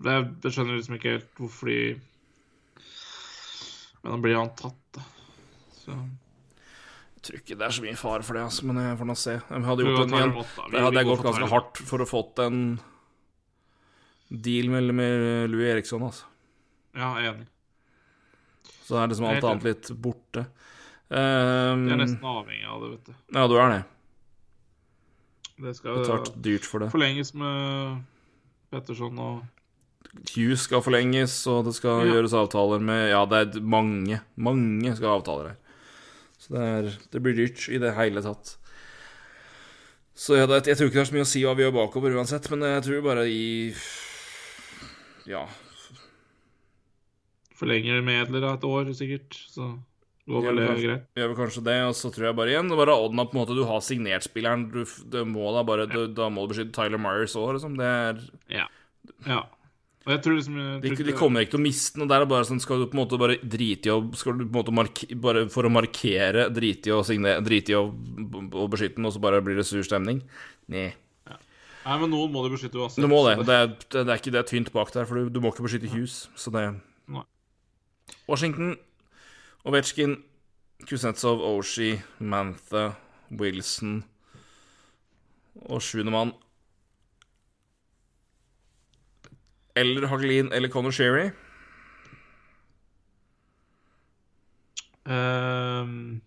jeg, 0.06 0.28
jeg 0.44 0.52
skjønner 0.54 0.76
liksom 0.78 0.94
ikke 0.98 1.14
helt 1.16 1.32
hvorfor 1.40 1.66
de 1.72 1.78
Men 4.06 4.14
da 4.14 4.22
blir 4.22 4.36
han 4.38 4.52
tatt, 4.54 4.78
da. 4.94 5.02
Så 5.74 5.90
Jeg 5.96 7.22
tror 7.26 7.38
ikke 7.40 7.56
det 7.58 7.66
er 7.66 7.74
så 7.74 7.82
mye 7.82 7.98
fare 7.98 8.22
for 8.22 8.38
det, 8.38 8.44
altså, 8.46 8.66
men 8.68 8.78
jeg 8.78 8.98
får 9.00 9.08
nå 9.10 9.16
se. 9.18 9.32
Jeg 9.42 9.64
hadde 9.66 9.86
gjort 9.86 10.04
en 10.04 10.14
igjen. 10.14 10.34
Der 10.70 10.84
hadde 10.84 11.00
jeg 11.00 11.08
gått 11.08 11.24
ganske 11.26 11.48
hardt 11.50 11.80
for 11.88 12.04
å 12.04 12.06
fått 12.06 12.42
en 12.44 12.60
deal 14.30 14.70
med, 14.70 14.92
med 14.94 15.50
Louis 15.50 15.72
Eriksson, 15.72 16.04
altså. 16.06 16.28
Ja, 16.94 17.10
enig. 17.18 17.48
Så 18.86 18.94
er 19.00 19.10
liksom 19.10 19.26
alt 19.26 19.48
annet 19.50 19.66
litt 19.66 19.90
borte. 19.98 20.46
Um, 21.10 21.82
Jeg 21.90 21.96
er 21.96 22.00
nesten 22.04 22.30
avhengig 22.30 22.70
av 22.70 22.84
det, 22.84 22.92
vet 22.94 23.10
du. 23.10 23.18
Ja, 23.34 23.48
du 23.50 23.56
er 23.58 23.74
det. 23.74 23.82
Det 25.66 25.74
skal 25.80 25.98
Betalt 25.98 26.30
dyrt 26.46 26.66
for 26.68 26.84
det. 26.84 26.92
forlenges 26.94 27.34
med 27.34 28.04
Petterson 28.70 29.18
og 29.18 29.42
Hughes 30.34 30.62
skal 30.66 30.82
forlenges, 30.82 31.34
og 31.50 31.64
det 31.66 31.74
skal 31.74 32.06
Ja. 32.06 32.14
gjøres 32.14 32.32
avtaler 32.36 32.80
med 32.80 33.10
Ja, 33.10 33.24
det 33.26 33.56
er 33.56 33.60
mange, 33.60 34.20
mange 34.36 34.94
skal 34.96 35.08
ha 35.08 35.18
avtaler 35.20 35.48
her. 35.48 35.56
Så 36.38 36.52
det, 36.54 36.62
er, 36.62 36.98
det 37.12 37.22
blir 37.22 37.34
dyrt 37.34 37.68
i 37.72 37.78
det 37.78 37.94
hele 37.96 38.22
tatt. 38.22 38.56
Så 40.16 40.36
ja, 40.38 40.46
det, 40.46 40.62
jeg 40.66 40.76
tror 40.78 40.86
ikke 40.88 41.00
det 41.00 41.04
er 41.06 41.10
så 41.10 41.16
mye 41.16 41.26
å 41.26 41.32
si 41.32 41.42
hva 41.44 41.54
vi 41.56 41.62
gjør 41.66 41.74
bakover 41.76 42.14
uansett, 42.16 42.48
men 42.50 42.60
jeg 42.64 42.82
tror 42.86 43.02
bare 43.04 43.26
i 43.28 43.74
Ja. 45.26 45.46
forlenger 47.56 48.02
medler 48.04 48.44
av 48.44 48.58
et 48.58 48.64
år, 48.68 48.90
sikkert. 48.96 49.36
Så 49.50 49.78
går 50.28 50.42
Ja, 50.42 50.50
vel 50.50 50.56
det 50.56 50.84
greit. 50.84 51.04
Gjør 51.16 51.28
vel 51.32 51.36
kanskje 51.38 51.64
det, 51.64 51.76
og 51.88 51.94
så 51.96 52.10
tror 52.12 52.26
jeg 52.28 52.36
bare 52.36 52.52
igjen 52.52 52.68
bare 52.76 52.96
odden 52.96 53.20
at 53.22 53.30
på 53.30 53.36
en 53.38 53.40
måte 53.46 53.56
du 53.56 53.64
har 53.64 53.80
signert 53.80 54.26
spilleren. 54.26 54.66
Du, 54.72 54.84
det 54.84 55.24
må 55.26 55.52
da 55.54 55.62
bare 55.64 55.86
du, 55.88 56.06
Da 56.12 56.28
må 56.28 56.46
du 56.46 56.52
beskytte 56.54 56.74
Tyler 56.76 56.98
Myers 57.00 57.36
òg, 57.36 57.54
liksom. 57.56 57.76
Det 57.78 57.86
er 57.86 58.20
Ja. 58.60 58.66
ja. 59.26 59.42
Liksom 60.06 60.58
de, 60.84 60.90
de 61.02 61.14
kommer 61.18 61.42
ikke 61.42 61.56
til 61.56 61.58
å 61.58 61.64
miste 61.64 61.98
noe. 61.98 62.06
Der 62.06 62.22
er 62.22 62.28
bare 62.30 62.46
sånn 62.46 62.60
Skal 62.62 62.78
du 62.78 62.84
på 62.86 62.94
en 62.94 63.00
måte 63.00 63.18
bare 63.18 63.40
drite 63.42 63.90
i 63.90 63.90
å 63.90 63.96
Skal 64.14 64.36
du 64.38 64.44
på 64.44 64.52
en 64.52 64.60
måte 64.60 64.74
marke, 64.74 65.08
Bare 65.18 65.42
for 65.50 65.66
å 65.66 65.72
markere 65.72 66.44
drite 66.54 66.92
i 66.92 66.94
å 66.94 67.00
signere 67.06 67.42
Drite 67.42 67.74
i 67.74 67.78
å, 67.78 67.88
å 67.90 68.68
beskytte 68.70 69.00
den, 69.00 69.08
og 69.08 69.16
så 69.16 69.22
bare 69.24 69.42
blir 69.42 69.58
det 69.58 69.66
sur 69.66 69.82
stemning? 69.82 70.22
Nei. 70.70 70.92
Nei, 71.26 71.98
men 72.02 72.10
noen 72.10 72.30
må 72.34 72.42
du 72.42 72.52
beskytte 72.54 72.78
uansett. 72.78 73.02
Du 73.02 73.10
må 73.10 73.20
det. 73.26 73.36
Det 73.46 73.58
er, 73.62 73.68
det 73.94 74.06
er 74.06 74.18
ikke 74.18 74.32
det 74.34 74.40
er 74.40 74.48
tynt 74.50 74.72
bak 74.74 74.94
der, 74.94 75.06
for 75.06 75.18
du, 75.18 75.28
du 75.30 75.38
må 75.42 75.52
ikke 75.52 75.66
beskytte 75.66 75.90
hus. 75.92 76.24
Så 76.38 76.50
det 76.54 76.64
Nei. 77.10 77.22
Washington, 78.26 78.74
Ovetsjkin, 79.66 80.16
Kuznetsov, 80.86 81.42
Oshie, 81.46 82.00
Mantha, 82.18 82.88
Wilson 83.38 84.00
og 85.66 85.80
sjuende 85.82 86.12
mann 86.12 86.34
Eller 89.76 90.06
Hagelin 90.08 90.52
eller 90.52 90.68
Conor 90.72 90.90
Sherry. 90.90 91.30
Um, 95.04 96.20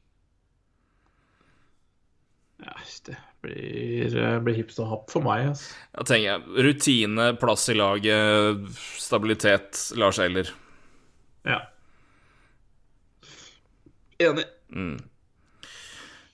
ja, 2.64 2.76
det 3.06 3.18
blir, 3.42 4.16
eh, 4.16 4.40
blir 4.40 4.56
hipp 4.56 4.72
og 4.80 4.88
happ 4.94 5.12
for 5.12 5.26
meg, 5.26 5.50
altså. 5.52 5.74
Ja, 5.96 6.06
tenker 6.06 6.28
jeg 6.28 6.66
rutine, 6.68 7.28
plass 7.42 7.68
i 7.74 7.76
laget, 7.76 8.70
stabilitet, 9.02 9.82
Lars 10.00 10.20
Eller. 10.24 10.52
Ja. 11.48 11.60
Enig. 14.20 14.46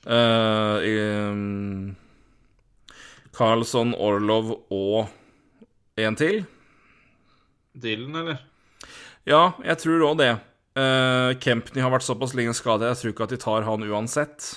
Eh, 0.05 0.89
um, 1.31 1.95
Carlsson, 3.33 3.95
Orlov 3.97 4.51
og 4.69 5.07
en 5.97 6.19
til. 6.19 6.43
Dylan, 7.81 8.15
eller? 8.21 8.41
Ja, 9.25 9.53
jeg 9.65 9.79
tror 9.81 10.03
òg 10.11 10.19
det. 10.21 10.31
Uh, 10.75 11.31
Kempney 11.39 11.81
har 11.83 11.93
vært 11.93 12.05
såpass 12.05 12.33
lenge 12.35 12.53
skadet, 12.57 12.89
jeg 12.91 12.99
tror 13.01 13.13
ikke 13.13 13.27
at 13.27 13.33
de 13.35 13.39
tar 13.41 13.65
han 13.67 13.85
uansett. 13.87 14.49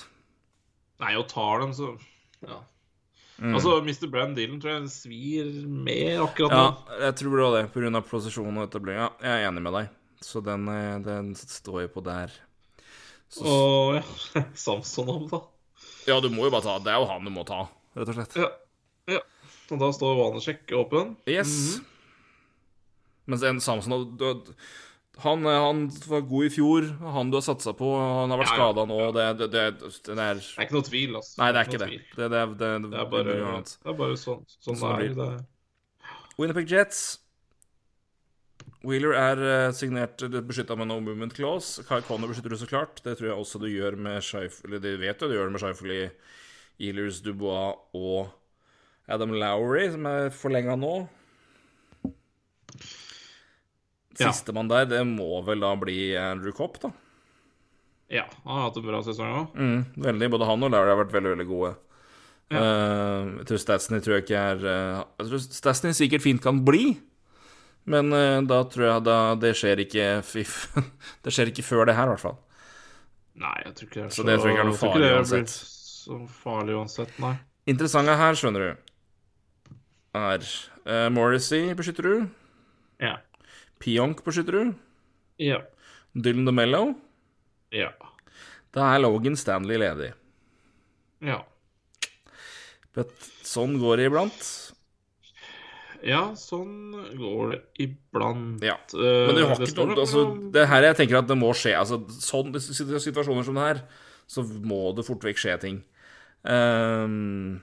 Nei, 0.99 1.13
og 1.15 1.29
tar 1.31 1.63
dem, 1.63 1.73
så 1.73 1.93
Ja. 2.43 2.59
Mm. 3.39 3.53
Altså, 3.55 3.77
Mr. 3.79 4.09
Brand 4.11 4.35
Dylan 4.35 4.59
tror 4.59 4.73
jeg 4.73 4.89
svir 4.91 5.45
mer 5.63 6.25
akkurat 6.25 6.51
Ja, 6.51 6.65
jeg 7.05 7.15
tror 7.21 7.39
òg 7.45 7.53
det, 7.55 7.61
pga. 7.71 8.01
posisjon 8.03 8.57
og 8.59 8.65
etablering. 8.67 8.99
Ja, 8.99 9.09
jeg 9.23 9.45
er 9.45 9.47
enig 9.47 9.63
med 9.63 9.77
deg. 9.77 9.93
Så 10.19 10.41
den, 10.43 10.67
eh, 10.67 10.97
den 10.99 11.29
står 11.39 11.85
jo 11.85 11.91
på 11.93 12.03
der. 12.03 12.33
Så, 13.31 13.45
Og 13.47 13.95
ja, 13.95 14.43
Samson 14.65 15.07
om, 15.13 15.27
da. 15.31 15.39
ja, 16.09 16.19
du 16.19 16.27
må 16.33 16.49
jo 16.49 16.51
bare 16.51 16.65
ta 16.65 16.79
Det 16.83 16.91
er 16.91 16.97
jo 16.99 17.07
han 17.07 17.23
du 17.23 17.31
må 17.31 17.45
ta, 17.47 17.61
rett 17.95 18.11
og 18.11 18.17
slett. 18.17 18.35
Ja. 18.35 18.49
ja. 19.15 19.21
Og 19.71 19.79
da 19.79 19.91
står 19.93 20.17
Vanesjek 20.19 20.75
åpen. 20.75 21.15
Yes. 21.29 21.79
Mens 23.29 23.45
en 23.45 23.61
Samson 23.61 24.17
du, 24.17 24.27
han, 25.23 25.45
eh, 25.45 25.61
han 25.65 25.91
var 26.07 26.21
god 26.21 26.45
i 26.45 26.49
fjor. 26.53 26.89
Han 27.15 27.31
du 27.31 27.37
har 27.37 27.45
satsa 27.45 27.73
på, 27.75 27.91
han 27.99 28.31
har 28.31 28.39
vært 28.39 28.51
Ja, 28.53 28.55
ja. 28.55 28.59
skada 28.63 28.85
nå. 28.87 28.99
Det, 29.15 29.25
det, 29.41 29.47
det, 29.51 29.63
det 30.07 30.15
er 30.15 30.35
Det 30.39 30.51
er 30.57 30.67
ikke 30.67 30.77
noe 30.77 30.87
tvil, 30.87 31.15
altså. 31.19 31.33
Nei, 31.41 31.49
det 31.51 31.61
er 31.61 31.71
ikke 31.71 31.81
det. 31.81 31.89
Det, 32.15 32.27
det, 32.33 32.43
det, 32.61 32.69
Det 32.85 32.99
er 32.99 33.09
bare, 33.13 33.39
det 33.63 33.93
er 33.93 33.97
bare 34.03 34.19
sånn, 34.19 34.45
sånn, 34.59 34.79
Sånn 34.79 34.93
er. 34.95 35.09
Det 35.09 35.31
Winnerpick 36.39 36.39
Winnipeg 36.39 36.71
Jets. 36.71 37.01
Wheeler 38.87 39.11
er 39.19 39.41
uh, 39.43 39.73
signert 39.75 40.23
beskytta 40.47 40.77
med 40.79 40.87
no 40.87 41.01
movement 41.03 41.35
clause. 41.35 41.83
Kai 41.83 41.99
Conner 42.07 42.31
beskytter 42.31 42.55
du 42.55 42.59
så 42.61 42.69
klart. 42.69 43.01
Det 43.03 43.17
tror 43.19 43.33
jeg 43.33 43.41
også 43.41 43.59
du 43.59 43.67
gjør 43.67 43.99
med 43.99 44.23
Scheif... 44.23 44.61
Eller 44.63 44.79
det 44.79 44.95
vet 45.01 45.19
du 45.19 45.27
du 45.27 45.35
gjør 45.35 45.49
det 45.49 45.57
med 45.57 45.63
Scheifele, 45.65 45.97
Ealers, 46.79 47.19
Dubois 47.25 47.75
og 47.91 48.31
Adam 49.11 49.35
Lowry, 49.35 49.89
som 49.91 50.07
er 50.07 50.31
forlenga 50.31 50.79
nå. 50.79 50.93
Ja. 51.03 52.15
Sistemann 54.19 54.71
der, 54.71 54.87
det 54.89 55.03
må 55.07 55.39
vel 55.47 55.63
da 55.63 55.73
bli 55.79 55.99
Andrew 56.19 56.55
Copp, 56.55 56.81
da. 56.83 56.91
Ja, 58.09 58.25
han 58.43 58.55
har 58.57 58.65
hatt 58.67 58.79
en 58.81 58.87
bra 58.87 59.03
sesong 59.05 59.35
òg. 59.37 59.53
Mm, 59.53 59.81
veldig. 60.01 60.31
Både 60.33 60.47
han 60.49 60.65
og 60.65 60.73
Larry 60.73 60.89
har 60.91 60.97
vært 61.03 61.13
veldig, 61.13 61.35
veldig 61.35 61.47
gode. 61.49 61.75
Eh, 62.49 63.27
jeg 63.37 63.45
tror 63.45 63.59
Statsny 63.61 63.99
tror 64.01 64.15
jeg 64.15 64.23
ikke 64.23 64.39
er 64.41 64.63
uh, 64.63 65.01
Jeg 65.19 65.27
tror 65.27 65.41
Statsny 65.53 65.91
sikkert 65.93 66.23
fint 66.23 66.41
kan 66.41 66.63
bli, 66.65 66.95
men 67.85 68.09
uh, 68.09 68.39
da 68.41 68.63
tror 68.65 68.87
jeg 68.87 69.03
da 69.05 69.17
det 69.37 69.51
skjer 69.59 69.83
ikke 69.83 70.07
Det 71.27 71.33
skjer 71.35 71.51
ikke 71.53 71.67
før 71.67 71.85
det 71.91 71.97
her, 71.99 72.09
i 72.09 72.15
hvert 72.15 72.23
fall. 72.23 72.39
Nei, 73.39 73.53
jeg 73.67 73.75
tror 73.77 73.89
ikke 73.91 73.99
det 73.99 74.07
er 74.07 74.15
Så 74.17 74.25
det 74.25 74.39
tror 74.39 74.49
jeg 74.49 74.57
ikke 74.57 74.65
er 74.65 74.71
noe 74.71 74.81
farlig 74.81 75.13
uansett. 75.19 75.53
Så 75.53 76.19
farlig 76.41 76.79
uansett, 76.79 77.13
nei. 77.21 77.35
Interessante 77.69 78.17
her, 78.17 78.41
skjønner 78.41 78.65
du, 78.65 78.91
er 80.17 80.49
uh, 80.89 81.07
Morrissey 81.13 81.69
beskytter 81.77 82.09
du. 82.09 82.15
Ja. 83.05 83.19
Pionk 83.79 84.23
på 84.25 84.33
Skytterud. 84.35 84.73
Ja. 85.39 85.61
Dylan 86.13 86.47
DeMello. 86.49 86.83
Ja. 87.75 87.91
Da 88.75 88.89
er 88.93 89.03
Logan 89.03 89.37
Stanley 89.39 89.79
ledig. 89.81 90.11
Ja. 91.25 91.39
But 92.95 93.13
sånn 93.45 93.77
går 93.81 94.01
det 94.01 94.09
iblant. 94.09 94.41
Ja, 96.05 96.29
sånn 96.39 96.93
går 97.19 97.53
det 97.53 97.59
iblant. 97.83 98.61
Ja. 98.63 98.77
Eh, 98.95 99.25
Men 99.29 99.35
du 99.35 99.43
har 99.45 99.59
det 99.59 99.67
ikke 99.71 99.87
noe 99.89 99.99
altså, 99.99 100.25
det 100.37 100.53
Det 100.55 100.67
her 100.71 100.87
jeg 100.87 100.97
tenker 101.01 101.19
at 101.19 101.27
det 101.27 101.37
må 101.39 101.51
skje. 101.57 101.73
Altså, 101.79 101.99
sånn, 102.23 102.53
situasjoner 102.55 103.47
som 103.47 103.59
det 103.59 103.65
her, 103.67 103.81
så 104.29 104.43
må 104.45 104.93
det 104.95 105.07
fort 105.07 105.25
vekk 105.27 105.41
skje 105.41 105.57
ting. 105.63 105.81
Ehm, 106.47 107.59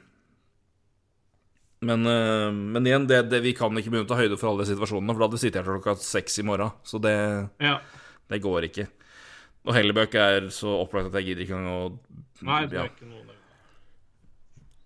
men, 1.87 2.03
eh, 2.11 2.51
men 2.77 2.87
igjen, 2.91 3.07
det, 3.11 3.23
det, 3.31 3.41
vi 3.45 3.55
kan 3.57 3.71
ikke 3.79 3.93
begynne 3.95 4.09
å 4.09 4.11
ta 4.13 4.19
høyde 4.21 4.39
for 4.41 4.51
alle 4.53 4.65
de 4.67 4.73
situasjonene, 4.75 5.15
for 5.15 5.23
da 5.23 5.29
hadde 5.29 5.39
vi 5.39 5.45
sittet 5.47 5.61
her 5.63 5.69
til 5.71 5.79
klokka 5.79 5.97
seks 6.03 6.41
i 6.43 6.47
morgen. 6.49 6.75
Så 6.87 7.01
det, 7.03 7.15
Ja. 7.63 7.79
det 8.33 8.43
går 8.45 8.69
ikke. 8.71 8.89
Og 9.67 9.75
Hellebøk 9.75 10.15
er 10.15 10.51
så 10.55 10.77
opplagt 10.85 11.09
at 11.11 11.17
jeg 11.21 11.33
gidder 11.33 11.47
ikke 11.47 11.57
engang 11.59 11.73
å 11.75 11.87
Nei, 12.47 12.61
det 12.71 12.77
ja. 12.79 12.85
er 12.85 12.93
ikke 12.93 13.09
noe. 13.09 13.23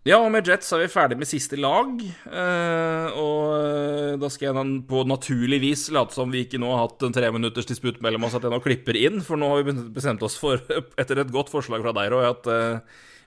Ja, 0.08 0.16
og 0.24 0.30
med 0.32 0.46
Jets 0.48 0.70
er 0.72 0.80
vi 0.80 0.86
ferdig 0.88 1.18
med 1.20 1.28
siste 1.28 1.58
lag. 1.60 1.90
eh, 2.00 3.08
og 3.20 3.42
eh, 3.58 4.14
da 4.22 4.30
skal 4.32 4.48
jeg 4.56 4.70
på 4.88 5.02
naturlig 5.04 5.58
vis 5.60 5.82
late 5.92 6.16
som 6.16 6.32
vi 6.32 6.46
ikke 6.46 6.56
nå 6.62 6.70
har 6.72 6.86
hatt 6.86 7.04
en 7.04 7.12
treminutters 7.12 7.68
disputt 7.68 8.00
mellom 8.00 8.24
oss, 8.24 8.38
at 8.38 8.46
jeg 8.46 8.54
nå 8.54 8.62
klipper 8.64 8.96
inn. 8.96 9.20
For 9.20 9.36
nå 9.36 9.50
har 9.52 9.66
vi 9.68 9.74
bestemt 9.92 10.24
oss 10.24 10.38
for, 10.40 10.56
etter 11.00 11.20
et 11.20 11.34
godt 11.34 11.52
forslag 11.52 11.84
fra 11.84 11.92
deg, 12.00 12.08
Roy, 12.14 12.24
at 12.32 12.48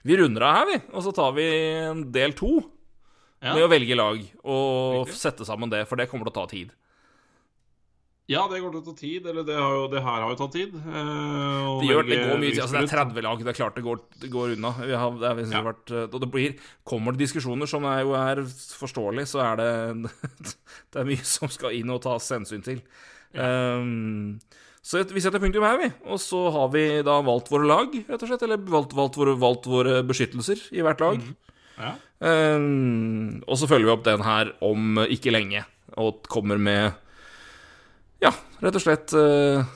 vi 0.04 0.18
runder 0.18 0.42
av 0.44 0.56
her, 0.58 0.66
vi. 0.72 0.80
Og 0.98 1.06
så 1.06 1.14
tar 1.14 1.30
vi 1.38 1.46
en 1.86 2.02
del 2.12 2.34
to 2.36 2.56
Ja. 2.58 2.73
Med 3.52 3.66
å 3.66 3.68
velge 3.68 3.98
lag 3.98 4.22
og 4.40 5.04
Riktig. 5.04 5.20
sette 5.20 5.44
sammen 5.48 5.68
det, 5.72 5.84
for 5.90 6.00
det 6.00 6.08
kommer 6.08 6.24
til 6.28 6.32
å 6.34 6.38
ta 6.40 6.46
tid. 6.54 6.72
Ja, 8.24 8.46
det 8.48 8.62
går 8.62 8.72
til 8.72 8.80
å 8.80 8.84
ta 8.86 8.94
tid. 8.96 9.26
Eller 9.28 9.44
det, 9.44 9.56
har 9.58 9.74
jo, 9.76 9.82
det 9.92 10.00
her 10.00 10.22
har 10.24 10.30
jo 10.32 10.38
tatt 10.40 10.54
tid. 10.56 10.72
eh, 10.72 11.66
Det, 11.82 11.88
gjør, 11.90 12.06
det 12.08 12.20
går 12.22 12.38
mye 12.40 12.54
tid. 12.54 12.62
Altså, 12.64 12.78
det 12.78 12.86
er 12.86 12.92
30 12.94 13.26
lag. 13.26 13.42
Det 13.44 13.52
er 13.52 13.58
klart 13.58 13.76
det 13.76 13.84
går, 13.84 14.00
det 14.22 14.30
går 14.32 14.54
unna. 14.56 14.70
Vi 14.80 14.96
har, 14.96 15.18
det, 15.20 15.32
har 15.52 15.66
vært, 15.66 15.92
eh, 15.92 16.06
og 16.08 16.22
det 16.22 16.30
blir, 16.32 16.54
kommer 16.88 17.12
det 17.12 17.20
diskusjoner 17.26 17.68
som 17.68 17.84
er, 17.90 18.00
jo 18.06 18.16
er 18.16 18.40
forståelig, 18.80 19.26
så 19.28 19.44
er 19.44 19.60
det 19.60 19.68
Det 20.94 21.02
er 21.02 21.10
mye 21.10 21.26
som 21.34 21.52
skal 21.52 21.76
inn 21.76 21.92
og 21.92 22.00
tas 22.06 22.30
hensyn 22.32 22.64
til. 22.64 22.80
Um, 23.36 24.38
så 24.84 25.00
vi 25.10 25.20
setter 25.20 25.42
punktum 25.42 25.64
her, 25.66 25.76
vi. 25.80 25.90
Og 26.08 26.20
så 26.22 26.46
har 26.54 26.72
vi 26.72 26.86
da 27.04 27.18
valgt 27.24 27.52
våre 27.52 27.68
lag, 27.68 27.92
rett 28.08 28.24
og 28.24 28.30
slett. 28.30 28.44
Eller 28.48 28.60
valgt, 28.72 28.96
valgt, 28.96 29.20
våre, 29.20 29.36
valgt 29.40 29.68
våre 29.68 30.00
beskyttelser 30.06 30.64
i 30.72 30.84
hvert 30.84 31.04
lag. 31.04 31.20
Ja. 31.76 31.94
Um, 32.24 33.42
og 33.44 33.58
så 33.60 33.68
følger 33.68 33.88
vi 33.90 33.94
opp 33.94 34.04
den 34.06 34.22
her 34.24 34.52
om 34.64 35.00
ikke 35.04 35.32
lenge, 35.34 35.64
og 36.00 36.22
kommer 36.32 36.56
med 36.58 36.94
Ja, 38.24 38.30
rett 38.64 38.78
og 38.78 38.82
slett 38.82 39.12
vår, 39.12 39.66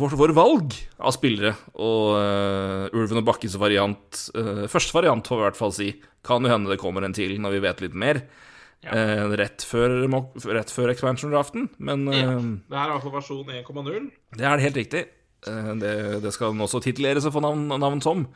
våre, 0.00 0.16
våre 0.16 0.36
valg 0.36 0.76
av 1.02 1.12
spillere. 1.12 1.52
Og 1.76 2.14
uh, 2.16 2.86
Ulven 2.96 3.20
og 3.20 3.26
Bakkes 3.28 3.58
variant 3.60 4.22
uh, 4.38 4.64
Første 4.70 4.96
variant, 4.96 5.26
får 5.26 5.36
vi 5.36 5.42
i 5.44 5.48
hvert 5.50 5.60
fall 5.60 5.74
si. 5.76 5.90
Kan 6.26 6.46
jo 6.46 6.52
hende 6.54 6.72
det 6.72 6.80
kommer 6.80 7.04
en 7.04 7.16
til 7.16 7.36
når 7.42 7.58
vi 7.58 7.64
vet 7.66 7.84
litt 7.84 7.98
mer. 7.98 8.22
Uh, 8.80 9.28
rett 9.36 9.60
før, 9.68 9.98
rett 10.56 10.72
før 10.72 10.94
expansion-draften. 10.94 11.68
Men 11.84 12.08
uh, 12.08 12.16
Ja. 12.16 12.36
Det 12.40 12.78
her 12.80 12.86
er 12.88 12.96
altså 12.96 13.12
versjon 13.12 13.44
1,0. 13.60 14.08
det 14.40 14.46
er 14.48 14.64
helt 14.64 14.80
riktig. 14.80 15.04
Eh, 15.48 15.70
Det, 15.80 15.92
det 16.24 16.32
skal 16.36 16.52
den 16.54 16.60
også 16.64 16.80
tituleres 16.84 17.24
og 17.28 17.32
få 17.36 17.40
navn, 17.44 17.68
navn 17.80 18.00
som. 18.04 18.26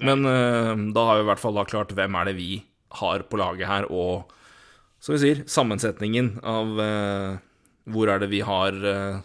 Men 0.00 0.24
eh, 0.28 0.72
da 0.92 1.04
har 1.08 1.16
vi 1.20 1.24
i 1.24 1.28
hvert 1.30 1.40
fall 1.40 1.60
klart 1.68 1.92
hvem 1.96 2.16
er 2.20 2.28
det 2.28 2.34
vi 2.36 2.50
har 2.98 3.26
på 3.30 3.38
laget 3.40 3.68
her, 3.70 3.86
og 3.90 4.30
som 5.00 5.14
vi 5.14 5.22
sier, 5.22 5.44
sammensetningen 5.48 6.34
av 6.44 6.80
eh, 6.84 7.36
hvor 7.90 8.10
er 8.12 8.20
det 8.20 8.30
vi 8.32 8.42
har 8.44 8.76
eh, 8.76 9.20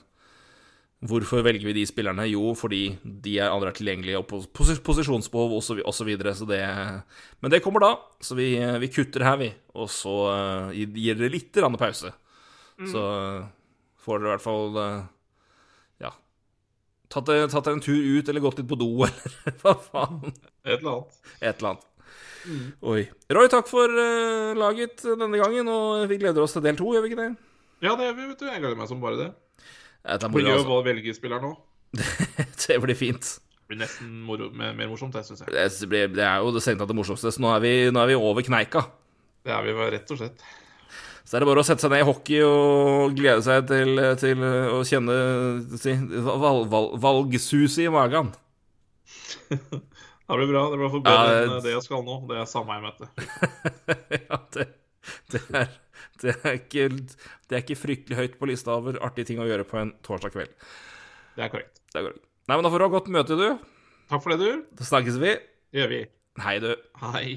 Hvorfor 1.05 1.43
velger 1.45 1.67
vi 1.67 1.73
de 1.75 1.83
spillerne? 1.85 2.23
Jo, 2.31 2.53
fordi 2.57 2.95
de 3.03 3.35
er 3.43 3.51
er 3.51 3.73
tilgjengelige, 3.75 4.17
og 4.17 4.25
pos 4.25 4.47
pos 4.47 4.71
posisjonsbehov 4.79 5.51
osv. 5.53 5.81
Så, 5.83 5.91
så 5.99 6.03
videre, 6.07 6.33
så 6.33 6.45
det 6.49 6.61
Men 7.41 7.51
det 7.51 7.61
kommer 7.61 7.79
da, 7.83 7.91
så 8.21 8.33
vi, 8.33 8.55
vi 8.79 8.87
kutter 8.87 9.21
her, 9.21 9.37
vi. 9.37 9.51
Og 9.75 9.89
så 9.91 10.15
eh, 10.71 10.85
gir 10.95 11.19
dere 11.19 11.29
litt 11.29 11.51
pause. 11.53 11.77
pause. 11.77 12.11
Så 12.89 13.03
eh, 13.03 13.45
får 14.01 14.19
dere 14.19 14.27
i 14.27 14.33
hvert 14.33 14.45
fall 14.45 14.79
eh, 14.81 15.03
ja, 16.01 16.11
tatt, 17.09 17.29
tatt 17.51 17.67
en 17.67 17.83
tur 17.83 17.99
ut 17.99 18.29
eller 18.29 18.41
gått 18.41 18.59
litt 18.59 18.71
på 18.71 18.79
do, 18.79 18.89
eller 19.05 19.59
hva 19.61 19.75
faen. 19.75 20.33
Et 20.63 20.79
eller 20.79 20.91
annet. 20.95 21.19
Et 21.41 21.53
eller 21.53 21.69
annet. 21.75 21.85
Oi. 22.45 23.05
Roy, 23.33 23.47
takk 23.51 23.69
for 23.69 23.89
uh, 23.89 24.51
laget 24.57 25.01
denne 25.05 25.39
gangen, 25.41 25.69
og 25.71 26.05
vi 26.11 26.19
gleder 26.21 26.45
oss 26.45 26.55
til 26.55 26.63
del 26.65 26.77
to, 26.79 26.91
gjør 26.93 27.05
vi 27.05 27.13
ikke 27.13 27.23
det? 27.23 27.31
Ja, 27.83 27.95
det 27.95 28.09
gjør 28.09 28.17
vi, 28.19 28.27
vet 28.31 28.43
du. 28.43 28.45
Jeg 28.49 28.61
gleder 28.63 28.77
meg 28.79 28.91
som 28.91 29.01
bare 29.01 29.19
det. 29.19 29.31
Er 30.05 30.27
Blir 30.29 30.51
gøy 30.51 30.61
å 30.69 30.83
velge 30.85 31.15
spiller 31.17 31.41
nå. 31.41 31.55
Det 32.65 32.77
blir 32.81 32.97
fint. 32.97 33.31
Det 33.65 33.71
blir 33.71 33.79
nesten 33.81 34.11
moro, 34.27 34.51
mer, 34.53 34.75
mer 34.77 34.91
morsomt, 34.91 35.15
jeg, 35.17 35.25
syns 35.25 35.41
jeg. 35.41 35.53
Det, 35.55 35.89
blir, 35.89 36.11
det 36.13 36.25
er 36.27 36.43
jo 36.43 36.51
det 36.53 36.61
strengt 36.61 36.83
tatt 36.83 36.91
det 36.91 36.97
morsomste, 36.97 37.31
så 37.33 37.41
nå 37.41 37.49
er, 37.55 37.63
vi, 37.63 37.73
nå 37.93 38.03
er 38.03 38.11
vi 38.11 38.19
over 38.19 38.45
kneika. 38.45 38.85
Det 39.45 39.53
er 39.53 39.65
vi 39.65 39.73
rett 39.95 40.13
og 40.13 40.21
slett. 40.21 40.45
Så 41.25 41.37
er 41.37 41.41
det 41.41 41.49
bare 41.49 41.63
å 41.63 41.65
sette 41.65 41.81
seg 41.81 41.89
ned 41.89 42.03
i 42.03 42.05
hockey 42.05 42.43
og 42.45 43.15
glede 43.17 43.41
seg 43.41 43.65
til, 43.69 43.97
til 44.21 44.43
å 44.45 44.83
kjenne 44.85 45.15
si, 45.81 45.95
valg, 46.21 46.67
valg, 46.69 46.91
valgsuset 47.01 47.87
i 47.87 47.89
magen. 47.93 48.29
Det 50.25 50.37
blir 50.39 50.49
bra. 50.49 50.63
Det 50.71 50.77
blir 50.81 50.95
i 50.97 51.01
bedre 51.05 51.25
Ja, 51.29 51.41
enn 51.45 51.63
det- 51.63 51.73
jeg 51.75 51.83
skal 51.85 52.03
nå. 52.05 52.15
Det 52.29 52.37
er 52.41 52.47
Samheim-møte. 52.49 53.09
ja, 54.29 54.39
det, 54.55 54.67
det, 55.31 55.41
er, 55.61 55.73
det, 56.23 56.33
er 56.41 56.57
ikke, 56.59 56.87
det 56.97 57.57
er 57.59 57.61
ikke 57.61 57.77
fryktelig 57.77 58.17
høyt 58.17 58.37
på 58.41 58.49
lista 58.49 58.73
over 58.79 58.97
artige 59.05 59.29
ting 59.29 59.41
å 59.43 59.45
gjøre 59.49 59.67
på 59.69 59.77
en 59.83 59.93
torsdag 60.05 60.33
kveld. 60.33 60.53
Det 61.37 61.45
er 61.45 61.51
korrekt. 61.53 61.81
Det 61.93 62.01
går. 62.07 62.17
Nei, 62.49 62.57
men 62.57 62.65
Da 62.65 62.71
får 62.73 62.81
du 62.81 62.85
ha 62.87 62.93
godt 62.95 63.11
møte, 63.13 63.37
du. 63.37 63.47
Takk 64.09 64.21
for 64.25 64.33
det, 64.33 64.39
du. 64.41 64.63
Da 64.79 64.87
snakkes 64.89 65.19
vi. 65.21 65.35
Det 65.73 65.81
gjør 65.83 65.91
vi. 65.93 66.01
Hei, 66.41 66.55
du. 66.63 66.71
Hei. 67.01 67.27